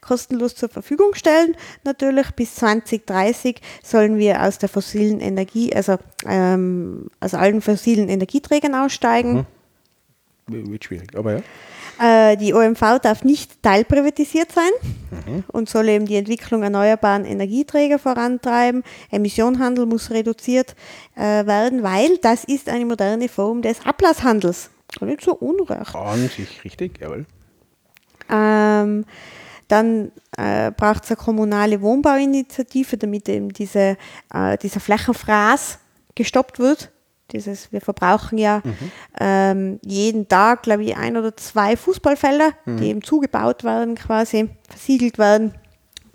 kostenlos 0.01 0.55
zur 0.55 0.69
Verfügung 0.69 1.15
stellen. 1.15 1.55
Natürlich 1.83 2.31
bis 2.31 2.55
2030 2.55 3.59
sollen 3.83 4.17
wir 4.17 4.43
aus 4.43 4.57
der 4.57 4.69
fossilen 4.69 5.19
Energie, 5.19 5.75
also 5.75 5.97
ähm, 6.25 7.07
aus 7.19 7.33
allen 7.33 7.61
fossilen 7.61 8.09
Energieträgern 8.09 8.75
aussteigen. 8.75 9.45
Mhm. 10.47 10.71
Wird 10.71 10.83
schwierig, 10.83 11.15
aber 11.17 11.37
ja. 11.37 11.41
Äh, 12.01 12.35
die 12.37 12.53
OMV 12.53 12.99
darf 13.01 13.23
nicht 13.23 13.61
teilprivatisiert 13.63 14.51
sein 14.51 14.71
mhm. 15.25 15.43
und 15.47 15.69
soll 15.69 15.87
eben 15.89 16.05
die 16.05 16.15
Entwicklung 16.15 16.63
erneuerbaren 16.63 17.25
Energieträger 17.25 17.99
vorantreiben. 17.99 18.83
Emissionenhandel 19.11 19.85
muss 19.85 20.11
reduziert 20.11 20.75
äh, 21.15 21.45
werden, 21.45 21.83
weil 21.83 22.17
das 22.17 22.43
ist 22.43 22.69
eine 22.69 22.85
moderne 22.85 23.29
Form 23.29 23.61
des 23.61 23.85
Ablasshandels. 23.85 24.69
Nicht 25.01 25.21
so 25.21 25.33
unrecht. 25.33 25.95
An 25.95 26.29
sich 26.29 26.63
richtig, 26.63 26.99
jawohl. 27.01 27.25
Ähm, 28.29 29.05
dann 29.67 30.11
äh, 30.37 30.71
braucht 30.71 31.05
es 31.05 31.11
eine 31.11 31.17
kommunale 31.17 31.81
Wohnbauinitiative, 31.81 32.97
damit 32.97 33.29
eben 33.29 33.49
diese, 33.49 33.97
äh, 34.33 34.57
dieser 34.57 34.79
Flächenfraß 34.79 35.79
gestoppt 36.13 36.59
wird. 36.59 36.91
Dieses, 37.31 37.71
wir 37.71 37.81
verbrauchen 37.81 38.37
ja 38.37 38.61
mhm. 38.63 38.91
ähm, 39.19 39.79
jeden 39.83 40.27
Tag, 40.27 40.63
glaube 40.63 40.83
ich, 40.83 40.95
ein 40.95 41.17
oder 41.17 41.35
zwei 41.35 41.75
Fußballfelder, 41.75 42.51
mhm. 42.65 42.77
die 42.77 42.87
eben 42.89 43.03
zugebaut 43.03 43.63
werden, 43.63 43.95
quasi 43.95 44.49
versiegelt 44.69 45.17
werden. 45.17 45.53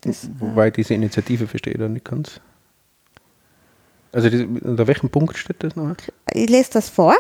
Das, 0.03 0.31
Wobei 0.39 0.69
äh, 0.69 0.73
diese 0.73 0.95
Initiative 0.95 1.47
verstehe 1.47 1.75
ich 1.75 1.81
da 1.81 1.89
nicht 1.89 2.05
ganz. 2.05 2.41
Also 4.13 4.29
das, 4.29 4.41
unter 4.41 4.87
welchem 4.87 5.09
Punkt 5.09 5.37
steht 5.37 5.63
das 5.63 5.77
noch? 5.77 5.95
Ich 6.33 6.49
lese 6.49 6.71
das 6.73 6.89
vor. 6.89 7.15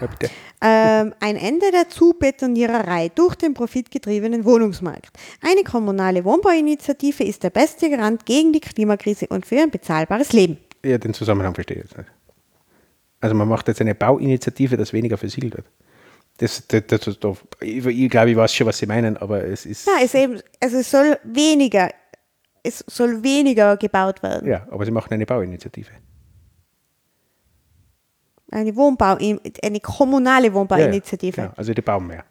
Ähm, 0.60 1.14
ein 1.20 1.36
Ende 1.36 1.70
der 1.70 1.88
Zubetoniererei 1.88 3.10
durch 3.14 3.36
den 3.36 3.54
profitgetriebenen 3.54 4.44
Wohnungsmarkt. 4.44 5.16
Eine 5.40 5.62
kommunale 5.62 6.24
Wohnbauinitiative 6.24 7.24
ist 7.24 7.44
der 7.44 7.50
beste 7.50 7.90
Garant 7.90 8.26
gegen 8.26 8.52
die 8.52 8.60
Klimakrise 8.60 9.26
und 9.28 9.46
für 9.46 9.60
ein 9.60 9.70
bezahlbares 9.70 10.32
Leben. 10.32 10.58
Ja, 10.84 10.98
den 10.98 11.14
Zusammenhang 11.14 11.54
verstehe 11.54 11.76
ich 11.78 11.82
jetzt 11.84 11.96
nicht. 11.96 12.10
Also 13.20 13.34
man 13.34 13.48
macht 13.48 13.68
jetzt 13.68 13.80
eine 13.80 13.94
Bauinitiative, 13.94 14.76
dass 14.76 14.92
weniger 14.92 15.18
versiegelt 15.18 15.56
wird. 15.56 15.66
Das, 16.38 16.66
das, 16.66 16.82
das, 16.86 17.18
das, 17.18 17.36
ich, 17.60 17.84
ich 17.84 18.10
glaube, 18.10 18.30
ich 18.30 18.36
weiß 18.36 18.55
schon, 18.55 18.66
was 18.66 18.78
Sie 18.78 18.86
meinen, 18.86 19.16
aber 19.18 19.44
es 19.44 19.66
ist. 19.66 19.86
Ja, 19.86 19.92
es, 20.02 20.14
eben, 20.14 20.40
also 20.59 20.78
es 20.78 20.90
soll 20.90 21.18
weniger, 21.24 21.90
es 22.62 22.82
soll 22.86 23.22
weniger 23.22 23.76
gebaut 23.76 24.22
werden. 24.22 24.48
Ja, 24.48 24.66
aber 24.70 24.86
Sie 24.86 24.90
machen 24.90 25.12
eine 25.12 25.26
Bauinitiative. 25.26 25.90
Eine 28.51 28.74
Wohnbau, 28.74 29.18
eine 29.62 29.80
kommunale 29.80 30.52
Wohnbauinitiative. 30.52 31.36
Ja, 31.36 31.47
ja, 31.48 31.52
also 31.56 31.74
die 31.74 31.82
bauen 31.82 32.06
mehr. 32.06 32.24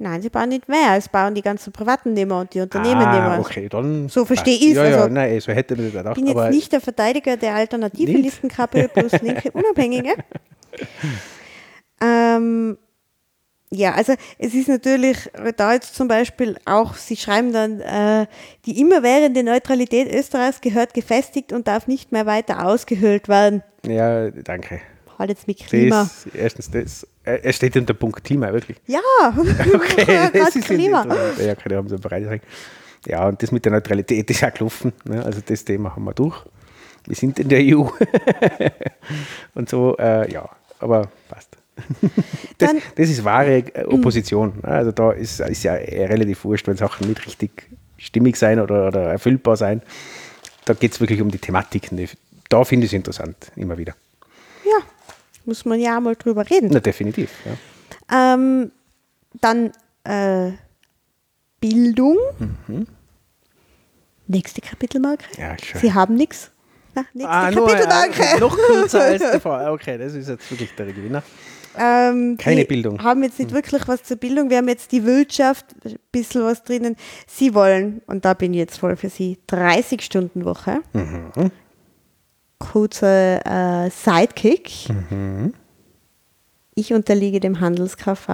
Nein, 0.00 0.22
sie 0.22 0.30
bauen 0.30 0.48
nicht 0.48 0.68
mehr, 0.68 0.96
es 0.96 1.08
bauen 1.08 1.34
die 1.34 1.42
ganzen 1.42 1.72
privaten 1.72 2.12
Nehmer 2.12 2.40
und 2.40 2.54
die 2.54 2.60
Unternehmen 2.60 3.02
ah, 3.02 3.38
okay, 3.40 3.68
dann 3.68 4.08
So 4.08 4.24
verstehe 4.24 4.54
ich 4.54 4.68
es. 4.68 4.76
Ja, 4.76 4.86
ja, 4.86 4.96
also, 4.98 5.08
nein, 5.12 5.40
so 5.40 5.52
hätte 5.52 5.74
man 5.74 5.86
das 5.86 5.92
gedacht. 5.92 6.18
Ich 6.18 6.24
bin 6.24 6.36
jetzt 6.36 6.54
nicht 6.54 6.72
der 6.72 6.80
Verteidiger 6.80 7.36
der 7.36 7.54
alternativen 7.56 8.22
Listenkappe 8.22 8.88
plus 8.94 9.12
linke 9.20 9.50
Unabhängige. 9.52 10.14
ähm, 12.00 12.78
ja, 13.70 13.92
also 13.92 14.14
es 14.38 14.54
ist 14.54 14.68
natürlich 14.68 15.30
da 15.56 15.74
jetzt 15.74 15.96
zum 15.96 16.06
Beispiel 16.06 16.56
auch, 16.64 16.94
Sie 16.94 17.16
schreiben 17.16 17.52
dann, 17.52 17.80
äh, 17.80 18.26
die 18.66 18.80
immerwährende 18.80 19.42
Neutralität 19.42 20.12
Österreichs 20.12 20.60
gehört 20.60 20.94
gefestigt 20.94 21.52
und 21.52 21.66
darf 21.66 21.88
nicht 21.88 22.12
mehr 22.12 22.24
weiter 22.24 22.64
ausgehöhlt 22.64 23.28
werden. 23.28 23.64
Ja, 23.84 24.30
danke. 24.30 24.80
Hat 25.18 25.28
jetzt 25.28 25.48
mit 25.48 25.58
Klima. 25.58 26.02
Das, 26.04 26.26
erstens, 26.32 26.70
das, 26.70 27.06
es 27.24 27.56
steht 27.56 27.76
unter 27.76 27.94
Punkt 27.94 28.22
Klima, 28.22 28.52
wirklich. 28.52 28.78
Ja, 28.86 29.00
Okay, 29.74 30.30
das 30.32 30.54
ist 30.56 30.66
Klima. 30.66 31.04
Ja, 31.44 31.54
keine 31.56 31.76
Ahnung, 31.78 31.88
so 31.88 31.98
bereit. 31.98 32.40
Ja, 33.06 33.26
und 33.28 33.42
das 33.42 33.50
mit 33.52 33.64
der 33.64 33.72
Neutralität 33.72 34.30
ist 34.30 34.44
auch 34.44 34.52
gelaufen. 34.54 34.92
Ne? 35.04 35.24
Also 35.24 35.40
das 35.44 35.64
Thema 35.64 35.94
haben 35.94 36.04
wir 36.04 36.14
durch. 36.14 36.36
Wir 37.06 37.16
sind 37.16 37.38
in 37.38 37.48
der 37.48 37.60
EU. 37.62 37.84
und 39.54 39.68
so, 39.68 39.96
äh, 39.98 40.30
ja, 40.32 40.48
aber 40.78 41.08
passt. 41.28 41.56
Das, 42.58 42.70
Dann- 42.70 42.82
das 42.96 43.08
ist 43.08 43.24
wahre 43.24 43.58
äh, 43.58 43.84
Opposition. 43.84 44.54
ne? 44.62 44.68
Also 44.68 44.92
da 44.92 45.12
ist, 45.12 45.40
ist 45.40 45.62
ja 45.62 45.76
eher 45.76 46.08
relativ 46.10 46.44
wurscht, 46.44 46.66
wenn 46.66 46.76
Sachen 46.76 47.08
nicht 47.08 47.24
richtig 47.26 47.50
stimmig 47.96 48.36
sein 48.36 48.60
oder, 48.60 48.88
oder 48.88 49.02
erfüllbar 49.10 49.56
sein. 49.56 49.82
Da 50.64 50.74
geht 50.74 50.92
es 50.92 51.00
wirklich 51.00 51.20
um 51.20 51.30
die 51.30 51.38
Thematik. 51.38 51.88
Da 52.48 52.64
finde 52.64 52.86
ich 52.86 52.92
es 52.92 52.96
interessant, 52.96 53.36
immer 53.56 53.78
wieder. 53.78 53.94
Muss 55.48 55.64
man 55.64 55.80
ja 55.80 55.98
mal 55.98 56.14
drüber 56.14 56.48
reden. 56.50 56.68
Na, 56.70 56.78
definitiv. 56.80 57.30
Ja. 58.10 58.34
Ähm, 58.34 58.70
dann 59.40 59.72
äh, 60.04 60.52
Bildung. 61.58 62.18
Nächste 64.26 64.60
Kapitelmarke. 64.60 65.24
Ja, 65.38 65.56
schön. 65.58 65.80
Sie 65.80 65.94
haben 65.94 66.14
nichts. 66.16 66.50
Nächste 67.14 67.30
Ah, 67.30 67.50
nur, 67.50 67.66
Kapitelmarke. 67.66 68.22
äh, 68.36 68.40
noch 68.40 68.54
kürzer 68.58 69.00
als 69.02 69.22
davor. 69.32 69.70
Okay, 69.72 69.96
das 69.96 70.12
ist 70.14 70.28
jetzt 70.28 70.50
wirklich 70.50 70.74
der 70.74 70.92
Gewinner. 70.92 71.22
Ähm, 71.78 72.36
Keine 72.38 72.66
Bildung. 72.66 73.02
haben 73.02 73.22
jetzt 73.22 73.38
nicht 73.38 73.52
wirklich 73.52 73.88
was 73.88 74.02
zur 74.02 74.18
Bildung. 74.18 74.50
Wir 74.50 74.58
haben 74.58 74.68
jetzt 74.68 74.92
die 74.92 75.04
Wirtschaft, 75.06 75.64
ein 75.84 75.96
bisschen 76.12 76.42
was 76.42 76.62
drinnen. 76.64 76.96
Sie 77.26 77.54
wollen, 77.54 78.02
und 78.06 78.24
da 78.26 78.34
bin 78.34 78.52
ich 78.52 78.58
jetzt 78.58 78.78
voll 78.78 78.96
für 78.96 79.08
Sie, 79.08 79.38
30 79.46 80.02
Stunden 80.02 80.44
Woche. 80.44 80.80
Mhm. 80.92 81.50
Kurzer 82.58 83.86
äh, 83.86 83.90
Sidekick. 83.90 84.88
Mhm. 85.10 85.54
Ich 86.74 86.92
unterliege 86.92 87.40
dem 87.40 87.60
Handels-KV. 87.60 88.28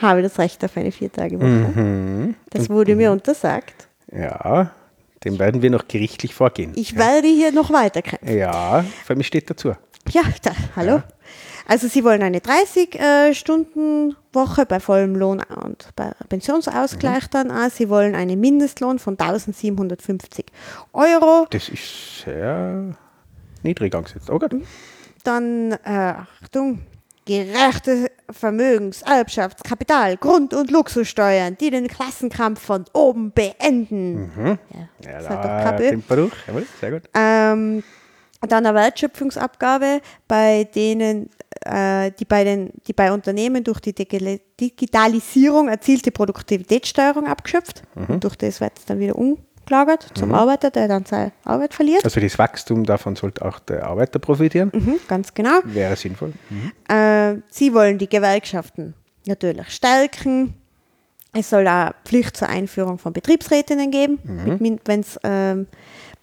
Habe 0.00 0.22
das 0.22 0.38
Recht 0.38 0.64
auf 0.64 0.76
eine 0.76 0.92
Viertagewoche. 0.92 1.46
Mhm. 1.48 2.34
Das 2.50 2.70
wurde 2.70 2.94
mir 2.94 3.10
untersagt. 3.10 3.88
Ja, 4.12 4.70
dem 5.24 5.38
werden 5.38 5.62
wir 5.62 5.70
noch 5.70 5.88
gerichtlich 5.88 6.34
vorgehen. 6.34 6.72
Ich 6.76 6.96
werde 6.96 7.26
hier 7.26 7.50
noch 7.50 7.72
weiterkämpfen. 7.72 8.36
Ja, 8.36 8.84
für 9.04 9.16
mich 9.16 9.26
steht 9.26 9.50
dazu. 9.50 9.74
Ja, 10.10 10.22
da, 10.42 10.52
hallo. 10.76 11.02
Also 11.68 11.88
Sie 11.88 12.04
wollen 12.04 12.22
eine 12.22 12.38
30-Stunden-Woche 12.38 14.66
bei 14.66 14.80
vollem 14.80 15.16
Lohn 15.16 15.42
und 15.64 15.88
bei 15.96 16.12
Pensionsausgleich 16.28 17.24
Mhm. 17.24 17.30
dann 17.32 17.50
auch. 17.50 17.70
Sie 17.70 17.88
wollen 17.88 18.14
einen 18.14 18.38
Mindestlohn 18.40 18.98
von 18.98 19.18
1750 19.18 20.46
Euro. 20.92 21.46
Das 21.50 21.68
ist 21.68 22.20
sehr 22.24 22.94
niedrig 23.62 23.94
angesetzt. 23.94 24.30
Oh 24.30 24.38
Gott. 24.38 24.54
Dann, 25.24 25.72
äh, 25.84 26.14
Achtung, 26.42 26.80
gerechte 27.24 28.10
Vermögens-, 28.30 29.02
Erbschafts-, 29.04 29.62
Kapital-, 29.64 30.16
Grund- 30.16 30.54
und 30.54 30.70
Luxussteuern, 30.70 31.56
die 31.58 31.70
den 31.70 31.88
Klassenkampf 31.88 32.60
von 32.60 32.84
oben 32.92 33.32
beenden. 33.32 34.30
Ja, 34.36 34.58
Ja, 35.10 35.18
das 35.18 35.28
hat 35.28 35.38
doch 35.38 35.42
da 35.50 35.62
Kappe. 35.64 35.88
Temperuch. 35.88 36.30
Jawohl, 36.46 36.66
sehr 36.80 36.90
gut. 36.92 37.02
Ähm, 37.14 37.82
dann 38.52 38.66
eine 38.66 38.74
Wertschöpfungsabgabe, 38.76 40.00
bei 40.28 40.64
denen, 40.74 41.30
äh, 41.64 42.10
die, 42.18 42.24
bei 42.24 42.44
den, 42.44 42.70
die 42.86 42.92
bei 42.92 43.12
Unternehmen 43.12 43.64
durch 43.64 43.80
die 43.80 43.92
Digi- 43.94 44.40
Digitalisierung 44.60 45.68
erzielte 45.68 46.10
Produktivitätssteuerung 46.10 47.26
abgeschöpft. 47.26 47.82
Und 47.94 48.22
durch 48.24 48.36
das 48.36 48.60
wird 48.60 48.72
es 48.78 48.84
dann 48.84 48.98
wieder 48.98 49.16
umgelagert 49.16 50.06
zum 50.14 50.34
Arbeiter, 50.34 50.70
der 50.70 50.88
dann 50.88 51.04
seine 51.04 51.32
Arbeit 51.44 51.74
verliert. 51.74 52.04
Also 52.04 52.20
das 52.20 52.38
Wachstum 52.38 52.84
davon 52.84 53.16
sollte 53.16 53.44
auch 53.44 53.58
der 53.58 53.86
Arbeiter 53.86 54.18
profitieren. 54.18 54.70
Mhm, 54.74 55.00
ganz 55.08 55.34
genau. 55.34 55.58
Wäre 55.64 55.96
sinnvoll. 55.96 56.32
Mhm. 56.50 56.72
Äh, 56.88 57.40
sie 57.50 57.72
wollen 57.74 57.98
die 57.98 58.08
Gewerkschaften 58.08 58.94
natürlich 59.26 59.68
stärken. 59.70 60.54
Es 61.38 61.50
soll 61.50 61.68
auch 61.68 61.90
Pflicht 62.06 62.34
zur 62.36 62.48
Einführung 62.48 62.98
von 62.98 63.12
Betriebsrätinnen 63.12 63.90
geben, 63.90 64.78
wenn 64.84 65.00
es 65.00 65.20
ähm, 65.22 65.66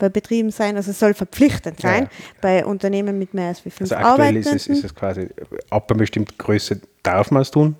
bei 0.03 0.09
Betrieben 0.09 0.51
sein, 0.51 0.75
also 0.75 0.91
es 0.91 0.99
soll 0.99 1.13
verpflichtend 1.13 1.79
sein 1.79 2.03
ja. 2.03 2.09
bei 2.41 2.65
Unternehmen 2.65 3.17
mit 3.17 3.33
mehr 3.33 3.47
als 3.47 3.63
wie 3.63 3.69
fünf 3.69 3.89
Also 3.89 4.05
aktuell 4.05 4.35
ist 4.35 4.53
es, 4.53 4.67
ist 4.67 4.83
es 4.83 4.93
quasi, 4.93 5.29
ab 5.69 5.89
einer 5.89 5.99
bestimmten 5.99 6.37
Größe 6.37 6.81
darf 7.03 7.31
man 7.31 7.41
es 7.41 7.51
tun 7.51 7.77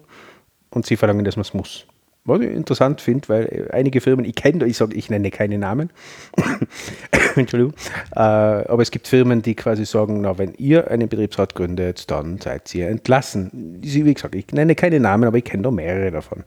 und 0.70 0.86
sie 0.86 0.95
verlangen, 0.95 1.26
dass 1.26 1.36
man 1.36 1.41
es 1.41 1.54
muss. 1.54 1.86
Was 2.24 2.40
ich 2.40 2.50
interessant 2.50 3.02
finde, 3.02 3.28
weil 3.28 3.44
äh, 3.48 3.74
einige 3.74 4.00
Firmen, 4.00 4.24
ich 4.24 4.36
kenne, 4.36 4.66
ich 4.66 4.78
sage, 4.78 4.95
ich 4.95 5.10
nenne 5.10 5.32
keine 5.32 5.58
Namen, 5.58 5.90
Entschuldigung, 7.36 7.74
äh, 8.16 8.20
aber 8.20 8.82
es 8.82 8.91
gibt 8.91 9.10
Firmen, 9.10 9.41
die 9.41 9.56
quasi 9.56 9.84
sagen, 9.84 10.22
na, 10.22 10.38
wenn 10.38 10.54
ihr 10.54 10.90
einen 10.90 11.10
Betriebsrat 11.10 11.56
gründet, 11.56 12.10
dann 12.10 12.40
seid 12.40 12.74
ihr 12.74 12.88
entlassen. 12.88 13.80
Wie 13.82 14.14
gesagt, 14.14 14.36
ich 14.36 14.48
nenne 14.54 14.76
keine 14.76 15.02
Namen, 15.02 15.26
aber 15.26 15.40
ich 15.40 15.44
kenne 15.44 15.64
da 15.64 15.72
mehrere 15.72 16.12
davon. 16.12 16.45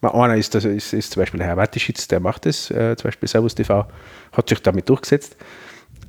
Einer 0.00 0.36
ist, 0.36 0.54
das 0.54 0.64
ist, 0.64 0.92
ist 0.92 1.12
zum 1.12 1.22
Beispiel 1.22 1.38
der 1.38 1.48
Herr 1.48 1.56
Watteschitz, 1.56 2.06
der 2.08 2.20
macht 2.20 2.46
das, 2.46 2.70
äh, 2.70 2.96
zum 2.96 3.08
Beispiel 3.08 3.28
Servus 3.28 3.54
TV, 3.54 3.86
hat 4.32 4.48
sich 4.48 4.62
damit 4.62 4.88
durchgesetzt. 4.88 5.36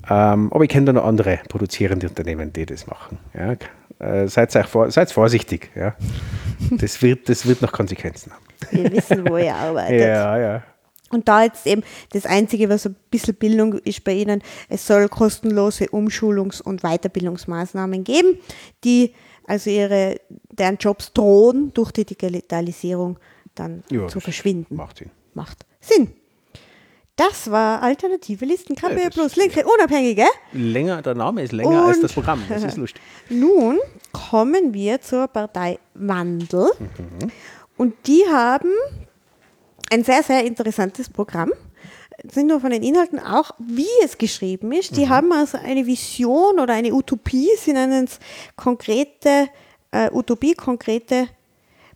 Ähm, 0.10 0.52
aber 0.54 0.64
ich 0.64 0.70
kenne 0.70 0.88
da 0.88 0.94
noch 0.94 1.06
andere 1.06 1.40
produzierende 1.50 2.08
Unternehmen, 2.08 2.54
die 2.54 2.66
das 2.66 2.88
machen. 2.88 3.20
Ja. 3.34 3.56
Äh, 4.00 4.28
seid, 4.28 4.54
vor, 4.68 4.92
seid 4.92 5.12
vorsichtig. 5.12 5.72
Ja. 5.76 5.96
Das, 6.72 7.02
wird, 7.02 7.30
das 7.30 7.46
wird 7.46 7.62
noch 7.62 7.72
Konsequenzen 7.72 8.32
haben. 8.32 8.44
Wir 8.72 8.92
wissen, 8.92 9.28
wo 9.28 9.38
ihr 9.38 9.56
arbeitet. 9.56 10.02
Ja, 10.02 10.38
ja. 10.38 10.64
Und 11.10 11.28
da 11.28 11.44
jetzt 11.44 11.66
eben 11.66 11.84
das 12.12 12.26
Einzige, 12.26 12.70
was 12.70 12.86
ein 12.86 12.96
bisschen 13.10 13.36
Bildung 13.36 13.74
ist 13.80 14.04
bei 14.04 14.14
Ihnen, 14.14 14.44
es 14.68 14.86
soll 14.86 15.08
kostenlose 15.10 15.86
Umschulungs- 15.86 16.62
und 16.62 16.82
Weiterbildungsmaßnahmen 16.82 18.04
geben, 18.04 18.38
die 18.84 19.14
also 19.46 19.72
ihre, 19.72 20.18
deren 20.52 20.78
Jobs 20.78 21.12
drohen, 21.12 21.74
durch 21.74 21.92
die 21.92 22.06
Digitalisierung 22.06 23.18
dann 23.60 23.84
Ja, 23.92 24.08
zu 24.08 24.20
verschwinden. 24.20 24.76
Macht 24.76 24.98
Sinn. 24.98 25.12
Macht 25.34 25.66
Sinn. 25.82 26.14
Das 27.16 27.52
war 27.52 27.82
Alternative 27.82 28.46
Listen, 28.46 28.76
KP 28.76 29.02
Ja, 29.04 29.10
plus 29.10 29.36
Linke, 29.36 29.66
Unabhängige. 29.66 30.24
Länger, 30.54 31.02
der 31.02 31.16
Name 31.16 31.44
ist 31.44 31.52
länger 31.52 31.84
als 31.86 31.98
Und- 31.98 32.04
das 32.04 32.14
Programm. 32.14 32.42
Das 32.48 32.64
ist 32.64 32.78
lustig. 32.78 33.02
Nun 33.30 33.78
kommen 34.14 34.74
wir 34.74 35.02
zur 35.02 35.28
Partei 35.28 35.80
Wandel. 35.96 36.72
Mhm. 36.80 37.32
Und 37.76 37.94
die 38.08 38.24
haben 38.32 38.72
ein 39.92 40.04
sehr, 40.06 40.24
sehr 40.24 40.46
interessantes 40.46 41.10
Programm. 41.10 41.52
Sind 42.32 42.48
nur 42.48 42.60
von 42.62 42.70
den 42.72 42.84
Inhalten 42.84 43.20
auch, 43.20 43.52
wie 43.60 43.88
es 44.04 44.18
geschrieben 44.18 44.72
ist. 44.72 44.92
Mhm. 44.92 44.96
Die 44.96 45.10
haben 45.10 45.32
also 45.34 45.58
eine 45.58 45.86
Vision 45.86 46.60
oder 46.60 46.74
eine 46.74 46.94
Utopie, 46.94 47.50
sie 47.58 47.74
nennen 47.74 48.06
es 48.06 48.20
konkrete 48.56 49.48
äh, 49.92 50.10
Utopie, 50.12 50.54
konkrete 50.54 51.28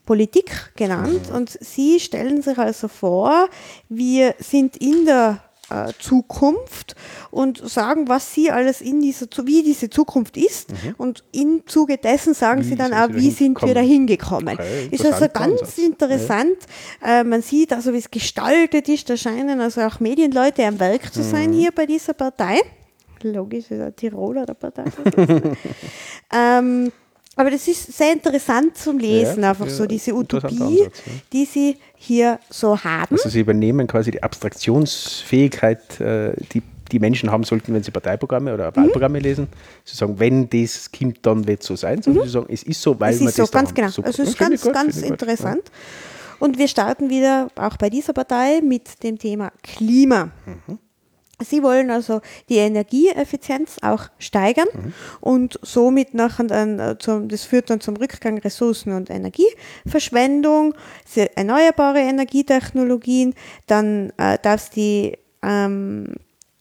Politik 0.05 0.73
genannt. 0.75 1.31
Und 1.31 1.57
sie 1.61 1.99
stellen 1.99 2.41
sich 2.41 2.57
also 2.57 2.87
vor, 2.87 3.47
wir 3.89 4.35
sind 4.39 4.77
in 4.77 5.05
der 5.05 5.41
äh, 5.69 5.93
Zukunft 5.97 6.95
und 7.31 7.57
sagen, 7.69 8.09
was 8.09 8.33
sie 8.33 8.51
alles 8.51 8.81
in 8.81 9.01
dieser, 9.01 9.27
wie 9.45 9.63
diese 9.63 9.89
Zukunft 9.89 10.35
ist. 10.35 10.73
Und 10.97 11.23
im 11.31 11.63
Zuge 11.65 11.97
dessen 11.97 12.33
sagen 12.33 12.59
Mhm. 12.59 12.65
Wie 12.65 12.69
sie 12.69 12.75
dann 12.75 12.93
auch, 12.93 13.09
wie 13.11 13.31
sind 13.31 13.61
wir 13.61 13.73
da 13.73 13.79
hingekommen. 13.79 14.55
Okay, 14.59 14.89
ist 14.91 15.05
also 15.05 15.27
ganz 15.31 15.77
interessant. 15.77 16.57
Äh, 17.03 17.23
man 17.23 17.41
sieht 17.41 17.71
also, 17.73 17.93
wie 17.93 17.97
es 17.97 18.11
gestaltet 18.11 18.89
ist. 18.89 19.09
Da 19.09 19.15
scheinen 19.17 19.61
also 19.61 19.81
auch 19.81 19.99
Medienleute 19.99 20.65
am 20.65 20.79
Werk 20.79 21.13
zu 21.13 21.23
sein 21.23 21.51
Mhm. 21.51 21.53
hier 21.53 21.71
bei 21.71 21.85
dieser 21.85 22.13
Partei. 22.13 22.59
Logisch, 23.23 23.71
ist 23.71 23.79
eine 23.79 23.95
Tiroler 23.95 24.45
der 24.45 24.53
Partei. 24.55 24.83
ähm, 26.33 26.91
aber 27.35 27.51
das 27.51 27.67
ist 27.67 27.91
sehr 27.93 28.13
interessant 28.13 28.77
zum 28.77 28.99
Lesen, 28.99 29.41
Ja, 29.41 29.49
einfach 29.49 29.69
so 29.69 29.85
diese 29.85 30.13
Utopie, 30.13 30.61
Ansatz, 30.61 31.01
ja. 31.05 31.11
die 31.31 31.45
sie 31.45 31.77
hier 31.95 32.39
so 32.49 32.77
haben. 32.83 33.15
Also 33.15 33.29
sie 33.29 33.39
übernehmen 33.39 33.87
quasi 33.87 34.11
die 34.11 34.21
Abstraktionsfähigkeit, 34.21 35.99
äh, 35.99 36.33
die 36.53 36.61
die 36.91 36.99
Menschen 36.99 37.31
haben 37.31 37.43
sollten, 37.43 37.73
wenn 37.73 37.81
sie 37.81 37.91
Parteiprogramme 37.91 38.53
oder 38.53 38.75
Wahlprogramme 38.75 39.17
lesen. 39.17 39.47
Sie 39.83 39.95
sagen, 39.95 40.19
wenn 40.19 40.47
das 40.49 40.91
kommt, 40.91 41.25
dann 41.25 41.47
wird 41.47 41.61
es 41.61 41.67
so 41.67 41.75
sein. 41.75 42.03
Sondern 42.03 42.25
sie 42.25 42.29
sagen, 42.29 42.45
es 42.49 42.61
ist 42.61 42.81
so, 42.81 42.99
weil 42.99 43.15
es 43.15 43.19
wir 43.19 43.29
ist 43.29 43.35
so, 43.35 43.43
das 43.43 43.51
da 43.51 43.57
ganz 43.59 43.69
haben. 43.69 43.75
genau. 43.75 43.89
Super. 43.89 44.09
Es 44.09 44.19
ist 44.19 44.37
ganz, 44.37 44.61
gut, 44.61 44.73
ganz 44.73 45.01
interessant. 45.01 45.63
Und 46.39 46.57
wir 46.57 46.67
starten 46.67 47.09
wieder 47.09 47.47
auch 47.55 47.77
bei 47.77 47.89
dieser 47.89 48.13
Partei 48.13 48.61
mit 48.61 49.01
dem 49.03 49.17
Thema 49.17 49.51
Klima. 49.63 50.29
Mhm. 50.45 50.77
Sie 51.43 51.63
wollen 51.63 51.91
also 51.91 52.21
die 52.49 52.57
Energieeffizienz 52.57 53.77
auch 53.81 54.05
steigern 54.19 54.67
Mhm. 54.73 54.93
und 55.21 55.59
somit 55.61 56.13
nachher 56.13 56.45
dann 56.45 56.79
äh, 56.79 56.97
zum, 56.97 57.27
das 57.29 57.43
führt 57.43 57.69
dann 57.69 57.79
zum 57.81 57.95
Rückgang 57.97 58.37
Ressourcen- 58.39 58.93
und 58.93 59.09
Energieverschwendung, 59.09 60.73
erneuerbare 61.35 61.99
Energietechnologien, 61.99 63.33
dann 63.67 64.11
äh, 64.17 64.37
darf 64.41 64.63
es 64.63 64.69
die 64.69 65.17
ähm, 65.41 66.13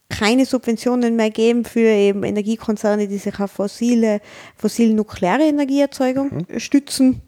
keine 0.09 0.45
Subventionen 0.45 1.17
mehr 1.17 1.31
geben 1.31 1.65
für 1.65 1.81
eben 1.81 2.23
Energiekonzerne, 2.23 3.09
die 3.09 3.17
sich 3.19 3.39
auf 3.41 3.53
fossile, 3.53 4.21
fossil-nukleare 4.57 5.45
Energieerzeugung 5.45 6.45
Mhm. 6.49 6.61
stützen. 6.61 7.23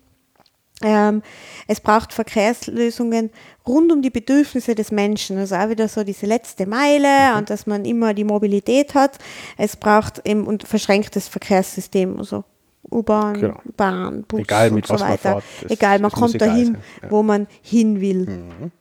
Ähm, 0.85 1.23
es 1.67 1.81
braucht 1.81 2.13
Verkehrslösungen 2.13 3.31
rund 3.67 3.91
um 3.91 4.03
die 4.03 4.11
Bedürfnisse 4.11 4.75
des 4.75 4.93
Menschen. 4.93 5.39
Also 5.39 5.57
auch 5.57 5.69
wieder 5.71 5.89
so 5.89 6.05
diese 6.05 6.27
letzte 6.27 6.67
Meile 6.67 7.33
mhm. 7.33 7.39
und 7.39 7.51
dass 7.51 7.67
man 7.67 7.85
immer 7.85 8.15
die 8.15 8.25
Mobilität 8.25 8.95
hat. 8.95 9.19
Es 9.57 9.77
braucht 9.77 10.27
eben 10.27 10.47
ein 10.49 10.61
verschränktes 10.61 11.29
Verkehrssystem, 11.29 12.19
also 12.19 12.45
U-Bahn, 12.91 13.41
genau. 13.41 13.61
Bahn, 13.77 14.25
Bus 14.25 14.41
egal, 14.41 14.73
und 14.73 14.87
so 14.87 15.01
weiter. 15.01 15.33
Man 15.33 15.43
fährt, 15.43 15.71
egal, 15.71 15.99
man 16.01 16.11
kommt 16.11 16.41
dahin, 16.41 16.77
ja. 17.03 17.11
wo 17.11 17.23
man 17.23 17.47
hin 17.63 18.01
will. 18.03 18.27
Mhm. 18.27 18.73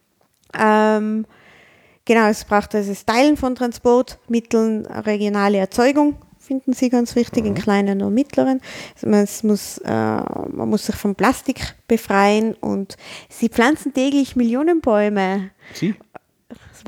Ähm, 0.60 1.26
genau, 2.04 2.28
es 2.28 2.44
braucht 2.44 2.76
also 2.76 2.90
das 2.90 3.06
Teilen 3.06 3.38
von 3.38 3.56
Transportmitteln, 3.56 4.86
regionale 4.86 5.58
Erzeugung 5.58 6.18
finden 6.44 6.74
sie 6.74 6.90
ganz 6.90 7.15
wichtig, 7.15 7.44
mhm. 7.44 7.49
in 7.49 7.56
kleinen 7.56 8.02
und 8.02 8.14
mittleren. 8.14 8.61
Also 8.95 9.07
man, 9.07 9.28
muss, 9.44 9.78
äh, 9.80 9.91
man 9.91 10.70
muss 10.70 10.86
sich 10.86 10.95
vom 10.95 11.15
Plastik 11.15 11.76
befreien 11.88 12.53
und 12.56 12.98
sie 13.30 13.49
pflanzen 13.49 13.94
täglich 13.94 14.36
Millionen 14.36 14.82
Bäume. 14.82 15.52
Sie? 15.74 15.95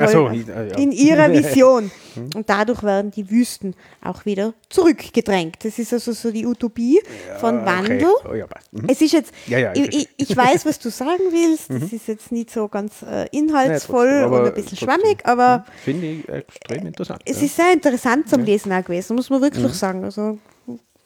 So, 0.07 0.27
in 0.27 0.91
ihrer 0.91 1.31
Vision. 1.31 1.91
Und 2.35 2.49
dadurch 2.49 2.83
werden 2.83 3.11
die 3.11 3.29
Wüsten 3.29 3.75
auch 4.01 4.25
wieder 4.25 4.53
zurückgedrängt. 4.69 5.57
Das 5.63 5.77
ist 5.79 5.93
also 5.93 6.13
so 6.13 6.31
die 6.31 6.45
Utopie 6.45 7.01
ja, 7.27 7.35
von 7.39 7.65
Wandel. 7.65 8.05
Okay. 8.05 8.27
Oh, 8.29 8.33
ja, 8.33 8.45
mhm. 8.71 8.87
Es 8.87 9.01
ist 9.01 9.13
jetzt, 9.13 9.33
ja, 9.47 9.73
ich, 9.73 10.07
ich, 10.15 10.35
weiß, 10.35 10.65
was 10.65 10.79
du 10.79 10.89
sagen 10.89 11.23
willst. 11.31 11.69
Das 11.69 11.91
mhm. 11.91 11.95
ist 11.97 12.07
jetzt 12.07 12.31
nicht 12.31 12.51
so 12.51 12.67
ganz 12.67 13.01
äh, 13.01 13.27
inhaltsvoll 13.31 14.21
trotzdem, 14.21 14.31
und 14.31 14.47
ein 14.47 14.53
bisschen 14.53 14.77
trotzdem. 14.77 14.89
schwammig, 14.89 15.25
aber 15.25 15.57
mhm. 15.57 15.71
finde 15.83 16.07
ich 16.07 16.29
extrem 16.29 16.87
interessant. 16.87 17.21
Es 17.25 17.41
ist 17.41 17.55
sehr 17.55 17.73
interessant 17.73 18.29
zum 18.29 18.43
Lesen 18.43 18.71
auch 18.71 18.83
gewesen, 18.83 19.15
muss 19.15 19.29
man 19.29 19.41
wirklich 19.41 19.63
mhm. 19.63 19.69
sagen. 19.69 20.03
Also, 20.03 20.39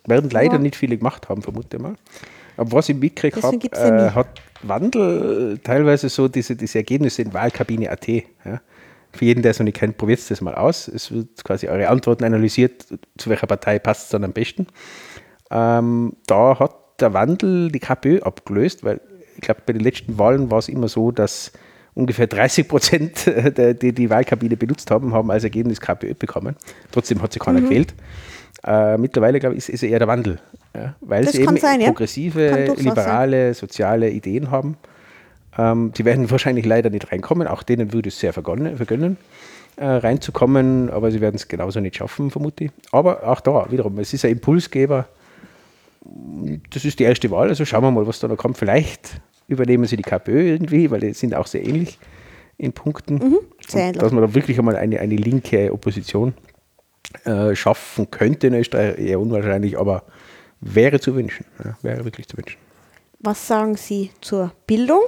werden 0.05 0.29
leider 0.29 0.59
nicht 0.59 0.75
viele 0.75 0.97
gemacht 0.97 1.29
haben, 1.29 1.41
vermute 1.41 1.77
ich 1.77 1.83
mal. 1.83 1.95
Aber 2.57 2.73
was 2.73 2.89
ich 2.89 2.95
mitgekriegt 2.95 3.41
habe, 3.41 3.55
äh, 3.55 4.11
hat 4.11 4.41
Wandel 4.63 5.59
teilweise 5.63 6.09
so 6.09 6.27
diese, 6.27 6.55
diese 6.55 6.79
Ergebnisse 6.79 7.21
in 7.21 7.33
Wahlkabine.at. 7.33 8.07
Ja? 8.07 8.61
Für 9.11 9.25
jeden, 9.25 9.41
der 9.41 9.51
es 9.51 9.59
noch 9.59 9.65
nicht 9.65 9.77
kennt, 9.77 9.97
probiert 9.97 10.19
das 10.29 10.41
mal 10.41 10.55
aus. 10.55 10.87
Es 10.87 11.11
wird 11.11 11.43
quasi 11.43 11.67
eure 11.67 11.89
Antworten 11.89 12.23
analysiert, 12.23 12.85
zu 13.17 13.29
welcher 13.29 13.47
Partei 13.47 13.79
passt 13.79 14.03
es 14.03 14.09
dann 14.09 14.23
am 14.23 14.33
besten. 14.33 14.67
Ähm, 15.49 16.13
da 16.27 16.59
hat 16.59 16.75
der 16.99 17.13
Wandel 17.13 17.71
die 17.71 17.79
KPÖ 17.79 18.19
abgelöst, 18.19 18.83
weil 18.83 19.01
ich 19.35 19.41
glaube, 19.41 19.61
bei 19.65 19.73
den 19.73 19.81
letzten 19.81 20.17
Wahlen 20.19 20.51
war 20.51 20.59
es 20.59 20.69
immer 20.69 20.87
so, 20.87 21.11
dass 21.11 21.51
ungefähr 21.95 22.27
30 22.27 22.67
Prozent, 22.67 23.25
die 23.81 23.93
die 23.93 24.09
Wahlkabine 24.09 24.57
benutzt 24.57 24.91
haben, 24.91 25.13
haben 25.13 25.31
als 25.31 25.43
Ergebnis 25.43 25.81
KPÖ 25.81 26.13
bekommen. 26.13 26.55
Trotzdem 26.91 27.21
hat 27.21 27.33
sie 27.33 27.39
keiner 27.39 27.61
mhm. 27.61 27.65
gewählt. 27.65 27.93
Äh, 28.63 28.97
mittlerweile, 28.97 29.39
glaube 29.39 29.55
ich, 29.55 29.59
ist 29.59 29.69
es 29.69 29.83
eher 29.83 29.99
der 29.99 30.07
Wandel, 30.07 30.39
ja, 30.75 30.95
weil 30.99 31.23
das 31.23 31.33
sie 31.33 31.43
eben 31.43 31.55
sein, 31.55 31.79
progressive, 31.79 32.65
ja? 32.67 32.73
liberale, 32.73 33.53
soziale 33.53 34.09
Ideen 34.09 34.51
haben 34.51 34.77
ähm, 35.59 35.91
die 35.93 36.05
werden 36.05 36.31
wahrscheinlich 36.31 36.65
leider 36.65 36.89
nicht 36.89 37.11
reinkommen. 37.11 37.47
Auch 37.47 37.63
denen 37.63 37.93
würde 37.93 38.09
es 38.09 38.19
sehr 38.19 38.33
vergönnen, 38.33 39.17
äh, 39.75 39.85
reinzukommen, 39.85 40.89
aber 40.89 41.11
sie 41.11 41.21
werden 41.21 41.35
es 41.35 41.47
genauso 41.47 41.79
nicht 41.79 41.97
schaffen, 41.97 42.31
vermute 42.31 42.65
ich. 42.65 42.71
Aber 42.91 43.27
auch 43.27 43.41
da 43.41 43.69
wiederum, 43.69 43.99
es 43.99 44.13
ist 44.13 44.25
ein 44.25 44.31
Impulsgeber. 44.31 45.07
Das 46.71 46.85
ist 46.85 46.99
die 46.99 47.03
erste 47.03 47.29
Wahl, 47.29 47.49
also 47.49 47.65
schauen 47.65 47.83
wir 47.83 47.91
mal, 47.91 48.07
was 48.07 48.19
da 48.19 48.27
noch 48.27 48.37
kommt. 48.37 48.57
Vielleicht 48.57 49.21
übernehmen 49.47 49.85
sie 49.85 49.97
die 49.97 50.03
KPÖ 50.03 50.49
irgendwie, 50.49 50.89
weil 50.89 51.01
die 51.01 51.13
sind 51.13 51.35
auch 51.35 51.47
sehr 51.47 51.65
ähnlich 51.65 51.99
in 52.57 52.73
Punkten. 52.73 53.15
Mhm, 53.15 53.39
dass 53.93 54.11
man 54.11 54.21
da 54.21 54.33
wirklich 54.33 54.57
einmal 54.57 54.75
eine, 54.75 54.99
eine 54.99 55.15
linke 55.15 55.73
Opposition 55.73 56.33
äh, 57.25 57.55
schaffen 57.55 58.09
könnte 58.11 58.47
in 58.47 58.53
Österreich, 58.53 58.97
eher 58.97 59.19
unwahrscheinlich, 59.19 59.77
aber 59.77 60.03
wäre 60.61 60.99
zu 60.99 61.15
wünschen. 61.15 61.45
Ja, 61.63 61.77
wäre 61.81 62.05
wirklich 62.05 62.27
zu 62.27 62.37
wünschen. 62.37 62.57
Was 63.19 63.47
sagen 63.47 63.75
Sie 63.75 64.11
zur 64.21 64.51
Bildung? 64.65 65.01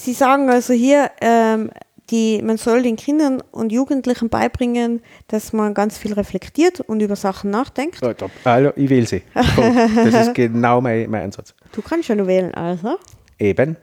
Sie 0.00 0.12
sagen 0.12 0.48
also 0.48 0.72
hier, 0.72 1.10
ähm, 1.20 1.70
die, 2.10 2.40
man 2.40 2.56
soll 2.56 2.82
den 2.82 2.94
Kindern 2.94 3.42
und 3.50 3.72
Jugendlichen 3.72 4.28
beibringen, 4.28 5.02
dass 5.26 5.52
man 5.52 5.74
ganz 5.74 5.98
viel 5.98 6.12
reflektiert 6.12 6.78
und 6.80 7.00
über 7.00 7.16
Sachen 7.16 7.50
nachdenkt. 7.50 8.00
Ja, 8.00 8.14
also, 8.44 8.72
ich 8.76 8.88
wähle 8.88 9.06
sie. 9.06 9.22
Das 9.34 10.28
ist 10.28 10.34
genau 10.34 10.80
mein, 10.80 11.10
mein 11.10 11.24
Ansatz. 11.24 11.52
Du 11.72 11.82
kannst 11.82 12.06
schon 12.06 12.24
wählen, 12.28 12.54
also. 12.54 12.96
Eben. 13.40 13.76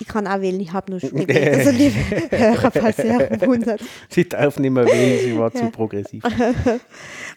Ich 0.00 0.06
kann 0.06 0.26
auch 0.28 0.40
wählen, 0.40 0.60
ich 0.60 0.72
habe 0.72 0.92
nur 0.92 1.00
schon 1.00 1.10
gewählt. 1.10 1.58
Also 1.58 1.70
liebe 1.70 1.96
Hörer, 2.30 2.70
falls 2.70 2.98
ihr. 2.98 3.76
Sie 4.08 4.28
darf 4.28 4.58
nicht 4.60 4.70
mehr 4.70 4.86
wählen, 4.86 5.18
sie 5.20 5.36
war 5.36 5.52
zu 5.52 5.68
progressiv. 5.70 6.22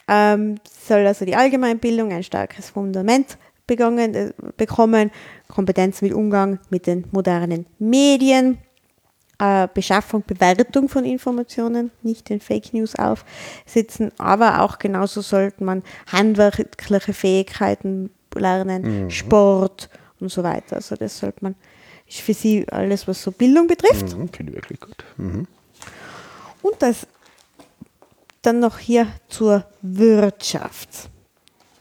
ähm, 0.08 0.60
soll 0.88 1.06
also 1.08 1.26
die 1.26 1.36
Allgemeinbildung 1.36 2.12
ein 2.12 2.24
starkes 2.24 2.70
Fundament 2.70 3.38
begangen, 3.68 4.14
äh, 4.14 4.34
bekommen, 4.58 5.12
Kompetenz 5.48 6.02
mit 6.02 6.14
Umgang 6.14 6.60
mit 6.70 6.88
den 6.88 7.06
modernen 7.12 7.66
Medien, 7.80 8.58
äh, 9.40 9.68
Beschaffung, 9.74 10.24
Bewertung 10.26 10.90
von 10.90 11.06
Informationen, 11.06 11.92
nicht 12.02 12.30
den 12.30 12.40
Fake 12.40 12.74
News 12.74 12.96
aufsitzen, 12.96 14.12
aber 14.18 14.62
auch 14.62 14.80
genauso 14.80 15.22
sollte 15.22 15.64
man 15.64 15.84
handwerkliche 16.12 17.14
Fähigkeiten 17.14 18.12
lernen, 18.36 19.06
mhm. 19.06 19.10
Sport 19.10 19.90
und 20.20 20.30
so 20.30 20.44
weiter. 20.44 20.78
Also 20.78 20.96
das 20.96 21.18
sollte 21.18 21.40
man, 21.42 21.56
ist 22.08 22.22
für 22.22 22.34
sie 22.34 22.68
alles, 22.70 23.08
was 23.08 23.22
so 23.22 23.32
Bildung 23.32 23.68
betrifft. 23.68 24.16
Mhm, 24.16 24.30
Finde 24.30 24.52
ich 24.52 24.58
wirklich 24.58 24.80
gut. 24.80 25.04
Mhm. 25.18 25.48
Und 26.62 26.82
das 26.82 27.08
dann 28.42 28.60
noch 28.60 28.78
hier 28.78 29.08
zur 29.28 29.66
Wirtschaft 29.82 31.10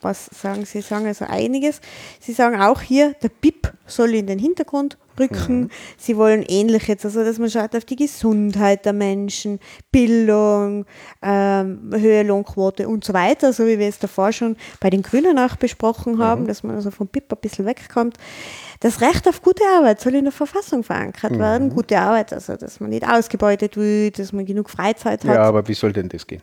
was 0.05 0.27
sagen 0.27 0.65
Sie? 0.65 0.81
sagen 0.83 1.07
also 1.07 1.25
einiges. 1.25 1.81
Sie 2.21 2.33
sagen 2.33 2.61
auch 2.61 2.81
hier, 2.81 3.15
der 3.23 3.29
BIP 3.29 3.73
soll 3.87 4.15
in 4.15 4.27
den 4.27 4.39
Hintergrund 4.39 4.99
rücken. 5.19 5.61
Mhm. 5.61 5.71
Sie 5.97 6.17
wollen 6.17 6.43
ähnlich 6.43 6.89
jetzt, 6.89 7.05
also 7.05 7.25
dass 7.25 7.39
man 7.39 7.51
schaut 7.51 7.75
auf 7.75 7.85
die 7.85 7.97
Gesundheit 7.97 8.85
der 8.85 8.93
Menschen, 8.93 9.61
Bildung, 9.93 10.87
ähm, 11.23 11.91
höhere 11.93 12.23
Lohnquote 12.25 12.89
und 12.89 13.05
so 13.05 13.13
weiter, 13.13 13.53
so 13.53 13.67
wie 13.67 13.79
wir 13.79 13.89
es 13.89 13.99
davor 13.99 14.33
schon 14.33 14.57
bei 14.81 14.91
den 14.91 15.03
Grünen 15.03 15.39
auch 15.39 15.57
besprochen 15.57 16.19
haben, 16.19 16.43
mhm. 16.43 16.47
dass 16.47 16.63
man 16.63 16.77
also 16.77 16.91
vom 16.91 17.07
BIP 17.07 17.33
ein 17.33 17.39
bisschen 17.41 17.67
wegkommt. 17.67 18.17
Das 18.81 19.01
Recht 19.01 19.29
auf 19.29 19.43
gute 19.43 19.65
Arbeit 19.77 20.01
soll 20.01 20.15
in 20.15 20.25
der 20.25 20.33
Verfassung 20.33 20.83
verankert 20.83 21.33
mhm. 21.33 21.39
werden. 21.39 21.71
Gute 21.71 21.99
Arbeit, 21.99 22.33
also 22.33 22.57
dass 22.57 22.81
man 22.81 22.91
nicht 22.91 23.07
ausgebeutet 23.09 23.77
wird, 23.77 24.19
dass 24.19 24.33
man 24.33 24.45
genug 24.45 24.71
Freizeit 24.71 25.25
hat. 25.25 25.35
Ja, 25.35 25.43
aber 25.43 25.67
wie 25.69 25.75
soll 25.75 25.93
denn 25.93 26.09
das 26.09 26.27
gehen? 26.27 26.43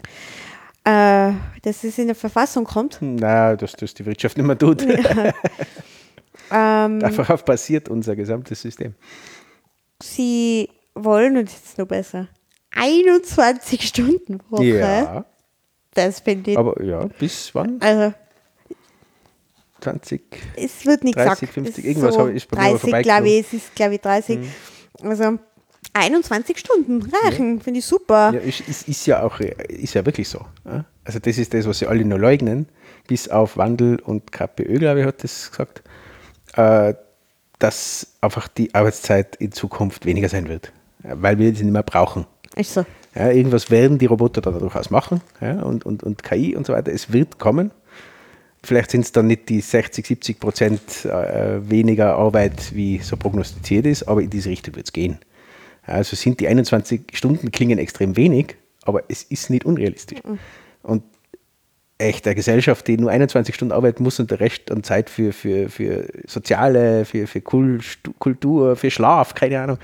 Äh, 0.84 1.32
dass 1.62 1.84
es 1.84 1.98
in 1.98 2.08
der 2.08 2.16
Verfassung 2.16 2.66
kommt. 2.66 2.98
Na, 3.02 3.56
dass 3.56 3.74
das 3.74 3.94
die 3.94 4.06
Wirtschaft 4.06 4.38
nicht 4.38 4.46
mehr 4.46 4.58
tut. 4.58 4.82
Ja. 4.82 5.34
ähm, 6.86 7.00
Darauf 7.00 7.46
basiert 7.46 7.90
unser 7.90 8.16
gesamtes 8.16 8.62
System. 8.62 8.96
Sie 10.02 10.70
wollen, 10.96 11.38
und 11.38 11.50
jetzt 11.50 11.78
noch 11.78 11.88
besser, 11.88 12.28
21 12.72 13.88
Stunden 13.88 14.40
Woche. 14.50 14.66
Ja. 14.66 15.26
Das 15.94 16.22
finde 16.22 16.52
ich. 16.52 16.58
Aber 16.58 16.82
ja, 16.82 17.06
bis 17.20 17.54
wann? 17.54 17.80
Also 17.82 18.14
20. 19.82 20.22
Es 20.56 20.86
wird 20.86 21.04
nicht 21.04 21.18
30, 21.18 21.40
gesagt. 21.40 21.54
50, 21.54 21.86
irgendwas 21.86 22.16
so 22.16 22.28
ist 22.28 22.48
bei 22.50 22.72
30, 22.72 23.04
glaube 23.04 23.30
ich, 23.30 23.46
es 23.46 23.54
ist 23.54 23.76
glaube 23.76 23.96
ich 23.96 24.02
30. 24.02 24.40
Mhm. 24.40 25.10
Also 25.10 25.40
21 25.94 26.58
Stunden 26.58 27.02
reichen, 27.02 27.58
ja. 27.58 27.64
finde 27.64 27.80
ich 27.80 27.86
super. 27.86 28.32
Ja, 28.34 28.40
ist, 28.40 28.62
ist, 28.62 28.88
ist, 28.88 29.06
ja 29.08 29.24
auch, 29.24 29.40
ist 29.40 29.94
ja 29.94 30.06
wirklich 30.06 30.30
so. 30.30 30.46
Also 31.04 31.20
das 31.20 31.38
ist 31.38 31.54
das, 31.54 31.68
was 31.68 31.80
sie 31.80 31.88
alle 31.88 32.06
nur 32.06 32.20
leugnen, 32.20 32.68
bis 33.08 33.28
auf 33.28 33.58
Wandel 33.58 34.00
und 34.00 34.32
KPÖ, 34.32 34.80
glaube 34.80 35.02
ich, 35.02 35.06
hat 35.06 35.24
das 35.24 35.52
gesagt, 35.52 35.84
äh, 36.56 36.94
dass 37.60 38.16
einfach 38.22 38.48
die 38.48 38.74
Arbeitszeit 38.74 39.36
in 39.36 39.52
Zukunft 39.52 40.06
weniger 40.06 40.30
sein 40.30 40.48
wird, 40.48 40.72
weil 41.04 41.38
wir 41.38 41.54
sie 41.56 41.64
nicht 41.64 41.74
mehr 41.74 41.84
brauchen. 41.84 42.26
Ist 42.56 42.74
so. 42.74 42.86
Ja, 43.16 43.30
irgendwas 43.30 43.70
werden 43.70 43.98
die 43.98 44.06
Roboter 44.06 44.42
da 44.42 44.52
durchaus 44.52 44.90
machen 44.90 45.22
ja, 45.42 45.62
und, 45.62 45.86
und, 45.86 46.02
und 46.02 46.24
KI 46.24 46.56
und 46.56 46.66
so 46.66 46.74
weiter. 46.74 46.92
Es 46.92 47.12
wird 47.12 47.40
kommen. 47.40 47.72
Vielleicht 48.64 48.92
sind 48.92 49.02
es 49.02 49.12
dann 49.12 49.28
nicht 49.28 49.50
die 49.50 49.60
60, 49.60 50.06
70 50.06 50.40
Prozent 50.40 51.06
äh, 51.06 51.68
weniger 51.70 52.16
Arbeit, 52.16 52.74
wie 52.74 53.00
so 53.00 53.18
prognostiziert 53.18 53.86
ist, 53.86 54.04
aber 54.04 54.22
in 54.22 54.30
diese 54.30 54.50
Richtung 54.50 54.76
wird 54.76 54.86
es 54.86 54.94
gehen. 54.94 55.20
Also 55.84 56.16
sind 56.16 56.40
die 56.40 56.48
21 56.48 57.02
Stunden 57.14 57.52
klingen 57.52 57.80
extrem 57.80 58.16
wenig, 58.16 58.56
aber 58.84 59.04
es 59.08 59.24
ist 59.24 59.50
nicht 59.50 59.66
unrealistisch. 59.66 60.20
Mhm. 60.24 60.40
Und 60.84 61.04
echt 62.02 62.26
eine 62.26 62.36
Gesellschaft, 62.36 62.88
die 62.88 62.98
nur 62.98 63.12
21 63.12 63.54
Stunden 63.54 63.72
arbeiten 63.72 64.04
muss 64.04 64.20
und 64.20 64.32
der 64.32 64.40
Rest 64.40 64.72
an 64.72 64.84
Zeit 64.84 65.10
für, 65.10 65.32
für, 65.32 65.70
für 65.70 66.08
Soziale, 66.26 67.06
für, 67.06 67.28
für 67.28 67.42
Kultur, 67.42 68.76
für 68.76 68.92
Schlaf, 68.92 69.36
keine 69.36 69.62
Ahnung, 69.62 69.78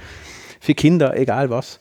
für 0.59 0.73
Kinder, 0.73 1.15
egal 1.15 1.49
was. 1.49 1.79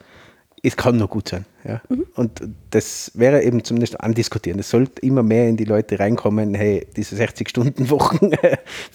Es 0.62 0.76
kann 0.76 0.96
nur 0.96 1.08
gut 1.08 1.28
sein. 1.28 1.46
Ja? 1.64 1.80
Mhm. 1.88 2.06
Und 2.14 2.42
das 2.70 3.12
wäre 3.14 3.42
eben 3.42 3.62
zumindest 3.64 4.00
andiskutieren. 4.00 4.58
Es 4.58 4.70
sollte 4.70 5.00
immer 5.02 5.22
mehr 5.22 5.48
in 5.48 5.56
die 5.56 5.64
Leute 5.64 5.98
reinkommen, 5.98 6.54
hey, 6.54 6.86
diese 6.96 7.16
60-Stunden-Wochen, 7.16 8.32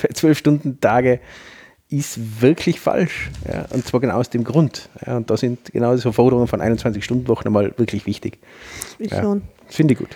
12-Stunden-Tage, 0.02 1.20
ist 1.92 2.42
wirklich 2.42 2.80
falsch. 2.80 3.30
Ja, 3.48 3.66
und 3.70 3.86
zwar 3.86 4.00
genau 4.00 4.16
aus 4.16 4.30
dem 4.30 4.44
Grund. 4.44 4.90
Ja, 5.06 5.18
und 5.18 5.30
da 5.30 5.38
sind 5.38 5.72
genau 5.72 5.94
diese 5.94 6.12
Forderungen 6.12 6.48
von 6.48 6.62
21-Stunden-Wochen 6.62 7.48
einmal 7.48 7.74
wirklich 7.78 8.06
wichtig. 8.06 8.40
Ja, 8.98 9.22
schon. 9.22 9.42
Finde 9.68 9.94
ich 9.94 10.00
gut. 10.00 10.10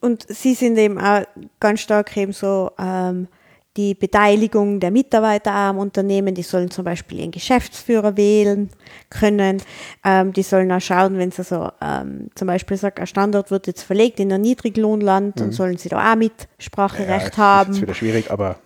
Und 0.00 0.26
Sie 0.28 0.54
sind 0.54 0.76
eben 0.76 0.98
auch 0.98 1.22
ganz 1.60 1.80
stark 1.80 2.16
eben 2.16 2.32
so, 2.32 2.72
ähm, 2.78 3.28
die 3.76 3.94
Beteiligung 3.94 4.78
der 4.78 4.90
Mitarbeiter 4.90 5.52
am 5.52 5.78
Unternehmen. 5.78 6.34
Die 6.34 6.42
sollen 6.42 6.70
zum 6.70 6.84
Beispiel 6.84 7.20
ihren 7.20 7.32
Geschäftsführer 7.32 8.16
wählen 8.16 8.70
können. 9.10 9.60
Ähm, 10.04 10.32
die 10.32 10.42
sollen 10.42 10.70
auch 10.70 10.80
schauen, 10.80 11.18
wenn 11.18 11.32
sie 11.32 11.42
so 11.42 11.70
ähm, 11.80 12.28
zum 12.34 12.46
Beispiel 12.46 12.76
sagt, 12.76 13.00
ein 13.00 13.06
Standort 13.06 13.50
wird 13.50 13.66
jetzt 13.66 13.82
verlegt 13.82 14.20
in 14.20 14.32
ein 14.32 14.42
Niedriglohnland, 14.42 15.36
mhm. 15.36 15.40
dann 15.40 15.52
sollen 15.52 15.76
sie 15.76 15.88
da 15.88 16.12
auch 16.12 16.16
Mitspracherecht 16.16 17.36
ja, 17.36 17.38
haben. 17.38 17.68
Das 17.68 17.76
ist 17.78 17.82
wieder 17.82 17.94
schwierig, 17.94 18.30
aber 18.30 18.56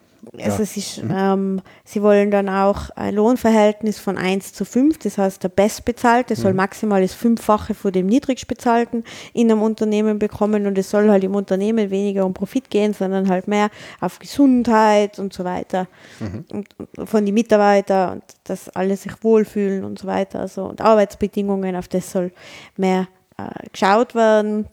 also 0.43 0.63
es 0.63 0.77
ist, 0.77 1.03
mhm. 1.03 1.15
ähm, 1.15 1.63
sie 1.85 2.03
wollen 2.03 2.31
dann 2.31 2.49
auch 2.49 2.91
ein 2.91 3.15
Lohnverhältnis 3.15 3.99
von 3.99 4.19
1 4.19 4.53
zu 4.53 4.65
5, 4.65 4.99
das 4.99 5.19
heißt 5.19 5.43
der 5.43 5.49
Bestbezahlte 5.49 6.37
soll 6.37 6.53
mhm. 6.53 6.59
maximal 6.59 7.01
das 7.01 7.15
Fünffache 7.15 7.75
von 7.75 7.93
dem 7.93 8.07
Niedrigstbezahlten 8.07 9.05
in 9.33 9.51
einem 9.51 9.63
Unternehmen 9.63 10.19
bekommen 10.19 10.67
und 10.67 10.77
es 10.79 10.91
soll 10.91 11.09
halt 11.09 11.25
im 11.25 11.35
Unternehmen 11.35 11.91
weniger 11.91 12.27
um 12.27 12.35
Profit 12.35 12.71
gehen, 12.71 12.95
sondern 12.95 13.29
halt 13.29 13.49
mehr 13.49 13.71
auf 14.01 14.19
Gesundheit 14.19 15.19
und 15.19 15.33
so 15.33 15.45
weiter 15.45 15.87
mhm. 16.21 16.45
und, 16.53 16.69
und 16.79 17.09
von 17.09 17.25
den 17.25 17.35
Mitarbeitern 17.35 18.15
und 18.15 18.25
dass 18.45 18.69
alle 18.71 18.97
sich 18.97 19.13
wohlfühlen 19.23 19.85
und 19.85 19.99
so 19.99 20.07
weiter. 20.07 20.41
Also 20.41 20.65
und 20.65 20.81
Arbeitsbedingungen, 20.81 21.77
auf 21.77 21.89
das 21.89 22.11
soll 22.11 22.33
mehr 22.77 23.09
äh, 23.37 23.69
geschaut 23.73 24.15
werden. 24.15 24.67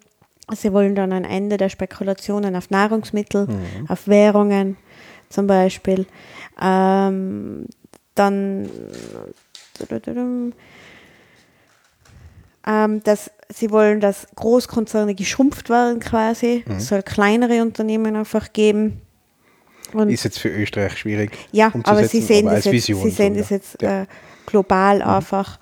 Sie 0.53 0.71
wollen 0.71 0.93
dann 0.93 1.11
ein 1.11 1.23
Ende 1.23 1.57
der 1.57 1.69
Spekulationen 1.69 2.55
auf 2.55 2.69
Nahrungsmittel, 2.69 3.47
mhm. 3.47 3.89
auf 3.89 4.07
Währungen 4.07 4.77
zum 5.29 5.47
Beispiel. 5.47 6.05
Ähm, 6.61 7.65
dann 8.15 8.69
ähm, 12.67 13.03
dass 13.03 13.31
sie 13.53 13.69
wollen, 13.71 13.99
dass 13.99 14.27
Großkonzerne 14.35 15.15
geschrumpft 15.15 15.69
werden 15.69 15.99
quasi. 15.99 16.63
Mhm. 16.65 16.75
Es 16.75 16.87
soll 16.87 17.03
kleinere 17.03 17.61
Unternehmen 17.61 18.15
einfach 18.15 18.53
geben. 18.53 19.01
Und 19.93 20.09
ist 20.09 20.23
jetzt 20.23 20.39
für 20.39 20.49
Österreich 20.49 20.97
schwierig. 20.97 21.31
Ja, 21.51 21.71
aber 21.83 22.07
sie 22.07 22.21
sehen 22.21 22.47
aber 22.47 22.55
das 22.57 22.65
jetzt, 22.65 22.85
sie 22.85 23.09
sehen 23.11 23.35
so, 23.35 23.39
das 23.39 23.49
jetzt 23.49 23.81
ja. 23.81 24.03
äh, 24.03 24.05
global 24.45 24.97
mhm. 24.97 25.03
einfach 25.03 25.59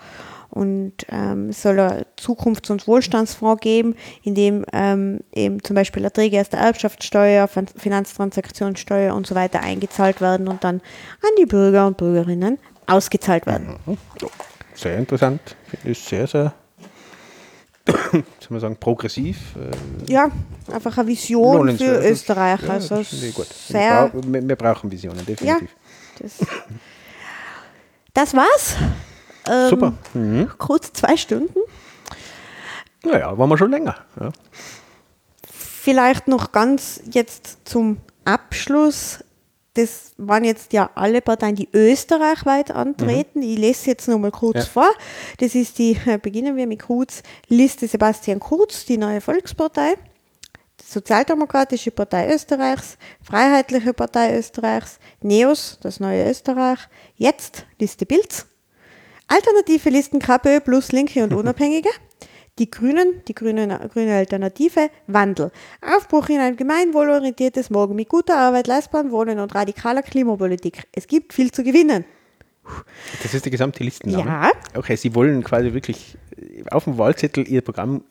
und 0.53 0.93
ähm, 1.09 1.49
es 1.49 1.63
soll 1.63 1.79
ein 1.79 2.05
Zukunfts- 2.15 2.69
und 2.69 2.87
Wohlstandsfonds 2.87 3.61
geben, 3.61 3.95
in 4.21 4.35
dem 4.35 4.65
ähm, 4.71 5.21
eben 5.33 5.63
zum 5.63 5.75
Beispiel 5.75 6.03
Erträge 6.03 6.39
aus 6.39 6.49
der 6.49 6.59
Erbschaftssteuer, 6.59 7.47
Finanztransaktionssteuer 7.47 9.15
und 9.15 9.25
so 9.25 9.33
weiter 9.33 9.61
eingezahlt 9.61 10.21
werden 10.21 10.47
und 10.47 10.63
dann 10.63 10.75
an 10.75 11.31
die 11.39 11.47
Bürger 11.47 11.87
und 11.87 11.97
Bürgerinnen 11.97 12.59
ausgezahlt 12.85 13.47
werden. 13.47 13.79
Mhm. 13.85 13.97
Sehr 14.75 14.97
interessant. 14.97 15.55
Ist 15.83 16.05
sehr, 16.05 16.27
sehr 16.27 16.53
soll 18.11 18.23
man 18.49 18.59
sagen, 18.59 18.77
progressiv. 18.77 19.55
Äh, 19.55 20.11
ja, 20.11 20.29
einfach 20.71 20.97
eine 20.99 21.07
Vision 21.07 21.77
für 21.77 22.07
Österreich. 22.07 22.61
Ja, 22.61 22.69
also. 22.69 23.01
Sehr 23.03 24.11
wir, 24.13 24.47
wir, 24.47 24.55
brauchen 24.55 24.91
Visionen, 24.91 25.25
definitiv. 25.25 25.69
Ja, 25.69 26.21
das, 26.21 26.47
das 28.13 28.33
war's. 28.35 28.75
Ähm, 29.49 29.69
Super. 29.69 29.93
Mhm. 30.13 30.51
Kurz 30.57 30.93
zwei 30.93 31.17
Stunden. 31.17 31.59
Naja, 33.03 33.37
waren 33.37 33.49
wir 33.49 33.57
schon 33.57 33.71
länger. 33.71 33.97
Ja. 34.19 34.31
Vielleicht 35.51 36.27
noch 36.27 36.51
ganz 36.51 37.01
jetzt 37.11 37.57
zum 37.65 37.97
Abschluss. 38.23 39.23
Das 39.73 40.13
waren 40.17 40.43
jetzt 40.43 40.71
ja 40.71 40.91
alle 40.95 41.21
Parteien, 41.21 41.55
die 41.55 41.67
österreichweit 41.73 42.71
antreten. 42.71 43.39
Mhm. 43.39 43.45
Ich 43.45 43.57
lese 43.57 43.89
jetzt 43.89 44.07
noch 44.07 44.19
mal 44.19 44.31
kurz 44.31 44.57
ja. 44.57 44.65
vor. 44.65 44.89
Das 45.39 45.55
ist 45.55 45.77
die, 45.79 45.97
beginnen 46.21 46.55
wir 46.55 46.67
mit 46.67 46.83
Kurz, 46.83 47.23
Liste 47.47 47.87
Sebastian 47.87 48.39
Kurz, 48.39 48.85
die 48.85 48.97
neue 48.97 49.19
Volkspartei. 49.19 49.95
Sozialdemokratische 50.85 51.91
Partei 51.91 52.33
Österreichs, 52.33 52.97
Freiheitliche 53.21 53.93
Partei 53.93 54.37
Österreichs, 54.37 54.99
NEOS, 55.21 55.79
das 55.81 55.99
neue 55.99 56.29
Österreich, 56.29 56.79
jetzt 57.15 57.65
Liste 57.79 58.05
Bilds, 58.05 58.45
Alternative 59.27 59.89
Listen 59.89 60.19
KPÖ 60.19 60.59
plus 60.59 60.91
Linke 60.91 61.23
und 61.23 61.33
Unabhängige. 61.33 61.89
Die 62.59 62.69
Grünen, 62.69 63.23
die 63.27 63.33
grüne, 63.33 63.89
grüne 63.91 64.15
Alternative, 64.15 64.89
Wandel. 65.07 65.51
Aufbruch 65.81 66.29
in 66.29 66.39
ein 66.39 66.55
gemeinwohlorientiertes 66.55 67.71
Morgen 67.71 67.95
mit 67.95 68.09
guter 68.09 68.37
Arbeit, 68.37 68.67
leistbarem 68.67 69.09
Wohnen 69.11 69.39
und 69.39 69.55
radikaler 69.55 70.03
Klimapolitik. 70.03 70.83
Es 70.91 71.07
gibt 71.07 71.33
viel 71.33 71.51
zu 71.51 71.63
gewinnen. 71.63 72.05
Das 73.23 73.33
ist 73.33 73.45
die 73.45 73.49
gesamte 73.49 73.83
Listenname? 73.83 74.25
Ja. 74.25 74.51
Okay, 74.75 74.95
Sie 74.95 75.15
wollen 75.15 75.43
quasi 75.43 75.73
wirklich 75.73 76.15
auf 76.69 76.83
dem 76.83 76.97
Wahlzettel 76.97 77.47
Ihr 77.47 77.61
Programm, 77.61 78.03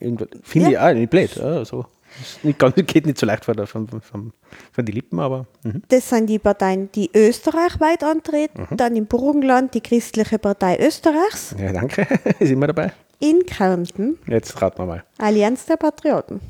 finde 0.43 0.71
ja. 0.71 0.71
ich 0.71 0.79
auch 0.79 0.95
nicht 0.95 1.11
blöd. 1.11 1.37
Ja, 1.37 1.65
so. 1.65 1.87
Nicht 2.43 2.59
geht 2.87 3.07
nicht 3.07 3.19
so 3.19 3.27
leicht 3.27 3.45
von, 3.45 3.67
von, 3.67 3.89
von, 3.89 4.33
von 4.73 4.85
den 4.85 4.95
Lippen, 4.95 5.19
aber. 5.21 5.47
Mhm. 5.63 5.83
Das 5.89 6.09
sind 6.09 6.27
die 6.27 6.39
Parteien, 6.39 6.91
die 6.93 7.11
österreichweit 7.15 8.05
antreten. 8.05 8.67
Mhm. 8.71 8.77
Dann 8.77 8.97
im 8.97 9.07
Burgenland 9.07 9.75
die 9.75 9.81
Christliche 9.81 10.39
Partei 10.39 10.79
Österreichs. 10.79 11.55
Ja, 11.59 11.73
danke. 11.73 12.07
Sind 12.41 12.59
wir 12.59 12.67
dabei? 12.67 12.93
In 13.19 13.47
Kärnten. 13.47 14.19
Jetzt 14.27 14.61
raten 14.61 14.79
wir 14.79 14.87
mal. 14.87 15.05
Allianz 15.19 15.67
der 15.67 15.77
Patrioten. 15.77 16.41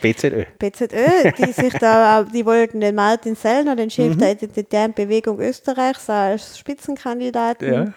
BZÖ. 0.00 0.44
BZÖ, 0.58 1.32
die 1.38 1.52
sich 1.52 1.72
da, 1.74 2.22
die 2.22 2.44
wollten 2.46 2.80
den 2.80 2.94
Martin 2.94 3.34
Sellner, 3.34 3.74
den 3.74 3.90
Chef 3.90 4.14
mhm. 4.14 4.18
der 4.18 4.32
Identitären 4.32 4.92
Bewegung 4.92 5.40
Österreichs, 5.40 6.08
als 6.08 6.58
Spitzenkandidaten. 6.58 7.72
Ja. 7.72 7.92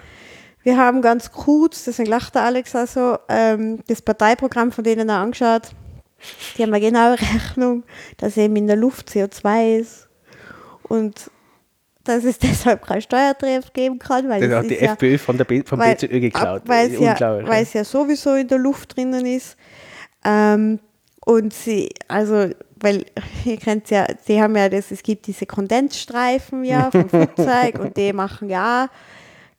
Wir 0.63 0.77
haben 0.77 1.01
ganz 1.01 1.31
kurz, 1.31 1.85
deswegen 1.85 2.09
lacht 2.09 2.35
der 2.35 2.43
Alex 2.43 2.75
also, 2.75 3.17
ähm, 3.29 3.79
das 3.87 4.01
Parteiprogramm 4.01 4.71
von 4.71 4.83
denen 4.83 5.09
angeschaut. 5.09 5.69
Die 6.57 6.63
haben 6.63 6.73
eine 6.73 6.83
genaue 6.83 7.15
Rechnung, 7.33 7.83
dass 8.17 8.37
eben 8.37 8.55
in 8.55 8.67
der 8.67 8.75
Luft 8.75 9.09
CO2 9.09 9.79
ist 9.79 10.09
und 10.83 11.31
dass 12.03 12.23
es 12.23 12.39
deshalb 12.39 12.85
kein 12.85 13.01
Steuertreff 13.01 13.73
geben 13.73 13.99
kann. 13.99 14.29
Weil 14.29 14.41
das 14.41 14.63
hat 14.63 14.69
die 14.69 14.75
ja, 14.75 14.93
FPÖ 14.93 15.17
von 15.17 15.37
der 15.37 15.45
B, 15.45 15.63
vom 15.63 15.79
weil, 15.79 15.95
BZÖ 15.95 16.19
geklaut. 16.19 16.63
Weil 16.65 16.91
es, 16.91 16.99
ja, 16.99 17.47
weil 17.47 17.63
es 17.63 17.73
ja 17.73 17.83
sowieso 17.83 18.35
in 18.35 18.47
der 18.47 18.57
Luft 18.57 18.95
drinnen 18.95 19.25
ist. 19.25 19.57
Ähm, 20.23 20.79
und 21.25 21.53
sie, 21.53 21.89
also, 22.07 22.49
weil 22.79 23.05
ihr 23.45 23.57
kennt 23.57 23.89
ja, 23.89 24.05
sie 24.25 24.41
haben 24.41 24.55
ja 24.55 24.69
das, 24.69 24.91
es 24.91 25.03
gibt 25.03 25.27
diese 25.27 25.45
Kondensstreifen 25.45 26.63
ja 26.63 26.89
vom 26.91 27.09
Flugzeug 27.09 27.79
und 27.79 27.95
die 27.97 28.13
machen 28.13 28.49
ja 28.49 28.89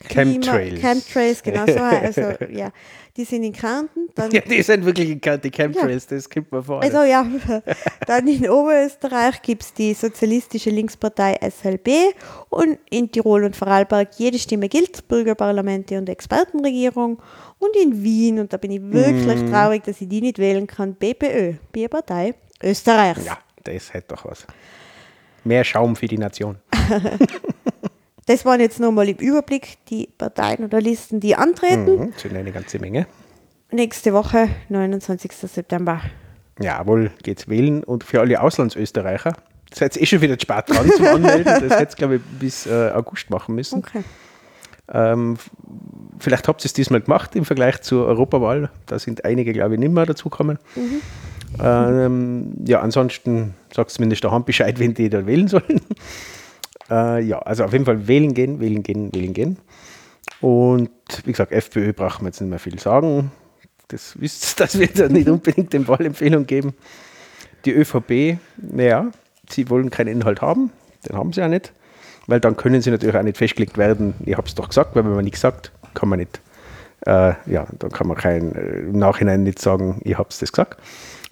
Klima, 0.01 0.33
Chemtrails. 0.33 0.81
Chemtrails, 0.81 1.43
genau 1.45 1.67
so. 1.67 1.79
Also, 1.79 2.23
ja 2.51 2.73
die 3.17 3.25
sind 3.25 3.45
in 3.45 3.53
Kärnten. 3.53 4.09
Dann 4.15 4.31
ja, 4.31 4.41
die 4.41 4.63
sind 4.63 4.85
wirklich 4.85 5.11
in 5.11 5.21
Kärnten, 5.21 5.51
die 5.51 5.51
Chemtrails, 5.51 6.07
ja. 6.11 6.17
das 6.17 6.31
kommt 6.31 6.51
mir 6.51 6.63
vor. 6.63 6.83
Also 6.83 7.03
ja, 7.03 7.27
dann 8.07 8.27
in 8.27 8.49
Oberösterreich 8.49 9.43
gibt 9.43 9.63
es 9.63 9.75
die 9.75 9.95
Sozialistische 9.95 10.71
Linkspartei 10.71 11.39
SLB 11.41 12.15
und 12.49 12.79
in 12.91 13.11
Tirol 13.11 13.45
und 13.45 13.57
Vorarlberg 13.57 14.09
jede 14.17 14.39
Stimme 14.39 14.69
gilt, 14.69 15.07
Bürgerparlamente 15.09 15.99
und 15.99 16.09
Expertenregierung. 16.09 17.21
Und 17.59 17.77
in 17.77 18.03
Wien, 18.03 18.39
und 18.41 18.53
da 18.53 18.57
bin 18.57 18.73
ich 18.73 18.83
wirklich 18.83 19.43
mm. 19.43 19.51
traurig, 19.51 19.85
dass 19.85 20.01
ich 20.01 20.09
die 20.09 20.21
nicht 20.21 20.39
wählen 20.39 20.67
kann, 20.67 20.95
BPÖ, 20.95 21.55
Bierpartei 21.71 22.35
Österreichs. 22.63 23.25
Ja, 23.25 23.39
das 23.63 23.93
hätte 23.93 24.15
doch 24.15 24.25
was. 24.25 24.47
Mehr 25.45 25.65
Schaum 25.65 25.95
für 25.95 26.07
die 26.07 26.19
Nation. 26.19 26.57
Das 28.27 28.45
waren 28.45 28.61
jetzt 28.61 28.79
nochmal 28.79 29.09
im 29.09 29.17
Überblick 29.17 29.79
die 29.89 30.09
Parteien 30.17 30.65
oder 30.65 30.81
Listen, 30.81 31.21
die 31.21 31.35
antreten. 31.35 31.97
Mhm, 31.97 32.13
sind 32.17 32.37
eine 32.37 32.53
ganze 32.53 32.79
Menge. 32.79 33.07
Nächste 33.71 34.13
Woche, 34.13 34.49
29. 34.69 35.33
September. 35.33 36.01
Jawohl, 36.61 37.11
geht's 37.23 37.49
wählen. 37.49 37.83
Und 37.83 38.05
für 38.05 38.21
alle 38.21 38.41
Auslandsösterreicher, 38.41 39.33
seid 39.73 39.97
eh 39.97 40.07
schon 40.07 40.21
wieder 40.21 40.39
spät 40.39 40.65
dran 40.69 40.91
zum 40.97 41.07
Anmelden. 41.07 41.45
Das 41.69 41.79
hätte 41.79 41.97
glaube 41.97 42.17
ich, 42.17 42.23
bis 42.39 42.67
äh, 42.67 42.91
August 42.95 43.31
machen 43.31 43.55
müssen. 43.55 43.79
Okay. 43.79 44.05
Ähm, 44.93 45.39
vielleicht 46.19 46.49
habt 46.49 46.63
ihr 46.63 46.67
es 46.67 46.73
diesmal 46.73 47.01
gemacht 47.01 47.35
im 47.35 47.45
Vergleich 47.45 47.81
zur 47.81 48.07
Europawahl. 48.07 48.71
Da 48.87 48.99
sind 48.99 49.25
einige, 49.25 49.53
glaube 49.53 49.75
ich, 49.75 49.81
nicht 49.81 49.93
mehr 49.93 50.07
dazugekommen. 50.07 50.59
Mhm. 50.77 51.01
Ähm, 51.61 52.55
ja, 52.67 52.81
ansonsten 52.81 53.55
sagt 53.75 53.91
zumindest 53.91 54.25
der 54.25 54.31
Hand 54.31 54.47
Bescheid, 54.47 54.79
wenn 54.79 54.95
die 54.95 55.09
da 55.09 55.27
wählen 55.27 55.49
sollen. 55.49 55.81
Äh, 56.93 57.23
ja, 57.23 57.39
also 57.39 57.65
auf 57.65 57.73
jeden 57.73 57.87
Fall 57.87 58.07
wählen 58.07 58.35
gehen, 58.35 58.61
wählen 58.61 58.83
gehen, 58.83 59.15
wählen 59.15 59.33
gehen. 59.33 59.57
Und 60.41 60.91
wie 61.25 61.33
gesagt, 61.33 61.53
FPÖ 61.53 61.93
brauchen 61.93 62.25
wir 62.25 62.29
jetzt 62.29 62.41
nicht 62.41 62.51
mehr 62.51 62.59
viel 62.59 62.79
sagen. 62.79 63.33
Das 63.89 64.21
wisst 64.21 64.45
ihr, 64.45 64.57
dass 64.65 64.79
wir 64.79 64.89
da 64.89 65.09
nicht 65.09 65.29
unbedingt 65.29 65.73
den 65.73 65.89
Wahlempfehlung 65.89 66.47
geben. 66.47 66.75
Die 67.65 67.73
ÖVP, 67.73 68.39
naja, 68.57 69.11
sie 69.49 69.71
wollen 69.71 69.91
keinen 69.91 70.09
Inhalt 70.09 70.43
haben, 70.43 70.71
den 71.09 71.17
haben 71.17 71.33
sie 71.33 71.41
ja 71.41 71.49
nicht, 71.49 71.73
weil 72.27 72.41
dann 72.41 72.57
können 72.57 72.83
sie 72.83 72.91
natürlich 72.91 73.15
auch 73.17 73.23
nicht 73.23 73.39
festgelegt 73.39 73.79
werden, 73.79 74.15
ich 74.27 74.37
habe 74.37 74.49
es 74.49 74.55
doch 74.57 74.69
gesagt, 74.69 74.97
weil 74.97 75.05
wenn 75.05 75.15
man 75.15 75.25
nichts 75.25 75.41
sagt, 75.41 75.71
kann 75.95 76.09
man 76.09 76.19
nicht, 76.19 76.41
äh, 77.07 77.35
ja, 77.47 77.69
dann 77.79 77.91
kann 77.91 78.09
man 78.09 78.17
kein, 78.17 78.53
äh, 78.57 78.81
im 78.81 78.99
Nachhinein 78.99 79.45
nicht 79.45 79.61
sagen, 79.61 80.01
ich 80.05 80.19
habe 80.19 80.29
es 80.31 80.39
das 80.41 80.51
gesagt. 80.51 80.81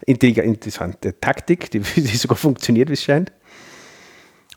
Interessante 0.07 1.19
Taktik, 1.19 1.70
die, 1.73 1.81
die 1.97 2.16
sogar 2.16 2.37
funktioniert, 2.37 2.89
wie 2.91 2.95
es 2.95 3.03
scheint. 3.03 3.32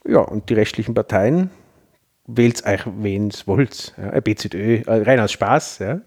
Ja, 0.07 0.19
und 0.19 0.49
die 0.49 0.53
restlichen 0.53 0.93
Parteien 0.93 1.49
wählt 2.25 2.65
euch, 2.65 2.81
wen 2.99 3.27
es 3.27 3.47
wollt. 3.47 3.93
Ja, 3.97 4.19
BZÖ, 4.19 4.81
äh, 4.85 5.03
rein 5.03 5.19
aus 5.19 5.31
Spaß. 5.31 5.80
Ja. 5.80 6.01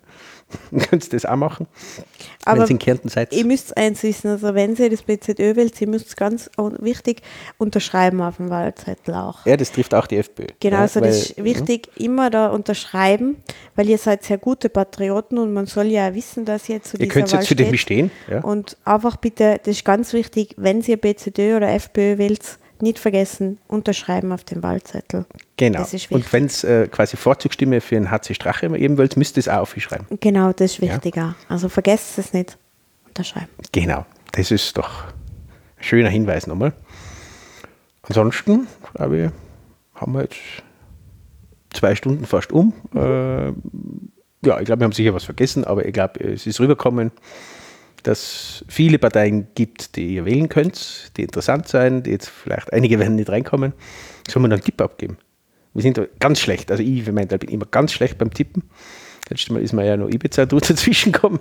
könnt 0.89 1.05
ihr 1.05 1.11
das 1.11 1.25
auch 1.27 1.37
machen. 1.37 1.67
Aber 2.45 2.59
wenn 2.61 2.67
ihr 2.67 2.71
in 2.71 2.79
Kärnten 2.79 3.09
seid. 3.09 3.33
ihr 3.33 3.45
müsst 3.45 3.77
eins 3.77 4.03
wissen, 4.05 4.29
also 4.29 4.55
wenn 4.55 4.77
ihr 4.77 4.91
das 4.91 5.03
BZÖ 5.03 5.57
wählt, 5.57 5.81
ihr 5.81 5.89
müsst 5.89 6.17
ganz 6.17 6.49
wichtig 6.79 7.23
unterschreiben 7.59 8.21
auf 8.23 8.37
dem 8.37 8.49
Wahlzettel 8.49 9.15
auch. 9.15 9.45
Ja, 9.45 9.57
das 9.57 9.73
trifft 9.73 9.93
auch 9.93 10.07
die 10.07 10.19
FPÖ. 10.19 10.47
Genau, 10.61 10.77
ja, 10.77 10.83
also 10.83 11.01
weil- 11.01 11.09
das 11.09 11.31
ist 11.31 11.43
wichtig, 11.45 11.89
immer 11.97 12.31
da 12.31 12.49
unterschreiben, 12.49 13.37
weil 13.75 13.89
ihr 13.89 13.99
seid 13.99 14.23
sehr 14.23 14.39
gute 14.39 14.69
Patrioten 14.69 15.39
und 15.39 15.53
man 15.53 15.67
soll 15.67 15.87
ja 15.87 16.15
wissen, 16.15 16.45
dass 16.45 16.69
ihr 16.69 16.81
zu 16.81 16.97
Ihr 16.97 17.01
dieser 17.01 17.13
könnt 17.13 17.33
Wahl 17.33 17.41
jetzt 17.41 17.49
für 17.49 17.57
den 17.57 17.67
steht. 17.67 17.73
bestehen. 17.73 18.11
Ja. 18.31 18.41
Und 18.45 18.77
einfach 18.85 19.17
bitte, 19.17 19.59
das 19.65 19.77
ist 19.79 19.85
ganz 19.85 20.13
wichtig, 20.13 20.55
wenn 20.57 20.81
ihr 20.83 20.97
BZÖ 20.97 21.57
oder 21.57 21.71
FPÖ 21.73 22.19
wählt, 22.19 22.59
nicht 22.83 22.99
vergessen, 22.99 23.59
unterschreiben 23.69 24.33
auf 24.33 24.45
dem 24.45 24.63
Wahlzettel. 24.63 25.25
Genau. 25.57 25.87
Und 26.11 26.33
wenn 26.33 26.47
es 26.47 26.65
äh, 26.65 26.89
quasi 26.89 27.17
Vorzugsstimme 27.17 27.81
für 27.81 27.97
einen 27.97 28.11
HC 28.11 28.35
Strache 28.35 28.67
eben 28.77 28.99
wollt, 28.99 29.17
müsst 29.17 29.37
ihr 29.37 29.41
es 29.41 29.49
auch 29.49 29.61
aufschreiben. 29.61 30.07
Genau, 30.21 30.53
das 30.53 30.73
ist 30.73 30.81
wichtig 30.81 31.19
auch. 31.19 31.35
Also 31.49 31.69
vergesst 31.69 32.19
es 32.19 32.33
nicht, 32.33 32.59
unterschreiben. 33.07 33.49
Genau. 33.73 34.05
Das 34.33 34.51
ist 34.51 34.77
doch 34.77 35.05
ein 35.79 35.85
schöner 35.85 36.11
Hinweis 36.11 36.47
nochmal. 36.47 36.73
Ansonsten, 38.03 38.67
glaube 38.95 39.19
ich, 39.19 39.31
haben 40.01 40.13
wir 40.13 40.23
jetzt 40.23 40.37
zwei 41.73 41.95
Stunden 41.95 42.27
fast 42.27 42.53
um. 42.53 42.73
Äh, 42.95 43.47
ja, 44.47 44.61
ich 44.61 44.67
glaube, 44.67 44.81
wir 44.81 44.85
haben 44.85 44.93
sicher 44.93 45.15
was 45.15 45.25
vergessen, 45.25 45.65
aber 45.65 45.85
ich 45.87 45.93
glaube, 45.93 46.21
es 46.21 46.47
ist 46.47 46.61
rübergekommen, 46.61 47.11
dass 48.07 48.65
viele 48.69 48.99
Parteien 48.99 49.49
gibt, 49.55 49.97
die 49.97 50.15
ihr 50.15 50.25
wählen 50.25 50.49
könnt, 50.49 51.11
die 51.17 51.23
interessant 51.23 51.67
sein, 51.67 52.03
die 52.03 52.11
jetzt 52.11 52.29
vielleicht 52.29 52.73
einige 52.73 52.99
werden 52.99 53.17
nicht 53.17 53.29
reinkommen. 53.29 53.73
Sollen 54.29 54.45
wir 54.45 54.49
dann 54.49 54.59
einen 54.59 54.65
Tipp 54.65 54.81
abgeben? 54.81 55.19
Wir 55.75 55.83
sind 55.83 56.01
ganz 56.21 56.41
schlecht. 56.41 56.71
Also 56.71 56.83
ich 56.83 57.03
für 57.05 57.13
meinen 57.13 57.29
Teil 57.29 57.39
bin 57.39 57.51
immer 57.51 57.67
ganz 57.67 57.93
schlecht 57.93 58.17
beim 58.19 58.33
Tippen. 58.33 58.63
Letztes 59.29 59.51
Mal 59.51 59.61
ist 59.61 59.73
mir 59.73 59.85
ja 59.85 59.97
noch 59.97 60.09
Ibiza 60.09 60.47
dazwischen 60.47 61.13
gekommen. 61.13 61.41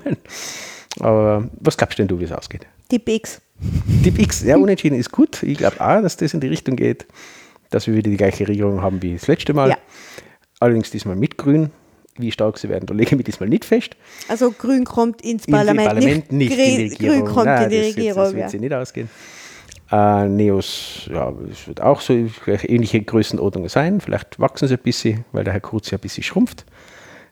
Aber 0.99 1.47
was 1.59 1.77
glaubst 1.77 1.99
denn 1.99 2.07
du, 2.07 2.19
wie 2.19 2.23
es 2.23 2.31
ausgeht? 2.31 2.65
Tipp 2.89 3.07
X. 3.07 3.41
Tipp 4.03 4.19
X, 4.19 4.43
ja, 4.43 4.57
unentschieden 4.57 4.97
ist 4.97 5.11
gut. 5.11 5.43
Ich 5.43 5.59
glaube 5.59 5.79
auch, 5.79 6.01
dass 6.01 6.17
das 6.17 6.33
in 6.33 6.39
die 6.39 6.47
Richtung 6.47 6.75
geht, 6.75 7.05
dass 7.69 7.87
wir 7.87 7.93
wieder 7.93 8.09
die 8.09 8.17
gleiche 8.17 8.47
Regierung 8.47 8.81
haben 8.81 9.01
wie 9.01 9.13
das 9.13 9.27
letzte 9.27 9.53
Mal. 9.53 9.69
Ja. 9.69 9.77
Allerdings 10.59 10.89
diesmal 10.89 11.15
mit 11.15 11.37
Grün. 11.37 11.71
Wie 12.17 12.31
stark 12.31 12.57
sie 12.57 12.69
werden, 12.69 12.85
da 12.85 12.93
lege 12.93 13.09
ich 13.11 13.15
mich 13.17 13.25
diesmal 13.25 13.49
nicht 13.49 13.65
fest. 13.65 13.97
Also 14.29 14.51
Grün 14.51 14.85
kommt 14.85 15.21
ins 15.21 15.45
In 15.45 15.53
Parlament, 15.53 15.87
Parlament 15.87 16.31
nicht, 16.31 16.51
in 16.51 16.57
die 16.57 16.89
Grün, 16.89 16.89
Regierung. 16.89 17.19
Grün 17.25 17.33
kommt 17.33 17.45
Nein, 17.45 17.63
in 17.63 17.69
die 17.69 17.75
das 17.77 17.85
wird- 17.87 17.97
Regierung. 17.97 18.23
Das 18.23 18.33
wird 18.33 18.41
ja. 18.41 18.49
sich 18.49 18.61
nicht 18.61 18.73
ausgehen. 18.73 19.09
Äh, 19.91 20.27
Neos, 20.29 21.09
ja, 21.13 21.31
es 21.51 21.67
wird 21.67 21.81
auch 21.81 22.01
so 22.01 22.13
ähnliche 22.13 23.01
Größenordnung 23.01 23.67
sein. 23.69 23.99
Vielleicht 24.01 24.39
wachsen 24.39 24.67
sie 24.67 24.75
ein 24.75 24.79
bisschen, 24.83 25.25
weil 25.31 25.43
der 25.43 25.53
Herr 25.53 25.59
Kurz 25.61 25.91
ja 25.91 25.97
ein 25.97 26.01
bisschen 26.01 26.23
schrumpft. 26.23 26.65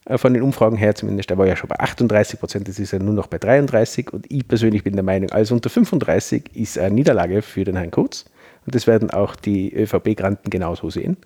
Äh, 0.06 0.18
Von 0.18 0.34
den 0.34 0.44
Umfragen 0.44 0.76
her 0.78 0.94
zumindest. 0.94 1.32
Er 1.32 1.38
war 1.38 1.48
ja 1.48 1.56
schon 1.56 1.70
bei 1.70 1.80
38 1.80 2.40
Prozent, 2.40 2.68
jetzt 2.68 2.78
ist 2.80 2.92
er 2.94 3.00
nur 3.00 3.14
noch 3.14 3.28
bei 3.28 3.38
33. 3.40 4.12
Und 4.14 4.30
ich 4.32 4.46
persönlich 4.48 4.84
bin 4.84 4.94
der 4.96 5.04
Meinung, 5.04 5.32
also 5.32 5.56
unter 5.56 5.70
35 5.70 6.56
ist 6.56 6.78
eine 6.78 6.94
Niederlage 6.94 7.42
für 7.42 7.64
den 7.64 7.78
Herrn 7.78 7.90
Kurz. 7.92 8.26
Und 8.65 8.76
das 8.76 8.88
werden 8.88 9.11
auch 9.11 9.35
die 9.35 9.73
ÖVP-Granten 9.73 10.49
genauso 10.49 10.90
sehen. 10.90 11.18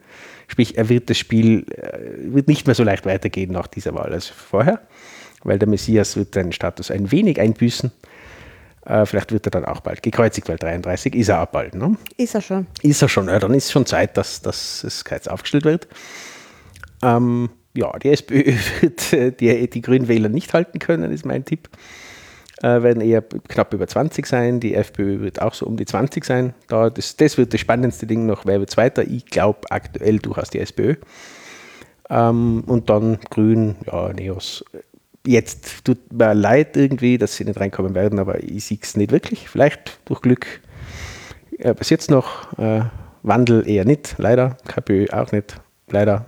Sprich, 0.48 0.78
er 0.78 0.90
wird 0.90 1.10
das 1.10 1.18
Spiel 1.18 1.66
äh, 1.72 2.34
wird 2.34 2.48
nicht 2.48 2.66
mehr 2.66 2.76
so 2.76 2.84
leicht 2.84 3.06
weitergehen 3.06 3.52
nach 3.52 3.68
dieser 3.68 3.94
Wahl 3.94 4.14
als 4.14 4.28
vorher, 4.28 4.82
weil 5.44 5.60
der 5.60 5.68
Messias 5.68 6.16
wird 6.16 6.34
seinen 6.34 6.52
Status 6.52 6.92
ein 6.92 7.12
wenig 7.12 7.40
einbüßen. 7.40 7.92
Äh, 8.86 9.06
vielleicht 9.06 9.32
wird 9.32 9.46
er 9.46 9.52
dann 9.52 9.66
auch 9.66 9.82
bald 9.82 10.02
gekreuzigt, 10.02 10.48
weil 10.50 10.58
33 10.58 11.14
ist 11.16 11.30
er 11.30 11.44
auch 11.44 11.48
bald. 11.48 11.76
Ne? 11.76 11.98
Ist 12.16 12.36
er 12.36 12.42
schon. 12.42 12.68
Ist 12.82 13.02
er 13.02 13.10
schon, 13.10 13.28
ja, 13.28 13.38
dann 13.38 13.54
ist 13.54 13.72
schon 13.72 13.86
Zeit, 13.86 14.18
dass, 14.18 14.42
dass 14.42 14.82
das 14.82 15.04
Kreuz 15.04 15.28
aufgestellt 15.28 15.66
wird. 15.66 15.88
Ähm, 17.04 17.50
ja, 17.76 17.92
die 18.00 18.10
SPÖ 18.10 18.54
wird 18.82 19.14
äh, 19.14 19.32
die, 19.32 19.70
die 19.70 19.82
Grünen 19.82 20.08
Wähler 20.08 20.30
nicht 20.30 20.54
halten 20.54 20.80
können, 20.80 21.12
ist 21.12 21.26
mein 21.26 21.46
Tipp. 21.46 21.70
Äh, 22.64 22.82
werden 22.82 23.02
eher 23.02 23.22
knapp 23.22 23.74
über 23.74 23.88
20 23.88 24.26
sein. 24.26 24.60
Die 24.60 24.74
FPÖ 24.74 25.20
wird 25.20 25.42
auch 25.42 25.54
so 25.54 25.68
um 25.68 25.78
die 25.78 25.86
20 25.86 26.26
sein. 26.26 26.54
Da, 26.68 26.90
das, 26.90 27.16
das 27.16 27.38
wird 27.38 27.54
das 27.54 27.62
spannendste 27.62 28.08
Ding 28.08 28.26
noch. 28.26 28.46
Wer 28.46 28.60
wird 28.60 28.72
Zweiter? 28.72 29.04
Ich 29.04 29.28
glaube 29.28 29.60
aktuell 29.70 30.18
durchaus 30.18 30.50
die 30.50 30.60
SPÖ. 30.60 30.96
Ähm, 32.10 32.64
und 32.66 32.90
dann 32.90 33.20
Grün, 33.30 33.76
ja, 33.86 34.12
Neos. 34.12 34.66
Jetzt 35.26 35.86
tut 35.86 36.12
mir 36.12 36.34
leid 36.34 36.78
irgendwie, 36.78 37.18
dass 37.18 37.36
sie 37.36 37.46
nicht 37.46 37.60
reinkommen 37.60 37.94
werden, 37.94 38.18
aber 38.18 38.44
ich 38.44 38.66
sehe 38.66 38.80
es 38.82 38.96
nicht 38.96 39.12
wirklich. 39.12 39.50
Vielleicht 39.50 40.00
durch 40.06 40.22
Glück 40.22 40.48
äh, 41.60 41.76
bis 41.76 41.90
jetzt 41.90 42.10
noch. 42.10 42.58
Äh, 42.58 42.86
Wandel 43.24 43.68
eher 43.68 43.86
nicht, 43.86 44.16
leider. 44.18 44.58
KPÖ 44.68 45.08
auch 45.12 45.32
nicht, 45.32 45.60
leider. 45.90 46.26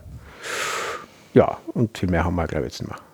Ja, 1.33 1.57
und 1.73 1.97
viel 1.97 2.09
mehr 2.09 2.25
haben 2.25 2.35
wir, 2.35 2.45
glaube 2.45 2.67
ich, 2.67 2.73
jetzt 2.73 2.81
nicht 2.81 2.89
mehr. 2.89 3.08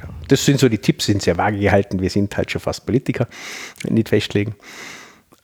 Genau. 0.00 0.12
Das 0.28 0.44
sind 0.44 0.58
so 0.58 0.68
die 0.68 0.78
Tipps, 0.78 1.06
sind 1.06 1.22
sehr 1.22 1.36
vage 1.36 1.58
gehalten. 1.58 2.00
Wir 2.00 2.10
sind 2.10 2.36
halt 2.36 2.50
schon 2.50 2.60
fast 2.60 2.84
Politiker, 2.86 3.26
nicht 3.88 4.08
festlegen. 4.08 4.54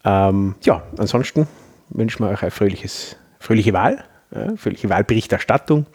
Ähm, 0.04 0.54
ja, 0.62 0.82
ansonsten 0.96 1.46
wünschen 1.90 2.24
wir 2.24 2.30
euch 2.30 2.42
eine 2.42 2.50
fröhliches, 2.50 3.16
fröhliche 3.38 3.72
Wahl, 3.72 4.04
ja, 4.34 4.56
fröhliche 4.56 4.88
Wahlberichterstattung 4.88 5.86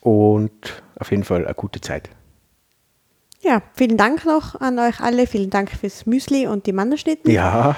und 0.00 0.82
auf 0.98 1.10
jeden 1.10 1.24
Fall 1.24 1.44
eine 1.44 1.54
gute 1.54 1.80
Zeit. 1.80 2.10
Ja, 3.40 3.62
vielen 3.74 3.96
Dank 3.96 4.24
noch 4.24 4.60
an 4.60 4.78
euch 4.78 5.00
alle. 5.00 5.26
Vielen 5.26 5.50
Dank 5.50 5.70
fürs 5.70 6.06
Müsli 6.06 6.46
und 6.46 6.66
die 6.66 6.72
Mandelschnitten. 6.72 7.30
Ja, 7.30 7.76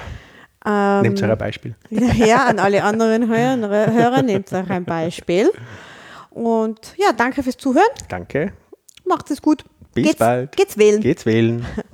Ähm, 0.65 1.01
nehmt 1.03 1.21
euch 1.23 1.29
ein 1.29 1.37
Beispiel. 1.37 1.75
Ja, 1.89 2.45
an 2.47 2.59
alle 2.59 2.83
anderen 2.91 3.27
Hörer, 3.29 3.93
Hörer 3.93 4.21
nehmt 4.23 4.51
euch 4.51 4.69
ein 4.69 4.83
Beispiel. 4.83 5.51
Und 6.31 6.95
ja, 6.97 7.11
danke 7.15 7.43
fürs 7.43 7.57
Zuhören. 7.57 7.87
Danke. 8.09 8.51
Macht 9.09 9.31
es 9.31 9.41
gut. 9.41 9.65
Bis 9.95 10.05
geht's, 10.05 10.19
bald. 10.19 10.55
Geht's 10.55 10.77
wählen. 10.77 11.01
Geht's 11.01 11.25
wählen. 11.25 11.65